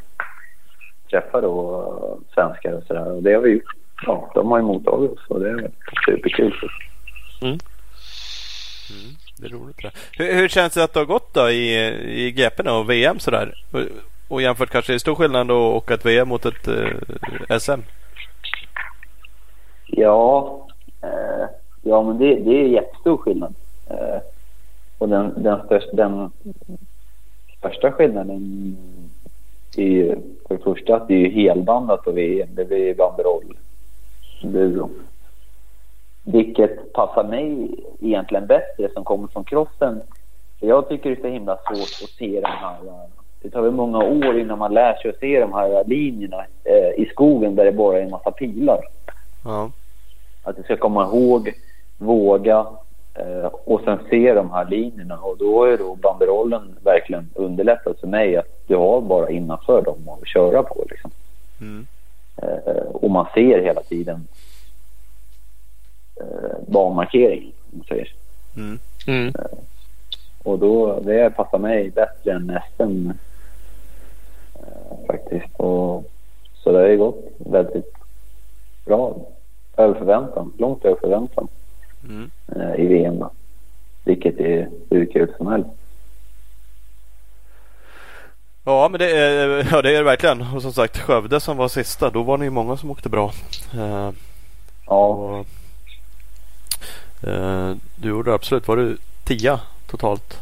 träffa 1.11 1.41
då 1.41 2.19
svenskar 2.35 2.73
och 2.73 2.85
sådär. 2.85 3.13
Och 3.13 3.23
det 3.23 3.35
har 3.35 3.41
vi 3.41 3.51
gjort. 3.51 3.77
Ja, 4.07 4.31
de 4.35 4.51
har 4.51 4.59
ju 4.59 4.65
mottagit 4.65 5.11
oss 5.11 5.27
och 5.29 5.41
det 5.41 5.51
är 5.51 5.71
superkul. 6.07 6.55
Det 9.39 9.47
är 9.47 9.51
roligt 9.51 9.83
det. 9.83 9.91
Hur, 10.13 10.35
hur 10.35 10.49
känns 10.49 10.75
det 10.75 10.85
att 10.85 10.93
det 10.93 11.01
har 11.01 11.07
gått 11.07 11.35
då 11.35 11.51
i, 11.51 11.87
i 12.27 12.31
GP 12.31 12.63
och 12.63 12.91
VM 12.91 13.19
sådär? 13.19 13.55
Och, 13.71 13.81
och 14.29 14.43
jämfört 14.43 14.71
kanske, 14.71 14.93
är 14.93 14.95
det 14.95 15.01
stor 15.01 15.15
skillnad 15.15 15.49
då 15.49 15.69
att 15.69 15.75
åka 15.75 15.95
ett 15.95 16.07
VM 16.07 16.29
mot 16.29 16.47
ett 16.47 16.69
eh, 16.69 17.59
SM? 17.59 17.81
Ja, 19.87 20.67
eh, 21.03 21.49
ja 21.83 22.03
men 22.03 22.19
det, 22.19 22.35
det 22.35 22.51
är 22.51 22.69
jättestor 22.69 23.17
skillnad. 23.17 23.55
Eh, 23.91 24.21
och 24.99 25.09
den, 25.09 25.43
den, 25.43 25.67
största, 25.67 25.97
den 25.97 26.31
största 27.59 27.93
skillnaden 27.93 28.77
är 29.77 29.83
ju 29.83 30.17
för 30.49 30.57
det 30.57 30.63
första 30.63 30.97
att 30.97 31.09
det 31.09 31.15
är 31.15 31.19
ju 31.19 31.31
helbandat 31.31 32.03
på 32.05 32.11
VM. 32.11 32.49
Det 32.53 32.65
blir 32.65 32.95
banderoll. 32.95 33.57
Buro. 34.43 34.91
Vilket 36.25 36.93
passar 36.93 37.25
mig 37.25 37.71
egentligen 38.01 38.47
bättre 38.47 38.89
som 38.95 39.05
kommer 39.05 39.29
från 39.29 39.45
crossen. 39.45 40.01
För 40.61 40.67
jag 40.67 40.89
tycker 40.89 41.11
det 41.11 41.17
är 41.17 41.23
så 41.23 41.29
himla 41.29 41.57
svårt 41.57 42.03
att 42.05 42.11
se 42.19 42.41
de 42.41 42.47
här... 42.47 42.79
Det 43.43 43.51
tar 43.51 43.63
väl 43.63 43.73
många 43.73 43.99
år 43.99 44.39
innan 44.39 44.59
man 44.59 44.75
lär 44.75 44.95
sig 44.95 45.11
att 45.11 45.19
se 45.19 45.41
de 45.41 45.53
här 45.53 45.85
linjerna 45.87 46.45
eh, 46.65 47.03
i 47.03 47.09
skogen 47.13 47.55
där 47.55 47.65
det 47.65 47.73
bara 47.73 47.99
är 47.99 48.03
en 48.03 48.11
massa 48.11 48.31
pilar. 48.31 48.81
Ja. 49.45 49.71
Att 50.43 50.57
du 50.57 50.63
ska 50.63 50.77
komma 50.77 51.05
ihåg, 51.05 51.53
våga 51.99 52.67
och 53.65 53.81
sen 53.85 53.99
se 54.11 54.35
de 54.35 54.51
här 54.51 54.65
linjerna. 54.65 55.19
Och 55.19 55.39
då 55.39 55.65
är 55.65 55.79
då 55.79 55.95
banderollen 55.95 56.77
verkligen 56.85 57.31
underlättat 57.35 58.01
för 58.01 58.07
mig 58.07 58.37
att 58.37 58.47
du 58.67 58.77
har 58.77 59.01
bara 59.01 59.31
innanför 59.31 59.83
dem 59.83 60.09
att 60.09 60.29
köra 60.29 60.63
på. 60.63 60.85
Liksom. 60.91 61.11
Mm. 61.61 61.87
Eh, 62.37 62.83
och 62.83 63.11
man 63.11 63.27
ser 63.35 63.63
hela 63.63 63.83
tiden 63.83 64.27
eh, 66.21 66.59
banmarkeringen. 66.67 67.53
Om 67.73 67.79
man 67.79 67.87
säger. 67.89 68.13
Mm. 68.57 68.79
Mm. 69.07 69.33
Och 70.43 70.59
då, 70.59 71.01
det 71.01 71.37
passar 71.37 71.59
mig 71.59 71.91
bättre 71.91 72.33
än 72.33 72.51
eh, 72.51 73.13
faktiskt. 75.07 75.55
Och, 75.57 76.05
så 76.55 76.73
det 76.73 76.79
har 76.79 76.87
ju 76.87 76.99
gått 76.99 77.25
väldigt 77.39 77.95
bra. 78.85 79.17
Över 79.77 79.95
förväntan. 79.95 80.53
Långt 80.59 80.85
över 80.85 80.97
förväntan 81.01 81.49
Mm. 82.05 82.31
eh, 82.57 82.75
i 82.85 82.87
VM. 82.87 83.19
Då. 83.19 83.31
Vilket 84.05 84.41
är 84.41 84.69
hur 84.91 85.07
kul 85.13 85.33
som 85.37 85.47
helst. 85.47 85.69
Ja 88.65 88.89
men 88.89 88.99
det 88.99 89.11
är, 89.17 89.49
ja, 89.73 89.83
det 89.83 89.91
är 89.91 89.99
det 89.99 90.03
verkligen. 90.03 90.43
Och 90.43 90.63
som 90.63 90.73
sagt 90.73 90.99
Skövde 90.99 91.41
som 91.41 91.57
var 91.57 91.69
sista. 91.69 92.11
Då 92.11 92.23
var 92.23 92.39
det 92.39 92.45
ju 92.45 92.51
många 92.51 92.77
som 92.77 92.91
åkte 92.91 93.09
bra. 93.09 93.33
Eh, 93.75 94.11
Ja, 94.87 95.07
och, 95.07 95.47
eh, 97.29 97.75
du 97.97 98.09
gjorde 98.09 98.35
absolut. 98.35 98.69
Var 98.69 98.77
du 98.77 98.97
tia 99.25 99.61
totalt? 99.87 100.41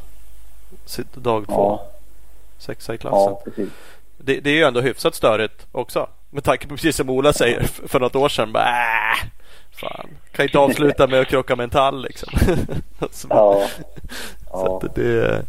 Sitt- 0.84 1.14
Dag 1.14 1.46
två. 1.46 1.52
ja, 1.54 1.86
Sexa 2.58 2.94
i 2.94 2.98
klassen. 2.98 3.18
ja 3.18 3.40
precis. 3.44 3.68
Det, 4.18 4.40
det 4.40 4.50
är 4.50 4.54
ju 4.54 4.62
ändå 4.62 4.80
hyfsat 4.80 5.14
störigt 5.14 5.66
också. 5.72 6.08
Med 6.30 6.44
tanke 6.44 6.66
på 6.66 6.74
precis 6.74 6.96
som 6.96 7.10
Ola 7.10 7.32
säger 7.32 7.62
för 7.62 8.00
något 8.00 8.16
år 8.16 8.28
sedan. 8.28 8.52
Bara, 8.52 8.64
äh, 8.64 9.18
Fan, 9.80 10.08
kan 10.32 10.44
inte 10.44 10.58
avsluta 10.58 11.06
med 11.06 11.20
att 11.20 11.28
krocka 11.28 11.56
med 11.56 11.64
en 11.64 11.70
tall 11.70 12.02
liksom. 12.02 12.32
så, 13.10 13.26
ja. 13.30 13.60
så 14.50 14.80
ja. 14.82 14.88
det... 14.94 15.42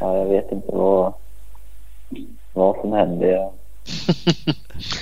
Ja, 0.00 0.16
jag 0.16 0.26
vet 0.26 0.52
inte 0.52 0.72
vad, 0.72 1.12
vad 2.52 2.80
som 2.80 2.92
hände. 2.92 3.30
Jag, 3.30 3.52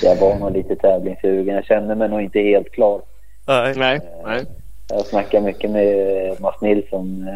jag 0.02 0.16
var 0.16 0.38
nog 0.38 0.52
lite 0.52 0.76
tävlingssugen. 0.76 1.54
Jag 1.54 1.64
kände 1.64 1.94
mig 1.94 2.08
nog 2.08 2.22
inte 2.22 2.40
helt 2.40 2.72
klar. 2.72 3.02
Nej. 3.46 3.74
Nej. 3.76 4.00
Nej. 4.24 4.44
Jag 4.88 5.06
snackade 5.06 5.46
mycket 5.46 5.70
med 5.70 6.40
Mats 6.40 6.60
Nilsson 6.60 7.28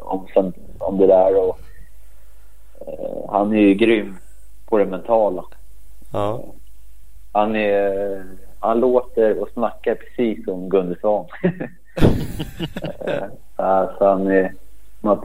om, 0.00 0.52
om 0.78 0.98
det 0.98 1.06
där 1.06 1.36
och 1.36 1.58
han 3.28 3.52
är 3.52 3.60
ju 3.60 3.74
grym 3.74 4.16
på 4.66 4.78
det 4.78 4.86
mentala. 4.86 5.44
Ja. 6.12 6.44
Han, 7.32 7.56
är, 7.56 8.24
han 8.66 8.80
låter 8.80 9.42
och 9.42 9.48
snackar 9.48 9.94
precis 9.94 10.44
som 10.44 10.68
Gunde 10.68 10.96
Svan. 11.00 11.26
alltså 13.56 14.04
han 14.04 14.26
är, 14.26 14.54
Mats, 15.00 15.24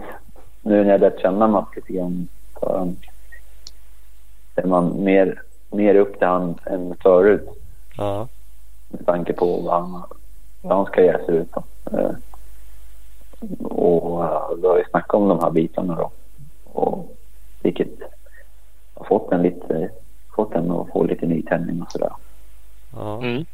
nu 0.61 0.83
när 0.83 0.91
jag 0.91 1.01
lärt 1.01 1.21
känna 1.21 1.47
Mats 1.47 1.75
lite 1.75 1.93
grann 1.93 2.27
så 2.59 2.77
han, 2.77 2.97
är 4.55 4.67
man 4.67 5.03
mer, 5.03 5.41
mer 5.69 5.95
upp 5.95 6.17
till 6.17 6.27
han 6.27 6.55
än 6.65 6.95
förut. 7.03 7.49
Ja. 7.97 8.27
Med 8.89 9.05
tanke 9.05 9.33
på 9.33 9.61
vad, 9.61 9.81
han, 9.81 10.03
vad 10.61 10.77
hans 10.77 10.89
karriär 10.89 11.21
ser 11.25 11.33
ut 11.33 11.51
som. 11.51 11.63
Eh, 11.91 12.11
och 13.63 14.57
då 14.57 14.69
har 14.69 14.77
vi 14.77 14.89
snackat 14.89 15.13
om 15.13 15.27
de 15.27 15.39
här 15.39 15.51
bitarna 15.51 15.95
då. 15.95 16.11
Och 16.73 17.17
vilket 17.61 17.89
har 18.93 19.05
fått 19.05 19.31
en 19.31 19.41
lite 19.41 19.89
fått 20.35 20.53
den 20.53 20.71
att 20.71 20.91
få 20.91 21.03
lite 21.03 21.25
nytändning 21.25 21.81
och 21.81 21.91
sådär. 21.91 22.11
Ja. 22.93 23.23
Mm. 23.23 23.45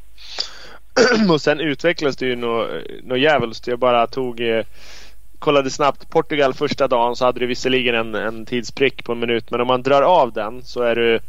och 1.32 1.42
sen 1.42 1.60
utvecklades 1.60 2.18
det 2.18 2.26
ju 2.26 2.36
något, 2.36 3.20
djävulskt. 3.20 3.68
Jag 3.68 3.80
bara 3.80 4.08
tog 4.08 4.40
eh, 4.40 4.66
kollade 5.40 5.70
snabbt. 5.70 6.10
Portugal 6.10 6.54
första 6.54 6.88
dagen 6.88 7.16
så 7.16 7.26
hade 7.26 7.40
du 7.40 7.46
visserligen 7.46 7.96
en, 7.96 8.16
en 8.16 8.46
tidsprick 8.46 9.04
på 9.04 9.12
en 9.12 9.20
minut. 9.20 9.52
Men 9.52 9.62
om 9.62 9.68
man 9.68 9.84
drar 9.84 10.02
av 10.02 10.34
den 10.34 10.64
så 10.64 10.82
är 10.82 10.96
du 10.96 11.20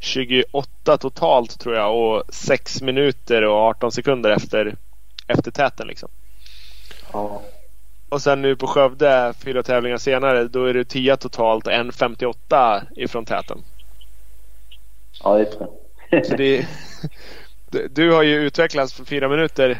28 0.00 0.98
totalt 0.98 1.58
tror 1.58 1.74
jag 1.74 1.96
och 1.96 2.22
6 2.28 2.82
minuter 2.82 3.42
och 3.42 3.56
18 3.56 3.92
sekunder 3.92 4.30
efter, 4.30 4.76
efter 5.26 5.50
täten 5.50 5.86
liksom. 5.86 6.08
Ja. 7.12 7.42
Och 8.08 8.22
sen 8.22 8.42
nu 8.42 8.56
på 8.56 8.66
Skövde, 8.66 9.34
fyra 9.38 9.62
tävlingar 9.62 9.98
senare, 9.98 10.44
då 10.44 10.64
är 10.64 10.74
det 10.74 10.84
10 10.84 11.16
totalt 11.16 11.66
och 11.66 11.72
1.58 11.72 12.82
ifrån 12.96 13.24
täten. 13.24 13.58
Ja, 15.24 15.38
just 15.38 15.58
det. 16.10 16.24
Så 16.24 16.36
det 16.36 16.66
du 17.90 18.12
har 18.12 18.22
ju 18.22 18.34
utvecklats 18.34 18.92
för 18.92 19.04
fyra 19.04 19.28
minuter 19.28 19.70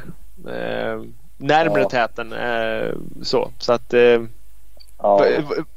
eh, 0.46 1.02
närmre 1.36 1.80
ja. 1.80 1.88
täten. 1.88 2.32
Eh, 2.32 2.94
så 3.22 3.52
så 3.58 3.72
att 3.72 3.94
eh, 3.94 4.22
ja. 4.98 5.26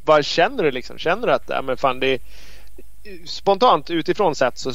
vad 0.06 0.26
känner 0.26 0.64
du 0.64 0.72
liksom? 0.72 0.98
Känner 0.98 1.28
du 1.28 1.34
att 1.34 1.50
ja, 1.50 1.62
men 1.62 1.78
fan, 1.78 2.00
det 2.00 2.20
spontant 3.26 3.90
utifrån 3.90 4.36
sett 4.36 4.58
så, 4.58 4.72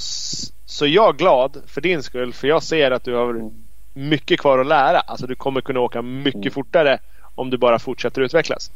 så 0.67 0.85
är 0.85 0.89
jag 0.89 1.17
glad 1.17 1.63
för 1.67 1.81
din 1.81 2.03
skull. 2.03 2.33
För 2.33 2.49
jag 2.49 2.63
ser 2.63 2.91
att 2.91 3.05
du 3.05 3.15
har 3.15 3.51
mycket 3.93 4.41
kvar 4.41 4.59
att 4.59 4.67
lära. 4.67 5.01
Alltså 5.01 5.27
du 5.27 5.35
kommer 5.35 5.61
kunna 5.61 5.81
åka 5.81 6.03
mycket 6.03 6.35
mm. 6.35 6.53
fortare 6.53 6.99
om 7.35 7.51
du 7.51 7.59
bara 7.59 7.79
fortsätter 7.79 8.23
utvecklas. 8.23 8.71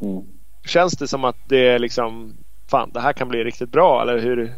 Mm. 0.00 0.22
Känns 0.64 0.92
det 0.92 1.08
som 1.08 1.24
att 1.24 1.36
det 1.48 1.68
är 1.68 1.78
liksom 1.78 2.36
fan 2.70 2.90
det 2.94 3.00
här 3.00 3.12
kan 3.12 3.28
bli 3.28 3.44
riktigt 3.44 3.72
bra 3.72 4.02
eller 4.02 4.18
hur? 4.18 4.52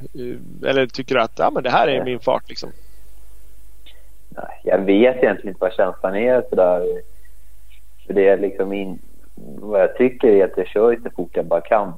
Eller 0.66 0.86
tycker 0.86 1.14
du 1.14 1.20
att 1.20 1.38
ja, 1.38 1.50
men 1.50 1.62
det 1.62 1.70
här 1.70 1.88
är 1.88 2.04
min 2.04 2.20
fart 2.20 2.48
liksom? 2.48 2.70
Jag 4.62 4.78
vet 4.78 5.16
egentligen 5.16 5.48
inte 5.48 5.60
vad 5.60 5.72
känslan 5.72 6.16
är 6.16 6.42
sådär. 6.50 7.02
För 8.06 8.14
det 8.14 8.28
är 8.28 8.36
liksom 8.36 8.72
in, 8.72 8.98
vad 9.58 9.80
jag 9.80 9.96
tycker 9.96 10.28
är 10.28 10.44
att 10.44 10.56
jag 10.56 10.66
kör 10.66 11.00
så 11.02 11.10
fort 11.10 11.30
jag 11.32 11.44
bara 11.44 11.60
kan. 11.60 11.92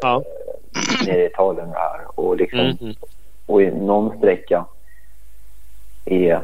Ja. 0.00 0.16
Eh, 0.16 1.06
nere 1.06 1.22
i 1.22 1.26
Italien 1.26 1.68
här 1.74 2.00
och 2.20 2.36
liksom 2.36 2.58
mm 2.58 2.76
-hmm. 2.76 2.96
och 3.46 3.62
i 3.62 3.70
någon 3.70 4.18
sträcka 4.18 4.64
är 6.04 6.42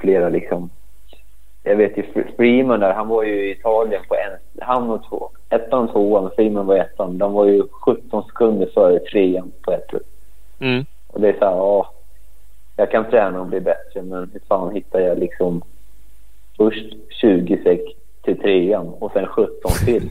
flera 0.00 0.28
liksom 0.28 0.70
jag 1.62 1.76
vet 1.76 1.98
ju 1.98 2.24
Freeman 2.36 2.80
där, 2.80 2.92
han 2.92 3.08
var 3.08 3.22
ju 3.22 3.48
i 3.48 3.50
Italien 3.50 4.02
på 4.08 4.14
en, 4.14 4.38
han 4.60 4.90
och 4.90 5.08
två, 5.08 5.30
ettan 5.48 5.84
och 5.84 5.92
tvåan, 5.92 6.30
Freeman 6.36 6.66
var 6.66 6.76
ettan. 6.76 7.18
De 7.18 7.32
var 7.32 7.46
ju 7.46 7.62
17 7.70 8.24
sekunder 8.24 8.70
före 8.74 8.98
trean 8.98 9.52
på 9.62 9.72
ett 9.72 9.90
mm. 10.58 10.84
Och 11.06 11.20
det 11.20 11.28
är 11.28 11.38
så 11.38 11.44
här, 11.44 11.56
ja, 11.56 11.92
jag 12.76 12.90
kan 12.90 13.10
träna 13.10 13.40
och 13.40 13.46
bli 13.46 13.60
bättre 13.60 14.02
men 14.02 14.30
hur 14.32 14.40
fan 14.48 14.74
hittar 14.74 15.00
jag 15.00 15.18
liksom 15.18 15.62
först 16.56 16.94
20 17.20 17.62
sek 17.62 17.96
till 18.22 18.40
trean 18.40 18.88
och 18.88 19.12
sen 19.12 19.26
17 19.26 19.72
till. 19.84 20.10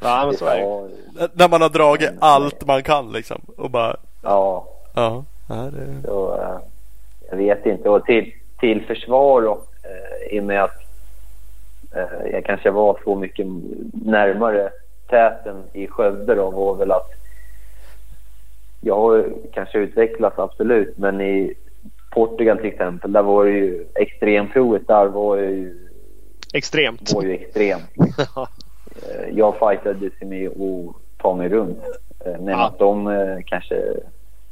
ja, 0.00 0.26
men 0.26 0.34
så 0.34 0.46
är 0.46 0.58
det. 0.58 1.28
När 1.32 1.48
man 1.48 1.62
har 1.62 1.68
dragit 1.68 2.10
allt 2.20 2.66
man 2.66 2.82
kan 2.82 3.12
liksom 3.12 3.40
och 3.56 3.70
bara... 3.70 3.96
Ja. 4.22 4.66
Ja. 4.94 5.24
ja 5.48 5.54
det... 5.54 6.02
Så, 6.04 6.34
uh, 6.34 6.58
jag 7.30 7.36
vet 7.36 7.66
inte. 7.66 7.88
Och 7.88 8.04
till, 8.04 8.32
till 8.60 8.86
försvar 8.86 9.42
då, 9.42 9.62
eh, 9.84 10.36
i 10.36 10.40
och 10.40 10.44
med 10.44 10.62
att 10.62 10.76
eh, 11.94 12.30
jag 12.32 12.44
kanske 12.44 12.70
var 12.70 12.98
så 13.04 13.14
mycket 13.14 13.46
närmare 13.92 14.70
täten 15.08 15.62
i 15.72 15.86
Skövde 15.86 16.34
då 16.34 16.50
var 16.50 16.74
väl 16.74 16.92
att 16.92 17.10
jag 18.80 18.96
har 18.96 19.32
kanske 19.52 19.78
utvecklats 19.78 20.38
absolut 20.38 20.98
men 20.98 21.20
i 21.20 21.54
Portugal 22.10 22.56
till 22.56 22.66
exempel 22.66 23.12
där 23.12 23.22
var 23.22 23.44
det 23.44 23.50
ju 23.50 23.86
extremprovet 23.94 24.86
där 24.86 25.06
var 25.06 25.36
ju 25.36 25.88
extremt. 26.54 27.12
Var 27.14 27.22
ju 27.22 27.34
extremt. 27.34 27.90
Eh, 29.08 29.38
jag 29.38 29.54
fightade 29.58 30.10
med 30.20 30.48
att 30.48 30.94
ta 31.18 31.34
mig 31.34 31.48
runt. 31.48 31.78
Eh, 32.26 32.40
men 32.40 32.48
ja. 32.48 32.66
att 32.66 32.78
de 32.78 33.06
eh, 33.06 33.38
kanske 33.46 33.82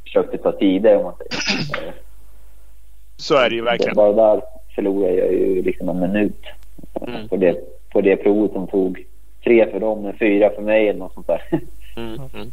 försökte 0.03 0.37
ta 0.37 0.51
tider 0.51 0.97
om 0.97 1.03
man 1.03 1.13
säger. 1.17 1.93
Så 3.19 3.35
är 3.35 3.49
det 3.49 3.55
ju 3.55 3.61
verkligen. 3.61 3.95
Bara 3.95 4.13
där 4.13 4.41
förlorade 4.75 5.15
jag 5.15 5.33
ju 5.33 5.61
liksom 5.61 5.89
en 5.89 5.99
minut 5.99 6.43
mm. 7.07 7.27
på, 7.27 7.37
det, 7.37 7.55
på 7.89 8.01
det 8.01 8.15
provet 8.15 8.51
som 8.51 8.67
tog 8.67 9.05
tre 9.43 9.71
för 9.71 9.79
dem, 9.79 10.05
och 10.05 10.15
fyra 10.19 10.49
för 10.55 10.61
mig 10.61 10.89
eller 10.89 10.99
något 10.99 11.13
sånt 11.13 11.27
där. 11.27 11.41
Mm. 11.97 12.19
Mm. 12.33 12.51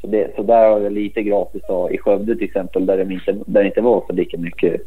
Så, 0.00 0.06
det, 0.06 0.32
så 0.36 0.42
där 0.42 0.70
har 0.70 0.80
jag 0.80 0.92
lite 0.92 1.22
gratis 1.22 1.62
då, 1.68 1.90
i 1.90 1.98
Skövde 1.98 2.34
till 2.34 2.44
exempel 2.44 2.86
där 2.86 3.04
det 3.04 3.14
inte, 3.14 3.32
där 3.32 3.60
det 3.60 3.66
inte 3.66 3.80
var 3.80 4.04
så 4.06 4.12
lika 4.12 4.38
mycket 4.38 4.80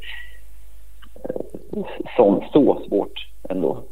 eh, 1.23 1.83
som, 2.15 2.43
så 2.53 2.83
svårt 2.87 3.27
ändå. 3.49 3.83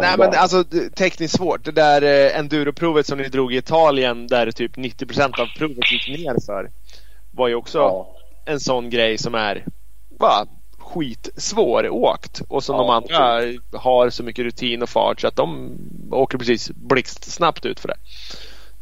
Nej 0.00 0.14
men 0.18 0.30
alltså 0.34 0.64
tekniskt 0.96 1.36
svårt. 1.36 1.64
Det 1.64 1.70
där 1.70 2.02
eh, 2.02 2.38
enduroprovet 2.38 3.06
som 3.06 3.18
ni 3.18 3.28
drog 3.28 3.54
i 3.54 3.56
Italien 3.56 4.26
där 4.26 4.50
typ 4.50 4.76
90% 4.76 5.40
av 5.40 5.46
provet 5.58 5.92
gick 5.92 6.18
ner 6.18 6.46
för 6.46 6.70
var 7.30 7.48
ju 7.48 7.54
också 7.54 7.78
ja. 7.78 8.14
en 8.44 8.60
sån 8.60 8.90
grej 8.90 9.18
som 9.18 9.34
är 9.34 9.64
bara 10.18 10.46
skitsvåråkt 10.78 12.42
och 12.48 12.64
som 12.64 12.76
ja, 12.76 12.82
de 12.82 12.90
andra 12.90 13.40
precis. 13.40 13.60
har 13.72 14.10
så 14.10 14.22
mycket 14.22 14.44
rutin 14.44 14.82
och 14.82 14.88
fart 14.88 15.20
så 15.20 15.28
att 15.28 15.36
de 15.36 15.70
åker 16.10 16.38
precis 16.38 16.70
blixtsnabbt 16.70 17.66
ut 17.66 17.80
för 17.80 17.88
det. 17.88 17.96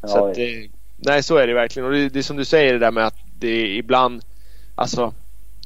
Ja, 0.02 0.08
så 0.08 0.26
att, 0.26 0.36
nej, 0.96 1.22
så 1.22 1.36
är 1.36 1.46
det 1.46 1.54
verkligen. 1.54 1.86
Och 1.86 1.94
det, 1.94 2.08
det 2.08 2.18
är 2.18 2.22
som 2.22 2.36
du 2.36 2.44
säger 2.44 2.72
det 2.72 2.78
där 2.78 2.90
med 2.90 3.06
att 3.06 3.18
det 3.38 3.76
ibland, 3.76 4.22
alltså 4.74 5.14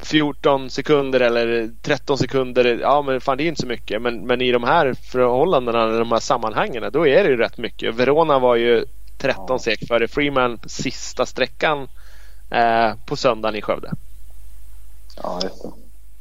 14 0.03 0.71
sekunder 0.71 1.21
eller 1.21 1.71
13 1.83 2.19
sekunder, 2.19 2.79
ja 2.81 3.03
men 3.03 3.21
fan 3.21 3.39
det 3.39 3.45
är 3.45 3.49
inte 3.49 3.61
så 3.61 3.67
mycket. 3.67 4.03
Men, 4.03 4.27
men 4.27 4.41
i 4.41 4.53
de 4.53 4.65
här 4.65 4.95
förhållandena, 4.95 5.87
de 5.87 6.13
här 6.13 6.21
sammanhangen, 6.21 6.91
då 6.93 7.07
är 7.07 7.25
det 7.25 7.31
ju 7.31 7.37
rätt 7.37 7.59
mycket. 7.59 7.95
Verona 7.95 8.39
var 8.39 8.57
ju 8.57 8.85
13 9.19 9.45
ja. 9.49 9.59
sek 9.59 9.87
före 9.89 10.09
Freeman 10.09 10.59
sista 10.67 11.27
sträckan 11.27 11.89
eh, 12.51 12.93
på 13.07 13.17
söndagen 13.17 13.57
i 13.57 13.63
Skövde. 13.63 13.91
Ja, 15.23 15.41
just 15.43 15.63
det. 15.63 15.73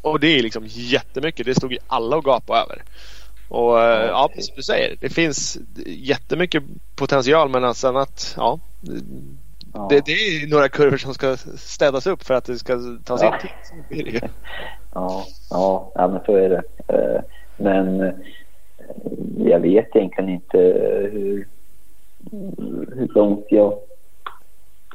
Och 0.01 0.19
det 0.19 0.27
är 0.27 0.43
liksom 0.43 0.63
jättemycket. 0.67 1.45
Det 1.45 1.55
stod 1.55 1.71
ju 1.71 1.77
alla 1.87 2.17
och 2.17 2.23
gapade 2.23 2.59
över. 2.59 2.83
Och 3.49 3.77
ja, 3.77 4.05
ja 4.05 4.29
som 4.39 4.55
du 4.55 4.63
säger, 4.63 4.97
det 4.99 5.09
finns 5.09 5.57
jättemycket 5.85 6.63
potential 6.95 7.49
men 7.49 7.63
alltså 7.63 7.97
att 7.97 8.33
ja, 8.37 8.59
ja. 9.73 9.87
Det, 9.89 10.05
det, 10.05 10.11
är 10.11 10.47
några 10.47 10.69
kurvor 10.69 10.97
som 10.97 11.13
ska 11.13 11.37
städas 11.57 12.07
upp 12.07 12.23
för 12.23 12.33
att 12.33 12.45
det 12.45 12.57
ska 12.57 12.79
ta 13.03 13.17
sin 13.17 13.27
ja. 13.27 13.39
tid. 13.89 14.21
ja, 14.93 15.25
ja, 15.49 15.91
ja, 15.95 16.07
men 16.07 16.23
så 16.25 16.35
är 16.35 16.49
det. 16.49 16.63
Eh, 16.87 17.21
men 17.57 18.01
eh, 18.01 18.13
jag 19.37 19.59
vet 19.59 19.95
egentligen 19.95 20.29
inte 20.29 20.57
hur, 21.11 21.47
hur 22.95 23.07
långt 23.13 23.45
jag 23.49 23.79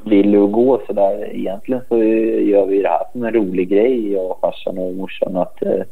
vill 0.05 0.45
att 0.45 0.53
gå 0.53 0.81
så 0.87 0.93
där. 0.93 1.37
Egentligen 1.37 1.83
så 1.89 2.03
gör 2.43 2.67
vi 2.67 2.83
det 2.83 2.89
här 2.89 3.05
som 3.13 3.25
en 3.25 3.35
rolig 3.35 3.69
grej, 3.69 4.13
jag 4.13 4.31
och 4.31 4.41
farsan 4.41 4.79
och 4.79 4.95
morsan, 4.95 5.37
att 5.37 5.63
eh, 5.63 5.83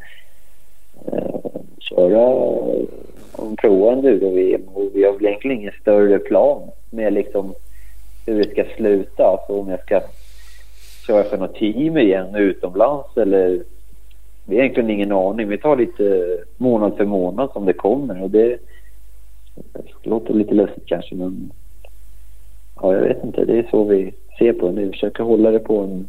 eh 1.13 1.41
köra 1.79 2.27
och 3.33 3.59
prova 3.59 3.93
enduro-VM. 3.93 4.63
Vi 4.95 5.05
har 5.05 5.13
väl 5.13 5.27
egentligen 5.27 5.59
ingen 5.59 5.73
större 5.81 6.19
plan 6.19 6.63
med 6.91 7.13
liksom 7.13 7.55
hur 8.27 8.45
det 8.45 8.51
ska 8.51 8.65
sluta. 8.77 9.25
Alltså 9.25 9.61
om 9.61 9.69
jag 9.69 9.81
ska 9.81 10.01
köra 11.07 11.25
för 11.25 11.39
något 11.39 11.55
team 11.55 11.99
igen 11.99 12.35
utomlands 12.35 13.17
eller 13.17 13.63
vi 14.45 14.57
har 14.57 14.63
egentligen 14.63 14.91
ingen 14.91 15.13
aning. 15.13 15.49
Vi 15.49 15.59
tar 15.59 15.77
lite 15.77 16.39
månad 16.57 16.97
för 16.97 17.05
månad 17.05 17.51
som 17.53 17.67
det 17.67 17.73
kommer 17.73 18.23
och 18.23 18.31
det, 18.31 18.59
det 19.55 20.09
låter 20.11 20.35
lite 20.35 20.55
lustigt 20.55 20.87
kanske 20.87 21.15
men 21.15 21.51
ja, 22.83 22.95
jag 22.95 23.01
vet 23.01 23.25
inte. 23.25 23.45
Det 23.45 23.59
är 23.59 23.67
så 23.71 23.85
vi 23.85 24.15
ser 24.39 24.53
på 24.53 24.71
det. 24.71 24.81
Vi 24.81 24.91
försöker 24.91 25.25
hålla 25.25 25.51
det 25.51 25.59
på 25.59 25.79
en... 25.79 26.09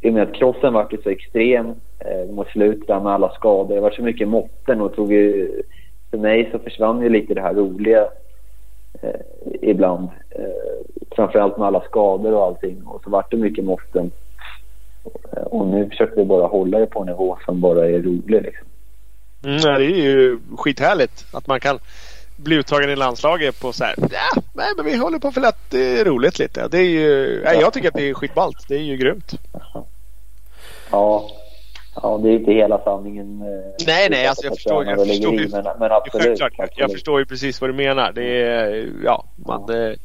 I 0.00 0.08
och 0.08 0.12
med 0.12 0.22
att 0.22 0.34
crossen 0.34 0.72
vart 0.72 1.02
så 1.02 1.10
extrem 1.10 1.66
eh, 1.98 2.30
mot 2.30 2.48
slutet 2.48 2.88
med 2.88 3.12
alla 3.12 3.30
skador. 3.30 3.74
Det 3.74 3.80
var 3.80 3.90
så 3.90 4.02
mycket 4.02 4.28
måtten 4.28 4.80
och 4.80 4.94
tog 4.94 5.12
ju, 5.12 5.62
för 6.10 6.18
mig 6.18 6.48
så 6.52 6.58
försvann 6.58 7.02
ju 7.02 7.08
lite 7.08 7.34
det 7.34 7.40
här 7.40 7.54
roliga 7.54 8.08
eh, 9.02 9.20
ibland. 9.62 10.08
Eh, 10.30 11.04
framförallt 11.10 11.58
med 11.58 11.66
alla 11.66 11.80
skador 11.80 12.32
och 12.32 12.44
allting. 12.44 12.82
Och 12.86 13.02
så 13.04 13.10
vart 13.10 13.30
det 13.30 13.36
mycket 13.36 13.64
måtten. 13.64 14.10
Eh, 15.32 15.42
och 15.42 15.66
nu 15.66 15.88
försöker 15.88 16.16
vi 16.16 16.24
bara 16.24 16.46
hålla 16.46 16.78
det 16.78 16.86
på 16.86 17.00
en 17.00 17.06
nivå 17.06 17.38
som 17.44 17.60
bara 17.60 17.88
är 17.88 18.02
rolig. 18.02 18.42
Liksom. 18.42 18.66
Mm, 19.44 19.60
det 19.60 19.84
är 19.84 20.04
ju 20.04 20.38
skithärligt 20.56 21.26
att 21.32 21.46
man 21.46 21.60
kan 21.60 21.78
bli 22.42 22.56
uttagen 22.56 22.90
i 22.90 22.96
landslaget 22.96 23.60
på 23.60 23.72
så 23.72 23.84
här. 23.84 23.94
Ja, 23.98 24.42
nej, 24.54 24.66
men 24.76 24.84
vi 24.84 24.96
håller 24.96 25.18
på 25.18 25.32
för 25.32 25.40
att 25.40 25.70
det 25.70 26.00
är 26.00 26.04
roligt 26.04 26.38
lite. 26.38 26.68
Det 26.68 26.78
är 26.78 26.88
ju, 26.88 27.42
nej, 27.44 27.58
jag 27.60 27.72
tycker 27.72 27.88
att 27.88 27.94
det 27.94 28.10
är 28.10 28.14
skitballt. 28.14 28.68
Det 28.68 28.74
är 28.74 28.82
ju 28.82 28.96
grymt. 28.96 29.32
Ja, 30.90 31.30
ja 31.94 32.20
det 32.22 32.28
är 32.28 32.32
inte 32.32 32.52
hela 32.52 32.78
sanningen. 32.78 33.42
Eh, 33.42 33.84
nej, 33.86 34.08
nej, 34.10 34.26
alltså 34.26 34.46
jag 34.46 34.54
förstår, 34.54 34.84
jag 34.84 35.06
förstår 35.06 35.34
ju. 35.34 35.48
Men, 35.48 35.64
men 35.64 35.92
absolut, 35.92 36.40
absolut, 36.42 36.72
Jag 36.76 36.90
förstår 36.90 37.18
ju 37.18 37.26
precis 37.26 37.60
vad 37.60 37.70
du 37.70 37.74
menar. 37.74 38.12
Det 38.12 38.42
är, 38.42 38.88
ja, 39.04 39.24
man, 39.36 39.66
det, 39.66 39.96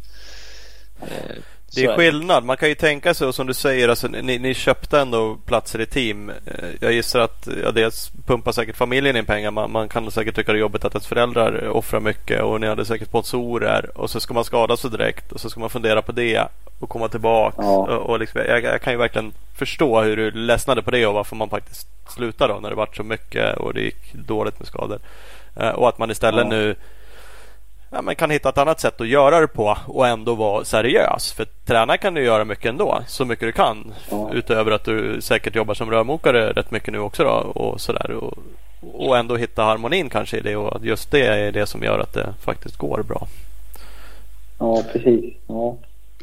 eh, 1.02 1.38
det 1.76 1.86
är 1.86 1.96
skillnad. 1.96 2.44
Man 2.44 2.58
kan 2.58 2.70
ju 2.70 2.76
tänka 2.76 3.14
sig, 3.14 3.28
och 3.28 3.36
som 3.36 3.48
du 3.48 3.54
säger, 3.54 3.90
alltså, 3.90 4.08
ni, 4.08 4.40
ni 4.40 4.54
köpte 4.54 5.00
ändå 5.00 5.38
platser 5.46 5.82
i 5.82 5.86
team. 5.86 6.30
Eh, 6.30 6.70
jag 6.80 6.94
gissar 6.94 7.20
att 7.20 7.48
ja, 7.64 7.72
dels 7.72 8.12
pumpar 8.26 8.52
säkert 8.52 8.78
familjen 8.78 9.16
in 9.16 9.26
pengar. 9.26 9.52
Man, 9.52 9.72
man 9.72 9.90
kan 9.90 10.12
säkert 10.12 10.36
tycka 10.36 10.52
det 10.52 10.58
är 10.58 10.62
jobbigt 10.62 10.86
att 10.86 10.94
ens 10.94 11.08
föräldrar 11.08 11.68
offrar 11.68 12.00
mycket 12.00 12.42
och 12.42 12.62
ni 12.62 12.68
hade 12.68 12.86
säkert 12.86 13.08
sponsorer. 13.08 13.90
Och 13.96 14.10
så 14.10 14.20
ska 14.20 14.34
man 14.34 14.46
skada 14.46 14.78
sig 14.78 14.92
direkt 14.92 15.32
och 15.32 15.40
så 15.40 15.50
ska 15.50 15.60
man 15.60 15.70
fundera 15.70 16.02
på 16.02 16.12
det 16.12 16.48
och 16.80 16.90
komma 16.90 17.08
tillbaka. 17.08 17.62
Ja. 17.62 17.78
Och, 17.78 18.10
och 18.10 18.20
liksom, 18.20 18.42
jag, 18.48 18.64
jag, 18.64 18.82
kan 18.82 18.94
ju 18.94 19.00
verkligen 19.00 19.34
förstå 19.56 20.02
hur 20.02 20.18
du 20.18 20.32
ledsnade 20.32 20.82
på 20.82 20.92
det 20.92 21.06
och 21.08 21.14
varför 21.14 21.36
man 21.36 21.50
faktiskt 21.50 21.88
slutade 22.10 22.54
då 22.54 22.60
när 22.60 22.70
det 22.70 22.76
vart 22.76 22.96
så 22.96 23.04
mycket 23.04 23.58
och 23.58 23.74
det 23.74 23.82
gick 23.82 24.14
dåligt 24.14 24.60
med 24.60 24.68
skador. 24.68 25.00
Uh, 25.62 25.70
och 25.70 25.90
att 25.90 25.98
man 25.98 26.12
istället 26.12 26.46
ja. 26.46 26.50
nu 26.50 26.76
ja, 27.90 28.02
man 28.02 28.16
kan 28.16 28.30
hitta 28.30 28.50
ett 28.50 28.58
annat 28.58 28.80
sätt 28.80 29.02
att 29.02 29.08
göra 29.08 29.40
det 29.40 29.48
på 29.48 29.78
och 29.86 30.08
ändå 30.08 30.36
vara 30.36 30.66
seriös. 30.66 31.32
För 31.32 31.46
träna 31.66 31.98
kan 31.98 32.14
du 32.14 32.24
göra 32.24 32.46
mycket 32.46 32.66
ändå, 32.66 33.02
så 33.08 33.26
mycket 33.26 33.48
du 33.48 33.52
kan. 33.52 33.94
Ja. 34.10 34.30
Utöver 34.34 34.72
att 34.72 34.84
du 34.84 35.22
säkert 35.22 35.56
jobbar 35.56 35.74
som 35.74 35.92
rörmokare 35.92 36.52
rätt 36.52 36.72
mycket 36.72 36.94
nu 36.94 37.00
också. 37.00 37.24
Då, 37.24 37.30
och, 37.30 37.82
sådär. 37.82 38.12
Och, 38.12 38.38
och 38.94 39.18
ändå 39.18 39.36
hitta 39.36 39.64
harmonin 39.64 40.10
kanske 40.10 40.38
i 40.38 40.42
det 40.42 40.56
och 40.56 40.86
just 40.86 41.12
det 41.12 41.28
är 41.28 41.52
det 41.52 41.66
som 41.66 41.84
gör 41.84 42.00
att 42.00 42.14
det 42.14 42.34
faktiskt 42.42 42.78
går 42.78 43.04
bra. 43.04 43.28
Ja, 44.60 44.84
precis. 44.94 45.34
Ja. 45.48 45.78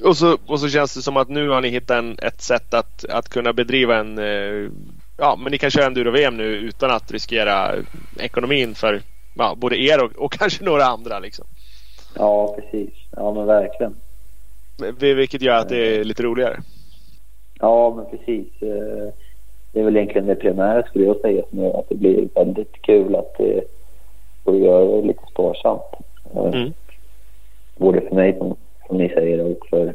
Och, 0.05 0.17
så, 0.17 0.39
och 0.47 0.61
så 0.61 0.69
känns 0.69 0.95
det 0.95 1.03
som 1.03 1.17
att 1.17 1.29
nu 1.29 1.49
har 1.49 1.61
ni 1.61 1.69
hittat 1.69 1.99
en, 1.99 2.19
ett 2.23 2.43
sätt 2.43 2.75
att, 2.75 3.05
att 3.05 3.29
kunna 3.29 3.53
bedriva 3.53 3.97
en 3.97 4.19
eh, 4.19 4.71
Ja, 5.17 5.39
men 5.43 5.53
ni 5.53 5.59
kan 5.59 5.71
köra 5.71 5.87
enduro-VM 5.87 6.37
nu 6.37 6.45
utan 6.45 6.91
att 6.91 7.11
riskera 7.13 7.75
ekonomin 8.19 8.75
för 8.75 9.03
ja, 9.35 9.55
både 9.57 9.77
er 9.77 10.05
och, 10.05 10.13
och 10.17 10.33
kanske 10.33 10.65
några 10.65 10.85
andra. 10.85 11.19
Liksom. 11.19 11.47
Ja, 12.17 12.57
precis. 12.59 12.95
Ja, 13.11 13.35
men 13.35 13.47
verkligen. 13.47 13.97
Vilket 14.99 15.43
gör 15.43 15.57
att 15.57 15.69
det 15.69 15.97
är 15.97 16.05
lite 16.05 16.23
roligare. 16.23 16.61
Ja, 17.61 17.95
men 17.97 18.19
precis. 18.19 18.63
Eh, 18.63 19.13
det 19.73 19.81
är 19.81 19.85
väl 19.85 19.97
egentligen 19.97 20.27
det 20.27 20.35
primära 20.35 20.83
skulle 20.83 21.05
jag 21.05 21.21
säga 21.21 21.43
som 21.51 21.59
gör 21.59 21.79
att 21.81 21.89
det 21.89 21.95
blir 21.95 22.29
väldigt 22.35 22.83
kul 22.83 23.17
att 23.17 23.39
det 23.39 23.65
får 24.45 24.57
göra 24.57 24.85
det 24.85 25.07
lite 25.07 25.23
sparsamt. 25.31 25.83
Eh, 26.35 26.45
mm. 26.45 26.73
Både 27.77 28.01
för 28.01 28.15
mig 28.15 28.39
som, 28.39 28.57
som 28.87 28.99
ni 28.99 29.09
säger 29.09 29.41
och 29.41 29.67
för 29.71 29.95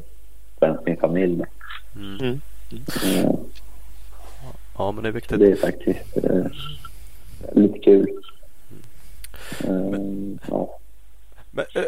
främst 0.59 0.85
min 0.85 0.97
familj. 0.97 1.43
Mm. 1.95 2.19
Mm. 2.21 2.39
Mm. 2.71 3.35
Ja, 4.77 4.91
men 4.91 5.03
det 5.03 5.09
är 5.09 5.13
viktigt. 5.13 5.39
Det 5.39 5.51
är 5.51 5.55
faktiskt 5.55 6.17
eh, 6.17 6.45
lite 7.51 7.79
kul. 7.79 8.07
Men, 9.63 10.39
ja. 10.49 10.79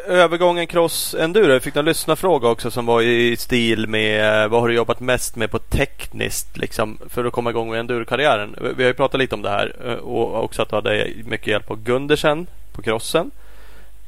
Övergången 0.08 0.68
cross 0.68 1.14
enduro. 1.14 1.52
Jag 1.52 1.64
fick 1.64 1.76
en 1.76 1.86
lyssnarfråga 1.86 2.50
också 2.50 2.72
som 2.72 2.86
var 2.86 3.02
i 3.02 3.38
stil 3.38 3.88
med 3.88 4.50
vad 4.50 4.62
har 4.62 4.68
du 4.68 4.74
jobbat 4.74 5.00
mest 5.00 5.36
med 5.36 5.52
på 5.52 5.60
tekniskt 5.60 6.58
liksom, 6.58 6.98
för 7.10 7.26
att 7.26 7.34
komma 7.34 7.50
igång 7.50 7.70
med 7.70 7.80
endurokarriären. 7.80 8.56
Vi 8.78 8.84
har 8.84 8.90
ju 8.90 8.94
pratat 8.94 9.20
lite 9.20 9.36
om 9.36 9.42
det 9.42 9.50
här 9.50 9.76
eh, 9.86 9.94
och 9.94 10.44
också 10.44 10.62
att 10.62 10.70
du 10.70 10.76
hade 10.76 11.08
mycket 11.26 11.48
hjälp 11.48 11.72
av 11.72 11.84
Gundersen 11.84 12.48
på 12.72 12.82
crossen. 12.82 13.32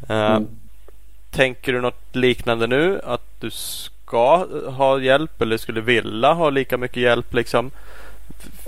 Eh, 0.10 0.32
mm. 0.32 0.48
Tänker 1.32 1.74
du 1.74 1.82
något 1.82 2.16
liknande 2.16 2.68
nu? 2.68 3.02
Att 3.04 3.42
du 3.42 3.52
ska 3.52 4.48
ha 4.68 5.00
hjälp 5.00 5.42
eller 5.42 5.58
skulle 5.58 5.82
vilja 5.82 6.34
ha 6.34 6.50
lika 6.50 6.78
mycket 6.78 7.04
hjälp 7.04 7.34
liksom? 7.34 7.72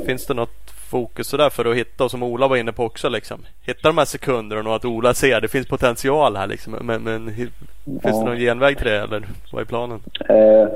Finns 0.06 0.26
det 0.26 0.34
något 0.34 0.65
fokus 0.86 1.28
sådär 1.28 1.50
för 1.50 1.66
att 1.66 1.76
hitta 1.76 2.04
och 2.04 2.12
som 2.12 2.24
Ola 2.24 2.48
var 2.48 2.58
inne 2.58 2.72
på 2.72 2.84
också 2.84 3.10
liksom. 3.10 3.38
Hitta 3.62 3.88
de 3.90 3.98
här 3.98 4.06
sekunderna 4.06 4.70
och 4.70 4.76
att 4.76 4.86
Ola 4.86 5.14
ser 5.14 5.42
det 5.42 5.48
finns 5.48 5.68
potential 5.68 6.36
här 6.36 6.48
liksom. 6.48 6.74
Men, 6.82 7.04
men 7.04 7.32
finns 7.32 7.60
ja. 8.04 8.20
det 8.20 8.26
någon 8.26 8.38
genväg 8.38 8.78
till 8.78 8.88
det 8.88 9.00
eller 9.00 9.24
vad 9.52 9.62
är 9.62 9.66
planen? 9.66 10.00
Eh, 10.30 10.68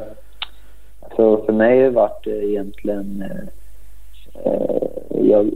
alltså 1.02 1.46
för 1.46 1.54
mig 1.54 1.78
har 1.78 1.84
det 1.84 1.90
varit 1.90 2.28
egentligen 2.28 3.24
eh, 3.32 3.50
jag, 5.22 5.50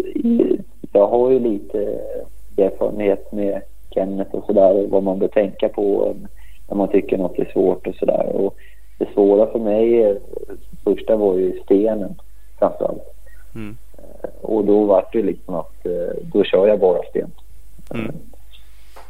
jag 0.91 1.07
har 1.07 1.31
ju 1.31 1.39
lite 1.39 1.99
erfarenhet 2.57 3.31
med 3.31 3.61
Kenneth 3.89 4.35
och 4.35 4.45
sådär 4.45 4.87
vad 4.87 5.03
man 5.03 5.19
bör 5.19 5.27
tänka 5.27 5.69
på 5.69 6.15
när 6.69 6.75
man 6.75 6.87
tycker 6.87 7.17
något 7.17 7.39
är 7.39 7.51
svårt 7.53 7.87
och 7.87 7.95
sådär. 7.95 8.51
det 8.97 9.07
svåra 9.13 9.51
för 9.51 9.59
mig, 9.59 10.17
första 10.83 11.15
var 11.15 11.37
ju 11.37 11.59
stenen 11.63 12.15
framförallt. 12.59 13.03
Mm. 13.55 13.77
Och 14.53 14.65
då 14.65 14.83
var 14.83 15.05
det 15.11 15.21
liksom 15.21 15.55
att 15.55 15.85
eh, 15.85 16.15
då 16.21 16.43
kör 16.43 16.67
jag 16.67 16.79
bara 16.79 17.03
sten. 17.03 17.31
Mm. 17.93 18.05
Eh, 18.05 18.13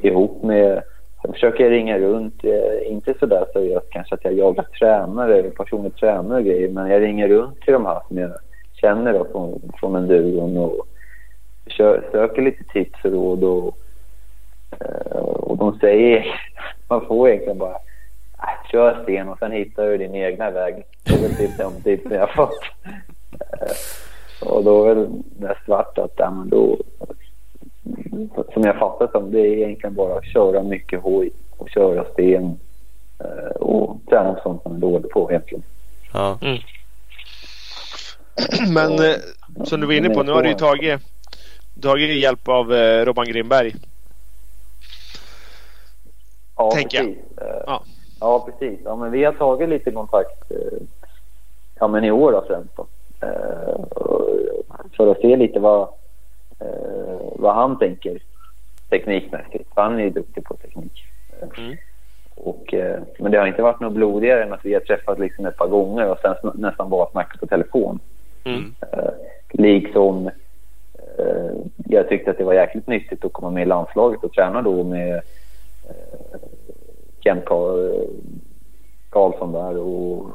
ihop 0.08 0.44
med, 0.44 0.84
sen 1.22 1.34
försöker 1.34 1.64
jag 1.64 1.72
ringa 1.72 2.00
runt, 2.00 2.44
eh, 2.44 2.92
inte 2.92 3.14
så 3.20 3.26
där 3.26 3.46
seriöst 3.54 3.90
kanske 3.90 4.16
att 4.16 4.24
jag 4.24 4.34
jagar 4.34 4.64
tränare, 4.80 5.44
personlig 5.44 5.96
tränare 5.96 6.40
och 6.40 6.46
grejer, 6.46 6.70
men 6.70 6.90
jag 6.90 7.02
ringer 7.02 7.28
runt 7.28 7.62
till 7.62 7.74
de 7.74 7.86
här 7.86 8.02
som 8.08 8.18
jag 8.18 8.32
känner 8.74 9.14
då 9.14 9.26
från, 9.32 9.72
från 9.80 9.96
enduron 9.96 10.58
och 10.58 10.88
kör, 11.68 12.10
söker 12.12 12.42
lite 12.42 12.64
tips 12.64 13.06
och 13.06 13.12
råd 13.12 13.44
och, 13.44 13.78
och 15.50 15.58
de 15.58 15.80
säger, 15.80 16.26
man 16.88 17.06
får 17.06 17.30
egentligen 17.30 17.58
bara 17.58 17.76
äh, 18.38 18.72
kör 18.72 19.04
sten 19.04 19.30
och 19.30 19.40
sen 19.40 19.52
hittar 19.52 19.84
du 19.84 19.98
din 19.98 20.16
egna 20.16 20.52
väg. 20.52 20.84
Det 21.04 21.14
är 21.14 21.22
väl 21.22 21.36
typ 21.36 21.58
de 21.58 21.82
tips 21.82 22.12
jag 22.12 22.34
fått. 22.34 22.60
Och 24.46 24.64
då 24.64 24.86
är 24.86 24.96
det 24.96 25.10
mest 25.38 25.68
varit 25.68 25.98
att 25.98 26.14
ja, 26.16 26.32
men 26.32 26.50
då, 26.50 26.78
som 28.54 28.64
jag 28.64 28.80
fattar 28.80 29.08
som, 29.12 29.32
det 29.32 29.40
är 29.40 29.58
egentligen 29.58 29.96
bara 29.96 30.18
att 30.18 30.26
köra 30.26 30.64
mycket 30.64 31.02
hoj 31.02 31.30
och 31.58 31.70
köra 31.70 32.06
sten 32.14 32.60
eh, 33.20 33.56
och 33.62 33.98
träna 34.10 34.40
sånt 34.44 34.66
man 34.66 34.76
är 34.76 34.80
dålig 34.80 35.12
på 35.12 35.32
egentligen. 35.32 35.64
Ja. 36.14 36.38
Mm. 36.42 36.58
Men 38.74 38.98
så, 38.98 39.04
eh, 39.04 39.16
som 39.64 39.82
du 39.82 39.88
var 39.88 39.94
inne 39.94 40.10
på, 40.10 40.24
nu 40.24 40.32
har 40.32 40.44
du 40.44 40.50
ju 40.50 40.56
tagit, 40.56 41.02
tagit 41.82 42.22
hjälp 42.22 42.48
av 42.48 42.74
eh, 42.74 43.06
Robban 43.06 43.26
Grimberg. 43.26 43.76
Ja, 46.58 46.72
Tänker 46.72 46.98
precis. 46.98 47.18
Jag. 47.36 47.64
Ja. 47.66 47.84
ja, 48.20 48.48
precis. 48.50 48.80
Ja, 48.84 48.96
men 48.96 49.12
vi 49.12 49.24
har 49.24 49.34
tagit 49.34 49.70
lite 49.70 49.92
kontakt 49.92 50.52
ja, 51.80 51.88
men 51.88 52.04
i 52.04 52.12
år 52.12 52.32
då 52.32 52.44
främst. 52.48 52.76
Då. 52.76 52.88
Eh, 54.94 54.98
för 54.98 55.12
att 55.12 55.22
se 55.22 55.36
lite 55.36 55.60
vad, 55.60 55.82
eh, 56.60 57.20
vad 57.36 57.56
han 57.56 57.80
tänker 57.80 58.20
teknikmässigt. 58.90 59.70
Han 59.76 60.00
är 60.00 60.04
ju 60.04 60.10
duktig 60.10 60.44
på 60.44 60.56
teknik. 60.56 61.06
Mm. 61.58 61.78
Och, 62.36 62.74
eh, 62.74 63.02
men 63.20 63.32
det 63.32 63.38
har 63.38 63.48
inte 63.48 63.62
varit 63.62 63.80
något 63.80 63.94
blodigare 63.94 64.44
än 64.44 64.54
att 64.54 64.66
vi 64.66 64.74
har 64.74 64.82
träffat 64.82 65.20
liksom 65.20 65.46
ett 65.46 65.58
par 65.58 65.68
gånger 65.68 66.10
och 66.10 66.20
sen 66.20 66.36
nästan 66.54 66.90
bara 66.90 67.12
snackat 67.12 67.40
på 67.40 67.48
telefon. 67.48 68.00
Mm. 68.46 68.74
liksom 69.50 70.30
jag 71.90 72.10
tyckte 72.10 72.32
att 72.32 72.38
det 72.38 72.44
var 72.44 72.54
jäkligt 72.54 72.88
nyttigt 72.88 73.26
att 73.26 73.34
komma 73.34 73.50
med 73.50 73.64
i 73.64 73.66
landslaget 73.66 74.24
och 74.24 74.34
träna 74.34 74.62
då 74.62 74.84
med 74.84 75.22
Kent 77.24 77.46
Karlsson 79.10 79.52
där 79.52 79.78
och 79.78 80.28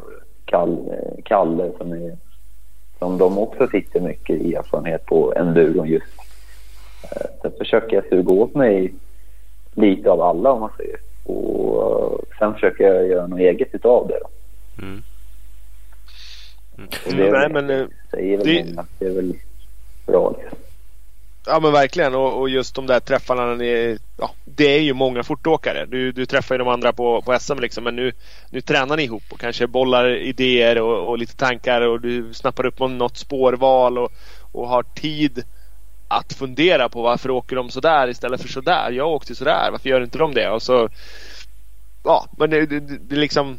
Kalle 1.25 1.73
som 1.79 1.93
är 1.93 2.17
som 2.99 3.19
de 3.19 3.39
också 3.39 3.69
sitter 3.69 4.01
mycket 4.01 4.41
i 4.41 4.55
erfarenhet 4.55 5.07
på 5.07 5.35
enduron 5.37 5.89
just. 5.89 6.07
Eh, 7.03 7.27
så 7.43 7.51
försöker 7.59 7.97
jag 7.97 8.09
suga 8.09 8.33
åt 8.33 8.55
mig 8.55 8.95
lite 9.75 10.11
av 10.11 10.21
alla 10.21 10.51
om 10.51 10.61
man 10.61 10.71
säger. 10.77 10.97
Och 11.25 11.83
eh, 11.83 12.39
sen 12.39 12.55
försöker 12.55 12.85
jag 12.85 13.09
göra 13.09 13.27
något 13.27 13.41
eget 13.41 13.75
utav 13.75 14.09
det. 14.09 14.21
Mm. 14.83 15.03
Mm. 16.79 16.89
Det, 17.05 17.33
Nej, 17.33 17.49
men, 17.49 17.71
eh, 17.71 17.87
det... 18.13 18.79
att 18.79 18.89
det 18.99 19.07
är 19.07 19.15
väl 19.15 19.35
bra. 20.07 20.35
Ja 21.49 21.61
men 21.61 21.73
verkligen 21.73 22.15
och, 22.15 22.41
och, 22.41 22.49
just 22.49 22.75
de 22.75 22.87
där 22.87 23.01
träffarna. 23.01 23.47
När 23.47 23.57
ni, 23.57 23.99
ja, 24.17 24.31
det 24.45 24.77
är 24.77 24.81
ju 24.81 24.95
många 24.95 25.23
fortåkare. 25.23 25.87
Du, 25.87 26.13
du 26.13 26.27
träffar 26.27 26.55
ju 26.55 26.59
de 26.59 26.69
andra 26.69 26.93
på, 26.93 27.23
på 27.23 27.39
SM 27.39 27.59
liksom. 27.59 27.85
Men 27.85 27.97
nu, 27.97 28.13
nu 28.51 28.61
tränar 28.61 28.97
ni 28.97 29.03
ihop 29.03 29.23
och 29.29 29.41
kanske 29.41 29.67
bollar 29.67 30.17
idéer 30.17 30.81
och, 30.81 31.09
och 31.09 31.19
lite 31.19 31.37
tankar 31.37 31.81
och 31.81 32.01
du 32.01 32.35
snappar 32.35 32.67
upp 32.67 32.79
något 32.79 33.17
spårval 33.17 33.99
och, 33.99 34.13
och 34.53 34.69
har 34.69 34.83
tid 34.83 35.45
att 36.09 36.33
fundera 36.33 36.89
på 36.89 37.03
varför 37.03 37.31
åker 37.31 37.57
de 37.57 37.71
sådär 37.71 38.09
istället 38.09 38.43
för 38.43 38.49
sådär. 38.49 38.91
Jag 38.91 39.09
åkte 39.09 39.35
sådär. 39.35 39.69
Varför 39.73 39.89
gör 39.89 40.05
inte 40.05 40.19
de 40.19 40.35
det? 40.35 40.51
Och 40.51 40.63
så, 40.63 40.89
ja, 42.05 42.27
men 42.39 42.51
det, 42.51 42.67
det, 42.67 42.81
det 42.81 43.17
liksom 43.17 43.59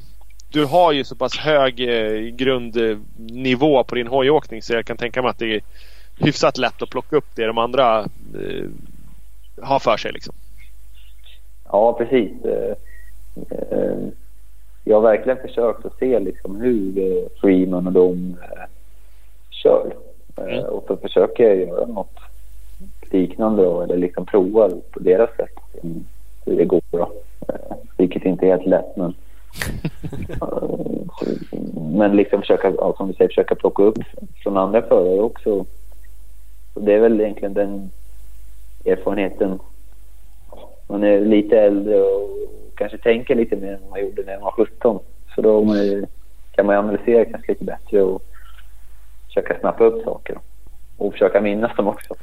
du 0.51 0.65
har 0.65 0.91
ju 0.91 1.03
så 1.03 1.15
pass 1.15 1.37
hög 1.37 1.79
eh, 1.79 2.35
grundnivå 2.35 3.83
på 3.83 3.95
din 3.95 4.07
hojåkning 4.07 4.61
så 4.61 4.73
jag 4.73 4.85
kan 4.85 4.97
tänka 4.97 5.21
mig 5.21 5.29
att 5.29 5.37
det 5.37 5.55
är 5.55 5.61
hyfsat 6.19 6.57
lätt 6.57 6.81
att 6.81 6.89
plocka 6.89 7.15
upp 7.15 7.35
det 7.35 7.45
de 7.45 7.57
andra 7.57 7.99
eh, 7.99 8.65
har 9.61 9.79
för 9.79 9.97
sig. 9.97 10.11
Liksom. 10.11 10.35
Ja, 11.71 11.93
precis. 11.93 12.45
Eh, 12.45 12.75
eh, 13.51 13.97
jag 14.83 14.95
har 14.95 15.01
verkligen 15.01 15.37
försökt 15.37 15.85
att 15.85 15.99
se 15.99 16.19
liksom 16.19 16.61
hur 16.61 16.97
eh, 16.97 17.27
Freeman 17.41 17.87
och 17.87 17.93
de 17.93 18.37
kör. 19.49 19.95
Mm. 20.37 20.65
Och 20.65 20.83
så 20.87 20.97
försöker 20.97 21.43
jag 21.43 21.57
göra 21.57 21.85
något 21.85 22.17
liknande 23.11 23.63
då, 23.63 23.81
eller 23.81 23.97
liksom 23.97 24.25
prova 24.25 24.69
på 24.91 24.99
deras 24.99 25.35
sätt 25.35 25.59
hur 26.45 26.57
det 26.57 26.65
går. 26.65 26.81
Då. 26.91 27.11
Vilket 27.97 28.25
inte 28.25 28.45
är 28.45 28.49
helt 28.49 28.65
lätt 28.65 28.97
men 28.97 29.13
men 31.91 32.15
liksom 32.15 32.41
försöka, 32.41 32.73
ja, 32.77 32.93
som 32.97 33.07
du 33.07 33.13
säger, 33.13 33.29
försöka 33.29 33.55
plocka 33.55 33.83
upp 33.83 33.97
från 34.43 34.57
andra 34.57 34.81
förare 34.81 35.19
också. 35.19 35.65
Så 36.73 36.79
det 36.79 36.93
är 36.93 36.99
väl 36.99 37.21
egentligen 37.21 37.53
den 37.53 37.91
erfarenheten. 38.85 39.59
Man 40.87 41.03
är 41.03 41.19
lite 41.19 41.59
äldre 41.59 42.01
och 42.01 42.29
kanske 42.75 42.97
tänker 42.97 43.35
lite 43.35 43.55
mer 43.55 43.73
än 43.73 43.89
man 43.89 44.01
gjorde 44.01 44.23
när 44.23 44.33
man 44.33 44.43
var 44.43 44.51
17. 44.51 44.99
Så 45.35 45.41
då 45.41 45.75
kan 46.51 46.65
man 46.65 46.75
analysera 46.75 47.25
kanske 47.25 47.51
lite 47.51 47.63
bättre 47.63 48.01
och 48.01 48.23
försöka 49.27 49.59
snappa 49.59 49.83
upp 49.83 50.03
saker. 50.03 50.39
Och 50.97 51.13
försöka 51.13 51.41
minnas 51.41 51.75
dem 51.75 51.87
också. 51.87 52.15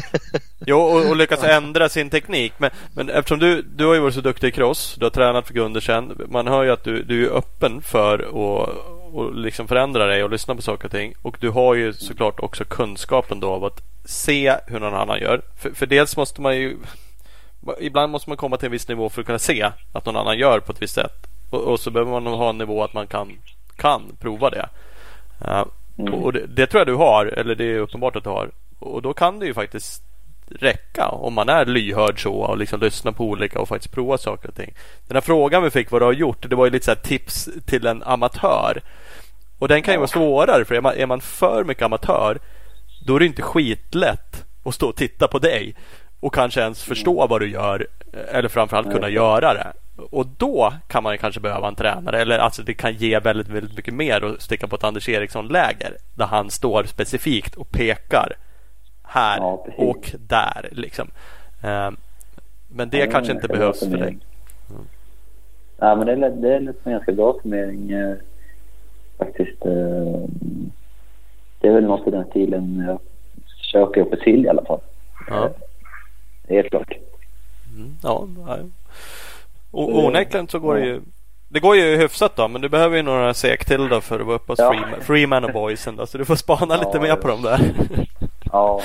jo, 0.66 0.76
och, 0.76 1.10
och, 1.10 1.16
lyckas 1.16 1.44
ändra 1.44 1.88
sin 1.88 2.10
teknik. 2.10 2.52
Men, 2.58 2.70
men 2.94 3.08
eftersom 3.08 3.38
du, 3.38 3.62
du 3.62 3.86
har 3.86 3.94
ju 3.94 4.00
varit 4.00 4.14
så 4.14 4.20
duktig 4.20 4.48
i 4.48 4.50
cross, 4.50 4.96
du 4.98 5.04
har 5.04 5.10
tränat 5.10 5.46
för 5.46 5.54
Gundersen. 5.54 6.26
Man 6.28 6.46
hör 6.46 6.62
ju 6.62 6.70
att 6.70 6.84
du, 6.84 7.02
du 7.02 7.26
är 7.26 7.30
öppen 7.30 7.82
för 7.82 8.18
att 8.18 9.01
och 9.12 9.34
liksom 9.34 9.68
förändra 9.68 10.06
dig 10.06 10.24
och 10.24 10.30
lyssna 10.30 10.54
på 10.54 10.62
saker 10.62 10.84
och 10.84 10.90
ting. 10.90 11.14
Och 11.22 11.36
du 11.40 11.50
har 11.50 11.74
ju 11.74 11.92
såklart 11.92 12.40
också 12.40 12.64
kunskapen 12.64 13.40
då 13.40 13.50
av 13.50 13.64
att 13.64 13.82
se 14.04 14.56
hur 14.66 14.80
någon 14.80 14.94
annan 14.94 15.20
gör. 15.20 15.42
För, 15.56 15.70
för 15.70 15.86
dels 15.86 16.16
måste 16.16 16.40
man 16.40 16.56
ju 16.56 16.76
Ibland 17.80 18.12
måste 18.12 18.30
man 18.30 18.36
komma 18.36 18.56
till 18.56 18.66
en 18.66 18.72
viss 18.72 18.88
nivå 18.88 19.08
för 19.08 19.20
att 19.20 19.26
kunna 19.26 19.38
se 19.38 19.70
att 19.92 20.06
någon 20.06 20.16
annan 20.16 20.38
gör 20.38 20.60
på 20.60 20.72
ett 20.72 20.82
visst 20.82 20.94
sätt. 20.94 21.26
Och, 21.50 21.60
och 21.60 21.80
så 21.80 21.90
behöver 21.90 22.20
man 22.20 22.26
ha 22.26 22.48
en 22.48 22.58
nivå 22.58 22.84
att 22.84 22.94
man 22.94 23.06
kan, 23.06 23.38
kan 23.76 24.02
prova 24.20 24.50
det. 24.50 24.68
Uh. 25.48 25.64
Och 26.12 26.32
det, 26.32 26.46
det, 26.46 26.66
tror 26.66 26.80
jag 26.80 26.86
du 26.86 26.94
har, 26.94 27.26
eller 27.26 27.54
det 27.54 27.64
är 27.64 27.78
uppenbart 27.78 28.16
att 28.16 28.24
du 28.24 28.30
har. 28.30 28.50
Och 28.78 29.02
då 29.02 29.14
kan 29.14 29.38
det 29.38 29.46
ju 29.46 29.54
faktiskt 29.54 30.02
räcka 30.60 31.08
om 31.08 31.34
man 31.34 31.48
är 31.48 31.64
lyhörd 31.64 32.22
så 32.22 32.34
och 32.34 32.58
liksom 32.58 32.80
lyssnar 32.80 33.12
på 33.12 33.24
olika 33.24 33.60
och 33.60 33.68
faktiskt 33.68 33.94
provar 33.94 34.16
saker 34.16 34.48
och 34.48 34.54
ting. 34.54 34.74
Den 35.06 35.16
här 35.16 35.20
frågan 35.20 35.62
vi 35.62 35.70
fick 35.70 35.90
vad 35.90 36.00
du 36.00 36.06
har 36.06 36.12
gjort, 36.12 36.50
det 36.50 36.56
var 36.56 36.64
ju 36.64 36.70
lite 36.70 36.84
så 36.84 36.94
tips 36.94 37.48
till 37.66 37.86
en 37.86 38.02
amatör. 38.02 38.80
Och 39.58 39.68
den 39.68 39.82
kan 39.82 39.94
ju 39.94 39.98
vara 39.98 40.08
svårare 40.08 40.64
för 40.64 40.74
är 40.74 40.80
man, 40.80 40.94
är 40.96 41.06
man 41.06 41.20
för 41.20 41.64
mycket 41.64 41.82
amatör 41.82 42.38
då 43.06 43.16
är 43.16 43.20
det 43.20 43.26
inte 43.26 43.42
skitlätt 43.42 44.44
att 44.64 44.74
stå 44.74 44.88
och 44.88 44.96
titta 44.96 45.28
på 45.28 45.38
dig 45.38 45.74
och 46.20 46.34
kanske 46.34 46.60
ens 46.60 46.82
förstå 46.82 47.26
vad 47.26 47.40
du 47.40 47.50
gör 47.50 47.86
eller 48.32 48.48
framförallt 48.48 48.92
kunna 48.92 49.08
göra 49.08 49.54
det. 49.54 49.72
Och 50.10 50.26
då 50.26 50.72
kan 50.88 51.02
man 51.02 51.18
kanske 51.18 51.40
behöva 51.40 51.68
en 51.68 51.74
tränare 51.74 52.20
eller 52.20 52.38
alltså 52.38 52.62
det 52.62 52.74
kan 52.74 52.94
ge 52.94 53.18
väldigt, 53.18 53.48
väldigt 53.48 53.76
mycket 53.76 53.94
mer 53.94 54.24
att 54.24 54.42
sticka 54.42 54.66
på 54.68 54.76
ett 54.76 54.84
Anders 54.84 55.08
Eriksson-läger 55.08 55.96
där 56.14 56.26
han 56.26 56.50
står 56.50 56.84
specifikt 56.84 57.54
och 57.54 57.70
pekar 57.70 58.32
här 59.02 59.38
ja, 59.38 59.64
och 59.76 60.10
där. 60.28 60.68
Liksom. 60.72 61.10
Ehm, 61.62 61.96
men 62.68 62.88
det 62.88 62.98
ja, 62.98 63.10
kanske 63.10 63.32
inte 63.32 63.48
behövs 63.48 63.80
för 63.80 63.96
dig. 63.96 64.18
Mm. 64.70 64.86
Ja, 65.78 65.94
men 65.94 66.06
det 66.06 66.12
är, 66.12 66.30
det 66.30 66.54
är 66.54 66.56
en 66.56 66.74
ganska 66.84 67.12
bra 67.12 67.34
summering 67.42 67.92
eh, 67.92 68.16
faktiskt. 69.18 69.66
Eh, 69.66 70.28
det 71.60 71.68
är 71.68 71.72
väl 71.72 71.84
något 71.84 72.06
i 72.06 72.10
den 72.10 72.24
stilen 72.24 72.84
jag 72.86 72.98
försöker 73.58 74.04
få 74.04 74.16
till 74.16 74.44
i 74.44 74.48
alla 74.48 74.64
fall. 74.64 74.80
Ja. 75.28 75.50
Är 76.48 76.54
helt 76.54 76.70
klart. 76.70 76.92
Mm, 77.76 77.96
ja, 78.02 78.26
och 79.70 80.04
onekligen 80.04 80.48
så 80.48 80.58
går 80.58 80.74
det 80.74 80.86
ju 80.86 81.00
det 81.52 81.60
går 81.60 81.76
ju 81.76 81.96
hyfsat 81.96 82.36
då, 82.36 82.48
men 82.48 82.60
du 82.60 82.68
behöver 82.68 82.96
ju 82.96 83.02
några 83.02 83.34
sek 83.34 83.64
till 83.64 83.88
då 83.88 84.00
för 84.00 84.20
att 84.20 84.26
vara 84.26 84.36
uppe 84.36 84.52
hos 84.52 84.58
ja. 84.58 84.72
Freeman, 84.72 85.00
Freeman 85.00 85.44
och 85.44 85.52
Boysen 85.52 85.96
då, 85.96 86.06
så 86.06 86.18
du 86.18 86.24
får 86.24 86.36
spana 86.36 86.74
ja, 86.74 86.76
lite 86.76 87.00
mer 87.00 87.16
på 87.16 87.28
dem 87.28 87.42
där. 87.42 87.60
Ja, 88.52 88.80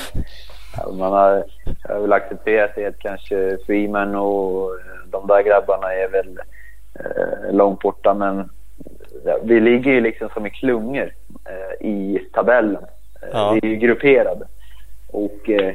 man 0.98 1.12
har, 1.12 1.44
jag 1.84 1.94
har 1.94 2.00
väl 2.00 2.12
accepterat 2.12 2.70
det 2.74 2.86
att 2.86 2.98
kanske 2.98 3.58
Freeman 3.66 4.14
och 4.14 4.70
de 5.10 5.26
där 5.26 5.42
grabbarna 5.42 5.94
är 5.94 6.08
väl 6.08 6.38
eh, 6.94 7.54
långt 7.54 7.80
borta, 7.80 8.14
men 8.14 8.50
vi 9.42 9.60
ligger 9.60 9.90
ju 9.90 10.00
liksom 10.00 10.28
som 10.34 10.46
i 10.46 10.50
klungor 10.50 11.12
eh, 11.44 11.86
i 11.86 12.28
tabellen. 12.32 12.82
Eh, 13.22 13.28
ja. 13.32 13.52
Vi 13.52 13.68
är 13.68 13.72
ju 13.72 13.76
grupperade. 13.76 14.46
Och 15.12 15.50
eh, 15.50 15.74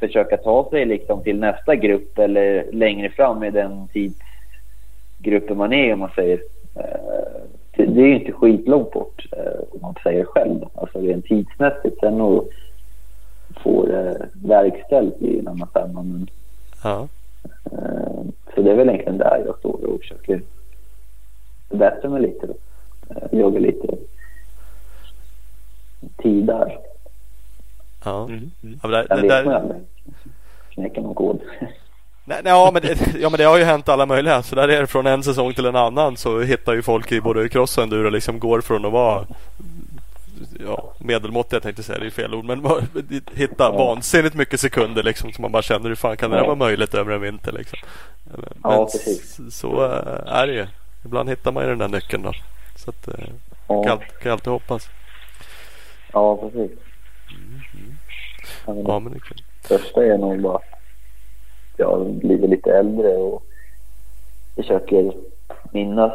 försöka 0.00 0.36
ta 0.36 0.70
sig 0.70 0.84
liksom 0.84 1.22
till 1.22 1.40
nästa 1.40 1.74
grupp 1.74 2.18
eller 2.18 2.72
längre 2.72 3.10
fram 3.10 3.44
i 3.44 3.50
den 3.50 3.88
tidsgruppen 3.88 5.56
man 5.56 5.72
är 5.72 5.92
om 5.92 5.98
man 5.98 6.10
säger. 6.14 6.40
Eh, 6.76 7.40
det 7.76 8.00
är 8.00 8.06
ju 8.06 8.14
inte 8.14 8.32
skitlångt 8.32 8.92
bort 8.92 9.26
eh, 9.32 9.60
om 9.70 9.80
man 9.82 9.94
säger 10.02 10.24
själv. 10.24 10.64
Alltså 10.74 10.98
rent 10.98 11.24
tidsmässigt. 11.24 12.00
Sen 12.00 12.20
att 12.20 12.44
få 13.56 13.86
det 13.86 14.28
verkställt 14.32 15.22
i 15.22 15.38
en 15.38 15.48
annan 15.48 15.68
femma. 15.68 16.02
Men, 16.02 16.28
ja. 16.84 17.08
Eh, 17.72 18.22
så 18.54 18.62
det 18.62 18.70
är 18.70 18.74
väl 18.74 18.88
egentligen 18.88 19.18
där 19.18 19.42
jag 19.46 19.58
står 19.58 19.84
och 19.84 20.00
försöker 20.00 20.42
förbättra 21.68 22.10
mig 22.10 22.22
lite. 22.22 22.46
Då. 22.46 22.54
Jogga 23.32 23.58
lite 23.58 23.86
tid 26.16 26.44
där. 26.44 26.78
Ja. 28.04 28.24
Mm. 28.24 28.50
Mm. 28.62 28.80
ja 28.82 28.88
det, 28.88 29.06
det, 29.08 29.28
där... 29.28 29.80
Knäcka 30.70 31.00
någon 31.00 31.14
kod. 31.14 31.40
Nej, 32.24 32.40
nej, 32.44 32.52
ja, 32.52 32.70
men 32.72 32.82
det, 32.82 33.14
ja 33.20 33.30
men 33.30 33.38
det 33.38 33.44
har 33.44 33.58
ju 33.58 33.64
hänt 33.64 33.88
alla 33.88 34.06
möjliga. 34.06 34.42
Så 34.42 34.54
där 34.54 34.68
är 34.68 34.80
det 34.80 34.86
från 34.86 35.06
en 35.06 35.22
säsong 35.22 35.54
till 35.54 35.66
en 35.66 35.76
annan 35.76 36.16
så 36.16 36.40
hittar 36.40 36.74
ju 36.74 36.82
folk 36.82 37.12
i 37.12 37.20
både 37.20 37.48
cross 37.48 37.78
och 37.78 37.84
enduro 37.84 38.10
liksom 38.10 38.38
går 38.38 38.60
från 38.60 38.84
att 38.84 38.92
vara 38.92 39.26
ja, 40.60 40.92
medelmåttiga 40.98 41.56
jag 41.56 41.62
tänkte 41.62 41.82
säga, 41.82 41.98
det 41.98 42.06
är 42.06 42.10
fel 42.10 42.34
ord. 42.34 42.44
Men 42.44 42.66
hitta 43.34 43.64
ja. 43.64 43.72
vansinnigt 43.72 44.34
mycket 44.34 44.60
sekunder 44.60 45.02
liksom 45.02 45.32
så 45.32 45.42
man 45.42 45.52
bara 45.52 45.62
känner 45.62 45.88
hur 45.88 45.94
fan 45.94 46.16
kan 46.16 46.30
det 46.30 46.36
här 46.36 46.44
vara 46.44 46.54
möjligt 46.54 46.94
över 46.94 47.12
en 47.12 47.20
vinter 47.20 47.52
liksom. 47.52 47.78
Men, 48.24 48.44
ja, 48.62 48.84
precis. 48.84 49.40
Så 49.50 49.84
äh, 49.84 50.34
är 50.34 50.46
det 50.46 50.52
ju. 50.52 50.66
Ibland 51.04 51.28
hittar 51.28 51.52
man 51.52 51.62
ju 51.62 51.68
den 51.68 51.78
där 51.78 51.88
nyckeln 51.88 52.22
då. 52.22 52.32
Så 52.76 52.90
att, 52.90 53.08
äh, 53.08 53.14
ja. 53.68 53.84
kan, 53.84 53.98
kan 54.22 54.32
alltid 54.32 54.52
hoppas. 54.52 54.88
Ja, 56.12 56.36
precis. 56.36 56.70
Mm. 58.66 58.84
Ja, 58.86 58.98
men 58.98 59.12
det 59.12 59.18
är 59.18 59.20
kul. 59.20 59.42
Första 59.62 60.04
är 60.04 60.18
nog 60.18 60.40
bara 60.40 60.56
att 60.56 60.64
jag 61.76 62.14
blir 62.14 62.48
lite 62.48 62.72
äldre 62.72 63.08
och 63.08 63.42
försöker 64.56 65.12
minnas 65.72 66.12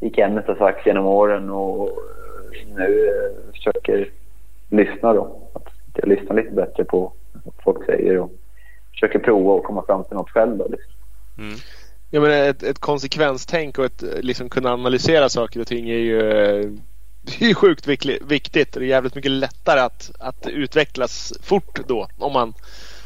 det 0.00 0.10
Kenneth 0.16 0.48
har 0.48 0.56
sagt 0.56 0.86
genom 0.86 1.06
åren 1.06 1.50
och 1.50 1.90
nu 2.74 3.08
eh, 3.08 3.52
försöker 3.52 4.10
lyssna 4.70 5.12
då. 5.12 5.50
Att 5.52 5.68
jag 5.94 6.08
lyssnar 6.08 6.36
lite 6.36 6.50
bättre 6.50 6.84
på 6.84 7.12
vad 7.32 7.54
folk 7.64 7.86
säger 7.86 8.18
och 8.18 8.30
försöker 8.90 9.18
prova 9.18 9.52
och 9.52 9.64
komma 9.64 9.82
fram 9.86 10.04
till 10.04 10.16
något 10.16 10.30
själv. 10.30 10.56
Då, 10.58 10.68
liksom. 10.68 10.92
mm. 11.38 11.54
Ja, 12.10 12.20
men 12.20 12.30
ett, 12.30 12.62
ett 12.62 12.78
konsekvenstänk 12.78 13.78
och 13.78 13.84
ett 13.84 14.02
liksom 14.20 14.48
kunna 14.48 14.72
analysera 14.72 15.28
saker 15.28 15.60
och 15.60 15.66
ting 15.66 15.90
är 15.90 15.98
ju 15.98 16.30
eh, 16.30 16.70
det 17.38 17.50
är 17.50 17.54
sjukt 17.54 17.86
viktigt. 17.86 18.72
Det 18.72 18.80
är 18.80 18.82
jävligt 18.82 19.14
mycket 19.14 19.30
lättare 19.30 19.80
att, 19.80 20.10
att 20.18 20.46
utvecklas 20.46 21.32
fort 21.42 21.80
då 21.86 22.08
om 22.18 22.32
man, 22.32 22.54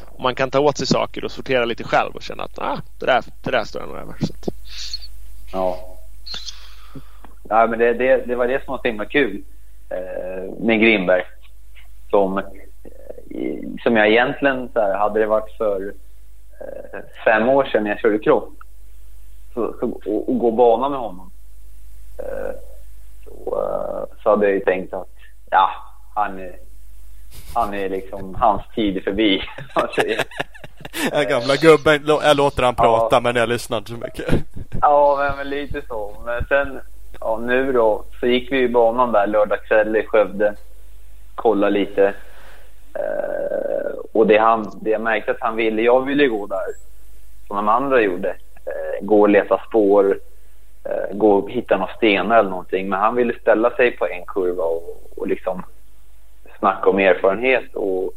om 0.05 0.23
man 0.23 0.35
kan 0.35 0.51
ta 0.51 0.59
åt 0.59 0.77
sig 0.77 0.87
saker 0.87 1.25
och 1.25 1.31
sortera 1.31 1.65
lite 1.65 1.83
själv 1.83 2.15
och 2.15 2.21
känna 2.21 2.43
att 2.43 2.59
ah, 2.59 2.81
det, 2.99 3.05
där, 3.05 3.23
det 3.43 3.51
där 3.51 3.63
står 3.63 3.81
jag 3.81 3.89
nog 3.89 3.97
över. 3.97 4.15
Så 4.19 4.33
att... 4.33 4.49
Ja. 5.51 5.88
Ja 7.49 7.67
men 7.67 7.79
det, 7.79 7.93
det, 7.93 8.27
det 8.27 8.35
var 8.35 8.47
det 8.47 8.65
som 8.65 8.71
var 8.71 8.77
så 8.77 8.87
himla 8.87 9.05
kul 9.05 9.41
eh, 9.89 10.53
med 10.59 10.79
Grimberg. 10.81 11.23
Som, 12.09 12.37
eh, 12.37 12.43
som 13.83 13.97
jag 13.97 14.07
egentligen, 14.07 14.69
så 14.73 14.79
här, 14.79 14.97
hade 14.97 15.19
det 15.19 15.25
varit 15.25 15.57
för 15.57 15.93
eh, 16.59 16.99
fem 17.25 17.49
år 17.49 17.63
sedan 17.65 17.83
när 17.83 17.89
jag 17.89 17.99
körde 17.99 18.19
cross 18.19 18.49
så, 19.53 19.73
så, 19.79 19.99
och, 20.05 20.29
och 20.29 20.39
gå 20.39 20.51
bana 20.51 20.89
med 20.89 20.99
honom 20.99 21.31
eh, 22.19 22.55
så, 23.25 23.61
eh, 23.61 24.17
så 24.23 24.29
hade 24.29 24.45
jag 24.45 24.53
ju 24.53 24.59
tänkt 24.59 24.93
att 24.93 25.15
ja, 25.49 25.69
han 26.15 26.39
är, 26.39 26.55
han 27.55 27.73
är 27.73 27.89
liksom, 27.89 28.35
hans 28.35 28.61
tid 28.75 28.97
är 28.97 29.01
förbi. 29.01 29.41
Den 31.11 31.27
gamla 31.29 31.55
gubben, 31.55 32.01
jag 32.05 32.37
låter 32.37 32.63
han 32.63 32.75
prata 32.75 33.15
Ja. 33.15 33.19
men 33.19 33.35
jag 33.35 33.49
lyssnar 33.49 33.77
inte 33.77 33.91
så 33.91 33.97
mycket. 33.97 34.33
Ja, 34.81 35.15
men, 35.19 35.37
men 35.37 35.49
lite 35.49 35.81
så. 35.87 36.15
Men 36.25 36.45
sen, 36.45 36.79
ja, 37.19 37.37
nu 37.37 37.71
då, 37.71 38.03
så 38.19 38.27
gick 38.27 38.51
vi 38.51 38.61
i 38.61 38.69
banan 38.69 39.11
där 39.11 39.27
lördag 39.27 39.63
kväll 39.63 39.95
i 39.95 40.03
Skövde. 40.03 40.55
Kolla 41.35 41.69
lite. 41.69 42.13
Eh, 42.93 43.91
och 44.13 44.27
det, 44.27 44.37
han, 44.37 44.71
det 44.81 44.89
jag 44.89 45.01
märkte 45.01 45.31
att 45.31 45.41
han 45.41 45.55
ville, 45.55 45.81
jag 45.81 46.05
ville 46.05 46.27
gå 46.27 46.45
där 46.47 46.65
som 47.47 47.55
de 47.55 47.69
andra 47.69 48.01
gjorde. 48.01 48.29
Eh, 48.65 49.05
gå 49.05 49.21
och 49.21 49.29
leta 49.29 49.61
spår, 49.67 50.19
eh, 50.83 51.17
gå 51.17 51.31
och 51.31 51.51
hitta 51.51 51.77
några 51.77 51.93
stenar 51.93 52.39
eller 52.39 52.49
någonting. 52.49 52.89
Men 52.89 52.99
han 52.99 53.15
ville 53.15 53.39
ställa 53.41 53.69
sig 53.69 53.91
på 53.91 54.07
en 54.07 54.25
kurva 54.25 54.63
och, 54.63 55.01
och 55.17 55.27
liksom 55.27 55.63
snacka 56.59 56.89
om 56.89 56.99
erfarenhet 56.99 57.75
och 57.75 58.11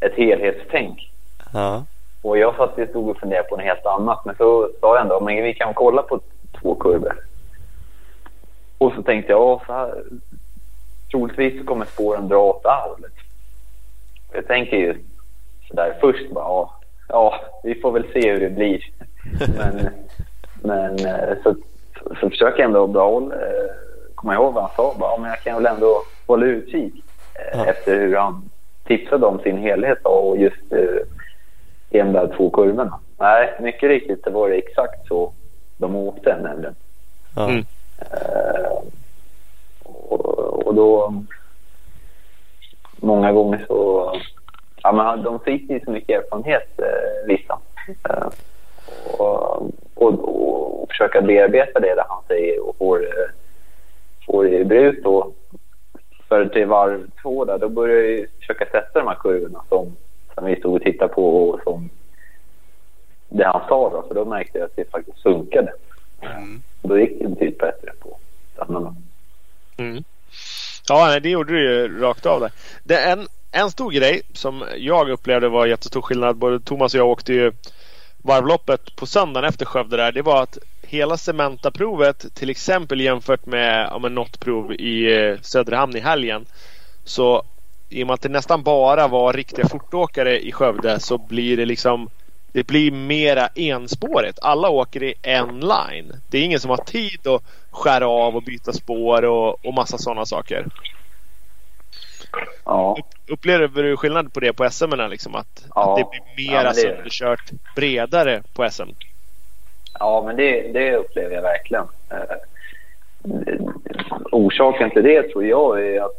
ett 0.00 0.14
helhetstänk. 0.14 1.10
Ja. 1.52 1.84
Och 2.22 2.38
jag 2.38 2.56
satt 2.56 2.78
och 2.78 2.88
stod 2.88 3.08
och 3.08 3.16
funderade 3.16 3.48
på 3.48 3.56
något 3.56 3.64
helt 3.64 3.86
annat. 3.86 4.24
Men 4.24 4.34
så 4.36 4.68
sa 4.80 4.94
jag 4.94 5.00
ändå, 5.00 5.20
men 5.20 5.42
vi 5.42 5.54
kan 5.54 5.74
kolla 5.74 6.02
på 6.02 6.20
två 6.60 6.74
kurvor. 6.74 7.16
Och 8.82 8.92
så 8.96 9.02
tänkte 9.02 9.32
jag, 9.32 9.40
ja, 9.40 9.62
så 9.66 9.72
här, 9.72 10.02
troligtvis 11.10 11.60
så 11.60 11.66
kommer 11.66 11.84
spåren 11.84 12.28
dra 12.28 12.36
åt 12.38 12.62
det 12.62 12.70
här 12.70 12.88
hållet. 12.88 13.12
Jag 14.32 14.46
tänker 14.46 14.76
ju 14.76 14.94
sådär 15.68 15.96
först 16.00 16.30
bara, 16.30 16.44
ja, 16.44 16.74
ja, 17.08 17.34
vi 17.62 17.74
får 17.74 17.92
väl 17.92 18.06
se 18.12 18.32
hur 18.32 18.40
det 18.40 18.50
blir. 18.50 18.80
Men, 19.58 19.88
men 20.62 21.06
eh, 21.06 21.36
så, 21.42 21.54
så 22.20 22.30
försöker 22.30 22.58
jag 22.58 22.66
ändå 22.66 22.86
behålla, 22.86 23.34
eh, 23.34 23.70
komma 24.14 24.34
ihåg 24.34 24.54
vad 24.54 24.62
han 24.62 24.72
sa. 24.76 24.94
Bara, 24.98 25.10
ja, 25.10 25.18
men 25.20 25.30
jag 25.30 25.40
kan 25.40 25.62
väl 25.62 25.74
ändå 25.74 26.02
hålla 26.26 26.46
utkik 26.46 26.94
eh, 27.34 27.58
Ja. 27.58 27.64
efter 27.66 28.00
hur 28.00 28.16
han 28.16 28.50
tipsade 28.84 29.26
om 29.26 29.38
sin 29.38 29.58
helhet 29.58 29.98
då, 30.04 30.10
och 30.10 30.36
just 30.38 30.72
eh, 30.72 30.78
i 31.90 31.98
de 31.98 32.12
där 32.12 32.34
två 32.36 32.50
kurvorna. 32.50 32.98
Nej, 33.18 33.54
mycket 33.60 33.88
riktigt, 33.88 34.24
det 34.24 34.30
var 34.30 34.48
det 34.48 34.56
exakt 34.56 35.08
så 35.08 35.32
de 35.76 35.96
åkte 35.96 36.38
nämligen. 36.42 36.74
Ja. 37.36 37.48
Mm. 37.48 37.64
Och, 39.82 40.66
och 40.66 40.74
då... 40.74 41.22
Många 42.96 43.32
gånger 43.32 43.64
så... 43.68 44.12
Ja, 44.82 44.92
men 44.92 45.22
de 45.22 45.40
fick 45.40 45.70
ju 45.70 45.80
så 45.80 45.90
mycket 45.90 46.24
erfarenhet, 46.24 46.80
eh, 46.80 47.26
vissa. 47.26 47.58
Eh, 48.08 48.28
och, 49.18 49.62
och, 49.94 50.82
och 50.82 50.88
försöka 50.88 51.20
bearbeta 51.20 51.80
det 51.80 51.94
där 51.94 52.04
han 52.08 52.22
säger 52.28 52.68
och 52.68 52.76
får, 52.76 53.02
eh, 53.02 53.30
får 54.26 54.48
i 54.48 54.64
bruk 54.64 55.04
då. 55.04 55.32
För 56.28 56.46
till 56.46 56.66
varv 56.66 57.10
två 57.22 57.44
där, 57.44 57.58
då 57.58 57.68
började 57.68 58.10
jag 58.10 58.28
försöka 58.40 58.64
sätta 58.64 58.98
de 58.98 59.08
här 59.08 59.14
kurvorna 59.14 59.62
som, 59.68 59.96
som 60.34 60.44
vi 60.44 60.56
stod 60.56 60.74
och 60.74 60.82
tittade 60.82 61.14
på 61.14 61.48
och 61.48 61.60
som 61.62 61.90
det 63.28 63.44
han 63.44 63.68
sa 63.68 63.90
då. 63.90 64.04
För 64.08 64.14
då 64.14 64.24
märkte 64.24 64.58
jag 64.58 64.64
att 64.64 64.76
det 64.76 64.90
faktiskt 64.90 65.22
funkade. 65.22 65.72
Mm. 66.22 66.62
Och 66.82 66.88
då 66.88 66.98
gick 66.98 67.18
det 67.18 67.28
betydligt 67.28 67.58
bättre 67.58 67.92
på 68.00 68.18
stannarna. 68.54 68.94
Mm. 69.76 70.04
Ja, 70.88 71.20
det 71.20 71.30
gjorde 71.30 71.52
du 71.52 71.62
ju 71.62 72.00
rakt 72.00 72.26
av 72.26 72.40
där. 72.40 72.50
Det 72.84 72.94
är 72.94 73.12
en, 73.12 73.26
en 73.50 73.70
stor 73.70 73.90
grej 73.90 74.22
som 74.32 74.64
jag 74.76 75.10
upplevde 75.10 75.48
var 75.48 75.66
jättestor 75.66 76.02
skillnad. 76.02 76.36
Både 76.36 76.60
Thomas 76.60 76.94
och 76.94 77.00
jag 77.00 77.08
åkte 77.08 77.32
ju 77.32 77.52
varvloppet 78.22 78.96
på 78.96 79.06
söndagen 79.06 79.48
efter 79.48 79.64
Skövde 79.66 79.96
där. 79.96 80.12
Det 80.12 80.22
var 80.22 80.42
att 80.42 80.58
hela 80.82 81.16
Cementa-provet 81.16 82.34
till 82.34 82.50
exempel 82.50 83.00
jämfört 83.00 83.46
med 83.46 83.88
ja, 83.90 83.98
men 83.98 84.14
något 84.14 84.40
prov 84.40 84.72
i 84.72 85.16
eh, 85.16 85.38
Söderhamn 85.40 85.96
i 85.96 86.00
helgen. 86.00 86.46
Så 87.04 87.42
i 87.88 88.02
och 88.02 88.06
med 88.06 88.14
att 88.14 88.22
det 88.22 88.28
nästan 88.28 88.62
bara 88.62 89.08
var 89.08 89.32
riktiga 89.32 89.68
fortåkare 89.68 90.40
i 90.40 90.52
Skövde 90.52 91.00
så 91.00 91.18
blir 91.18 91.56
det 91.56 91.64
liksom 91.64 92.08
det 92.52 92.66
blir 92.66 92.90
mera 92.92 93.48
enspårigt. 93.54 94.38
Alla 94.42 94.68
åker 94.68 95.02
i 95.02 95.14
en 95.22 95.60
line. 95.60 96.12
Det 96.30 96.38
är 96.38 96.42
ingen 96.44 96.60
som 96.60 96.70
har 96.70 96.76
tid 96.76 97.26
att 97.26 97.42
skära 97.70 98.08
av 98.08 98.36
och 98.36 98.42
byta 98.42 98.72
spår 98.72 99.24
och, 99.24 99.64
och 99.66 99.74
massa 99.74 99.98
sådana 99.98 100.26
saker. 100.26 100.66
Ja, 102.64 102.96
Upp- 102.98 103.32
Upplever 103.32 103.82
du 103.82 103.96
skillnad 103.96 104.32
på 104.32 104.40
det 104.40 104.52
på 104.52 104.70
SM? 104.70 104.90
Liksom? 105.10 105.34
Att, 105.34 105.64
Ja. 105.74 105.92
att 105.92 105.98
det 105.98 106.10
blir 106.34 106.46
mera 106.50 106.62
Ja, 106.62 106.68
det- 106.68 106.74
sönderkört 106.74 107.50
bredare 107.76 108.42
på 108.54 108.70
SM? 108.70 108.88
ja 109.98 110.22
men 110.26 110.36
det, 110.36 110.72
det 110.72 110.96
upplever 110.96 111.34
jag 111.34 111.42
verkligen. 111.42 111.84
Eh, 112.10 112.36
orsaken 114.32 114.90
till 114.90 115.02
det 115.02 115.22
tror 115.22 115.44
jag 115.44 115.86
är 115.86 116.00
att 116.04 116.12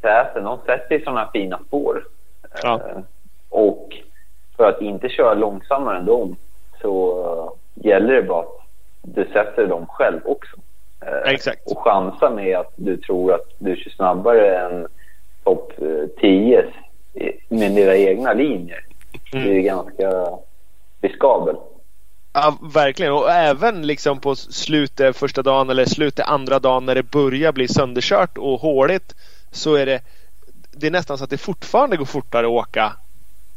Säten, 0.00 0.44
de 0.44 0.58
sätter 0.66 0.98
sådana 0.98 1.30
fina 1.32 1.58
spår. 1.66 2.04
Ja. 2.62 2.80
Eh, 2.88 3.02
och 3.48 3.88
för 4.60 4.68
att 4.68 4.80
inte 4.80 5.08
köra 5.08 5.34
långsammare 5.34 5.98
än 5.98 6.06
dem 6.06 6.36
så 6.80 7.22
eh, 7.24 7.86
gäller 7.86 8.14
det 8.14 8.22
bara 8.22 8.40
att 8.40 8.58
du 9.02 9.24
sätter 9.24 9.66
dem 9.66 9.86
själv 9.86 10.20
också. 10.24 10.56
Eh, 11.06 11.32
Exakt. 11.32 11.66
Och 11.66 11.78
chansa 11.78 12.30
med 12.30 12.58
att 12.58 12.72
du 12.76 12.96
tror 12.96 13.34
att 13.34 13.46
du 13.58 13.76
kör 13.76 13.90
snabbare 13.90 14.58
än 14.58 14.86
topp 15.44 15.72
eh, 15.78 16.20
10 16.20 16.64
med 17.48 17.72
dina 17.72 17.94
egna 17.94 18.32
linjer. 18.32 18.84
Det 19.32 19.38
är 19.38 19.54
ju 19.54 19.62
ganska 19.62 20.26
riskabelt. 21.00 21.60
Ja, 22.32 22.58
verkligen. 22.74 23.12
Och 23.12 23.30
även 23.30 23.86
liksom 23.86 24.20
på 24.20 24.34
slutet 24.36 25.16
första 25.16 25.42
dagen 25.42 25.70
eller 25.70 25.84
slutet 25.84 26.28
andra 26.28 26.58
dagen 26.58 26.86
när 26.86 26.94
det 26.94 27.10
börjar 27.10 27.52
bli 27.52 27.68
sönderkört 27.68 28.38
och 28.38 28.60
håligt 28.60 29.14
så 29.50 29.74
är 29.74 29.86
det 29.86 30.00
det 30.70 30.86
är 30.86 30.90
nästan 30.90 31.18
så 31.18 31.24
att 31.24 31.30
det 31.30 31.38
fortfarande 31.38 31.96
går 31.96 32.04
fortare 32.04 32.46
att 32.46 32.52
åka 32.52 32.92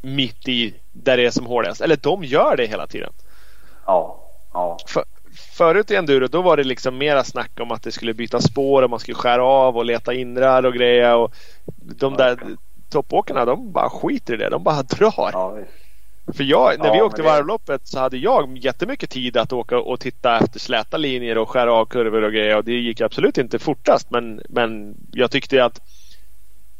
mitt 0.02 0.48
i 0.48 0.74
där 0.94 1.18
det 1.18 1.26
är 1.26 1.32
som 1.32 1.46
hårdast. 1.46 1.82
Eller 1.82 1.96
de 1.96 2.24
gör 2.24 2.58
det 2.58 2.66
hela 2.66 2.88
tiden. 2.88 3.14
Ja, 3.86 4.30
ja, 4.54 4.78
För, 4.88 5.04
förut 5.58 5.92
i 5.92 5.96
enduro 5.96 6.28
då 6.28 6.42
var 6.42 6.58
det 6.58 6.64
liksom 6.64 6.98
mera 6.98 7.24
snack 7.24 7.52
om 7.60 7.72
att 7.72 7.84
det 7.84 7.92
skulle 7.92 8.14
byta 8.14 8.42
spår 8.42 8.84
och 8.84 8.90
man 8.90 9.00
skulle 9.00 9.16
skära 9.16 9.44
av 9.44 9.78
och 9.78 9.86
leta 9.86 10.14
inrar 10.14 10.66
och 10.66 10.74
grejer. 10.74 11.16
Och 11.16 11.34
de 11.76 12.14
där 12.14 12.38
toppåkarna 12.90 13.46
de 13.46 13.72
bara 13.72 13.90
skiter 13.90 14.34
i 14.34 14.38
det. 14.38 14.50
De 14.50 14.64
bara 14.64 14.84
drar. 14.84 15.30
ja. 15.34 15.58
För 16.34 16.44
jag, 16.44 16.80
när 16.80 16.86
Ja, 16.88 16.94
vi 16.94 17.02
åkte 17.02 17.22
det- 17.22 17.28
varvloppet 17.28 17.88
så 17.88 18.00
hade 18.00 18.18
jag 18.18 18.58
jättemycket 18.58 19.10
tid 19.10 19.38
att 19.38 19.54
åka 19.54 19.80
och 19.80 20.00
titta 20.00 20.40
efter 20.40 20.60
släta 20.60 20.98
linjer 20.98 21.38
och 21.38 21.50
skära 21.50 21.74
av 21.74 21.86
kurvor 21.86 22.22
och 22.22 22.32
grejer. 22.32 22.58
Och 22.58 22.64
det 22.64 22.72
gick 22.72 23.02
absolut 23.02 23.38
inte 23.38 23.60
fortast. 23.60 24.12
Men, 24.12 24.42
men 24.50 24.96
jag 25.12 25.32
tyckte 25.32 25.66
att 25.66 25.80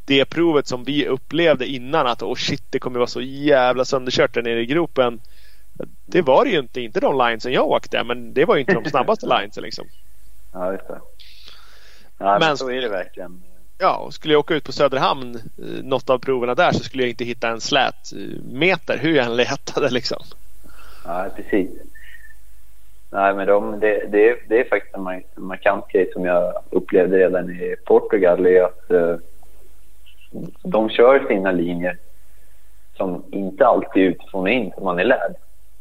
det 0.06 0.26
provet 0.26 0.68
som 0.68 0.84
vi 0.84 1.08
upplevde 1.08 1.66
innan 1.68 2.08
att 2.08 2.24
oh 2.24 2.36
shit 2.36 2.64
det 2.70 2.80
kommer 2.80 3.00
vara 3.00 3.08
så 3.08 3.22
jävla 3.22 3.86
sönderkört 3.86 4.34
där 4.34 4.42
nere 4.42 4.62
i 4.62 4.66
gropen. 4.66 5.20
Det 6.06 6.22
var 6.22 6.46
det 6.46 6.52
ju 6.52 6.60
inte. 6.60 6.82
Inte 6.82 7.00
de 7.00 7.18
linesen 7.18 7.52
jag 7.54 7.68
åkte. 7.68 8.04
Men 8.04 8.34
det 8.34 8.46
var 8.46 8.56
ju 8.56 8.62
inte 8.62 8.74
de 8.74 8.86
snabbaste 8.90 9.26
linesen 9.40 9.64
liksom. 9.64 9.88
Ja, 10.54 10.72
just 10.74 10.88
det. 10.88 11.02
Ja, 12.18 12.26
men, 12.26 12.40
Men- 12.40 12.58
så 12.58 12.70
är 12.72 12.82
det 12.82 12.90
verkligen. 12.90 13.44
Ja, 13.78 14.08
skulle 14.12 14.34
jag 14.34 14.40
åka 14.40 14.54
ut 14.56 14.64
på 14.64 14.72
Söderhamn 14.72 15.36
eh, 15.36 15.84
något 15.84 16.10
av 16.10 16.20
proverna 16.20 16.56
där 16.56 16.72
så 16.72 16.84
skulle 16.84 17.04
jag 17.04 17.10
inte 17.10 17.24
hitta 17.26 17.50
en 17.50 17.62
slät 17.62 17.96
eh, 18.16 18.44
meter 18.44 18.98
hur 18.98 19.16
jag 19.16 19.26
än 19.26 19.36
letade 19.36 19.90
liksom. 19.90 20.24
Ja, 21.06 21.30
precis. 21.36 21.70
Nej, 23.10 23.34
men 23.36 23.48
de, 23.48 23.80
det, 23.80 24.08
det, 24.12 24.30
är, 24.30 24.38
det 24.50 24.60
är 24.60 24.70
faktiskt 24.70 24.96
en 24.96 25.02
mar- 25.02 25.24
markant 25.36 25.88
grej 25.88 26.10
som 26.14 26.26
jag 26.26 26.54
upplevde 26.70 27.18
redan 27.18 27.50
i 27.50 27.76
Portugal. 27.86 28.46
Är 28.46 28.64
att 28.64 28.92
eh, 28.92 29.16
de 30.64 30.90
kör 30.90 31.28
sina 31.28 31.52
linjer 31.52 31.98
som 32.98 33.24
inte 33.32 33.68
alltid 33.68 34.04
är 34.04 34.08
utifrån 34.08 34.42
och 34.42 34.50
in 34.50 34.72
som 34.76 34.84
man 34.84 35.00
är 35.00 35.04
lärd. 35.04 35.36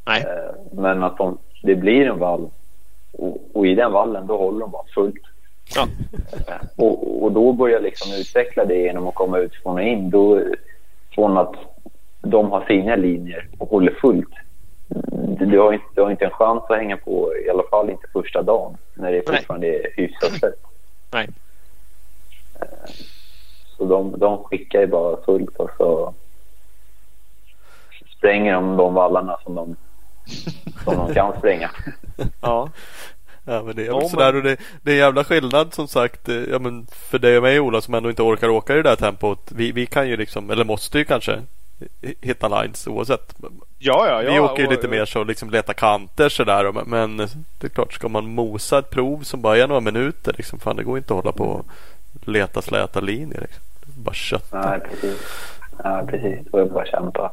Nej. 0.07 0.23
Eh, 0.23 0.55
men 0.73 1.03
att 1.03 1.17
de, 1.17 1.39
det 1.63 1.75
blir 1.75 2.07
en 2.07 2.19
vall 2.19 2.51
och, 3.13 3.39
och 3.55 3.67
i 3.67 3.75
den 3.75 3.93
vallen 3.93 4.27
då 4.27 4.37
håller 4.37 4.61
de 4.61 4.71
bara 4.71 4.87
fullt. 4.95 5.23
Ja. 5.75 5.89
Eh, 6.49 6.55
Och, 6.77 7.23
och 7.25 7.33
då 7.33 7.53
börjar 7.53 7.75
jag 7.75 7.83
liksom 7.83 8.13
utveckla 8.13 8.65
det 8.65 8.79
genom 8.79 9.09
att 9.09 9.15
komma 9.15 9.39
utifrån 9.39 9.75
och 9.75 9.83
in. 9.83 10.11
Då, 10.11 10.41
från 11.15 11.39
att 11.39 11.55
de 12.21 12.51
har 12.51 12.65
sina 12.65 12.97
linjer 12.97 13.49
och 13.59 13.69
håller 13.69 13.93
fullt. 13.93 14.35
Du 15.39 15.59
har, 15.59 15.73
inte, 15.73 15.85
du 15.95 16.03
har 16.03 16.11
inte 16.11 16.25
en 16.25 16.31
chans 16.31 16.63
att 16.69 16.77
hänga 16.79 16.97
på, 16.97 17.33
i 17.47 17.51
alla 17.51 17.63
fall 17.71 17.91
inte 17.91 18.07
första 18.13 18.43
dagen, 18.43 18.77
när 18.95 19.13
det 19.13 19.23
Nej. 19.29 19.37
fortfarande 19.39 19.67
är 19.67 19.91
hyfsat 19.97 20.41
tätt. 20.41 20.55
Nej. 21.13 21.29
Så 23.83 23.89
de, 23.89 24.19
de 24.19 24.45
skickar 24.45 24.81
ju 24.81 24.87
bara 24.87 25.17
fullt 25.25 25.57
och 25.57 25.71
så 25.79 26.15
spränger 28.19 28.53
de 28.53 28.77
de 28.77 28.95
vallarna 28.95 29.37
som 29.45 29.55
de, 29.55 29.77
som 30.85 30.97
de 30.97 31.15
kan 31.15 31.39
spränga. 31.39 31.71
Ja. 32.41 32.69
Ja 33.45 33.63
men 33.63 33.77
det 33.77 33.87
är 33.87 33.93
väl 34.01 34.09
sådär 34.11 34.37
och 34.37 34.43
det, 34.43 34.57
det 34.83 34.91
är 34.91 34.95
en 34.95 35.01
jävla 35.01 35.25
skillnad 35.25 35.75
som 35.75 35.89
sagt. 35.89 36.29
eh, 36.29 36.35
Ja 36.37 36.59
men 36.59 36.87
för 36.93 37.19
dig 37.19 37.37
och 37.37 37.43
mig 37.43 37.61
Ola 37.61 37.81
som 37.81 37.95
ändå 37.95 38.09
inte 38.11 38.23
orkar 38.23 38.49
åka 38.49 38.73
i 38.73 38.77
det 38.77 38.83
där 38.83 38.97
tempot. 38.97 39.53
Vi, 39.53 39.73
vi 39.73 39.87
kan 39.87 40.09
ju 40.09 40.17
liksom, 40.17 40.51
eller 40.51 40.65
måste 40.65 40.99
ju 40.99 41.05
kanske 41.05 41.41
hi- 42.03 42.15
hitta 42.21 42.63
lines 42.63 42.87
oavsett. 42.87 43.35
Ja, 43.79 44.07
ja, 44.09 44.23
ja. 44.23 44.33
vi 44.33 44.41
åker 44.41 44.63
ju 44.63 44.69
lite 44.71 44.89
mer 44.89 45.05
så 45.05 45.25
liksom 45.25 45.51
leta 45.51 45.75
kanter 45.75 46.29
sådär. 46.29 46.73
Men 46.87 47.17
det 47.59 47.65
är 47.67 47.69
klart 47.69 47.93
ska 47.93 48.09
man 48.09 48.27
mosa 48.35 48.79
ett 48.79 48.91
prov 48.91 49.21
som 49.23 49.43
bara 49.43 49.59
är 49.59 49.67
några 49.69 49.81
minuter 49.81 50.35
liksom. 50.37 50.59
Fan 50.59 50.77
det 50.77 50.83
går 50.85 50.99
inte 50.99 51.15
att 51.15 51.25
hålla 51.25 51.33
på 51.33 51.45
och 51.45 52.29
leta 52.29 52.63
släta 52.63 53.01
linjer. 53.01 53.41
Liksom. 53.41 53.63
Bara 54.05 54.15
kött. 54.15 54.49
Nej, 54.53 54.81
precis. 54.91 55.21
Ja, 55.85 56.03
precis. 56.09 56.39
Då 56.53 56.59
är 56.59 56.65
det 56.65 56.71
bara 56.71 56.87
kämpa. 56.87 57.33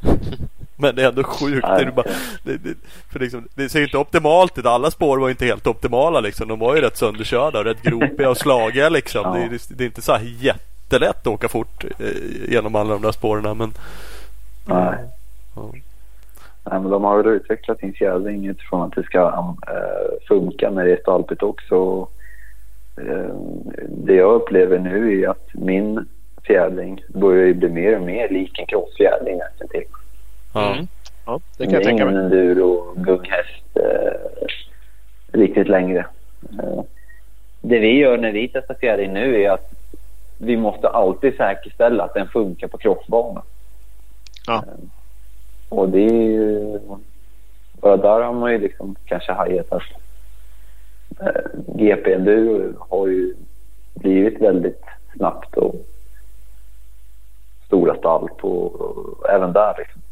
Men 0.80 0.94
det 0.94 1.02
är 1.02 1.08
ändå 1.08 1.24
sjukt. 1.24 1.66
Nej, 1.68 1.84
det, 1.84 1.92
bara, 1.92 2.06
det, 2.42 2.56
det, 2.56 2.74
för 3.12 3.18
liksom, 3.20 3.48
det 3.54 3.68
ser 3.68 3.82
inte 3.82 3.98
optimalt 3.98 4.58
ut. 4.58 4.66
Alla 4.66 4.90
spår 4.90 5.18
var 5.18 5.30
inte 5.30 5.44
helt 5.44 5.66
optimala. 5.66 6.20
Liksom. 6.20 6.48
De 6.48 6.58
var 6.58 6.74
ju 6.76 6.80
rätt 6.80 6.96
sönderkörda 6.96 7.58
och 7.58 7.64
rätt 7.64 7.82
gropiga 7.82 8.30
och 8.30 8.36
slagiga. 8.36 8.88
Liksom. 8.88 9.20
Ja. 9.24 9.32
Det, 9.34 9.40
är- 9.54 9.76
det 9.76 9.84
är 9.84 9.86
inte 9.86 10.02
så 10.02 10.12
här 10.12 10.34
jättelätt 10.38 11.20
att 11.20 11.26
åka 11.26 11.48
fort 11.48 11.84
eh, 11.98 12.50
genom 12.52 12.74
alla 12.74 12.90
de 12.92 13.02
där 13.02 13.12
spåren. 13.12 13.58
Men 13.58 13.72
Nej. 14.66 14.94
ja. 15.56 15.62
Nej, 16.70 16.80
men 16.80 16.90
de 16.90 17.04
har 17.04 17.22
väl 17.22 17.26
utvecklat 17.32 17.78
sin 17.78 17.92
fjädring 17.92 18.46
utifrån 18.46 18.82
att 18.82 18.92
det 18.94 19.02
ska 19.02 19.54
eh, 19.68 20.26
funka 20.28 20.70
när 20.70 20.84
det 20.84 20.92
är 20.92 21.00
stalpigt 21.00 21.42
också. 21.42 21.74
Eh, 21.74 22.06
det 23.88 24.14
jag 24.14 24.34
upplever 24.34 24.78
nu 24.78 25.22
är 25.22 25.28
att 25.28 25.48
min 25.54 26.08
fjädring 26.46 27.00
börjar 27.08 27.46
ju 27.46 27.54
bli 27.54 27.68
mer 27.68 27.96
och 27.96 28.02
mer 28.02 28.28
lik 28.28 28.58
en 28.58 28.66
crossfjädring 28.66 29.38
nästan 29.38 29.68
till. 29.68 29.84
Ja. 30.54 30.72
Mm. 30.74 30.86
Ja, 31.26 31.40
det 31.58 31.64
kan 31.64 31.72
Det 31.72 31.74
jag 31.74 31.80
är 31.82 31.84
tänka 31.84 32.02
ingen 32.02 32.14
mig. 32.14 32.24
enduro 32.24 32.94
gunghäst 32.96 33.76
eh, 33.76 34.12
riktigt 35.32 35.68
längre. 35.68 36.06
Eh, 36.62 36.80
det 37.60 37.78
vi 37.78 37.98
gör 37.98 38.18
när 38.18 38.32
vi 38.32 38.48
testar 38.48 38.74
fjädring 38.74 39.12
nu 39.12 39.42
är 39.42 39.50
att 39.50 39.72
vi 40.38 40.56
måste 40.56 40.88
alltid 40.88 41.36
säkerställa 41.36 42.04
att 42.04 42.14
den 42.14 42.28
funkar 42.28 42.68
på 42.68 42.78
crossbana. 42.78 43.42
Ja. 44.46 44.56
Eh, 44.66 44.84
och 45.68 45.88
det 45.88 46.00
är 46.04 46.22
ju... 46.22 46.78
Bara 47.80 47.96
där 47.96 48.20
har 48.20 48.32
man 48.32 48.52
ju 48.52 48.58
liksom 48.58 48.96
kanske 49.06 49.32
hajat 49.32 49.72
att 49.72 49.82
eh, 49.82 49.88
GP 51.66 52.12
enduro 52.12 52.86
har 52.90 53.06
ju 53.06 53.34
blivit 53.94 54.40
väldigt 54.40 54.82
snabbt 55.16 55.56
och 55.56 55.86
stora 57.66 57.96
stall 57.96 58.28
på 58.38 58.72
även 59.28 59.52
där 59.52 59.74
liksom. 59.78 60.02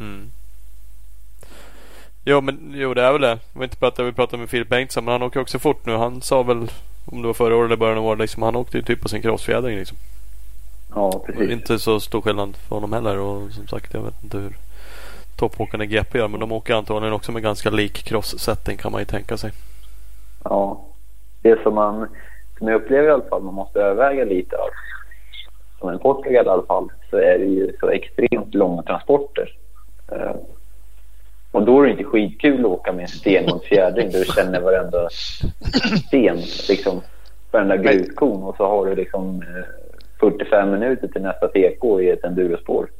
Mm. 0.00 0.30
Jo 2.24 2.40
men 2.40 2.72
jo 2.74 2.94
det 2.94 3.02
är 3.02 3.12
väl 3.12 3.20
det. 3.20 3.38
Jag 3.52 3.60
vet 3.60 3.70
inte 3.70 3.76
prata, 3.76 4.02
vi 4.02 4.12
pratade 4.12 4.40
med 4.40 4.50
Filip 4.50 4.68
Bengtsson 4.68 5.04
men 5.04 5.12
han 5.12 5.22
åker 5.22 5.40
också 5.40 5.58
fort 5.58 5.86
nu. 5.86 5.96
Han 5.96 6.22
sa 6.22 6.42
väl 6.42 6.70
om 7.04 7.22
det 7.22 7.26
var 7.26 7.34
förra 7.34 7.56
året 7.56 7.66
eller 7.66 7.76
början 7.76 7.98
av 7.98 8.06
året 8.06 8.18
liksom. 8.18 8.42
Han 8.42 8.56
åkte 8.56 8.76
ju 8.76 8.82
typ 8.82 9.00
på 9.00 9.08
sin 9.08 9.22
crossfjädring 9.22 9.78
liksom. 9.78 9.96
Ja, 10.94 11.22
precis. 11.26 11.50
Inte 11.50 11.78
så 11.78 12.00
stor 12.00 12.20
skillnad 12.20 12.56
för 12.56 12.74
honom 12.76 12.92
heller 12.92 13.18
och 13.18 13.52
som 13.52 13.66
sagt 13.66 13.94
jag 13.94 14.00
vet 14.00 14.24
inte 14.24 14.38
hur 14.38 14.52
toppåkarna 15.36 15.84
i 15.84 15.86
GP 15.86 16.18
gör 16.18 16.28
men 16.28 16.40
de 16.40 16.52
åker 16.52 16.74
antagligen 16.74 17.14
också 17.14 17.32
med 17.32 17.42
ganska 17.42 17.70
lik 17.70 18.04
cross-setting 18.04 18.76
kan 18.76 18.92
man 18.92 19.00
ju 19.00 19.04
tänka 19.04 19.36
sig. 19.36 19.52
Ja. 20.44 20.84
Det 21.42 21.62
som 21.62 21.74
man, 21.74 22.08
som 22.58 22.68
jag 22.68 22.82
upplever 22.82 23.08
i 23.08 23.12
alla 23.12 23.28
fall, 23.28 23.42
man 23.42 23.54
måste 23.54 23.80
överväga 23.80 24.24
lite 24.24 24.56
av. 24.56 24.68
Som 25.78 25.88
en 25.88 25.98
Portugal 25.98 26.46
i 26.46 26.48
alla 26.48 26.66
fall, 26.66 26.88
så 27.10 27.16
är 27.16 27.38
det 27.38 27.44
ju 27.44 27.72
så 27.80 27.88
extremt 27.88 28.54
långa 28.54 28.82
transporter. 28.82 29.56
Eh, 30.12 30.36
och 31.52 31.62
då 31.62 31.80
är 31.80 31.84
det 31.84 31.90
inte 31.90 32.04
skitkul 32.04 32.60
att 32.60 32.66
åka 32.66 32.92
med 32.92 33.02
en 33.02 33.08
stenhård 33.08 33.64
fjädring 33.64 34.10
där 34.10 34.18
du 34.18 34.24
känner 34.24 34.60
varenda 34.60 35.08
sten, 36.06 36.36
liksom, 36.68 37.00
varenda 37.50 37.76
gruskon 37.76 38.42
och 38.42 38.56
så 38.56 38.66
har 38.66 38.86
du 38.86 38.94
liksom 38.94 39.42
eh, 39.42 39.64
45 40.20 40.70
minuter 40.70 41.08
till 41.08 41.22
nästa 41.22 41.48
TK 41.48 42.00
i 42.00 42.10
ett 42.10 42.24
endurospår. 42.24 42.90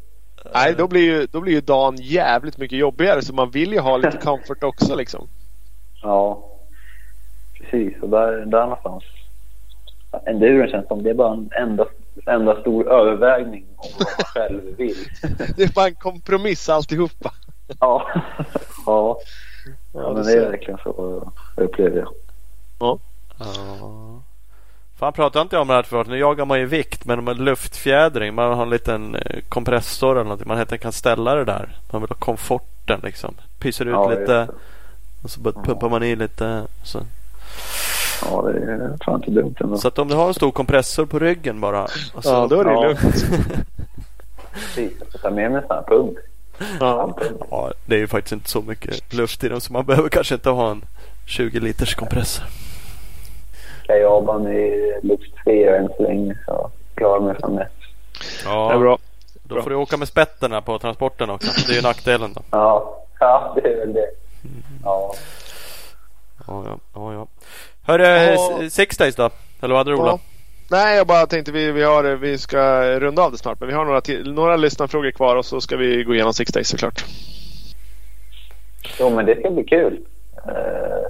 Nej, 0.54 0.74
då 0.78 0.88
blir, 0.88 1.00
ju, 1.00 1.26
då 1.26 1.40
blir 1.40 1.52
ju 1.52 1.60
dagen 1.60 1.96
jävligt 1.96 2.58
mycket 2.58 2.78
jobbigare 2.78 3.22
så 3.22 3.34
man 3.34 3.50
vill 3.50 3.72
ju 3.72 3.80
ha 3.80 3.96
lite 3.96 4.16
comfort 4.22 4.64
också 4.64 4.96
liksom. 4.96 5.28
Ja, 6.02 6.44
precis. 7.70 8.02
Och 8.02 8.08
där, 8.08 8.32
där 8.46 8.60
någonstans. 8.62 9.04
Enduron 10.26 10.68
känns 10.68 10.88
som 10.88 11.02
det 11.02 11.10
är 11.10 11.14
bara 11.14 11.32
en 11.34 11.50
enda, 11.58 11.86
enda 12.26 12.60
stor 12.60 12.92
övervägning 12.92 13.64
om 13.76 13.88
vad 13.98 14.08
man 14.18 14.24
själv 14.34 14.76
vill. 14.76 14.96
Det 15.56 15.62
är 15.62 15.72
bara 15.74 15.86
en 15.86 15.94
kompromiss 15.94 16.68
alltihopa. 16.68 17.32
ja. 17.80 18.08
ja. 18.86 19.18
Ja, 19.94 20.12
men 20.12 20.14
det 20.14 20.20
är 20.20 20.24
ser- 20.24 20.50
verkligen 20.50 20.78
så 20.82 21.22
upplever 21.56 21.98
jag. 21.98 22.08
Ja. 22.78 22.98
Fan 24.98 25.12
pratade 25.12 25.42
inte 25.42 25.56
jag 25.56 25.60
om 25.62 25.68
det 25.68 25.74
här 25.74 25.82
förut. 25.82 26.06
Nu 26.08 26.18
jagar 26.18 26.44
man 26.44 26.58
ju 26.58 26.66
vikt 26.66 27.04
men 27.04 27.24
med 27.24 27.38
luftfjädring. 27.40 28.34
Man 28.34 28.54
har 28.54 28.62
en 28.62 28.70
liten 28.70 29.14
eh, 29.14 29.40
kompressor 29.48 30.10
eller 30.12 30.22
någonting. 30.24 30.48
Man 30.48 30.56
helt 30.56 30.72
enkelt 30.72 30.82
kan 30.82 30.92
ställa 30.92 31.34
det 31.34 31.44
där. 31.44 31.76
Man 31.90 32.02
vill 32.02 32.08
ha 32.10 32.16
komforten 32.16 33.00
liksom. 33.02 33.34
Pyser 33.58 33.84
ut 33.86 33.92
Ja, 33.92 34.10
lite. 34.10 34.48
Och 35.22 35.30
så 35.30 35.40
bara 35.40 35.54
pumpar 35.64 35.88
man 35.88 36.02
i 36.02 36.16
lite. 36.16 36.62
Så. 36.84 36.98
Ja, 38.24 38.42
det 38.42 38.58
är 38.72 38.96
fan 39.04 39.14
inte 39.14 39.30
dumt 39.30 39.54
ändå. 39.60 39.76
så 39.78 39.88
att 39.88 39.98
om 39.98 40.08
du 40.08 40.14
har 40.14 40.28
en 40.28 40.34
stor 40.34 40.50
kompressor 40.50 41.06
på 41.06 41.18
ryggen 41.18 41.60
bara. 41.60 41.84
och 42.14 42.24
så- 42.24 42.30
Ja, 42.30 42.46
då 42.50 42.60
är 42.60 42.64
det 42.64 42.70
Ja. 42.72 42.82
lugnt. 42.82 43.00
Precis. 44.52 44.92
Jag 45.00 45.12
får 45.12 45.18
ta 45.18 45.30
med 45.30 45.50
mig 45.52 45.60
en 45.62 45.66
sån 45.68 45.76
här 45.76 45.82
pump. 45.82 46.18
Ja. 46.80 47.18
Ja, 47.50 47.72
det 47.86 47.94
är 47.94 47.98
ju 47.98 48.06
faktiskt 48.06 48.32
inte 48.32 48.50
så 48.50 48.62
mycket 48.62 49.12
luft 49.14 49.44
i 49.44 49.48
dem 49.48 49.60
så 49.60 49.72
man 49.72 49.84
behöver 49.86 50.08
kanske 50.08 50.34
inte 50.34 50.50
ha 50.50 50.70
en 50.70 50.84
20 51.26 51.60
liters 51.60 51.94
kompressor. 51.94 52.44
Kajaban 53.86 54.46
är 54.46 55.00
luftfri 55.06 55.64
än 55.64 55.88
så 55.96 56.02
länge 56.02 56.38
så 56.46 56.70
klarar 56.94 57.20
mig 57.20 57.34
från 57.40 57.56
det. 57.56 57.68
Det 58.44 58.48
är 58.50 58.52
Ja, 58.72 58.78
bra. 58.78 58.98
då 59.42 59.62
får 59.62 59.70
du 59.70 59.76
åka 59.76 59.96
med 59.96 60.08
spetterna 60.08 60.60
på 60.60 60.78
transporten 60.78 61.30
också. 61.30 61.50
Det 61.66 61.72
är 61.72 61.76
ju 61.76 61.82
nackdelen 61.82 62.32
då. 62.32 62.42
Ja, 62.50 62.98
ja 63.20 63.52
det 63.62 63.68
är 63.72 63.76
väl 63.78 63.92
det. 63.92 64.06
Ja. 64.84 65.14
Ja, 66.48 66.64
ja, 66.66 66.78
ja, 66.94 67.12
ja. 67.12 67.26
Hörru, 67.82 68.04
Ja. 68.04 68.60
s- 68.62 68.74
Six 68.74 68.96
Days 68.96 69.16
då? 69.16 69.30
Eller 69.62 69.74
vad 69.74 69.76
hade 69.78 69.90
du 69.90 69.96
Ola? 69.96 70.06
Ja. 70.10 70.18
Nej, 70.70 70.96
jag 70.96 71.06
bara 71.06 71.26
tänkte 71.26 71.52
vi, 71.52 71.72
vi, 71.72 71.82
har, 71.82 72.04
vi 72.04 72.38
ska 72.38 72.82
runda 73.00 73.22
av 73.22 73.32
det 73.32 73.38
snart. 73.38 73.60
Men 73.60 73.68
vi 73.68 73.74
har 73.74 73.84
några, 73.84 74.00
till, 74.00 74.32
några 74.34 74.56
lyssnarfrågor 74.56 75.10
kvar 75.10 75.36
och 75.36 75.44
så 75.44 75.60
ska 75.60 75.76
vi 75.76 76.04
gå 76.04 76.14
igenom 76.14 76.32
Six 76.32 76.52
Days 76.52 76.68
såklart. 76.68 77.04
Jo, 79.00 79.10
men 79.10 79.26
det 79.26 79.38
ska 79.40 79.50
bli 79.50 79.64
kul. 79.64 79.98
Eh, 80.46 81.06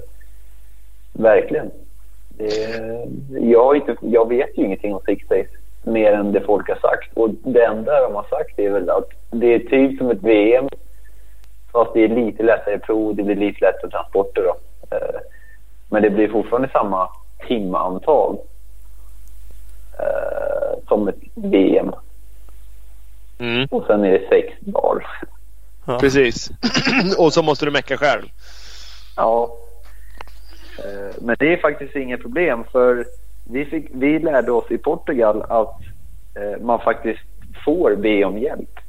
verkligen. 1.13 1.71
Det, 2.29 2.47
jag, 3.41 3.63
har 3.65 3.75
inte, 3.75 3.95
jag 4.01 4.29
vet 4.29 4.57
ju 4.57 4.65
ingenting 4.65 4.93
om 4.93 5.01
Six 5.05 5.27
Days 5.27 5.47
mer 5.83 6.11
än 6.13 6.31
det 6.31 6.41
folk 6.41 6.69
har 6.69 6.75
sagt. 6.75 7.09
Och 7.13 7.29
det 7.29 7.63
enda 7.65 8.01
de 8.01 8.15
har 8.15 8.25
sagt 8.29 8.59
är 8.59 8.69
väl 8.69 8.89
att 8.89 9.09
det 9.31 9.53
är 9.53 9.59
typ 9.59 9.97
som 9.97 10.09
ett 10.09 10.23
VM 10.23 10.69
fast 11.71 11.93
det 11.93 12.03
är 12.03 12.07
lite 12.07 12.43
lättare 12.43 12.79
prov, 12.79 13.15
det 13.15 13.23
blir 13.23 13.35
lite 13.35 13.65
lättare 13.65 13.91
transporter. 13.91 14.41
Då. 14.43 14.55
Eh, 14.91 15.19
men 15.89 16.01
det 16.01 16.09
blir 16.09 16.27
fortfarande 16.27 16.69
samma 16.69 17.09
timantal 17.47 18.37
eh, 19.99 20.87
som 20.87 21.07
ett 21.07 21.19
VM. 21.35 21.91
Mm. 23.39 23.67
Och 23.71 23.85
sen 23.87 24.05
är 24.05 24.11
det 24.11 24.27
sex 24.29 24.53
dagar. 24.59 25.05
Ja. 25.85 25.99
Precis. 25.99 26.49
och 27.17 27.33
så 27.33 27.43
måste 27.43 27.65
du 27.65 27.71
mecka 27.71 27.97
själv. 27.97 28.23
Ja. 29.15 29.57
Eh, 30.77 31.15
Men 31.21 31.35
det 31.39 31.53
är 31.53 31.57
faktiskt 31.57 31.95
inget 31.95 32.21
problem 32.21 32.63
för 32.71 33.05
vi, 33.51 33.65
fick, 33.65 33.85
vi 33.93 34.19
lärde 34.19 34.51
oss 34.51 34.71
i 34.71 34.77
Portugal 34.77 35.45
att 35.49 35.79
man 36.61 36.79
faktiskt 36.79 37.19
får 37.65 37.95
be 37.95 38.25
om 38.25 38.37
hjälp 38.37 38.79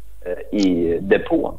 i 0.52 0.98
depån. 1.00 1.54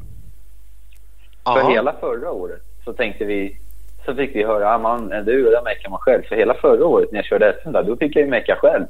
För 1.43 1.59
Jaha. 1.59 1.71
hela 1.71 1.93
förra 1.93 2.31
året 2.31 2.61
så 2.85 2.93
tänkte 2.93 3.25
vi 3.25 3.57
så 4.05 4.15
fick 4.15 4.35
vi 4.35 4.43
höra 4.43 4.73
att 4.73 4.81
man, 4.81 5.09
du, 5.09 5.43
där 5.51 5.63
meckar 5.63 5.89
man 5.89 5.99
själv. 5.99 6.23
För 6.23 6.35
hela 6.35 6.53
förra 6.53 6.85
året 6.85 7.11
när 7.11 7.17
jag 7.19 7.25
körde 7.25 7.57
SM 7.63 7.71
där, 7.71 7.83
då 7.83 7.95
fick 7.95 8.15
jag 8.15 8.23
ju 8.23 8.29
mecka 8.29 8.55
själv. 8.55 8.85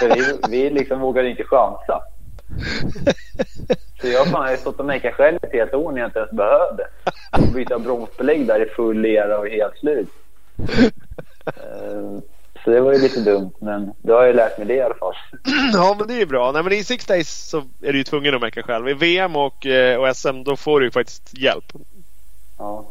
För 0.00 0.14
vi, 0.14 0.38
vi 0.50 0.70
liksom 0.70 1.00
vågade 1.00 1.28
inte 1.30 1.44
chansa. 1.44 2.00
Så 4.00 4.08
jag 4.08 4.26
fan, 4.30 4.48
har 4.48 4.56
stått 4.56 4.80
och 4.80 4.86
meckat 4.86 5.14
själv 5.14 5.38
ett 5.42 5.52
helt 5.52 5.74
år 5.74 5.92
när 5.92 6.00
jag 6.00 6.08
inte 6.08 6.18
ens 6.18 6.30
behövde. 6.32 6.86
Och 7.32 7.54
byta 7.54 7.78
bromsbelägg 7.78 8.46
där 8.46 8.66
i 8.66 8.68
full 8.68 9.00
lera 9.00 9.38
och 9.38 9.48
helt 9.48 9.76
slut. 9.78 10.08
Eh, 11.46 12.18
Så 12.64 12.70
det 12.70 12.80
var 12.80 12.92
ju 12.92 12.98
lite 12.98 13.20
dumt, 13.20 13.52
men 13.60 13.92
då 14.02 14.14
har 14.14 14.24
jag 14.24 14.36
lärt 14.36 14.58
mig 14.58 14.66
det 14.66 14.74
i 14.74 14.80
alla 14.82 14.94
fall. 14.94 15.14
Ja, 15.72 15.96
men 15.98 16.08
det 16.08 16.14
är 16.14 16.18
ju 16.18 16.26
bra. 16.26 16.52
Nej, 16.52 16.62
men 16.62 16.72
i 16.72 16.84
Six 16.84 17.06
Days 17.06 17.48
så 17.50 17.58
är 17.58 17.92
du 17.92 17.98
ju 17.98 18.04
tvungen 18.04 18.34
att 18.34 18.40
mecka 18.40 18.62
själv. 18.62 18.88
I 18.88 18.94
VM 18.94 19.36
och, 19.36 19.66
eh, 19.66 20.00
och 20.00 20.16
SM 20.16 20.42
då 20.44 20.56
får 20.56 20.80
du 20.80 20.86
ju 20.86 20.90
faktiskt 20.92 21.38
hjälp. 21.38 21.64
Ja, 22.58 22.84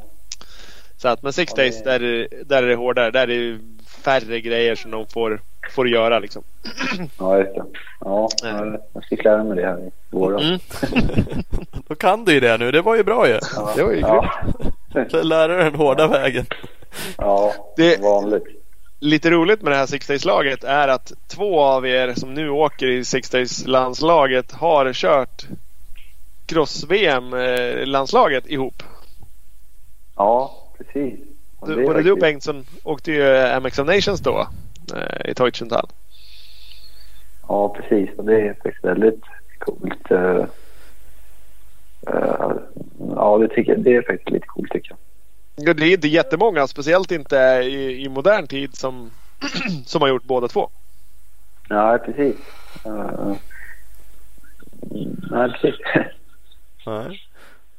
Så 0.98 1.08
att, 1.08 1.24
men 1.24 1.34
Six 1.34 1.54
Ja, 1.56 1.64
Days 1.64 1.84
där, 1.84 2.04
är- 2.04 2.28
där 2.46 2.64
är 2.64 2.68
det 2.68 2.76
hårdare. 2.76 3.12
Där 3.12 3.30
är 3.30 3.52
det 3.52 3.60
färre 4.04 4.42
grejer 4.42 4.76
som 4.76 4.92
de 4.92 5.08
får, 5.08 5.42
får 5.76 5.90
göra 5.90 6.20
liksom. 6.20 6.44
ja 7.20 7.38
just 7.38 7.56
det. 7.56 7.64
Ja, 8.00 8.30
jag 8.94 9.04
fick 9.10 9.24
lära 9.24 9.44
mig 9.44 9.58
det 9.58 9.66
här 9.66 9.80
i 9.80 9.92
våras. 10.10 10.42
Mm. 10.44 10.60
Då 11.88 11.96
kan 11.96 12.26
du 12.26 12.34
ju 12.34 12.40
det 12.40 12.58
nu. 12.58 12.72
Det 12.72 12.82
var 12.82 12.96
ju 12.96 13.04
bra 13.04 13.28
ju. 13.28 13.40
Ja. 13.56 13.74
Det 13.76 13.84
var 13.84 13.92
ju 13.92 14.00
ja. 14.00 14.34
Lära 15.24 15.48
dig 15.56 15.64
den 15.64 15.76
hårda 15.76 16.08
vägen. 16.08 16.46
ja, 17.18 17.54
Det- 17.78 18.02
vanligt. 18.02 18.44
Lite 19.00 19.30
roligt 19.30 19.62
med 19.62 19.72
det 19.74 19.78
här 19.78 19.86
Six 19.86 20.08
Days-laget 20.08 20.64
är 20.64 20.88
att 20.88 21.12
två 21.28 21.62
av 21.62 21.88
er 21.88 22.14
som 22.14 22.34
nu 22.34 22.50
åker 22.50 22.88
i 22.88 23.06
Six 23.06 23.30
Days-landslaget 23.30 24.52
har 24.52 24.94
kört 24.94 25.46
cross-VM-landslaget 26.46 28.48
ihop. 28.48 28.84
Ja, 30.16 30.57
precis. 30.78 31.20
Och 31.60 31.68
Du, 31.68 31.76
både 31.76 32.02
du 32.02 32.12
och 32.12 32.20
faktiskt- 32.20 32.22
Bengtsson 32.22 32.66
åkte 32.84 33.12
ju 33.12 33.60
MX 33.60 33.80
of 33.80 33.88
Nations 33.88 34.20
då. 34.20 34.48
eh, 34.96 35.30
i 35.32 35.34
Teutschenthal. 35.34 35.88
Ja, 37.48 37.70
precis. 37.70 38.10
Och 38.18 38.26
det 38.26 38.42
är 38.42 38.54
faktiskt 38.54 38.86
väldigt 38.86 39.22
coolt. 39.60 40.12
Uh, 40.12 40.46
uh, 42.10 42.54
ja, 43.16 43.38
det, 43.38 43.48
tycker 43.48 43.72
jag, 43.72 43.82
det 43.84 43.96
är 43.96 44.02
faktiskt 44.02 44.30
lite 44.30 44.48
coolt 44.48 44.72
tycker 44.72 44.90
jag. 44.92 45.68
Ja, 45.68 45.74
Det 45.74 45.84
är 45.86 45.94
inte 45.94 46.08
jättemånga, 46.08 46.68
speciellt 46.68 47.12
inte 47.12 47.36
i, 47.64 48.04
i 48.06 48.10
modern 48.10 48.48
tid 48.48 48.76
som, 48.76 49.12
som 49.86 50.02
har 50.02 50.10
gjort 50.10 50.24
båda 50.24 50.48
två. 50.48 50.70
Ja, 51.70 52.00
precis. 52.06 52.36
Uh, 52.86 53.34
nej, 55.32 55.52
precis. 55.52 55.76
Nej. 56.86 57.22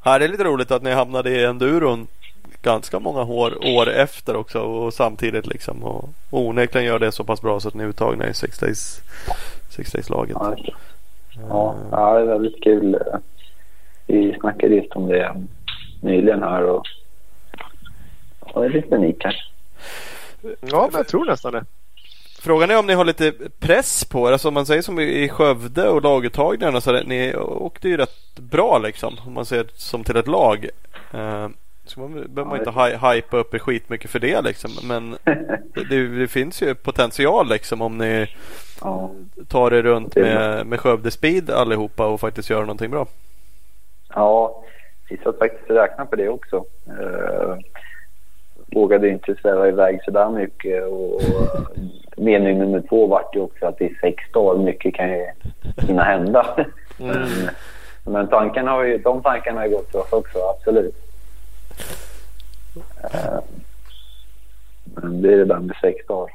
Här 0.00 0.14
är 0.14 0.20
det 0.20 0.28
lite 0.28 0.44
roligt 0.44 0.70
att 0.70 0.82
ni 0.82 0.90
hamnade 0.90 1.30
i 1.30 1.44
enduron 1.44 2.06
ganska 2.62 2.98
många 2.98 3.22
år, 3.22 3.76
år 3.76 3.88
efter 3.88 4.36
också 4.36 4.60
och 4.60 4.94
samtidigt 4.94 5.46
liksom 5.46 5.84
och, 5.84 6.08
och 6.30 6.40
onekligen 6.40 6.86
gör 6.86 6.98
det 6.98 7.12
så 7.12 7.24
pass 7.24 7.42
bra 7.42 7.60
så 7.60 7.68
att 7.68 7.74
ni 7.74 7.84
är 7.84 7.88
uttagna 7.88 8.28
i 8.28 8.34
Six 8.34 8.58
Days, 8.58 9.00
six 9.68 9.92
days 9.92 10.10
laget. 10.10 10.36
Ja, 10.40 10.54
det. 10.56 10.72
ja, 11.48 11.76
ja, 11.90 12.14
det 12.14 12.20
är 12.20 12.26
väldigt 12.26 12.62
kul. 12.62 12.98
Vi 14.06 14.36
snackade 14.40 14.74
just 14.74 14.92
om 14.92 15.06
det 15.06 15.36
nyligen 16.00 16.42
här 16.42 16.62
och 16.62 16.86
ja, 18.46 18.60
det 18.60 18.66
är 18.66 18.70
lite 18.70 18.94
unikt 18.94 19.24
här. 19.24 19.36
Ja, 20.60 20.88
men 20.92 20.98
jag 20.98 21.08
tror 21.08 21.24
nästan 21.24 21.52
det. 21.52 21.64
Frågan 22.40 22.70
är 22.70 22.78
om 22.78 22.86
ni 22.86 22.94
har 22.94 23.04
lite 23.04 23.32
press 23.58 24.04
på 24.04 24.28
er. 24.28 24.32
Alltså 24.32 24.48
om 24.48 24.54
man 24.54 24.66
säger 24.66 24.82
som 24.82 25.00
i 25.00 25.28
Skövde 25.28 25.88
och 25.88 26.02
laguttagningarna 26.02 26.80
så 26.80 26.92
det, 26.92 27.04
ni 27.04 27.36
åkte 27.36 27.88
ju 27.88 27.96
rätt 27.96 28.36
bra 28.36 28.78
liksom. 28.78 29.16
Om 29.26 29.32
man 29.32 29.46
ser 29.46 29.66
som 29.74 30.04
till 30.04 30.16
ett 30.16 30.26
lag. 30.26 30.68
Så 31.88 32.00
man 32.00 32.12
behöver 32.12 32.44
man 32.44 32.58
inte 32.58 32.70
hy- 32.70 33.14
hypa 33.14 33.36
upp 33.36 33.54
er 33.54 33.58
skitmycket 33.58 34.10
för 34.10 34.18
det 34.18 34.40
liksom. 34.42 34.70
Men 34.88 35.16
det, 35.90 36.18
det 36.18 36.28
finns 36.28 36.62
ju 36.62 36.74
potential 36.74 37.48
liksom 37.48 37.82
om 37.82 37.98
ni 37.98 38.26
Ja, 38.80 39.10
tar 39.48 39.70
er 39.74 39.82
runt 39.82 40.16
med, 40.16 40.66
med 40.66 40.80
Skövde 40.80 41.10
Speed 41.10 41.50
allihopa 41.50 42.06
och 42.06 42.20
faktiskt 42.20 42.50
gör 42.50 42.60
någonting 42.60 42.90
bra. 42.90 43.06
ja 44.14 44.62
vi 45.10 45.16
satt 45.16 45.38
faktiskt 45.38 45.70
och 45.70 45.76
räknade 45.76 46.10
på 46.10 46.16
det 46.16 46.28
också. 46.28 46.56
Uh, 46.88 47.56
vågade 48.74 49.08
inte 49.08 49.34
sväva 49.42 49.68
iväg 49.68 49.98
sådär 50.04 50.30
mycket 50.30 50.84
och, 50.84 51.14
och 51.14 51.22
mening 52.16 52.58
nummer 52.58 52.80
två 52.88 53.06
vart 53.06 53.36
ju 53.36 53.40
också 53.40 53.66
att 53.66 53.78
det 53.78 53.84
är 53.84 53.98
sex 54.00 54.24
dagar. 54.32 54.62
Mycket 54.62 54.94
kan 54.94 55.08
ju 55.10 55.26
hinna 55.86 56.02
hända. 56.04 56.66
Men, 56.98 57.28
men 58.04 58.28
tankarna 58.28 58.70
har 58.70 58.82
ju, 58.84 58.98
de 58.98 59.22
tankarna 59.22 59.60
har 59.60 59.66
ju 59.66 59.72
gått 59.72 59.90
till 59.90 60.00
oss 60.00 60.12
också, 60.12 60.38
absolut. 60.38 60.94
Eh, 63.12 63.38
Men 64.84 65.22
det 65.22 65.32
är 65.32 65.36
det 65.36 65.44
där 65.44 65.58
med 65.60 65.76
sex 65.80 66.06
dagar. 66.06 66.34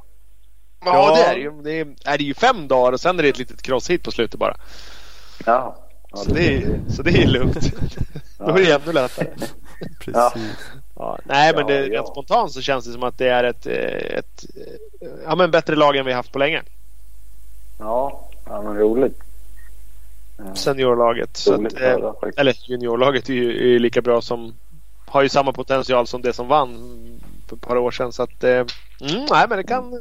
Ja, 0.86 0.94
Ja. 1.10 1.16
det 1.16 1.22
är 1.24 1.36
det 1.36 1.42
ju. 1.42 1.52
Det 1.62 1.80
är, 1.80 1.88
är 2.14 2.18
det 2.18 2.24
ju 2.24 2.34
fem 2.34 2.68
dagar 2.68 2.92
och 2.92 3.00
sen 3.02 3.20
är 3.20 3.24
det 3.24 3.30
ett 3.30 3.38
litet 3.38 3.62
crosshit 3.62 4.04
på 4.04 4.12
slutet 4.12 4.40
bara. 4.40 4.56
Ja, 5.46 5.76
ja 6.12 6.18
Så 6.18 6.34
det 6.34 6.56
är, 6.56 6.80
så 6.90 7.02
det 7.04 7.12
är 7.24 7.28
lugnt. 7.28 7.72
Då 8.38 8.46
är 8.46 8.54
det 8.54 8.72
ännu 8.72 8.92
lättare. 8.94 9.28
Precis. 10.00 10.54
Ja, 10.96 11.20
nej, 11.26 11.54
men 11.56 11.68
Ja, 11.68 11.68
det, 11.68 11.86
ja. 11.88 12.00
rent 12.00 12.08
spontant 12.08 12.52
så 12.52 12.62
känns 12.62 12.86
det 12.86 12.92
som 12.92 13.04
att 13.04 13.18
det 13.18 13.28
är 13.30 13.44
ett, 13.44 13.66
eh, 13.68 14.18
ett 14.18 14.46
eh, 15.02 15.08
ja, 15.26 15.36
men 15.36 15.52
bättre 15.52 15.76
lag 15.76 15.96
än 15.96 16.06
vi 16.06 16.14
haft 16.14 16.32
på 16.32 16.40
länge. 16.40 16.62
ja, 17.80 18.30
ja 18.46 18.62
men 18.62 18.78
roligt. 18.78 19.20
Eh, 20.40 20.54
Seniorlaget. 20.54 21.38
Så 21.38 21.54
roligt 21.54 21.74
att, 21.82 22.04
att 22.04 22.24
eh, 22.24 22.30
eller 22.38 22.70
juniorlaget 22.70 23.30
är 23.30 23.34
ju, 23.34 23.50
är 23.58 23.68
ju 23.68 23.80
lika 23.80 24.02
bra 24.02 24.22
som 24.22 24.54
har 25.14 25.24
ju 25.24 25.30
samma 25.30 25.54
potential 25.54 26.08
som 26.08 26.22
det 26.22 26.34
som 26.34 26.48
vann 26.48 27.00
för 27.48 27.56
ett 27.56 27.62
par 27.62 27.78
år 27.78 27.92
sedan. 27.92 28.12
Så 28.12 28.24
att, 28.24 28.44
eh, 28.44 28.52
mm, 28.52 29.26
nej, 29.32 29.46
men 29.50 29.58
det 29.58 29.64
kan, 29.64 29.92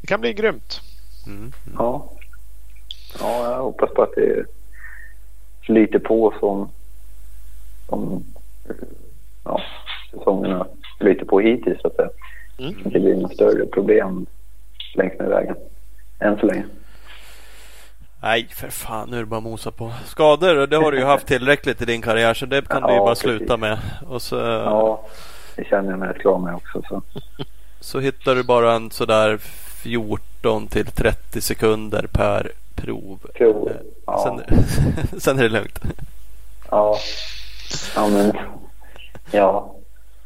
det 0.00 0.06
kan 0.06 0.20
bli 0.20 0.32
grymt. 0.32 0.80
Mm. 1.26 1.52
Ja. 1.78 2.12
ja, 3.20 3.50
jag 3.50 3.62
hoppas 3.62 3.90
på 3.90 4.02
att 4.02 4.14
det 4.14 4.44
flyter 5.60 5.98
på 5.98 6.34
som, 6.40 6.70
som 7.88 8.24
ja, 9.44 9.60
säsongerna 10.10 10.66
flyter 11.00 11.24
på 11.24 11.40
hittills 11.40 11.80
så 11.80 11.88
att 11.88 11.96
säga. 11.96 12.10
Mm. 12.58 12.72
Det 12.72 12.78
inte 12.78 13.00
blir 13.00 13.16
något 13.16 13.34
större 13.34 13.66
problem 13.66 14.26
längs 14.94 15.18
med 15.18 15.28
vägen. 15.28 15.56
Än 16.20 16.38
så 16.38 16.46
länge. 16.46 16.64
Nej 18.20 18.48
för 18.54 18.68
fan 18.68 19.08
nu 19.10 19.16
är 19.16 19.20
det 19.20 19.26
bara 19.26 19.36
att 19.36 19.42
mosa 19.42 19.70
på. 19.70 19.92
Skador 20.06 20.66
det 20.66 20.76
har 20.76 20.92
du 20.92 20.98
ju 20.98 21.04
haft 21.04 21.26
tillräckligt 21.26 21.82
i 21.82 21.84
din 21.84 22.02
karriär 22.02 22.34
så 22.34 22.46
det 22.46 22.68
kan 22.68 22.82
du 22.82 22.88
ju 22.88 22.94
Ja, 22.94 23.00
bara 23.00 23.08
precis. 23.08 23.22
sluta 23.22 23.56
med. 23.56 23.78
Och 24.08 24.22
så, 24.22 24.36
Ja, 24.36 25.02
det 25.56 25.64
känner 25.64 25.90
jag 25.90 25.98
mig 25.98 26.08
rätt 26.08 26.18
klar 26.20 26.38
med 26.38 26.54
också. 26.54 26.82
Så. 26.88 27.02
så 27.80 28.00
hittar 28.00 28.34
du 28.34 28.42
bara 28.42 28.72
en 28.72 28.90
sådär 28.90 29.36
14 29.82 30.66
till 30.66 30.86
30 30.86 31.40
sekunder 31.40 32.06
per 32.12 32.50
prov. 32.74 33.18
Prov. 33.34 33.68
Eh, 33.68 33.76
Ja. 34.06 34.40
Sen, 34.46 35.20
sen 35.20 35.38
är 35.38 35.42
det 35.42 35.48
lugnt. 35.48 35.80
Ja. 36.70 36.98
ja, 37.94 38.08
men 38.08 38.32
ja. 39.30 39.76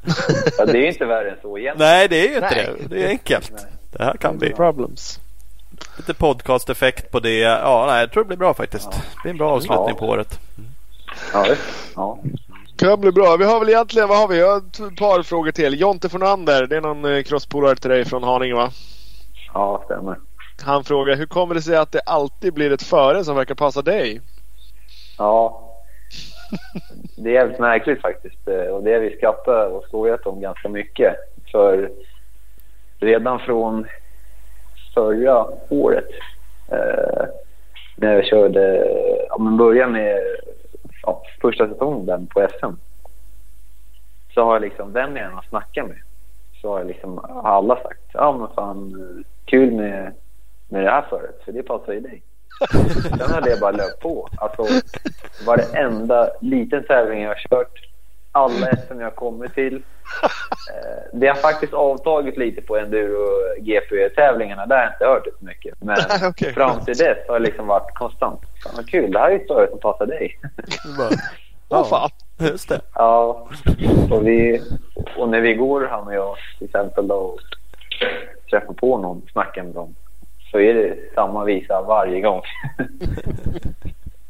ja. 0.59 0.65
Det 0.67 0.73
är 0.73 0.83
ju 0.83 0.89
inte 0.89 1.05
värre 1.05 1.31
än 1.31 1.37
så 1.43 1.59
egentligen. 1.59 1.91
Nej 1.93 2.09
det 2.09 2.17
är 2.25 2.29
ju 2.29 2.35
inte 2.35 2.51
Nej. 2.55 2.71
det. 2.81 2.89
Det 2.97 3.05
är 3.05 3.09
enkelt. 3.09 3.53
Nej. 3.53 3.65
Det 3.93 4.05
här 4.05 4.17
kan 4.17 4.39
bli 4.39 4.51
Problems. 4.53 5.21
Lite 5.97 6.15
podcast-effekt 6.15 7.11
på 7.11 7.21
det. 7.21 7.39
Ja, 7.39 7.85
nej, 7.89 8.01
jag 8.01 8.13
tror 8.13 8.23
det 8.23 8.29
blir 8.29 8.37
bra 8.37 8.55
faktiskt. 8.55 8.89
Ja. 8.93 8.99
Det 9.15 9.23
blir 9.23 9.31
en 9.31 9.39
bra 9.39 9.51
avslutning 9.51 9.89
Ja. 9.89 9.95
på 9.95 10.07
året. 10.07 10.39
Ja, 11.33 11.47
visst. 11.49 11.93
ja. 11.97 12.19
Kan 12.77 13.01
bli 13.01 13.13
bra. 13.13 13.37
Vi 13.37 13.45
har 13.45 13.61
väl 13.61 13.69
egentligen, 13.69 14.09
vad 14.09 14.19
har 14.19 14.29
vi? 14.29 14.39
Jag 14.39 14.49
har 14.51 14.57
ett 14.57 14.97
par 14.99 15.23
frågor 15.23 15.51
till. 15.53 15.81
Jonte 15.81 16.09
Fornander, 16.09 16.67
det 16.67 16.77
är 16.77 16.81
någon 16.81 17.05
eh, 17.05 17.23
crosspolare 17.23 17.77
till 17.77 17.91
dig 17.91 18.05
från 18.05 18.23
Haninge 18.23 18.55
va? 18.55 18.71
ja 19.55 19.83
stämmer. 19.85 20.17
Han 20.63 20.85
frågar, 20.85 21.17
hur 21.17 21.27
kommer 21.27 21.55
det 21.55 21.63
sig 21.63 21.77
att 21.77 21.93
det 21.93 22.01
alltid 22.01 22.55
blir 22.55 22.73
ett 22.73 22.83
före 22.83 23.25
som 23.25 23.37
verkar 23.37 23.55
passa 23.55 23.83
dig? 23.83 24.21
Ja. 25.19 25.67
Det 27.17 27.31
är 27.31 27.35
jävligt 27.35 27.59
märkligt 27.61 28.01
faktiskt. 28.01 28.49
eh, 28.49 28.55
Och 28.55 28.83
det 28.83 28.99
vi 28.99 29.17
skrattat 29.17 29.73
och 29.73 29.85
skojat 29.89 30.27
om 30.27 30.41
ganska 30.41 30.69
mycket. 30.69 31.15
För 31.53 31.91
redan 33.01 33.39
från 33.39 33.87
förra 34.95 35.47
året 35.69 36.09
eh, 36.69 37.25
när 37.97 38.15
jag 38.15 38.27
körde, 38.27 38.87
ja 39.29 39.39
men 39.39 39.57
började 39.57 39.93
med 39.93 40.21
ja, 41.03 41.23
första 41.41 41.69
säsongen 41.69 42.27
på 42.27 42.49
SM. 42.59 42.75
Så 44.35 44.45
har 44.45 44.53
jag 44.53 44.63
liksom, 44.63 44.93
vem 44.93 45.17
jag 45.17 45.27
än 45.27 45.33
har 45.33 45.47
snackat 45.49 45.89
med, 45.89 45.99
så 46.61 46.71
har 46.71 46.79
jag 46.79 46.87
liksom 46.87 47.19
alla 47.45 47.77
sagt, 47.77 48.11
ja 48.13 48.37
men 48.39 48.49
fan 48.55 48.95
kul 49.45 49.71
med, 49.73 50.13
med 50.69 50.85
det 50.85 50.91
här 50.91 51.03
föret, 51.11 51.43
för 51.45 51.53
det 51.53 51.63
passar 51.63 51.93
ju 51.93 52.01
dig. 52.01 52.23
Sen 53.19 53.31
har 53.31 53.41
det 53.41 53.61
bara 53.61 53.71
löpt 53.71 54.01
på. 54.01 54.29
Alltså, 54.37 54.63
varenda 55.47 56.31
liten 56.41 56.85
tävling 56.85 57.23
jag 57.23 57.31
har 57.31 57.49
kört, 57.49 57.90
alla 58.33 58.67
SM 58.77 59.01
jag 59.01 59.15
kommit 59.17 59.55
till. 59.55 59.75
Eh, 59.75 61.03
det 61.13 61.27
har 61.27 61.35
faktiskt 61.35 61.75
avtagit 61.75 62.37
lite 62.37 62.63
på 62.63 62.77
enduro 62.77 63.27
GP-tävlingarna. 63.61 64.67
Där 64.67 64.77
har 64.77 64.83
jag 64.83 64.93
inte 64.93 65.05
hört 65.05 65.39
så 65.39 65.45
mycket. 65.45 65.75
Men 65.83 65.97
Okej. 66.29 66.53
fram 66.53 66.85
till 66.85 66.97
dess 66.97 67.19
har 67.29 67.39
det 67.41 67.47
liksom 67.47 67.67
varit 67.67 67.95
konstant. 67.95 68.41
Fan 68.63 68.73
vad 68.77 68.89
kul, 68.89 69.13
det 69.13 69.19
här 69.19 69.31
är 69.31 69.39
ju 69.39 69.47
före 69.47 69.71
som 69.71 69.79
passar 69.79 70.07
dig. 70.07 70.39
Åh 71.69 71.89
fan. 71.89 72.11
Just 72.39 72.69
det. 72.69 72.81
ja, 72.95 73.49
och, 74.11 74.27
vi, 74.27 74.63
och 75.17 75.29
när 75.29 75.41
vi 75.41 75.55
går, 75.55 75.89
han 75.91 76.07
och 76.07 76.15
jag 76.15 76.37
till 76.59 76.65
exempel 76.65 77.09
då, 77.09 77.15
och 77.15 77.39
träffar 78.51 78.73
på 78.75 78.99
någon, 78.99 79.23
snackar 79.33 79.63
med 79.63 79.75
dem, 79.75 79.95
så 80.51 80.61
är 80.61 80.75
det 80.75 80.97
samma 81.15 81.45
visa 81.45 81.83
varje 81.83 82.21
gång. 82.21 82.43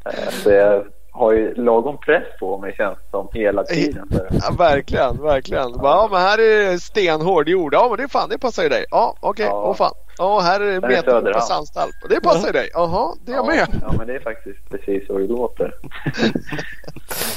Eh, 0.05 0.29
så 0.29 0.51
jag 0.51 0.85
har 1.11 1.33
ju 1.33 1.53
lagom 1.53 1.97
press 1.97 2.23
på 2.39 2.57
mig 2.57 2.75
känns 2.77 2.97
som 3.11 3.27
hela 3.33 3.63
tiden. 3.63 4.07
Så, 4.11 4.19
Ja, 4.31 4.55
verkligen, 4.57 5.21
verkligen. 5.21 5.71
Ja, 5.83 6.07
men 6.11 6.21
här 6.21 6.39
är 6.39 6.77
stenhård 6.77 7.49
jord. 7.49 7.73
Ja, 7.73 7.87
men 7.89 7.97
det 7.97 8.03
är 8.03 8.07
fan, 8.07 8.29
det 8.29 8.37
passar 8.37 8.63
ju 8.63 8.69
dig. 8.69 8.85
Ja, 8.91 9.15
okej. 9.19 9.45
Ja. 9.45 9.63
Åh 9.67 9.75
fan. 9.75 9.93
Ja, 10.17 10.39
här 10.39 10.59
är 10.59 10.65
är 10.65 10.81
meter 10.81 11.33
på 11.33 11.39
sandstalp. 11.39 11.95
Det 12.09 12.21
passar 12.21 12.47
ju 12.47 12.53
dig. 12.53 12.69
Jaha, 12.73 13.15
det 13.25 13.31
är 13.31 13.35
jag 13.35 13.45
ja, 13.45 13.49
med. 13.49 13.81
ja, 13.81 13.93
men 13.97 14.07
det 14.07 14.15
är 14.15 14.19
faktiskt 14.19 14.69
precis 14.69 15.07
så 15.07 15.17
det 15.17 15.27
låter. 15.27 15.73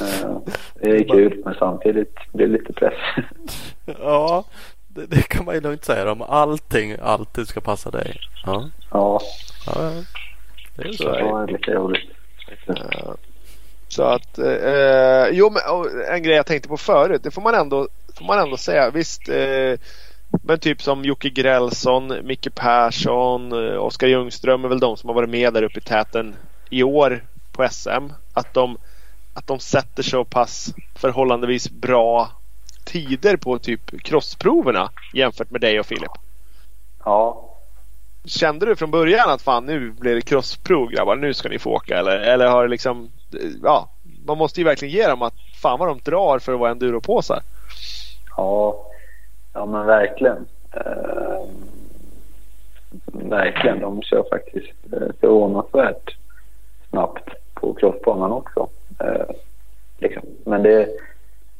Eh, 0.00 0.90
det 0.90 0.90
är 0.90 1.08
kul, 1.08 1.42
men 1.44 1.54
samtidigt 1.54 2.14
blir 2.32 2.46
det 2.46 2.52
lite 2.52 2.72
press. 2.72 2.94
Ja, 4.00 4.44
det, 4.88 5.06
det 5.06 5.28
kan 5.28 5.44
man 5.44 5.54
ju 5.54 5.60
lugnt 5.60 5.84
säga 5.84 6.12
om 6.12 6.22
allting 6.22 6.96
alltid 7.02 7.48
ska 7.48 7.60
passa 7.60 7.90
dig. 7.90 8.16
Ja, 8.46 8.64
ja, 8.90 9.20
ja 9.66 9.72
ja. 9.76 9.90
det 10.76 10.88
är 10.88 10.92
så 10.92 11.02
så. 11.02 11.12
det 11.12 11.22
var 11.22 11.46
lite 11.46 11.70
roligt. 11.70 12.10
Så 13.88 14.02
att, 14.02 14.38
eh, 14.38 15.28
jo 15.30 15.50
men 15.50 15.62
en 16.14 16.22
grej 16.22 16.36
jag 16.36 16.46
tänkte 16.46 16.68
på 16.68 16.76
förut, 16.76 17.22
det 17.22 17.30
får 17.30 17.42
man 17.42 17.54
ändå, 17.54 17.88
får 18.18 18.24
man 18.24 18.38
ändå 18.38 18.56
säga. 18.56 18.90
Visst, 18.90 19.28
eh, 19.28 19.78
men 20.42 20.58
typ 20.58 20.82
som 20.82 21.04
Jocke 21.04 21.30
Grälsson, 21.30 22.26
Micke 22.26 22.54
Persson, 22.54 23.52
eh, 23.52 23.84
Oskar 23.84 24.06
Ljungström 24.06 24.64
är 24.64 24.68
väl 24.68 24.80
de 24.80 24.96
som 24.96 25.08
har 25.08 25.14
varit 25.14 25.30
med 25.30 25.52
där 25.52 25.62
uppe 25.62 25.78
i 25.78 25.82
täten 25.82 26.36
i 26.70 26.82
år 26.82 27.24
på 27.52 27.68
SM. 27.70 28.12
Att 28.34 28.54
de, 28.54 28.78
att 29.34 29.46
de 29.46 29.58
sätter 29.58 30.02
så 30.02 30.24
pass 30.24 30.74
förhållandevis 30.94 31.70
bra 31.70 32.30
tider 32.84 33.36
på 33.36 33.58
typ 33.58 34.02
crossproverna 34.02 34.90
jämfört 35.14 35.50
med 35.50 35.60
dig 35.60 35.80
och 35.80 35.86
Filip. 35.86 36.10
Ja, 37.04 37.54
Kände 38.26 38.66
du 38.66 38.76
från 38.76 38.90
början 38.90 39.30
att 39.30 39.42
fan 39.42 39.66
nu 39.66 39.90
blir 39.90 40.14
det 40.14 40.20
crossprov 40.20 40.90
grabbar, 40.90 41.16
nu 41.16 41.34
ska 41.34 41.48
ni 41.48 41.58
få 41.58 41.70
åka? 41.70 41.98
Eller, 41.98 42.16
eller 42.16 42.46
har 42.46 42.62
det 42.62 42.70
liksom, 42.70 43.10
ja, 43.62 43.88
man 44.26 44.38
måste 44.38 44.60
ju 44.60 44.64
verkligen 44.64 44.94
ge 44.94 45.06
dem 45.06 45.22
att 45.22 45.34
fan 45.62 45.78
vad 45.78 45.88
de 45.88 45.98
drar 45.98 46.38
för 46.38 46.52
att 46.52 46.60
vara 46.60 46.70
enduropåsar. 46.70 47.42
Ja, 48.36 48.86
ja 49.52 49.66
men 49.66 49.86
verkligen. 49.86 50.46
Uh, 50.76 51.44
verkligen, 53.12 53.80
de 53.80 54.02
kör 54.02 54.24
faktiskt 54.30 54.72
uh, 54.92 55.08
förvånansvärt 55.20 56.16
snabbt 56.90 57.28
på 57.54 57.74
crossbanan 57.74 58.32
också. 58.32 58.68
Uh, 59.04 59.36
liksom. 59.98 60.22
Men 60.44 60.62
det 60.62 60.88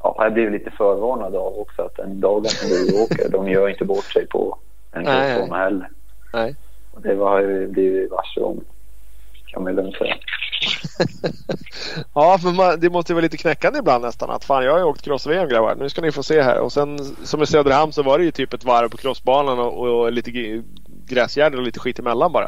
ja, 0.05 0.15
jag 0.17 0.33
blev 0.33 0.51
lite 0.51 0.71
förvarnad 0.71 1.35
av 1.35 1.59
också 1.59 1.81
att 1.81 1.95
den 1.95 2.19
dagen 2.19 2.45
som 2.45 2.69
du 2.69 3.03
åker, 3.03 3.29
de 3.29 3.49
gör 3.49 3.69
inte 3.69 3.85
bort 3.85 4.05
sig 4.13 4.27
på 4.27 4.57
en 4.91 5.05
crossbana 5.05 5.63
heller. 5.63 5.89
Nej. 6.33 6.55
Och 6.91 7.01
det 7.01 7.15
var 7.15 7.41
ju 7.41 7.67
blivit 7.67 8.11
varse 8.11 8.39
om, 8.39 8.61
kan 9.45 9.63
man 9.63 9.75
lugnt 9.75 9.95
säga. 9.95 10.15
Ja, 12.13 12.37
för 12.37 12.55
man, 12.55 12.79
det 12.79 12.89
måste 12.89 13.13
vara 13.13 13.21
lite 13.21 13.37
knäckande 13.37 13.79
ibland 13.79 14.05
nästan. 14.05 14.29
Att 14.29 14.45
fan, 14.45 14.63
jag 14.63 14.71
har 14.71 14.79
ju 14.79 14.85
åkt 14.85 15.01
cross-VM 15.01 15.49
grabbar. 15.49 15.75
Nu 15.75 15.89
ska 15.89 16.01
ni 16.01 16.11
få 16.11 16.23
se 16.23 16.41
här. 16.41 16.59
Och 16.59 16.71
sen 16.71 16.99
som 16.99 17.41
i 17.41 17.45
Söderhamn 17.45 17.91
så 17.91 18.03
var 18.03 18.17
det 18.17 18.23
ju 18.23 18.31
typ 18.31 18.53
ett 18.53 18.63
varv 18.63 18.89
på 18.89 18.97
crossbanan 18.97 19.59
och, 19.59 19.87
och 19.87 20.11
lite 20.11 20.31
gräsgärder 21.05 21.57
och 21.57 21.63
lite 21.63 21.79
skit 21.79 21.99
emellan 21.99 22.31
bara. 22.31 22.47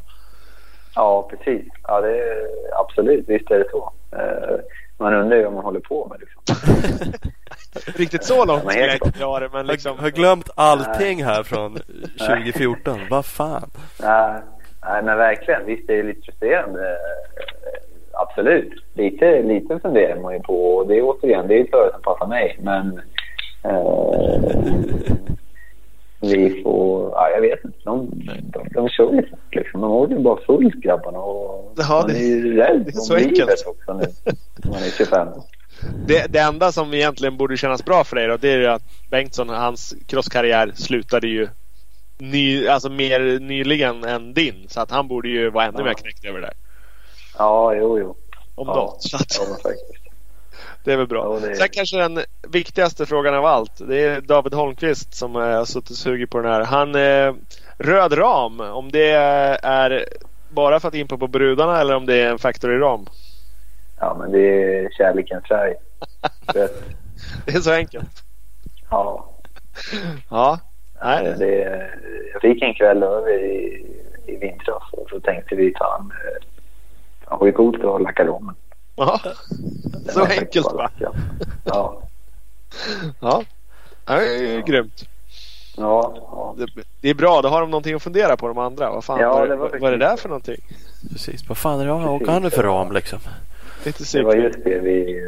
Ja, 0.95 1.29
precis. 1.29 1.71
Ja, 1.83 2.01
det 2.01 2.19
är, 2.19 2.47
absolut. 2.79 3.25
Visst 3.27 3.51
är 3.51 3.59
det 3.59 3.69
så. 3.71 3.93
Uh, 4.13 4.59
man 4.97 5.13
undrar 5.13 5.37
ju 5.37 5.43
vad 5.43 5.53
man 5.53 5.63
håller 5.63 5.79
på 5.79 6.07
med 6.07 6.19
liksom. 6.19 6.71
Riktigt 7.95 8.23
så 8.23 8.45
långt 8.45 8.61
skulle 8.69 8.85
jag 8.85 8.93
inte 8.93 9.19
dra 9.19 9.39
det. 9.39 9.49
Men 9.53 9.67
liksom... 9.67 9.95
Jag 9.95 10.03
har 10.03 10.09
glömt 10.09 10.49
allting 10.55 11.23
här 11.23 11.43
från 11.43 11.73
2014. 12.19 12.99
vad 13.09 13.25
fan? 13.25 13.69
Nej, 13.99 14.41
nej, 14.85 15.03
men 15.03 15.17
verkligen. 15.17 15.65
Visst 15.65 15.89
är 15.89 15.97
det 15.97 16.03
lite 16.03 16.21
frustrerande. 16.21 16.97
Absolut. 18.17 18.73
Lite, 18.93 19.41
lite 19.41 19.79
funderar 19.79 20.21
man 20.21 20.33
ju 20.33 20.39
på. 20.39 20.75
Och 20.75 20.87
det 20.87 20.97
är 20.97 21.01
återigen, 21.01 21.47
det 21.47 21.59
är 21.59 21.63
ett 21.63 21.69
företag 21.69 21.91
som 21.93 22.01
passar 22.01 22.27
mig. 22.27 22.59
Men 22.61 23.01
eh, 23.63 24.57
vi 26.21 26.61
får, 26.63 27.11
ja, 27.11 27.29
jag 27.29 27.41
vet 27.41 27.65
inte. 27.65 27.77
De, 27.83 28.09
de, 28.41 28.67
de 28.73 28.89
kör 28.89 29.13
ju 29.13 29.23
liksom. 29.51 29.81
De 29.81 30.11
ju 30.11 30.19
bara 30.19 30.41
fullt 30.41 30.75
grabbarna. 30.75 31.19
Och 31.19 31.73
ja, 31.77 32.05
man 32.07 32.15
är 32.15 32.19
ju 32.19 32.57
rädd 32.57 32.83
det 32.85 32.89
är 32.89 32.91
så 32.91 33.15
enkelt. 33.15 33.63
också 33.67 33.93
nu. 33.93 34.05
Man 34.69 34.83
är 34.83 34.97
25. 34.97 35.27
Det, 36.07 36.33
det 36.33 36.39
enda 36.39 36.71
som 36.71 36.93
egentligen 36.93 37.37
borde 37.37 37.57
kännas 37.57 37.85
bra 37.85 38.03
för 38.03 38.15
dig 38.15 38.27
då, 38.27 38.37
det 38.37 38.49
är 38.49 38.57
ju 38.57 38.67
att 38.67 38.83
Bengtsson, 39.09 39.49
hans 39.49 39.95
crosskarriär 40.07 40.71
slutade 40.75 41.27
ju 41.27 41.47
ny, 42.17 42.67
alltså 42.67 42.89
mer 42.89 43.39
nyligen 43.39 44.03
än 44.03 44.33
din. 44.33 44.65
Så 44.67 44.81
att 44.81 44.91
han 44.91 45.07
borde 45.07 45.29
ju 45.29 45.49
vara 45.49 45.65
ännu 45.65 45.77
ja. 45.77 45.83
mer 45.83 45.93
knäckt 45.93 46.25
över 46.25 46.39
det 46.39 46.45
där. 46.45 46.66
Ja, 47.37 47.73
jo, 47.73 47.99
jo. 47.99 48.15
Om 48.55 48.67
ja, 48.67 48.75
något. 48.75 49.03
Så 49.03 49.17
att, 49.17 49.37
ja. 49.63 49.71
Det 50.83 50.93
är 50.93 50.97
väl 50.97 51.07
bra. 51.07 51.39
Ja, 51.41 51.49
är... 51.49 51.53
Sen 51.53 51.67
kanske 51.71 51.97
den 51.97 52.19
viktigaste 52.47 53.05
frågan 53.05 53.35
av 53.35 53.45
allt. 53.45 53.87
Det 53.87 53.99
är 54.01 54.21
David 54.21 54.53
Holmqvist 54.53 55.13
som 55.13 55.35
har 55.35 55.65
suttit 55.65 55.89
och 55.89 55.95
sugit 55.95 56.29
på 56.29 56.41
den 56.41 56.51
här. 56.51 56.61
Han, 56.61 56.95
eh, 56.95 57.33
röd 57.77 58.17
ram, 58.17 58.59
om 58.59 58.91
det 58.91 59.11
är 59.63 60.05
bara 60.49 60.79
för 60.79 60.87
att 60.87 60.95
impa 60.95 61.17
på 61.17 61.27
brudarna 61.27 61.81
eller 61.81 61.95
om 61.95 62.05
det 62.05 62.21
är 62.21 62.29
en 62.29 62.39
factory-ram? 62.39 63.05
Ja, 63.99 64.15
men 64.19 64.31
det 64.31 64.39
är 64.39 64.89
kärlekens 64.97 65.47
färg. 65.47 65.73
det 67.45 67.55
är 67.55 67.59
så 67.59 67.71
enkelt? 67.71 68.23
Ja. 68.89 69.29
Ja. 70.29 70.59
Nej. 71.03 71.35
Det, 71.37 71.89
jag 72.33 72.41
fick 72.41 72.61
en 72.61 72.73
kväll 72.73 73.03
över 73.03 73.43
i, 73.43 73.85
i 74.25 74.35
vintras 74.35 74.83
och 74.91 75.09
så 75.09 75.19
tänkte 75.19 75.55
vi 75.55 75.73
fan, 75.79 76.13
det 76.55 76.56
var 77.29 77.45
ju 77.45 77.51
coolt 77.51 77.83
att 77.83 78.01
lacka 78.01 78.25
rommen. 78.25 78.55
Ja, 78.95 79.19
så 80.09 80.25
enkelt 80.25 80.73
va? 80.73 80.89
Ja. 80.99 81.13
ja. 83.19 83.43
Ja, 84.05 84.19
det 84.19 84.55
är 84.55 84.61
grymt. 84.61 85.09
Ja, 85.77 86.13
ja. 86.15 86.55
Det, 86.57 86.83
det, 87.01 87.09
är 87.09 87.13
bra, 87.13 87.41
då 87.41 87.49
har 87.49 87.61
de 87.61 87.69
någonting 87.69 87.95
att 87.95 88.03
fundera 88.03 88.37
på 88.37 88.47
de 88.47 88.57
andra. 88.57 88.91
Vad 88.91 89.03
fan, 89.03 89.19
ja, 89.19 89.33
vad, 89.33 89.49
det 89.49 89.55
var 89.55 89.79
vad 89.79 89.93
är 89.93 89.97
det 89.97 90.05
där 90.05 90.17
för 90.17 90.29
någonting? 90.29 90.61
Precis, 91.11 91.49
vad 91.49 91.57
fan 91.57 91.79
är 91.79 91.85
det 91.85 91.93
åker 91.93 92.31
han 92.31 92.41
nu 92.41 92.49
för 92.49 92.63
ram 92.63 92.91
liksom? 92.91 93.19
Lite 93.83 94.17
det 94.17 94.23
var 94.23 94.35
just 94.35 94.63
det 94.63 94.79
vi 94.79 95.21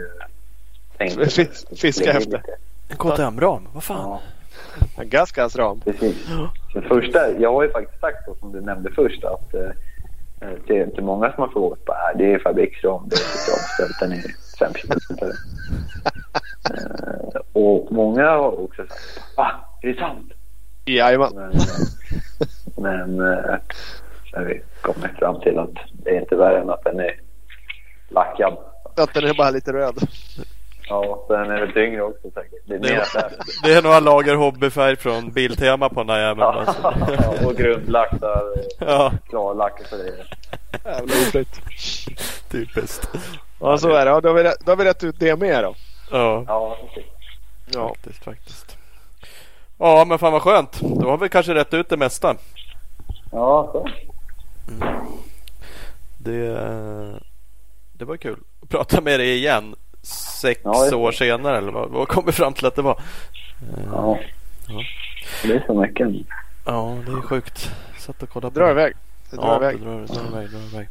tänkte. 0.97 1.29
Fis, 1.29 1.65
fiska 1.75 2.11
efter. 2.11 2.43
En 2.89 2.97
KTM-ram, 2.97 3.67
vad 3.73 3.83
fan? 3.83 4.09
Ja. 4.09 4.21
En 4.97 5.09
Gaskas 5.09 5.55
ram. 5.55 5.81
Precis. 5.81 6.15
Så 6.73 6.81
första, 6.81 7.39
jag 7.39 7.53
har 7.53 7.63
ju 7.63 7.71
faktiskt 7.71 7.99
sagt 7.99 8.25
så 8.25 8.35
som 8.39 8.51
du 8.51 8.61
nämnde 8.61 8.91
först 8.91 9.23
att 9.23 9.53
eh, 9.53 9.69
det 10.39 10.79
är 10.79 10.83
inte 10.83 11.01
många 11.01 11.31
som 11.31 11.41
har 11.41 11.49
frågat 11.49 11.85
på 11.85 11.95
det 12.15 12.33
är 12.33 12.39
fabriksram, 12.39 13.09
det 13.09 13.15
är 13.15 13.19
inte 13.19 13.51
avställt, 13.51 13.99
den 13.99 14.11
är 14.11 14.23
5 14.59 14.73
kilometer. 14.73 15.31
eh, 16.73 17.41
och 17.53 17.91
många 17.91 18.29
har 18.29 18.63
också 18.63 18.81
sagt 18.87 19.37
va, 19.37 19.51
är 19.81 19.87
det 19.87 19.99
sant? 19.99 20.31
Jajamän. 20.85 21.29
Men, 21.35 21.53
men 22.77 23.33
eh, 23.33 23.55
så 24.31 24.37
har 24.37 24.45
vi 24.45 24.61
kommit 24.81 25.11
fram 25.19 25.39
till 25.41 25.59
att 25.59 25.73
det 25.93 26.09
är 26.09 26.21
inte 26.21 26.35
värre 26.35 26.61
än 26.61 26.69
att 26.69 26.83
den 26.83 26.99
är 26.99 27.21
lackad. 28.09 28.57
Att 28.95 29.13
den 29.13 29.23
är 29.23 29.33
bara 29.33 29.51
lite 29.51 29.73
röd. 29.73 29.95
Ja, 30.89 31.25
den 31.27 31.51
är 31.51 31.59
väl 31.59 31.71
tyngre 31.73 32.01
också 32.01 32.31
säkert. 32.33 32.61
Det 32.65 32.75
är, 32.75 32.79
Det, 32.79 33.29
det 33.63 33.73
är 33.73 33.81
några 33.81 33.99
lager 33.99 34.35
hobbyfärg 34.35 34.95
från 34.95 35.31
Biltema 35.31 35.89
på 35.89 35.95
den 35.95 36.07
där 36.07 36.19
jäveln. 36.19 36.39
Ja, 36.39 36.63
Alltså. 36.67 37.45
och 37.47 37.55
grundlack 37.55 38.11
där. 38.21 38.41
Ja, 38.79 39.11
Klarlack 39.29 39.87
för 39.89 39.97
det. 39.97 40.25
Jävla 40.85 41.13
oflytt. 41.13 41.61
typiskt. 42.51 43.09
Ja, 43.59 43.77
så 43.77 43.89
är 43.89 44.05
det. 44.05 44.11
Ja, 44.11 44.21
då, 44.21 44.29
har 44.29 44.33
vi, 44.35 44.43
då 44.65 44.71
har 44.71 44.75
vi 44.77 44.85
rätt 44.85 45.03
ut 45.03 45.15
det 45.19 45.35
med 45.39 45.63
då. 45.63 45.75
Ja, 46.11 46.43
Ja, 46.47 46.77
precis. 46.87 47.11
Ja. 47.73 47.87
faktiskt, 47.89 48.23
faktiskt. 48.23 48.77
Ja, 49.77 50.05
men 50.07 50.19
fan 50.19 50.33
vad 50.33 50.41
skönt. 50.41 50.79
Då 50.81 51.09
har 51.09 51.17
vi 51.17 51.29
kanske 51.29 51.53
rätt 51.53 51.73
ut 51.73 51.89
det 51.89 51.97
mesta. 51.97 52.35
Ja, 53.31 53.69
så. 53.73 53.89
Det, 56.17 56.49
det 57.93 58.05
var 58.05 58.17
kul 58.17 58.39
att 58.61 58.69
prata 58.69 59.01
med 59.01 59.19
dig 59.19 59.35
igen. 59.37 59.75
Sex 60.09 60.61
Ja, 60.63 60.95
år 60.95 61.11
senare 61.11 61.57
eller 61.57 61.71
vad, 61.71 61.89
vad 61.89 62.07
kom 62.07 62.25
vi 62.25 62.31
fram 62.31 62.53
till 62.53 62.65
att 62.65 62.75
det 62.75 62.81
var? 62.81 63.01
Ja. 63.91 64.19
Ja. 64.67 64.81
Det 65.43 65.53
är 65.53 65.63
så 65.65 65.73
mycket. 65.81 66.07
Ja, 66.65 66.97
det 67.05 67.11
är 67.11 67.21
sjukt. 67.21 67.71
Satt 67.97 68.23
och 68.23 68.29
kollade 68.29 68.53
på 68.53 68.59
Dra 68.59 68.65
det. 68.65 68.71
iväg. 68.71 68.93
Det 69.29 69.35
drar 69.37 69.45
Ja, 69.47 69.55
iväg. 69.57 69.79
det 69.79 69.85
drar, 69.85 69.93
drar 70.07 70.27
iväg, 70.41 70.49
drar 70.49 70.59
iväg. 70.59 70.87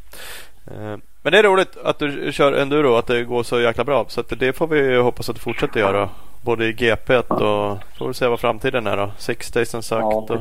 Eh, 0.67 0.97
Men 1.21 1.31
det 1.33 1.39
är 1.39 1.43
roligt 1.43 1.77
att 1.83 1.99
du 1.99 2.31
kör 2.31 2.53
enduro 2.53 2.91
och 2.91 2.99
att 2.99 3.07
det 3.07 3.23
går 3.23 3.43
så 3.43 3.59
jäkla 3.59 3.83
bra. 3.83 4.05
Så 4.07 4.19
att 4.21 4.33
det 4.39 4.53
får 4.53 4.67
vi 4.67 4.95
hoppas 4.97 5.29
att 5.29 5.35
du 5.35 5.41
fortsätter 5.41 5.79
göra. 5.79 6.09
Både 6.41 6.65
i 6.65 6.73
GP 6.73 7.17
och 7.17 7.77
får 7.97 8.07
vi 8.07 8.13
se 8.13 8.27
vad 8.27 8.39
framtiden 8.39 8.87
är 8.87 8.97
då. 8.97 9.11
Six 9.17 9.51
days 9.51 9.69
som 9.69 9.83
sagt. 9.83 10.01
Ja, 10.01 10.07
och. 10.15 10.31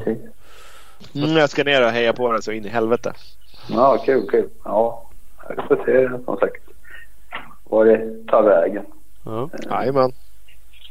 Mm, 1.15 1.37
jag 1.37 1.51
ska 1.51 1.65
ner 1.65 1.85
och 1.87 1.91
heja 1.93 2.13
på 2.13 2.33
det 2.33 2.43
så 2.43 2.53
in 2.53 2.65
i 2.65 2.69
helvete. 2.69 3.13
Ja, 3.69 3.99
kul, 4.05 4.29
kul. 4.31 4.49
Ja, 4.65 5.11
vi 5.49 5.55
får 5.57 5.85
se 5.87 6.25
som 6.25 6.37
sagt 6.39 6.63
vad 7.69 7.87
det 7.87 8.27
tar 8.29 8.43
vägen. 8.43 8.87
ja. 9.25 9.49
Jajamän. 9.71 10.13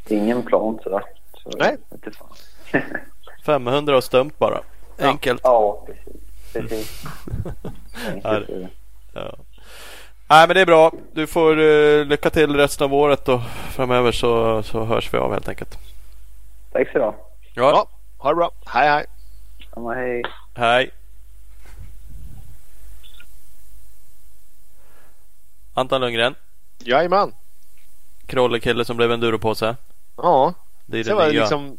Ingen 0.08 0.42
plan 0.42 0.78
sådär. 0.82 1.02
Så, 1.42 1.50
Nej. 1.58 1.76
Inte 1.92 2.10
fan. 2.10 2.82
500 3.44 3.96
och 3.96 4.04
stump 4.04 4.38
bara. 4.38 4.60
Ja. 4.96 5.08
Enkelt. 5.08 5.40
ja, 5.44 5.86
precis. 5.86 6.22
precis. 6.52 7.04
Enkelt. 8.24 8.50
Ja. 9.12 9.34
Nej 10.30 10.46
men 10.46 10.54
det 10.54 10.60
är 10.60 10.66
bra. 10.66 10.92
Du 11.12 11.26
får 11.26 11.58
uh, 11.58 12.06
lycka 12.06 12.30
till 12.30 12.56
resten 12.56 12.84
av 12.84 12.94
året 12.94 13.28
och 13.28 13.40
framöver 13.70 14.12
så, 14.12 14.62
så 14.62 14.84
hörs 14.84 15.14
vi 15.14 15.18
av 15.18 15.32
helt 15.32 15.48
enkelt. 15.48 15.78
Tack 16.72 16.92
så 16.92 16.98
du 16.98 17.04
ha. 17.04 17.14
Ja, 17.54 17.88
ha 18.18 18.30
det 18.30 18.36
bra. 18.36 18.50
Hej 18.66 18.88
hej. 18.88 19.06
Ja, 19.74 19.90
hej. 19.92 20.22
Hej. 20.54 20.90
Anton 25.74 26.00
Lundgren. 26.00 26.34
Jajamän. 26.78 27.32
Krollekille 28.26 28.84
som 28.84 28.96
blev 28.96 29.12
enduropåse. 29.12 29.76
Ja, 30.16 30.54
Det 30.86 30.98
är 30.98 31.04
det 31.04 31.10
det 31.10 31.14
var 31.14 31.28
nya. 31.28 31.40
liksom 31.40 31.78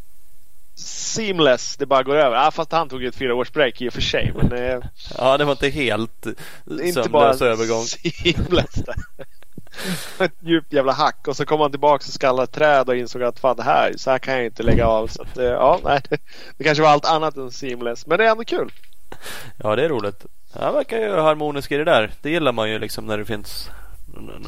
seamless. 0.75 1.77
Det 1.77 1.85
bara 1.85 2.03
går 2.03 2.15
över. 2.15 2.37
Ah, 2.47 2.51
fast 2.51 2.71
han 2.71 2.89
tog 2.89 3.03
ett 3.03 3.15
fyra 3.15 3.35
års 3.35 3.51
break 3.51 3.81
i 3.81 3.89
och 3.89 3.93
för 3.93 4.01
sig. 4.01 4.33
Men 4.35 4.51
eh, 4.51 4.79
Ja 5.17 5.37
det 5.37 5.45
var 5.45 5.51
inte 5.51 5.69
helt 5.69 6.23
bara 6.23 7.33
sömnlös 7.33 7.41
övergång. 7.41 7.83
seamless 7.83 8.73
där. 8.73 8.95
ett 10.25 10.33
djupt 10.39 10.73
jävla 10.73 10.91
hack 10.93 11.27
och 11.27 11.35
så 11.37 11.45
kom 11.45 11.61
han 11.61 11.71
tillbaka 11.71 11.95
och 11.95 12.13
skallade 12.13 12.43
ett 12.43 12.51
träd 12.51 12.89
och 12.89 12.95
insåg 12.95 13.23
att 13.23 13.39
fan 13.39 13.55
det 13.57 13.63
här, 13.63 13.93
så 13.97 14.11
här 14.11 14.19
kan 14.19 14.33
jag 14.33 14.45
inte 14.45 14.63
lägga 14.63 14.87
av. 14.87 15.07
Så 15.07 15.21
att, 15.21 15.37
eh, 15.37 15.45
ja, 15.45 15.79
nej, 15.83 16.01
det, 16.09 16.17
det 16.57 16.63
kanske 16.63 16.81
var 16.83 16.89
allt 16.89 17.05
annat 17.05 17.37
än 17.37 17.51
seamless. 17.51 18.07
Men 18.07 18.17
det 18.17 18.25
är 18.25 18.31
ändå 18.31 18.43
kul. 18.45 18.71
Ja 19.57 19.75
det 19.75 19.85
är 19.85 19.89
roligt. 19.89 20.25
Han 20.53 20.73
verkar 20.73 20.97
ju 20.97 21.15
harmonisk 21.15 21.71
i 21.71 21.77
det 21.77 21.83
där. 21.83 22.11
Det 22.21 22.29
gillar 22.29 22.51
man 22.51 22.69
ju 22.69 22.79
liksom 22.79 23.05
när 23.05 23.17
det 23.17 23.25
finns 23.25 23.69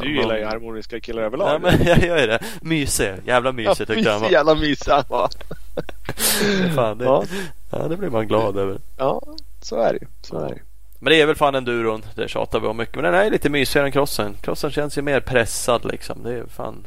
Du 0.02 0.15
gillar 0.15 0.38
ju 0.38 0.45
harmoniska 0.45 0.99
killar 0.99 1.22
överlag. 1.22 1.49
Ja 1.53 1.60
men 1.60 1.84
jag 1.88 2.03
gör 2.03 2.19
ju 2.19 2.27
det. 2.27 2.39
Mysig. 2.61 3.14
Jävla 3.26 3.52
mysig 3.52 3.88
tyckte 3.88 4.03
jag 4.03 4.11
han 4.11 4.22
var. 4.22 4.30
Jävla 4.30 4.56
mysig 4.56 4.91
han 4.91 5.03
var. 5.10 5.30
Fan, 6.76 6.98
det, 6.98 7.06
Ja. 7.06 7.23
ja. 7.72 7.88
det 7.88 7.98
blir 7.98 8.10
man 8.10 8.27
glad 8.27 8.57
över. 8.57 8.77
Ja, 8.98 9.22
så 9.61 9.76
är 9.76 9.93
det. 9.93 10.07
Så 10.22 10.39
är 10.39 10.49
det. 10.49 10.60
Men 10.99 11.11
det 11.11 11.22
är 11.22 11.26
väl 11.26 11.35
fan 11.35 11.56
enduron. 11.56 12.03
Det 12.15 12.27
tjatar 12.30 12.60
vi 12.60 12.68
om 12.68 12.77
mycket. 12.77 12.95
Men 12.95 13.03
den 13.03 13.14
är 13.14 13.30
lite 13.31 13.49
mysigare 13.49 13.85
än 13.85 13.91
crossen. 13.91 14.34
Crossen 14.41 14.72
känns 14.72 14.98
ju 14.98 15.02
mer 15.02 15.19
pressad 15.19 15.85
liksom. 15.85 16.23
Det 16.23 16.34
är 16.34 16.45
fan. 16.45 16.85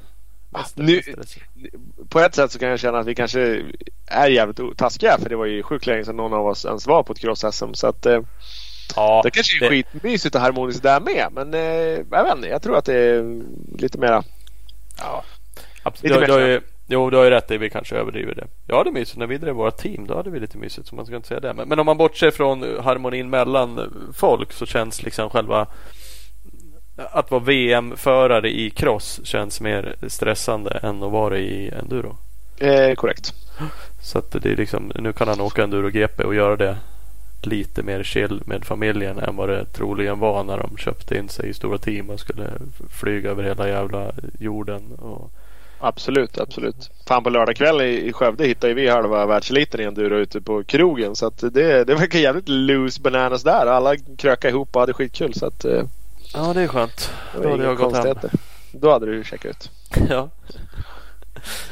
mest- 0.51 0.77
nu- 0.77 1.03
mest- 1.17 1.39
På 2.09 2.21
ett 2.21 2.35
sätt 2.35 2.53
så 2.53 2.59
kan 2.59 2.69
jag 2.69 2.79
känna 2.81 2.99
att 2.99 3.07
vi 3.07 3.15
kanske 3.15 3.63
är 4.07 4.29
jävligt 4.29 4.79
taskiga 4.79 5.19
för 5.23 5.29
det 5.29 5.37
var 5.37 5.47
ju 5.47 5.63
sjukt 5.63 5.87
länge 5.87 6.05
sedan 6.05 6.17
någon 6.17 6.33
av 6.35 6.47
oss 6.47 6.65
ens 6.65 6.87
var 6.87 7.03
på 7.03 7.13
ett 7.13 7.19
cross-SM. 7.21 7.73
Så 7.75 7.87
att 7.87 8.07
eh, 8.07 8.21
Ja, 8.97 9.21
det 9.25 9.31
kanske 9.31 9.57
är 9.57 9.61
det- 9.61 9.69
skitmysigt 9.69 10.35
och 10.35 10.41
harmoniskt 10.41 10.83
där 10.83 11.01
med. 11.01 11.27
Men 11.33 11.55
eh, 11.55 11.61
jag 12.11 12.25
vet 12.25 12.37
inte, 12.37 12.49
jag 12.49 12.63
tror 12.63 12.77
att 12.79 12.85
det 12.85 12.95
är 12.95 13.43
lite 13.79 13.99
mera... 13.99 14.23
Absolut. 15.83 16.13
Lite 16.21 16.27
Du, 16.33 16.39
mer 16.41 16.47
du, 16.49 16.61
jo, 16.87 17.11
du 17.11 17.17
har 17.17 17.25
ju 17.25 17.31
rätt 17.31 17.51
i. 17.51 17.57
Vi 17.59 17.71
kanske 17.71 17.97
överdriver 17.97 18.35
det. 18.35 18.47
Ja, 18.67 18.85
det 18.85 18.91
är 18.91 18.93
mysigt. 18.93 19.19
När 19.19 19.27
vi 19.27 19.39
drev 19.39 19.55
våra 19.55 19.71
team 19.71 20.07
då 20.07 20.17
hade 20.17 20.31
vi 20.31 20.41
lite 20.41 20.59
mysigt. 20.59 20.89
Så 20.89 20.95
man 20.95 21.07
ska 21.07 21.17
inte 21.17 21.29
säga 21.29 21.41
det. 21.41 21.55
Men, 21.55 21.69
men 21.69 21.79
om 21.79 21.87
man 21.87 21.97
bortser 21.97 22.31
från 22.31 22.63
harmonin 22.85 23.31
mellan 23.31 23.93
folk 24.17 24.53
så 24.53 24.67
känns 24.67 25.03
liksom 25.03 25.31
själva 25.31 25.67
att 26.97 27.31
vara 27.31 27.43
VM-förare 27.43 28.51
i 28.51 28.71
cross 28.71 29.21
känns 29.25 29.61
mer 29.61 29.97
stressande 30.09 30.71
än 30.83 31.03
att 31.03 31.13
vara 31.13 31.39
i 31.39 31.69
enduro. 31.69 32.17
Eh, 32.59 32.95
korrekt. 32.95 33.33
Så 34.03 34.19
att 34.19 34.31
det 34.43 34.53
är 34.53 34.57
liksom, 34.57 34.93
nu 34.95 35.13
kan 35.13 35.29
han 35.29 35.41
åka 35.41 35.63
enduro 35.65 35.89
GP 35.91 36.23
och 36.25 36.35
göra 36.35 36.57
det 36.57 36.77
lite 37.47 37.83
mer 37.83 38.03
chill 38.03 38.43
med 38.47 38.65
familjen 38.65 39.19
än 39.19 39.37
vad 39.37 39.49
det 39.49 39.65
troligen 39.65 40.19
var 40.19 40.45
när 40.45 40.59
de 40.59 40.77
köpte 40.77 41.19
in 41.19 41.29
sig 41.29 41.49
i 41.49 41.55
stora 41.55 41.79
team 41.79 42.11
och 42.11 42.21
skulle 42.21 42.51
flyga 42.91 43.31
över 43.31 43.43
hela 43.43 43.69
jävla 43.69 44.13
jorden. 44.39 44.93
Och, 44.93 45.31
Absolut, 45.79 46.39
absolut. 46.39 46.91
Fan 47.07 47.25
på 47.25 47.31
lördag 47.31 47.57
kväll 47.57 47.81
i, 47.81 48.09
i 48.09 48.13
Skövde 48.13 48.47
hittade 48.47 48.75
vi 48.75 48.89
halva 48.89 49.27
världseliten 49.27 49.81
i 49.81 49.85
enduro 49.85 50.17
ute 50.17 50.41
på 50.41 50.65
krogen. 50.65 51.17
Så 51.17 51.31
det, 51.41 51.85
det 51.85 51.95
verkar 51.95 52.19
jävligt 52.19 52.49
loose 52.49 53.01
bananas 53.01 53.43
där. 53.43 53.67
Alla 53.67 53.97
krökade 53.97 54.51
ihop 54.53 54.77
och 54.77 54.81
hade 54.81 54.93
skitkul. 54.93 55.35
Så 55.35 55.47
att, 55.47 55.65
eh, 55.65 55.83
ja, 56.35 56.53
det 56.55 56.61
är 56.61 56.69
skönt. 56.69 57.13
det 57.33 57.43
Då 57.43 57.51
hade 57.51 57.65
jag 57.65 57.77
gått 57.77 57.97
hem. 57.97 58.17
Då 58.73 58.91
hade 58.91 59.07
du 59.07 59.25
checkat 59.25 59.51
ut. 59.51 59.71
Ja. 60.11 60.29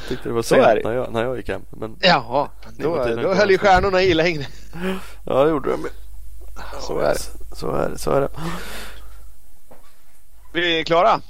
Tyckte 0.08 0.28
det 0.28 0.32
var 0.32 0.42
Så 0.42 0.54
sent 0.54 0.66
är 0.66 0.74
det. 0.76 0.82
när 0.88 0.92
jag, 0.94 1.12
när 1.12 1.22
jag 1.24 1.36
gick 1.36 1.48
hem. 1.48 1.62
Men 1.70 1.96
Jaha, 2.00 2.48
då, 2.78 2.96
då 3.22 3.34
höll 3.34 3.50
ju 3.50 3.58
stjärnorna 3.58 4.02
i 4.02 4.14
längre. 4.14 4.46
ja, 5.26 5.44
det 5.44 5.50
gjorde 5.50 5.70
de. 5.70 5.86
Så 6.80 6.98
är 6.98 7.08
det. 7.14 7.56
Så 7.56 7.70
är 7.74 7.88
det. 7.90 7.98
Så 7.98 8.10
är 8.10 8.20
det. 8.20 8.28
Vi 10.52 10.80
är 10.80 10.84
klara. 10.84 11.20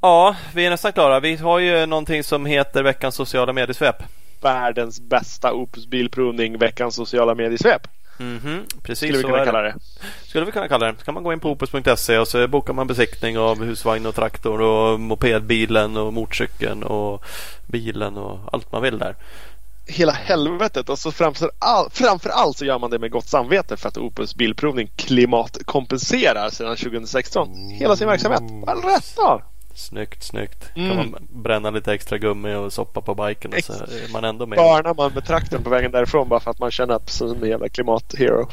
Ja, 0.00 0.36
vi 0.54 0.66
är 0.66 0.70
nästan 0.70 0.92
klara. 0.92 1.20
Vi 1.20 1.36
har 1.36 1.58
ju 1.58 1.86
någonting 1.86 2.24
som 2.24 2.46
heter 2.46 2.82
veckans 2.82 3.14
sociala 3.14 3.52
mediesvep. 3.52 3.96
Världens 4.40 5.00
bästa 5.00 5.52
Opus 5.52 5.86
Bilprovning, 5.86 6.58
veckans 6.58 6.94
sociala 6.94 7.34
mediesvep. 7.34 7.88
Mhm, 8.18 8.66
precis 8.82 8.98
Skulle 9.08 9.18
vi 9.18 9.22
kunna 9.24 9.44
kalla 9.44 9.62
det. 9.62 9.68
det. 9.68 10.28
Skulle 10.28 10.44
vi 10.44 10.52
kunna 10.52 10.68
kalla 10.68 10.86
det. 10.86 10.98
Så 10.98 11.04
kan 11.04 11.14
man 11.14 11.22
gå 11.22 11.32
in 11.32 11.40
på 11.40 11.50
opus.se 11.50 12.18
och 12.18 12.28
så 12.28 12.48
bokar 12.48 12.72
man 12.72 12.86
besiktning 12.86 13.38
av 13.38 13.64
husvagn 13.64 14.06
och 14.06 14.14
traktor 14.14 14.60
och 14.60 15.00
mopedbilen 15.00 15.96
och 15.96 16.12
motorcykeln 16.12 16.82
och 16.82 17.24
bilen 17.66 18.16
och 18.16 18.38
allt 18.52 18.72
man 18.72 18.82
vill 18.82 18.98
där. 18.98 19.16
Hela 19.88 20.12
helvetet 20.12 20.88
och 20.88 20.98
så 20.98 21.12
framför, 21.12 21.50
all, 21.58 21.90
framför 21.90 22.30
allt 22.30 22.56
så 22.56 22.64
gör 22.64 22.78
man 22.78 22.90
det 22.90 22.98
med 22.98 23.10
gott 23.10 23.26
samvete 23.28 23.76
för 23.76 23.88
att 23.88 23.98
Opus 23.98 24.34
Bilprovning 24.34 24.90
klimatkompenserar 24.96 26.50
sedan 26.50 26.76
2016. 26.76 27.68
Hela 27.70 27.96
sin 27.96 28.08
verksamhet. 28.08 28.42
All 28.66 28.82
rätt 28.82 29.18
av. 29.18 29.42
Snyggt, 29.76 30.22
snyggt. 30.22 30.70
Mm. 30.74 30.88
Kan 30.88 30.96
man 30.96 31.28
bränna 31.30 31.70
lite 31.70 31.92
extra 31.92 32.18
gummi 32.18 32.54
och 32.54 32.72
soppa 32.72 33.00
på 33.00 33.14
biken 33.14 33.52
och 33.52 33.64
så 33.64 33.72
är 33.72 34.12
man 34.12 34.24
ändå 34.24 34.46
med. 34.46 34.56
Barnar 34.56 34.94
man 34.94 35.12
med 35.12 35.26
traktorn 35.26 35.62
på 35.62 35.70
vägen 35.70 35.90
därifrån 35.90 36.28
bara 36.28 36.40
för 36.40 36.50
att 36.50 36.58
man 36.58 36.70
känner 36.70 36.94
att 36.94 37.10
som 37.10 37.42
en 37.42 37.48
jävla 37.48 37.68
klimathero. 37.68 38.48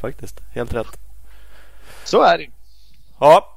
Faktiskt, 0.00 0.40
helt 0.54 0.74
rätt. 0.74 0.98
Så 2.04 2.22
är 2.22 2.38
det. 2.38 2.50
Ja. 3.20 3.54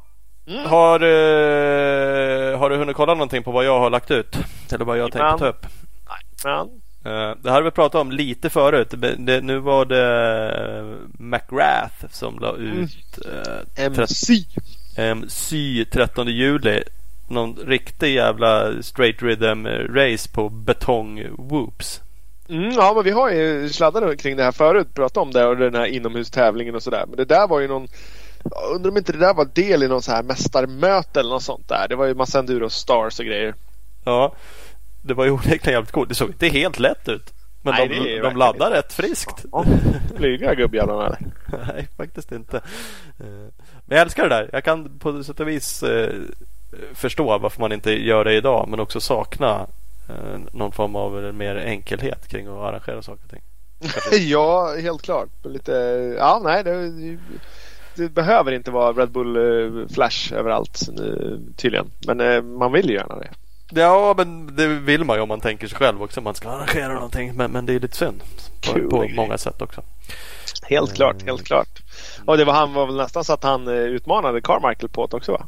Mm. 0.47 0.65
Har, 0.65 0.99
du 0.99 2.55
har 2.55 2.69
du 2.69 2.76
hunnit 2.76 2.95
kolla 2.95 3.13
någonting 3.13 3.43
på 3.43 3.51
vad 3.51 3.65
jag 3.65 3.80
har 3.80 3.89
lagt 3.89 4.11
ut? 4.11 4.38
Eller 4.72 4.85
vad 4.85 4.97
jag 4.97 5.11
tänkte 5.11 5.38
ta 5.38 5.47
upp? 5.47 5.65
Men, 6.43 6.81
Eh, 7.05 7.35
det 7.41 7.49
här 7.49 7.51
har 7.51 7.61
vi 7.61 7.72
pratat 7.72 8.01
om 8.01 8.11
lite 8.11 8.49
förut. 8.49 8.93
Det, 8.97 9.15
det, 9.15 9.41
nu 9.41 9.59
var 9.59 9.85
det 9.85 10.97
McGrath 11.19 12.07
som 12.09 12.39
la 12.39 12.55
ut 12.55 13.19
eh, 13.26 13.85
MC. 13.85 14.34
MC 14.95 15.85
13 15.91 16.27
juli. 16.27 16.84
Någon 17.27 17.55
riktig 17.55 18.15
jävla 18.15 18.81
straight 18.84 19.22
rhythm 19.22 19.68
race 19.68 20.30
på 20.30 20.49
betong 20.49 21.23
whoops. 21.38 22.01
Mm, 22.49 22.72
ja, 22.72 22.93
men 22.95 23.03
vi 23.03 23.11
har 23.11 23.30
ju 23.30 23.69
sladdat 23.69 24.19
kring 24.19 24.38
det 24.38 24.43
här 24.43 24.51
förut. 24.51 24.93
Pratat 24.93 25.18
om 25.18 25.31
det 25.31 25.45
och 25.45 25.57
den 25.57 25.76
här 25.76 25.85
inomhustävlingen 25.85 26.76
och 26.76 26.84
sådär. 26.84 27.05
Men 27.07 27.18
det 27.18 27.26
där 27.26 27.47
var 27.47 27.59
ju 27.59 27.68
någon... 27.68 27.88
Undrar 28.76 28.91
om 28.91 28.97
inte 28.97 29.11
det 29.11 29.18
där 29.18 29.34
var 29.34 29.45
del 29.45 29.84
i 29.84 29.88
någon 29.88 30.01
så 30.01 30.11
här 30.11 30.23
mästarmöte 30.23 31.19
eller 31.19 31.30
något 31.30 31.43
sånt 31.43 31.68
där. 31.69 31.88
Det 31.89 31.95
var 31.95 32.05
ju 32.05 32.13
massa 32.13 32.39
enduro 32.39 32.69
stars 32.69 33.19
och 33.19 33.26
grejer. 33.26 33.55
Ja, 34.03 34.35
det 35.01 35.13
var 35.13 35.26
ju 35.26 35.31
onekligen 35.31 35.73
jävligt 35.73 35.91
coolt. 35.91 36.09
Det 36.09 36.15
såg 36.15 36.30
inte 36.30 36.47
helt 36.47 36.80
lätt 36.80 37.09
ut. 37.09 37.34
Men 37.62 37.74
Nej, 37.74 37.88
de, 37.88 38.20
de 38.20 38.36
laddar 38.38 38.68
inte. 38.68 38.78
rätt 38.78 38.94
friskt. 38.94 39.46
Ja, 39.52 39.66
Flyga 40.18 40.56
gubbjävlarna 40.56 41.06
eller? 41.06 41.20
Nej, 41.74 41.88
faktiskt 41.98 42.32
inte. 42.32 42.58
Eh, 43.20 43.26
Men 43.86 43.98
jag 43.98 44.00
älskar 44.00 44.24
det 44.24 44.36
där. 44.36 44.50
Jag 44.54 44.64
kan 44.64 45.00
på 45.00 45.24
sätt 45.24 45.40
och 45.40 45.48
vis 45.48 45.84
eh, 45.84 46.10
förstå 46.94 47.38
varför 47.38 47.60
man 47.60 47.72
inte 47.72 47.92
gör 47.92 48.26
det 48.26 48.34
idag. 48.34 48.68
Men 48.70 48.80
också 48.80 49.00
sakna 49.02 49.68
eh, 50.10 50.40
någon 50.52 50.72
form 50.72 50.96
av 50.96 51.34
mer 51.34 51.56
enkelhet 51.56 52.28
kring 52.28 52.48
att 52.48 52.54
arrangera 52.54 53.02
saker 53.02 53.24
och 53.24 53.30
ting. 53.30 53.42
ja, 54.30 54.76
helt 54.76 55.02
klart. 55.02 55.30
Lite... 55.44 55.72
Ja, 56.18 56.42
nej. 56.44 56.64
Det, 56.64 57.18
det 57.96 58.10
behöver 58.10 58.52
inte 58.52 58.72
vara 58.72 58.92
Red 58.94 59.12
Bull 59.12 59.88
Flash 59.94 60.34
överallt 60.34 60.90
tydligen. 61.58 61.92
Men 62.08 62.48
man 62.58 62.72
vill 62.72 62.90
ju 62.90 62.96
gärna 62.96 63.16
det. 63.16 63.30
Ja, 63.73 64.14
men 64.18 64.56
det 64.56 64.68
vill 64.68 65.03
man 65.03 65.15
ju 65.18 65.22
om 65.22 65.27
man 65.30 65.39
tänker 65.41 65.68
sig 65.68 65.77
själv 65.77 66.03
också. 66.03 66.22
Man 66.22 66.35
ska 66.35 66.49
arrangera 66.49 66.93
någonting. 66.93 67.34
Men, 67.35 67.52
men 67.52 67.65
det 67.65 67.73
är 67.73 67.80
lite 67.80 67.98
synd. 67.98 68.23
På, 68.68 68.89
på 68.89 69.07
många 69.15 69.38
sätt 69.38 69.61
också. 69.61 69.81
Helt 70.64 70.93
klart, 70.95 71.22
helt 71.26 71.43
klart. 71.45 71.68
Och 72.26 72.38
det 72.38 72.45
var 72.45 72.53
han 72.53 72.73
var 72.73 72.85
väl 72.85 72.95
nästan 72.98 73.23
så 73.23 73.34
att 73.34 73.43
han 73.43 73.68
eh, 73.68 73.73
utmanade 73.73 74.41
Carmichael 74.41 74.89
på 74.89 75.07
det 75.07 75.18
också 75.18 75.31
va? 75.31 75.45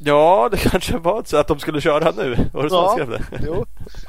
Ja, 0.00 0.48
det 0.52 0.56
kanske 0.70 0.98
var 0.98 1.22
så 1.26 1.36
att 1.36 1.48
de 1.48 1.58
skulle 1.58 1.80
köra 1.80 2.10
nu. 2.16 2.36
Var 2.52 2.62
det 2.62 2.70
så 2.70 2.88
han 2.88 2.98
Ja. 2.98 3.04
skrev 3.04 3.10
det? 3.10 3.44
Jo. 3.46 3.66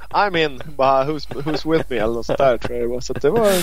I'm 0.10 0.38
in, 0.46 0.62
bara 0.78 1.04
who's, 1.06 1.28
who's 1.44 1.72
with 1.72 1.86
me 1.92 1.98
eller 1.98 2.14
något 2.14 2.26
sånt 2.26 2.38
där 2.40 2.58
tror 2.58 2.78
jag 2.78 2.88
det 2.90 2.94
var. 2.94 3.00
Så 3.02 3.14
att 3.14 3.22
det 3.22 3.30
var 3.30 3.48
en, 3.52 3.62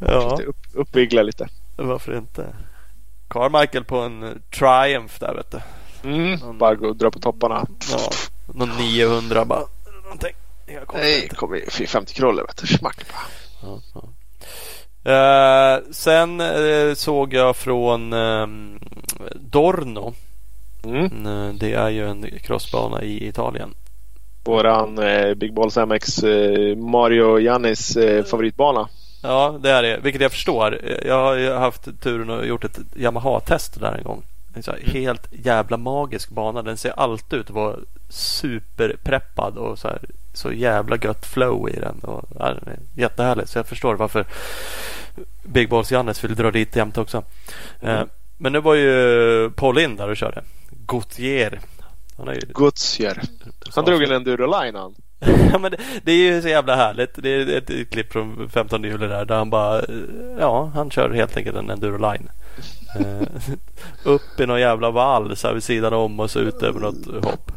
Ja, 0.00 0.38
upp, 0.46 0.56
uppvigla 0.74 1.22
lite. 1.22 1.48
varför 1.76 2.16
inte? 2.16 2.46
Carmichael 3.30 3.84
på 3.84 3.96
en 3.98 4.22
eh, 4.22 4.28
Triumph 4.58 5.14
där 5.20 5.34
vet 5.34 5.50
du. 5.50 5.58
Mm. 6.04 6.58
Bara 6.58 6.74
gå 6.74 6.88
och 6.88 6.96
dra 6.96 7.10
på 7.10 7.18
topparna. 7.18 7.66
Ja, 7.90 8.10
någon 8.54 8.70
900 8.78 9.44
bara. 9.44 9.62
Någonting. 10.04 10.34
Nej, 10.66 10.78
konstigheter. 10.86 11.36
kom 11.36 11.54
i 11.54 11.60
450 11.70 12.14
kronor 12.14 12.44
vet 12.46 12.56
du. 12.56 12.66
Smack 12.66 12.96
bara. 13.12 13.70
Ja, 13.70 13.80
ja. 13.94 14.08
Eh, 15.04 15.78
sen 15.90 16.40
eh, 16.40 16.94
såg 16.94 17.34
jag 17.34 17.56
från 17.56 18.12
ehm, 18.12 18.78
Dorno. 19.34 20.14
Mm. 20.84 21.26
Eh, 21.26 21.54
det 21.54 21.72
är 21.72 21.88
ju 21.88 22.08
en 22.08 22.26
crossbana 22.42 23.02
i 23.02 23.28
Italien. 23.28 23.74
Våran 24.44 25.00
Big 25.36 25.54
Balls 25.54 25.76
MX 25.76 26.22
Mario 26.76 27.38
Jannis 27.38 27.96
favoritbana. 28.30 28.88
Ja, 29.22 29.58
det 29.62 29.70
är 29.70 29.82
det. 29.82 29.98
Vilket 30.02 30.22
jag 30.22 30.32
förstår. 30.32 30.80
Jag 31.04 31.22
har 31.22 31.34
ju 31.34 31.52
haft 31.52 32.00
turen 32.00 32.30
och 32.30 32.46
gjort 32.46 32.64
ett 32.64 32.78
Yamaha-test 32.96 33.80
där 33.80 33.92
en 33.92 34.04
gång. 34.04 34.22
En 34.54 34.62
så 34.62 34.72
helt 34.82 35.28
jävla 35.30 35.76
magisk 35.76 36.30
bana. 36.30 36.62
Den 36.62 36.76
ser 36.76 36.90
alltid 37.00 37.38
ut 37.38 37.46
att 37.46 37.54
vara 37.54 37.76
superpreppad 38.08 39.56
och 39.58 39.78
så, 39.78 39.88
här, 39.88 40.00
så 40.32 40.52
jävla 40.52 40.96
gött 40.96 41.26
flow 41.26 41.68
i 41.68 41.80
den. 41.80 41.98
Och, 41.98 42.24
ja, 42.38 42.44
den 42.44 42.68
är 42.68 42.78
jättehärligt. 43.00 43.50
Så 43.50 43.58
jag 43.58 43.66
förstår 43.66 43.94
varför 43.94 44.26
Big 45.42 45.68
Balls 45.68 45.92
Jannes 45.92 46.24
vill 46.24 46.34
dra 46.34 46.50
dit 46.50 46.76
jämt 46.76 46.98
också. 46.98 47.22
Mm. 47.80 47.96
Eh, 47.96 48.04
men 48.38 48.52
nu 48.52 48.60
var 48.60 48.74
ju 48.74 49.50
Paul 49.50 49.78
in 49.78 49.96
där 49.96 50.08
och 50.08 50.16
körde. 50.16 50.42
Gautier. 50.86 51.60
Han 52.16 52.28
är 52.28 52.34
ju 52.34 52.40
Gutsjer. 52.54 53.22
Han 53.74 53.84
drog 53.84 54.02
en 54.02 54.12
enduro-line 54.12 54.74
han. 54.74 54.94
ja, 55.52 55.58
men 55.58 55.70
det, 55.70 55.78
det 56.02 56.12
är 56.12 56.16
ju 56.16 56.42
så 56.42 56.48
jävla 56.48 56.76
härligt. 56.76 57.10
Det 57.14 57.28
är 57.28 57.56
ett, 57.58 57.70
ett 57.70 57.90
klipp 57.90 58.12
från 58.12 58.48
15 58.48 58.84
juli 58.84 59.06
där, 59.06 59.24
där 59.24 59.36
han 59.36 59.50
bara 59.50 59.78
eh, 59.78 59.84
Ja, 60.38 60.70
han 60.74 60.90
kör 60.90 61.10
helt 61.10 61.36
enkelt 61.36 61.56
en 61.56 61.70
enduro 61.70 62.12
line. 62.12 62.28
Eh, 62.28 62.41
upp 64.02 64.40
i 64.40 64.46
någon 64.46 64.60
jävla 64.60 64.90
vall 64.90 65.36
så 65.36 65.46
här 65.46 65.54
vid 65.54 65.62
sidan 65.62 65.92
om 65.92 66.20
och 66.20 66.30
så 66.30 66.38
ut 66.38 66.62
över 66.62 66.80
något 66.80 67.24
hopp. 67.24 67.52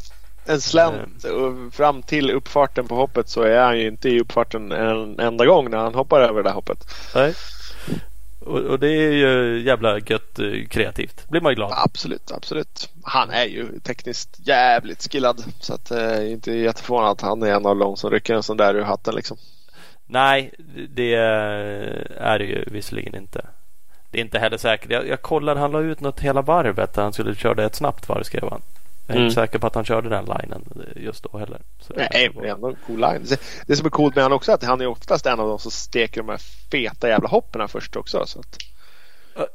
En 0.45 0.61
slänt 0.61 1.23
och 1.23 1.73
fram 1.73 2.03
till 2.03 2.31
uppfarten 2.31 2.87
på 2.87 2.95
hoppet 2.95 3.29
så 3.29 3.41
är 3.41 3.63
han 3.63 3.79
ju 3.79 3.87
inte 3.87 4.09
i 4.09 4.19
uppfarten 4.19 4.71
en 4.71 5.19
enda 5.19 5.45
gång 5.45 5.69
när 5.69 5.77
han 5.77 5.95
hoppar 5.95 6.21
över 6.21 6.43
det 6.43 6.49
där 6.49 6.53
hoppet. 6.53 6.87
Nej. 7.15 7.33
Och, 8.39 8.59
och 8.59 8.79
det 8.79 8.87
är 8.87 9.11
ju 9.11 9.61
jävla 9.61 9.99
gött 9.99 10.39
eh, 10.39 10.67
kreativt. 10.69 11.29
blir 11.29 11.41
man 11.41 11.51
ju 11.51 11.55
glad. 11.55 11.73
Absolut, 11.75 12.31
absolut. 12.31 12.89
Han 13.03 13.29
är 13.29 13.45
ju 13.45 13.79
tekniskt 13.79 14.39
jävligt 14.47 15.11
skillad. 15.11 15.43
Så 15.59 15.73
att 15.73 15.91
eh, 15.91 16.31
inte 16.31 16.51
jätteförvånad 16.51 17.11
att 17.11 17.21
han 17.21 17.43
är 17.43 17.47
en 17.47 17.65
av 17.65 17.77
de 17.77 17.97
som 17.97 18.11
rycker 18.11 18.33
en 18.33 18.43
sån 18.43 18.57
där 18.57 18.75
ur 18.75 18.81
hatten 18.81 19.15
liksom. 19.15 19.37
Nej, 20.07 20.53
det 20.89 21.13
är 21.13 22.39
det 22.39 22.45
ju 22.45 22.63
visserligen 22.67 23.15
inte. 23.15 23.45
Det 24.15 24.19
är 24.19 24.23
inte 24.23 24.39
heller 24.39 24.57
säkert. 24.57 24.91
Jag, 24.91 25.07
jag 25.07 25.21
kollade, 25.21 25.59
han 25.59 25.71
la 25.71 25.79
ut 25.79 26.01
något 26.01 26.19
hela 26.19 26.41
varvet 26.41 26.93
där 26.93 27.03
han 27.03 27.13
skulle 27.13 27.35
köra 27.35 27.65
ett 27.65 27.75
snabbt 27.75 28.09
varv 28.09 28.23
skrev 28.23 28.49
han. 28.49 28.61
Jag 29.07 29.15
är 29.15 29.17
mm. 29.17 29.27
inte 29.27 29.41
säker 29.41 29.59
på 29.59 29.67
att 29.67 29.75
han 29.75 29.85
körde 29.85 30.09
den 30.09 30.25
linen 30.25 30.61
just 30.95 31.23
då 31.23 31.37
heller. 31.37 31.59
Så 31.79 31.93
Nej, 31.95 32.31
men 32.35 32.45
ändå 32.45 32.67
en 32.67 32.75
cool 32.87 32.99
line. 32.99 33.25
Det 33.67 33.75
som 33.75 33.85
är 33.85 33.89
coolt 33.89 34.15
med 34.15 34.23
honom 34.23 34.35
också 34.35 34.51
är 34.51 34.55
att 34.55 34.63
han 34.63 34.81
är 34.81 34.87
oftast 34.87 35.25
en 35.25 35.39
av 35.39 35.47
de 35.47 35.59
som 35.59 35.71
steker 35.71 36.21
de 36.21 36.29
här 36.29 36.41
feta 36.71 37.07
jävla 37.07 37.29
hoppen 37.29 37.67
först 37.67 37.95
också. 37.95 38.25
Så 38.25 38.39
att... 38.39 38.57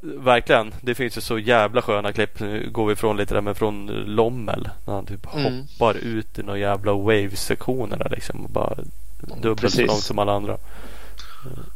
Verkligen. 0.01 0.75
Det 0.81 0.95
finns 0.95 1.17
ju 1.17 1.21
så 1.21 1.39
jävla 1.39 1.83
sköna 1.83 2.13
klipp. 2.13 2.41
Nu 2.41 2.71
går 2.71 2.87
vi 2.87 2.93
ifrån 2.93 3.17
lite 3.17 3.35
där 3.35 3.41
men 3.41 3.55
från 3.55 3.87
Lommel. 3.87 4.69
När 4.87 4.95
han 4.95 5.07
typ 5.07 5.35
mm. 5.35 5.61
hoppar 5.61 5.95
ut 5.95 6.39
i 6.39 6.43
några 6.43 6.59
jävla 6.59 6.93
wave-sektioner 6.93 8.09
liksom. 8.11 8.45
Och 8.45 8.51
bara 8.51 8.77
dubbelt 9.43 9.75
så 9.75 9.83
långt 9.83 10.03
som 10.03 10.19
alla 10.19 10.33
andra. 10.33 10.57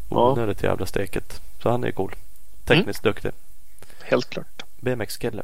Onödigt 0.08 0.62
ja. 0.62 0.68
jävla 0.68 0.86
steket. 0.86 1.40
Så 1.62 1.70
han 1.70 1.84
är 1.84 1.90
cool. 1.90 2.14
Tekniskt 2.64 3.04
mm. 3.04 3.12
duktig. 3.14 3.30
Helt 4.02 4.30
klart. 4.30 4.62
BMX-kille. 4.80 5.42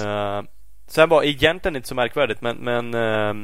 Uh, 0.00 0.42
sen 0.86 1.08
var 1.08 1.22
egentligen 1.22 1.76
inte 1.76 1.88
så 1.88 1.94
märkvärdigt 1.94 2.40
men, 2.40 2.56
men 2.56 2.94
uh, 2.94 3.36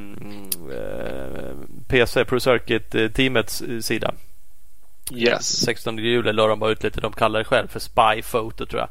uh, 0.73 1.55
PC, 1.89 2.25
Pro 2.25 2.41
Circuit-teamets 2.41 3.63
sida 3.81 4.15
Yes. 5.13 5.65
16 5.65 5.99
juli 5.99 6.33
la 6.33 6.47
de 6.47 6.59
bara 6.59 6.71
ut 6.71 6.83
lite, 6.83 7.01
de 7.01 7.13
kallar 7.13 7.39
det 7.39 7.45
själv 7.45 7.69
för 7.69 7.81
Spy 7.81 8.23
Photo 8.23 8.67
tror 8.67 8.81
jag. 8.81 8.89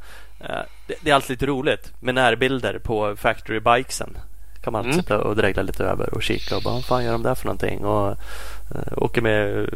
Eh, 0.50 0.66
det, 0.88 0.96
det 1.02 1.12
är 1.12 1.16
alltid 1.16 1.30
lite 1.30 1.46
roligt 1.46 1.94
med 2.00 2.16
närbilder 2.16 2.80
på 2.80 3.16
Factory 3.16 3.60
Bikesen. 3.60 4.18
Kan 4.62 4.74
man 4.74 4.86
mm. 4.86 4.96
sitta 4.98 5.22
och 5.22 5.36
dregla 5.36 5.62
lite 5.62 5.84
över 5.84 6.14
och 6.14 6.24
kika 6.24 6.56
och 6.56 6.64
bara 6.64 6.74
vad 6.74 6.86
fan 6.86 7.04
gör 7.04 7.12
de 7.12 7.24
där 7.24 7.36
för 7.36 7.46
någonting? 7.46 7.86
Och 7.86 8.18
åker 8.98 9.22
med 9.22 9.70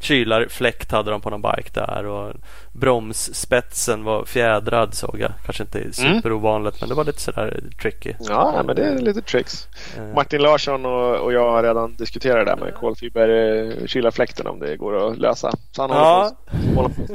kylarfläkt 0.00 0.92
hade 0.92 1.10
de 1.10 1.20
på 1.20 1.30
någon 1.30 1.42
bike 1.42 1.70
där 1.72 2.06
och 2.06 2.34
bromsspetsen 2.72 4.04
var 4.04 4.24
fjädrad 4.24 4.94
såg 4.94 5.16
jag. 5.20 5.32
Kanske 5.44 5.62
inte 5.62 5.78
mm. 5.78 5.92
superovanligt 5.92 6.76
mm. 6.76 6.80
men 6.80 6.88
det 6.88 6.94
var 6.94 7.04
lite 7.04 7.20
sådär 7.20 7.60
tricky. 7.82 8.14
Ja, 8.20 8.62
men 8.66 8.76
det 8.76 8.84
är 8.84 8.98
lite 8.98 9.22
tricks. 9.22 9.68
Uh. 9.98 10.14
Martin 10.14 10.42
Larsson 10.42 10.86
och, 10.86 11.16
och, 11.16 11.32
jag 11.32 11.50
har 11.50 11.62
redan 11.62 11.94
diskuterat 11.94 12.46
det 12.46 12.50
där 12.50 12.64
med 12.64 12.74
kolfiber 12.74 13.86
kylarfläkten 13.86 14.46
om 14.46 14.58
det 14.58 14.76
går 14.76 15.10
att 15.10 15.18
lösa. 15.18 15.52
Så 15.72 15.82
han 15.82 15.90
ja. 15.90 16.32
håller 16.76 16.88
på 16.88 17.06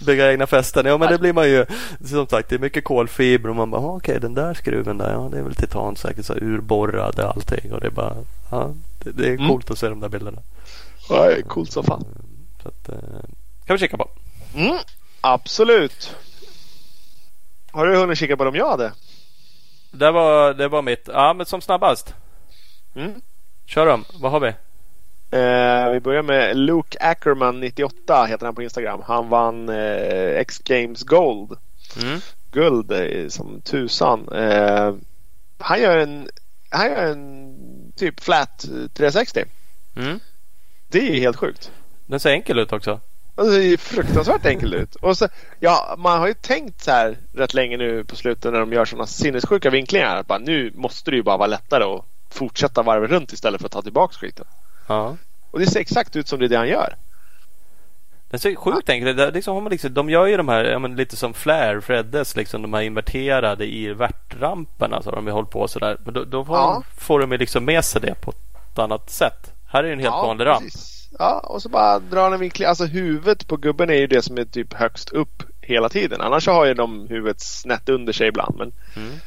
Bygga 0.04 0.32
egna 0.32 0.46
fästen. 0.46 0.86
Ja, 0.86 0.98
men 0.98 1.08
det 1.08 1.18
blir 1.18 1.32
man 1.32 1.48
ju. 1.48 1.66
Som 2.04 2.26
sagt, 2.26 2.48
det 2.48 2.54
är 2.54 2.58
mycket 2.58 2.84
kolfiber 2.84 3.48
och 3.48 3.56
man 3.56 3.70
bara 3.70 3.80
okej, 3.80 3.96
okay, 3.96 4.18
den 4.18 4.34
där 4.34 4.54
skruven 4.54 4.98
där, 4.98 5.12
ja, 5.12 5.28
det 5.32 5.38
är 5.38 5.42
väl 5.42 5.54
titan 5.54 5.96
säkert 5.96 6.24
så 6.24 6.34
urborrad 6.34 7.18
och 7.18 7.24
allting 7.24 7.72
och 7.72 7.80
det 7.80 7.86
är 7.86 7.90
bara, 7.90 8.16
ja, 8.50 8.74
det, 9.04 9.10
det 9.10 9.24
är 9.28 9.34
mm. 9.34 9.48
coolt 9.48 9.68
mm. 9.68 9.72
att 9.72 9.78
se 9.78 9.88
de 9.88 10.00
där 10.00 10.08
bilderna. 10.08 10.38
Är 11.10 11.42
coolt 11.42 11.72
som 11.72 11.84
fan. 11.84 12.04
Så 12.62 12.68
att, 12.68 12.88
eh, 12.88 13.20
kan 13.66 13.74
vi 13.74 13.78
kika 13.78 13.96
på. 13.96 14.10
Mm, 14.54 14.78
absolut. 15.20 16.16
Har 17.70 17.86
du 17.86 17.96
hunnit 17.96 18.18
kika 18.18 18.36
på 18.36 18.44
dem 18.44 18.54
jag 18.54 18.70
hade? 18.70 18.92
Det 19.90 20.10
var, 20.10 20.54
det 20.54 20.68
var 20.68 20.82
mitt. 20.82 21.08
Ja, 21.12 21.32
men 21.32 21.46
som 21.46 21.60
snabbast. 21.60 22.14
Mm. 22.94 23.20
Kör 23.66 23.86
dem. 23.86 24.04
Vad 24.20 24.32
har 24.32 24.40
vi? 24.40 24.48
Eh, 25.30 25.90
vi 25.92 26.00
börjar 26.00 26.22
med 26.22 26.56
Luke 26.56 26.98
Ackerman 27.00 27.60
98 27.60 28.24
heter 28.24 28.46
han 28.46 28.54
på 28.54 28.62
Instagram. 28.62 29.02
Han 29.04 29.28
vann 29.28 29.68
eh, 29.68 30.38
X 30.38 30.58
Games 30.58 31.02
Gold. 31.02 31.58
Mm. 32.02 32.20
Guld 32.52 32.92
eh, 32.92 33.28
som 33.28 33.60
tusan. 33.60 34.28
Eh, 34.32 34.94
han 35.58 35.80
gör 35.80 35.98
en 35.98 36.28
han 36.70 36.86
gör 36.90 37.06
en 37.06 37.56
typ 37.96 38.20
flat 38.20 38.64
360. 38.94 39.44
Mm. 39.96 40.20
Det 40.88 40.98
är 40.98 41.20
helt 41.20 41.36
sjukt. 41.36 41.72
Den 42.06 42.20
ser 42.20 42.30
enkel 42.30 42.58
ut 42.58 42.72
också. 42.72 43.00
Alltså, 43.34 43.54
det 43.54 43.62
ser 43.62 43.76
fruktansvärt 43.76 44.46
enkel 44.46 44.74
ut. 44.74 44.94
Och 44.94 45.18
så, 45.18 45.28
ja, 45.60 45.94
man 45.98 46.20
har 46.20 46.26
ju 46.26 46.34
tänkt 46.34 46.80
så 46.80 46.90
här 46.90 47.18
rätt 47.32 47.54
länge 47.54 47.76
nu 47.76 48.04
på 48.04 48.16
slutet 48.16 48.52
när 48.52 48.60
de 48.60 48.72
gör 48.72 48.84
sådana 48.84 49.06
sinnessjuka 49.06 49.70
vinklingar. 49.70 50.16
Att 50.16 50.26
bara, 50.26 50.38
nu 50.38 50.72
måste 50.74 51.10
det 51.10 51.16
ju 51.16 51.22
bara 51.22 51.36
vara 51.36 51.46
lättare 51.46 51.84
att 51.84 52.04
fortsätta 52.30 52.82
varvet 52.82 53.10
runt 53.10 53.32
istället 53.32 53.60
för 53.60 53.66
att 53.66 53.72
ta 53.72 53.82
tillbaka 53.82 54.14
skiten. 54.14 54.46
Ja. 54.86 55.16
Och 55.50 55.58
det 55.58 55.66
ser 55.66 55.80
exakt 55.80 56.16
ut 56.16 56.28
som 56.28 56.38
det 56.38 56.44
är 56.44 56.48
det 56.48 56.56
han 56.56 56.68
gör. 56.68 56.96
Den 58.30 58.40
ser 58.40 58.54
sjukt 58.54 58.88
enkel 58.88 59.20
ut. 59.20 59.34
Liksom, 59.34 59.68
liksom, 59.68 59.94
de 59.94 60.10
gör 60.10 60.26
ju 60.26 60.36
de 60.36 60.48
här 60.48 60.64
ja, 60.64 60.78
men 60.78 60.96
lite 60.96 61.16
som 61.16 61.34
Flair, 61.34 61.80
Freddes, 61.80 62.36
liksom, 62.36 62.62
de 62.62 62.74
här 62.74 62.82
inverterade 62.82 63.66
i 63.66 63.92
värtramperna. 63.92 65.02
Så 65.02 65.10
de 65.10 65.26
har 65.26 65.32
hållit 65.32 65.50
på 65.50 65.68
sådär. 65.68 65.96
Men 66.04 66.14
då, 66.14 66.24
då 66.24 66.44
får, 66.44 66.56
ja. 66.56 66.82
de, 66.86 67.00
får 67.00 67.20
de 67.20 67.32
liksom 67.32 67.64
med 67.64 67.84
sig 67.84 68.00
det 68.00 68.14
på 68.20 68.30
ett 68.30 68.78
annat 68.78 69.10
sätt. 69.10 69.52
Här 69.70 69.84
är 69.84 69.88
det 69.88 69.92
en 69.92 70.00
helt 70.00 70.14
ja, 70.14 70.26
vanlig 70.26 70.46
ramp. 70.46 70.72
Ja, 71.18 71.38
och 71.38 71.62
så 71.62 71.68
bara 71.68 71.98
drar 71.98 72.22
han 72.22 72.32
en 72.32 72.40
vinkling. 72.40 72.68
Alltså 72.68 72.84
huvudet 72.84 73.46
på 73.46 73.56
gubben 73.56 73.90
är 73.90 73.94
ju 73.94 74.06
det 74.06 74.22
som 74.22 74.38
är 74.38 74.44
typ 74.44 74.74
högst 74.74 75.10
upp 75.10 75.42
hela 75.60 75.88
tiden. 75.88 76.20
Annars 76.20 76.46
har 76.46 76.66
ju 76.66 76.74
de 76.74 77.06
huvudet 77.08 77.40
snett 77.40 77.88
under 77.88 78.12
sig 78.12 78.28
ibland. 78.28 78.56
Men 78.58 78.72
mm. 78.96 79.18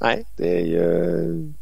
nej, 0.00 0.24
det 0.36 0.56
är 0.56 0.66
ju... 0.66 1.52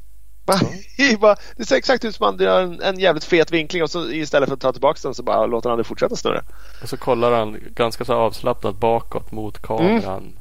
Ja. 1.21 1.37
det 1.57 1.65
ser 1.65 1.77
exakt 1.77 2.05
ut 2.05 2.15
som 2.15 2.27
att 2.27 2.35
han 2.35 2.47
gör 2.47 2.63
en, 2.63 2.83
en 2.83 2.99
jävligt 2.99 3.25
fet 3.25 3.53
vinkling 3.53 3.83
och 3.83 3.91
så 3.91 4.11
istället 4.11 4.49
för 4.49 4.55
att 4.55 4.61
ta 4.61 4.73
tillbaka 4.73 4.99
den 5.03 5.15
så 5.15 5.23
bara 5.23 5.47
låter 5.47 5.69
han 5.69 5.79
det 5.79 5.85
fortsätta 5.85 6.17
snurra. 6.17 6.43
Och 6.83 6.89
så 6.89 6.97
kollar 6.97 7.33
han 7.33 7.59
ganska 7.75 8.05
så 8.05 8.15
avslappnat 8.15 8.77
bakåt 8.77 9.33
mot 9.33 9.63
kameran. 9.63 10.23
Mm. 10.23 10.37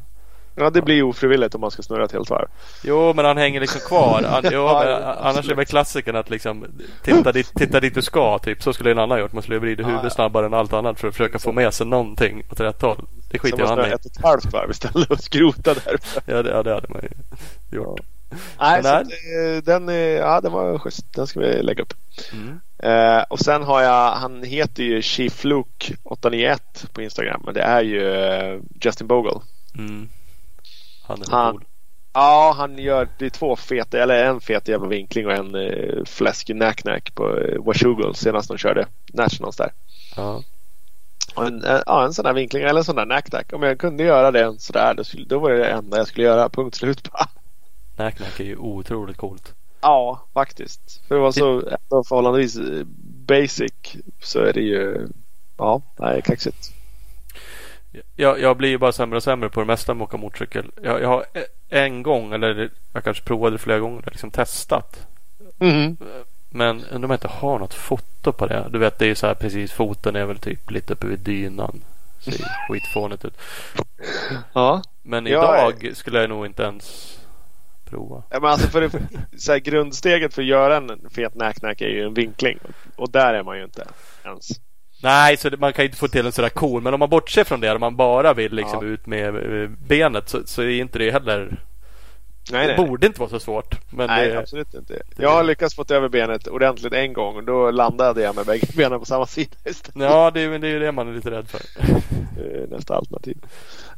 Ja, 0.56 0.70
det 0.70 0.82
blir 0.82 1.04
ofrivilligt 1.04 1.56
om 1.56 1.62
man 1.62 1.72
ska 1.72 1.82
snurra 1.84 2.06
ett 2.06 2.12
helt 2.12 2.30
varv. 2.30 2.48
Jo, 2.84 3.14
men 3.14 3.26
han 3.26 3.38
hänger 3.38 3.62
liksom 3.62 3.82
kvar. 3.82 4.24
Han, 4.24 4.44
jo, 4.52 4.68
annars 4.68 5.50
är 5.50 5.56
väl 5.56 5.66
klassikern 5.66 6.16
att 6.16 6.30
liksom 6.30 6.66
titta 7.04 7.32
dit, 7.32 7.52
titta 7.56 7.80
dit 7.80 7.96
du 7.96 8.02
ska. 8.02 8.40
Typ. 8.40 8.64
Så 8.64 8.74
skulle 8.74 8.92
en 8.92 9.00
annan 9.00 9.20
gjort. 9.20 9.34
Man 9.34 9.44
skulle 9.44 9.60
vrida 9.60 9.84
huvudet 9.84 10.04
ja, 10.04 10.10
snabbare 10.10 10.46
än 10.46 10.54
allt 10.54 10.74
annat 10.74 11.00
för 11.00 11.08
att 11.08 11.14
försöka 11.14 11.40
få 11.40 11.52
med 11.52 11.74
sig 11.74 11.88
någonting 11.88 12.44
åt 12.52 12.60
rätt 12.60 12.82
håll. 12.82 13.06
Det 13.32 13.40
skiter 13.40 13.66
han 13.66 13.80
i. 13.80 13.90
ett 13.90 14.06
och 14.06 14.12
ett 14.12 14.24
halvt 14.24 14.54
varv 14.54 14.72
istället 14.72 15.12
och 15.12 15.20
skrota 15.20 15.74
där. 15.74 15.98
ja, 16.26 16.44
det, 16.44 16.50
ja, 16.50 16.64
det 16.64 16.74
hade 16.74 16.88
man 16.90 17.02
ju 17.02 17.78
gjort. 17.78 18.00
Nej, 18.60 18.84
så 18.84 19.04
det, 19.04 19.62
den, 19.62 19.88
ja, 20.16 20.42
den 20.42 20.52
var 20.52 20.80
schysst. 20.80 21.14
Den 21.14 21.28
ska 21.28 21.40
vi 21.40 21.62
lägga 21.62 21.84
upp. 21.84 21.94
Mm. 22.34 22.60
Eh, 22.78 23.24
och 23.30 23.40
sen 23.40 23.64
har 23.64 23.82
jag, 23.82 24.12
han 24.12 24.44
heter 24.44 24.84
ju 24.84 25.02
Chief 25.02 25.44
Luke 25.44 25.96
891 26.04 26.86
på 26.94 27.02
Instagram. 27.02 27.42
Men 27.46 27.54
det 27.54 27.62
är 27.62 27.82
ju 27.82 28.14
eh, 28.14 28.60
Justin 28.82 29.08
Bogle. 29.08 29.40
Mm. 29.78 30.10
Han 31.08 31.22
är 31.22 31.32
han, 31.32 31.54
cool. 31.54 31.66
Ja, 32.14 32.56
han 32.58 32.78
gör 32.78 33.08
det 33.18 33.26
är 33.26 33.30
två 33.30 33.56
feta, 33.56 34.00
eller 34.00 34.26
en 34.26 34.42
fet 34.42 34.68
jävla 34.68 34.88
vinkling 34.88 35.26
och 35.26 35.34
en 35.34 35.56
eh, 35.56 36.04
fläskig 36.06 36.56
nack 36.56 37.16
på 37.16 37.38
eh, 37.38 37.64
Washugal 37.64 38.16
senast 38.16 38.48
de 38.48 38.58
körde 38.58 38.88
Nationals 39.14 39.56
där. 39.56 39.72
Ja. 40.16 40.44
Och 41.36 41.48
en, 41.48 41.64
en, 41.64 41.82
ja, 41.86 42.06
en 42.06 42.14
sån 42.14 42.26
där 42.26 42.34
vinkling 42.34 42.64
eller 42.64 42.80
en 42.80 42.84
sån 42.84 42.96
där 42.96 43.06
nack 43.06 43.54
Om 43.54 43.64
jag 43.64 43.80
kunde 43.80 44.04
göra 44.04 44.32
det 44.32 44.56
sådär 44.60 44.94
då, 44.94 45.04
skulle, 45.04 45.26
då 45.26 45.40
var 45.40 45.52
det 45.52 45.58
det 45.58 45.68
enda 45.68 45.98
jag 45.98 46.08
skulle 46.08 46.26
göra. 46.26 46.50
Punkt 46.50 46.76
slut 46.76 47.12
bara. 47.12 47.28
Nack 47.96 48.40
är 48.40 48.44
ju 48.44 48.58
otroligt 48.58 49.18
coolt. 49.18 49.54
Ja, 49.82 50.22
faktiskt. 50.34 51.02
För 51.08 51.16
det 51.16 51.22
var 51.22 51.32
så 51.32 51.54
ändå 51.54 52.04
förhållandevis 52.04 52.58
eh, 52.58 52.84
basic 53.28 53.74
så 54.22 54.40
är 54.40 54.54
det 54.54 54.62
ju 54.62 55.08
ja, 55.58 55.82
nej, 55.98 56.22
kaxigt. 56.22 56.75
Jag, 58.16 58.40
jag 58.40 58.58
blir 58.58 58.70
ju 58.70 58.78
bara 58.78 58.92
sämre 58.92 59.18
och 59.18 59.24
sämre 59.24 59.50
på 59.50 59.60
det 59.60 59.66
mesta 59.66 59.94
med 59.94 60.04
att 60.04 60.10
åka 60.10 60.18
motorcykel. 60.18 60.72
Jag, 60.84 61.02
jag 61.02 61.08
har 61.08 61.26
en 61.70 62.04
gång, 62.04 62.34
eller 62.34 62.70
jag 62.94 63.04
kanske 63.04 63.24
provade 63.24 63.58
flera 63.58 63.80
gånger, 63.80 64.04
liksom 64.06 64.32
testat. 64.32 65.08
Mm. 65.60 65.98
Men 66.50 66.86
undrar 66.86 67.08
om 67.08 67.12
jag 67.12 67.18
inte 67.18 67.28
har 67.28 67.60
något 67.60 67.74
foto 67.74 68.32
på 68.32 68.48
det. 68.48 68.68
Du 68.72 68.80
vet, 68.80 69.00
det 69.00 69.06
är 69.06 69.10
ju 69.10 69.16
så 69.16 69.28
här 69.28 69.34
precis. 69.34 69.72
Foten 69.72 70.16
är 70.16 70.26
väl 70.26 70.40
typ 70.40 70.72
lite 70.72 70.94
uppe 70.94 71.08
vid 71.08 71.20
dynan. 71.20 71.82
Ser 72.20 72.32
skitfånigt 72.70 73.26
ut. 73.26 73.38
Ja. 74.54 74.82
Men 75.04 75.28
idag 75.28 75.86
är... 75.86 75.94
skulle 75.94 76.20
jag 76.20 76.30
nog 76.30 76.46
inte 76.46 76.64
ens 76.64 77.18
prova. 77.86 78.24
Ja, 78.30 78.40
men 78.40 78.52
alltså 78.52 78.68
för 78.68 78.82
det, 78.82 78.92
så 79.38 79.52
här, 79.52 79.60
grundsteget 79.60 80.34
för 80.34 80.42
att 80.42 80.48
göra 80.48 80.78
en 80.78 81.10
fet 81.12 81.36
näknäck 81.36 81.82
är 81.82 81.90
ju 81.90 82.04
en 82.04 82.14
vinkling. 82.14 82.60
Och 82.96 83.12
där 83.12 83.34
är 83.34 83.44
man 83.44 83.58
ju 83.58 83.64
inte 83.64 83.86
ens. 84.24 84.48
Nej, 85.06 85.38
så 85.38 85.50
man 85.58 85.74
kan 85.74 85.86
inte 85.86 85.98
få 85.98 86.08
till 86.08 86.26
en 86.26 86.32
sådär 86.32 86.50
cool. 86.50 86.82
Men 86.82 86.94
om 86.94 87.00
man 87.00 87.10
bortser 87.10 87.44
från 87.44 87.60
det, 87.60 87.72
om 87.72 87.80
man 87.80 87.96
bara 87.96 88.34
vill 88.34 88.54
liksom 88.54 88.80
ja. 88.82 88.88
ut 88.94 89.06
med 89.06 89.70
benet 89.88 90.30
så, 90.30 90.42
så 90.46 90.62
är 90.62 90.70
inte 90.70 91.00
det 91.00 91.12
heller 91.12 91.60
Nej, 92.52 92.68
det 92.68 92.78
nej. 92.78 92.88
borde 92.88 93.08
inte 93.08 93.20
vara 93.20 93.30
så 93.30 93.40
svårt. 93.40 93.76
Men 93.92 94.08
nej, 94.08 94.30
det, 94.30 94.40
absolut 94.40 94.74
inte. 94.74 95.02
Jag 95.18 95.30
har 95.30 95.44
lyckats 95.44 95.76
få 95.76 95.86
över 95.90 96.10
benet 96.10 96.48
ordentligt 96.48 96.94
en 96.94 97.14
gång 97.14 97.36
och 97.36 97.44
då 97.44 97.72
landade 97.72 98.22
jag 98.22 98.36
med 98.36 98.46
bägge 98.46 98.68
benen 98.76 99.00
på 99.00 99.06
samma 99.06 99.26
sida 99.26 99.56
istället. 99.66 100.10
Ja, 100.10 100.32
det 100.32 100.42
är, 100.42 100.60
det 100.60 100.68
är 100.68 100.72
ju 100.72 100.80
det 100.80 100.92
man 100.92 101.10
är 101.10 101.14
lite 101.14 101.32
rädd 101.32 101.48
för. 101.48 101.62
Nästa 102.70 102.96
alternativ. 102.96 103.38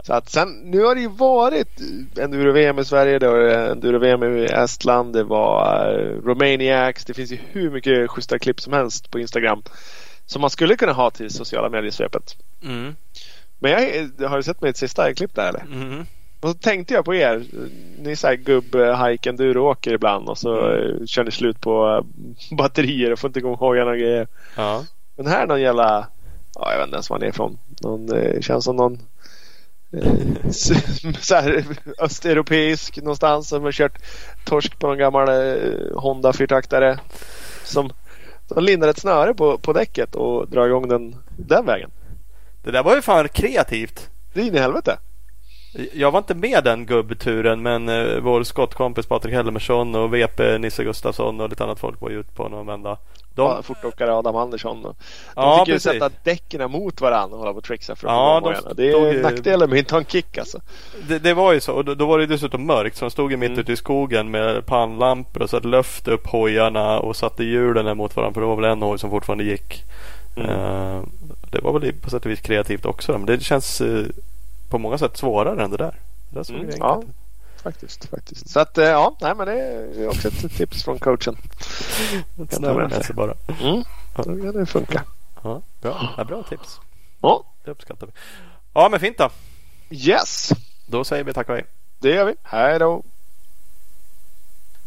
Så 0.03 0.13
att 0.13 0.29
sen, 0.29 0.49
nu 0.63 0.84
har 0.84 0.95
det 0.95 1.01
ju 1.01 1.09
varit 1.09 1.81
enduro-VM 2.19 2.79
i 2.79 2.85
Sverige, 2.85 3.19
det 3.19 3.27
var 3.27 3.39
enduro-VM 3.39 4.23
i 4.23 4.45
Estland, 4.45 5.13
det 5.13 5.23
var 5.23 5.99
uh, 5.99 6.21
Romaniacs. 6.25 7.05
Det 7.05 7.13
finns 7.13 7.31
ju 7.31 7.38
hur 7.51 7.71
mycket 7.71 8.09
schyssta 8.09 8.39
klipp 8.39 8.61
som 8.61 8.73
helst 8.73 9.11
på 9.11 9.19
Instagram. 9.19 9.63
Som 10.28 10.41
man 10.41 10.49
skulle 10.49 10.76
kunna 10.76 10.94
ha 10.94 11.12
till 11.12 11.30
sociala 11.30 11.70
medier-svepet. 11.70 12.36
Mm. 12.64 12.95
Men 13.60 13.72
jag, 13.72 14.30
har 14.30 14.38
du 14.38 14.44
sett 14.44 14.62
mitt 14.62 14.78
sista 14.78 15.14
klipp 15.14 15.36
där 15.36 15.49
eller? 15.49 15.62
Mm. 15.62 16.06
Och 16.40 16.49
så 16.49 16.54
tänkte 16.54 16.94
jag 16.94 17.06
på 17.06 17.16
er. 17.16 17.44
Ni 17.99 18.12
är 18.12 18.16
så 18.16 18.28
här 18.28 18.36
gubb-hike 18.36 19.30
enduro-åker 19.30 19.94
ibland 19.94 20.30
och 20.30 20.38
så 20.38 20.68
mm. 20.68 21.08
kör 21.08 21.24
ni 21.24 21.32
slut 21.32 21.62
på 21.62 22.06
batterier 22.52 23.12
och 23.12 23.20
får 23.20 23.30
inte 23.30 23.40
igång 23.40 23.56
hojarna 23.56 23.91
och 23.91 23.98
grejer. 23.98 24.28
Ja. 24.56 24.86
Men 25.16 25.28
här 25.28 25.44
är 25.44 25.48
någon 25.48 25.62
jävla, 25.62 26.08
ja, 26.56 26.72
jag 26.72 26.78
vet 26.78 26.88
inte 26.88 26.95
ens 26.95 27.10
var 27.10 27.18
han 27.18 27.24
är 27.24 27.30
ifrån. 27.30 27.58
Någon, 27.82 28.18
eh, 28.18 28.41
känns 28.41 28.66
som 28.66 28.76
någon 28.76 28.99
eh, 29.94 30.49
så 31.20 31.36
här, 31.36 31.66
östeuropeisk 31.98 32.98
någonstans 32.98 33.49
som 33.49 33.64
har 33.64 33.72
kört 33.72 33.99
torsk 34.45 34.80
på 34.80 34.88
någon 34.88 34.98
gammal 34.98 35.30
eh, 35.30 35.95
Honda 35.95 36.34
fyrtaktare. 36.34 36.99
Som, 37.64 37.90
som 38.48 38.64
lindar 38.64 38.88
ett 38.88 38.99
snöre 38.99 39.34
på, 39.34 39.57
på 39.57 39.74
däcket 39.74 40.15
och 40.15 40.49
drar 40.49 40.68
igång 40.68 40.88
den 40.88 41.15
den 41.38 41.65
vägen. 41.65 41.91
Det 42.64 42.72
där 42.72 42.84
var 42.84 42.95
ju 42.95 43.02
fan 43.02 43.30
kreativt. 43.30 44.10
Det 44.34 44.41
är 44.41 44.45
in 44.45 44.56
i 44.56 44.60
helvete. 44.60 44.98
Jag 45.94 46.12
var 46.12 46.20
inte 46.20 46.36
med 46.36 46.64
den 46.64 46.86
gubbturen 46.86 47.62
men 47.62 47.90
eh, 47.90 48.20
vår 48.22 48.44
skottkompis 48.44 49.06
Patrik 49.06 49.34
Helmersson 49.34 49.95
och 49.95 50.14
VP 50.14 50.58
Nisse 50.58 50.84
Gustafsson 50.84 51.41
och 51.41 51.49
lite 51.49 51.64
annat 51.64 51.80
folk 51.80 52.02
var 52.02 52.10
ju 52.10 52.20
ute 52.20 52.34
på 52.36 52.49
någon 52.49 52.66
vända. 52.68 52.98
De, 53.36 53.41
Ja, 53.44 53.62
Fortåkare 53.64 54.14
Adam 54.14 54.36
Andersson. 54.36 54.82
De 54.82 54.94
Ja, 55.36 55.60
fick 55.60 55.68
ju 55.68 55.74
precis. 55.74 55.91
sätta 55.91 56.10
däcken 56.24 56.72
mot 56.72 57.02
varandra 57.02 57.34
och 57.36 57.40
hålla 57.40 57.52
på 57.52 57.58
och 57.58 57.64
trixa 57.64 57.95
för 57.95 58.08
att 58.08 58.14
Ja, 58.14 58.54
de. 58.70 58.76
Det 58.76 58.91
är 58.91 59.14
ju- 59.14 59.22
nackdelen 59.22 59.70
med 59.70 59.76
att 59.78 59.80
inte 59.80 59.94
ha 59.95 59.99
en 59.99 60.06
kick 60.06 60.38
alltså. 60.38 60.60
det, 61.08 61.20
det 61.20 61.34
var 61.34 61.54
ju 61.54 61.60
så 61.60 61.74
och 61.74 61.86
då, 61.86 61.94
då 61.95 62.06
var 62.06 62.20
det 62.20 62.26
dessutom 62.26 62.66
mörkt 62.66 62.98
så 62.98 63.06
de 63.06 63.12
stod 63.12 63.32
ju 63.32 63.38
mitt 63.38 63.48
Mm. 63.49 63.60
ute 63.60 63.72
i 63.72 63.76
skogen 63.76 64.32
med 64.32 64.66
pannlampor 64.66 65.41
och 65.44 65.49
satte 65.49 65.68
luft 65.68 66.08
upp 66.08 66.28
hojarna 66.28 66.99
och 66.99 67.16
satte 67.16 67.44
hjulen 67.44 67.98
mot 67.98 68.16
varandra 68.16 68.34
för 68.34 68.41
det 68.41 68.48
var 68.48 68.56
väl 68.56 68.66
en 68.72 68.82
hoj 68.82 68.99
som 68.99 69.10
fortfarande 69.10 69.44
gick. 69.44 69.84
Mm. 70.38 70.49
Eh, 70.49 71.02
det 71.52 71.60
var 71.62 71.80
väl 71.80 71.94
på 71.94 72.10
sätt 72.10 72.26
och 72.26 72.32
vis 72.32 72.41
kreativt 72.41 72.86
också 72.86 73.12
men 73.12 73.26
det 73.26 73.44
känns 73.44 73.82
eh, 73.82 74.04
på 74.69 74.77
många 74.77 74.98
sätt 74.98 75.18
svårare 75.18 75.64
än 75.64 75.72
det 75.72 75.77
där. 75.77 75.95
Det 76.30 76.35
där 76.35 76.44
såg 76.44 76.56
Mm, 76.56 76.69
ja. 76.80 77.03
Faktiskt, 77.64 78.06
faktiskt. 78.10 78.49
Så 78.49 78.60
att 78.60 78.77
eh, 78.77 78.85
ja, 78.85 79.15
nej 79.22 79.35
men 79.35 79.48
det 79.48 79.53
är 79.53 80.07
också 80.07 80.27
ett 80.27 80.56
tips 80.57 80.84
från 80.84 80.99
coachen. 80.99 81.38
Kan 82.38 82.48
ta 82.48 82.73
med 82.73 83.06
sig 83.06 83.15
bara. 83.15 83.34
Mm. 83.61 83.84
Då 84.15 84.23
kan 84.23 84.53
det 84.53 84.65
funka. 84.65 85.03
Ja, 85.44 85.61
bra. 85.81 86.14
Ja, 86.18 86.23
bra 86.23 86.44
tips. 86.44 86.80
Ja, 87.22 87.44
Det 87.65 87.72
uppskattar 87.72 88.07
vi. 88.07 88.14
Ja 88.73 88.89
men 88.91 88.99
fint 88.99 89.18
då. 89.18 89.30
yes. 89.89 90.49
Då 90.85 91.03
säger 91.03 91.23
vi 91.23 91.34
tack 91.34 91.49
och 91.49 91.56
hej. 91.56 91.65
Det 91.99 92.10
gör 92.10 92.26
vi. 92.26 92.35
Hej 92.44 92.80
då. 92.80 93.03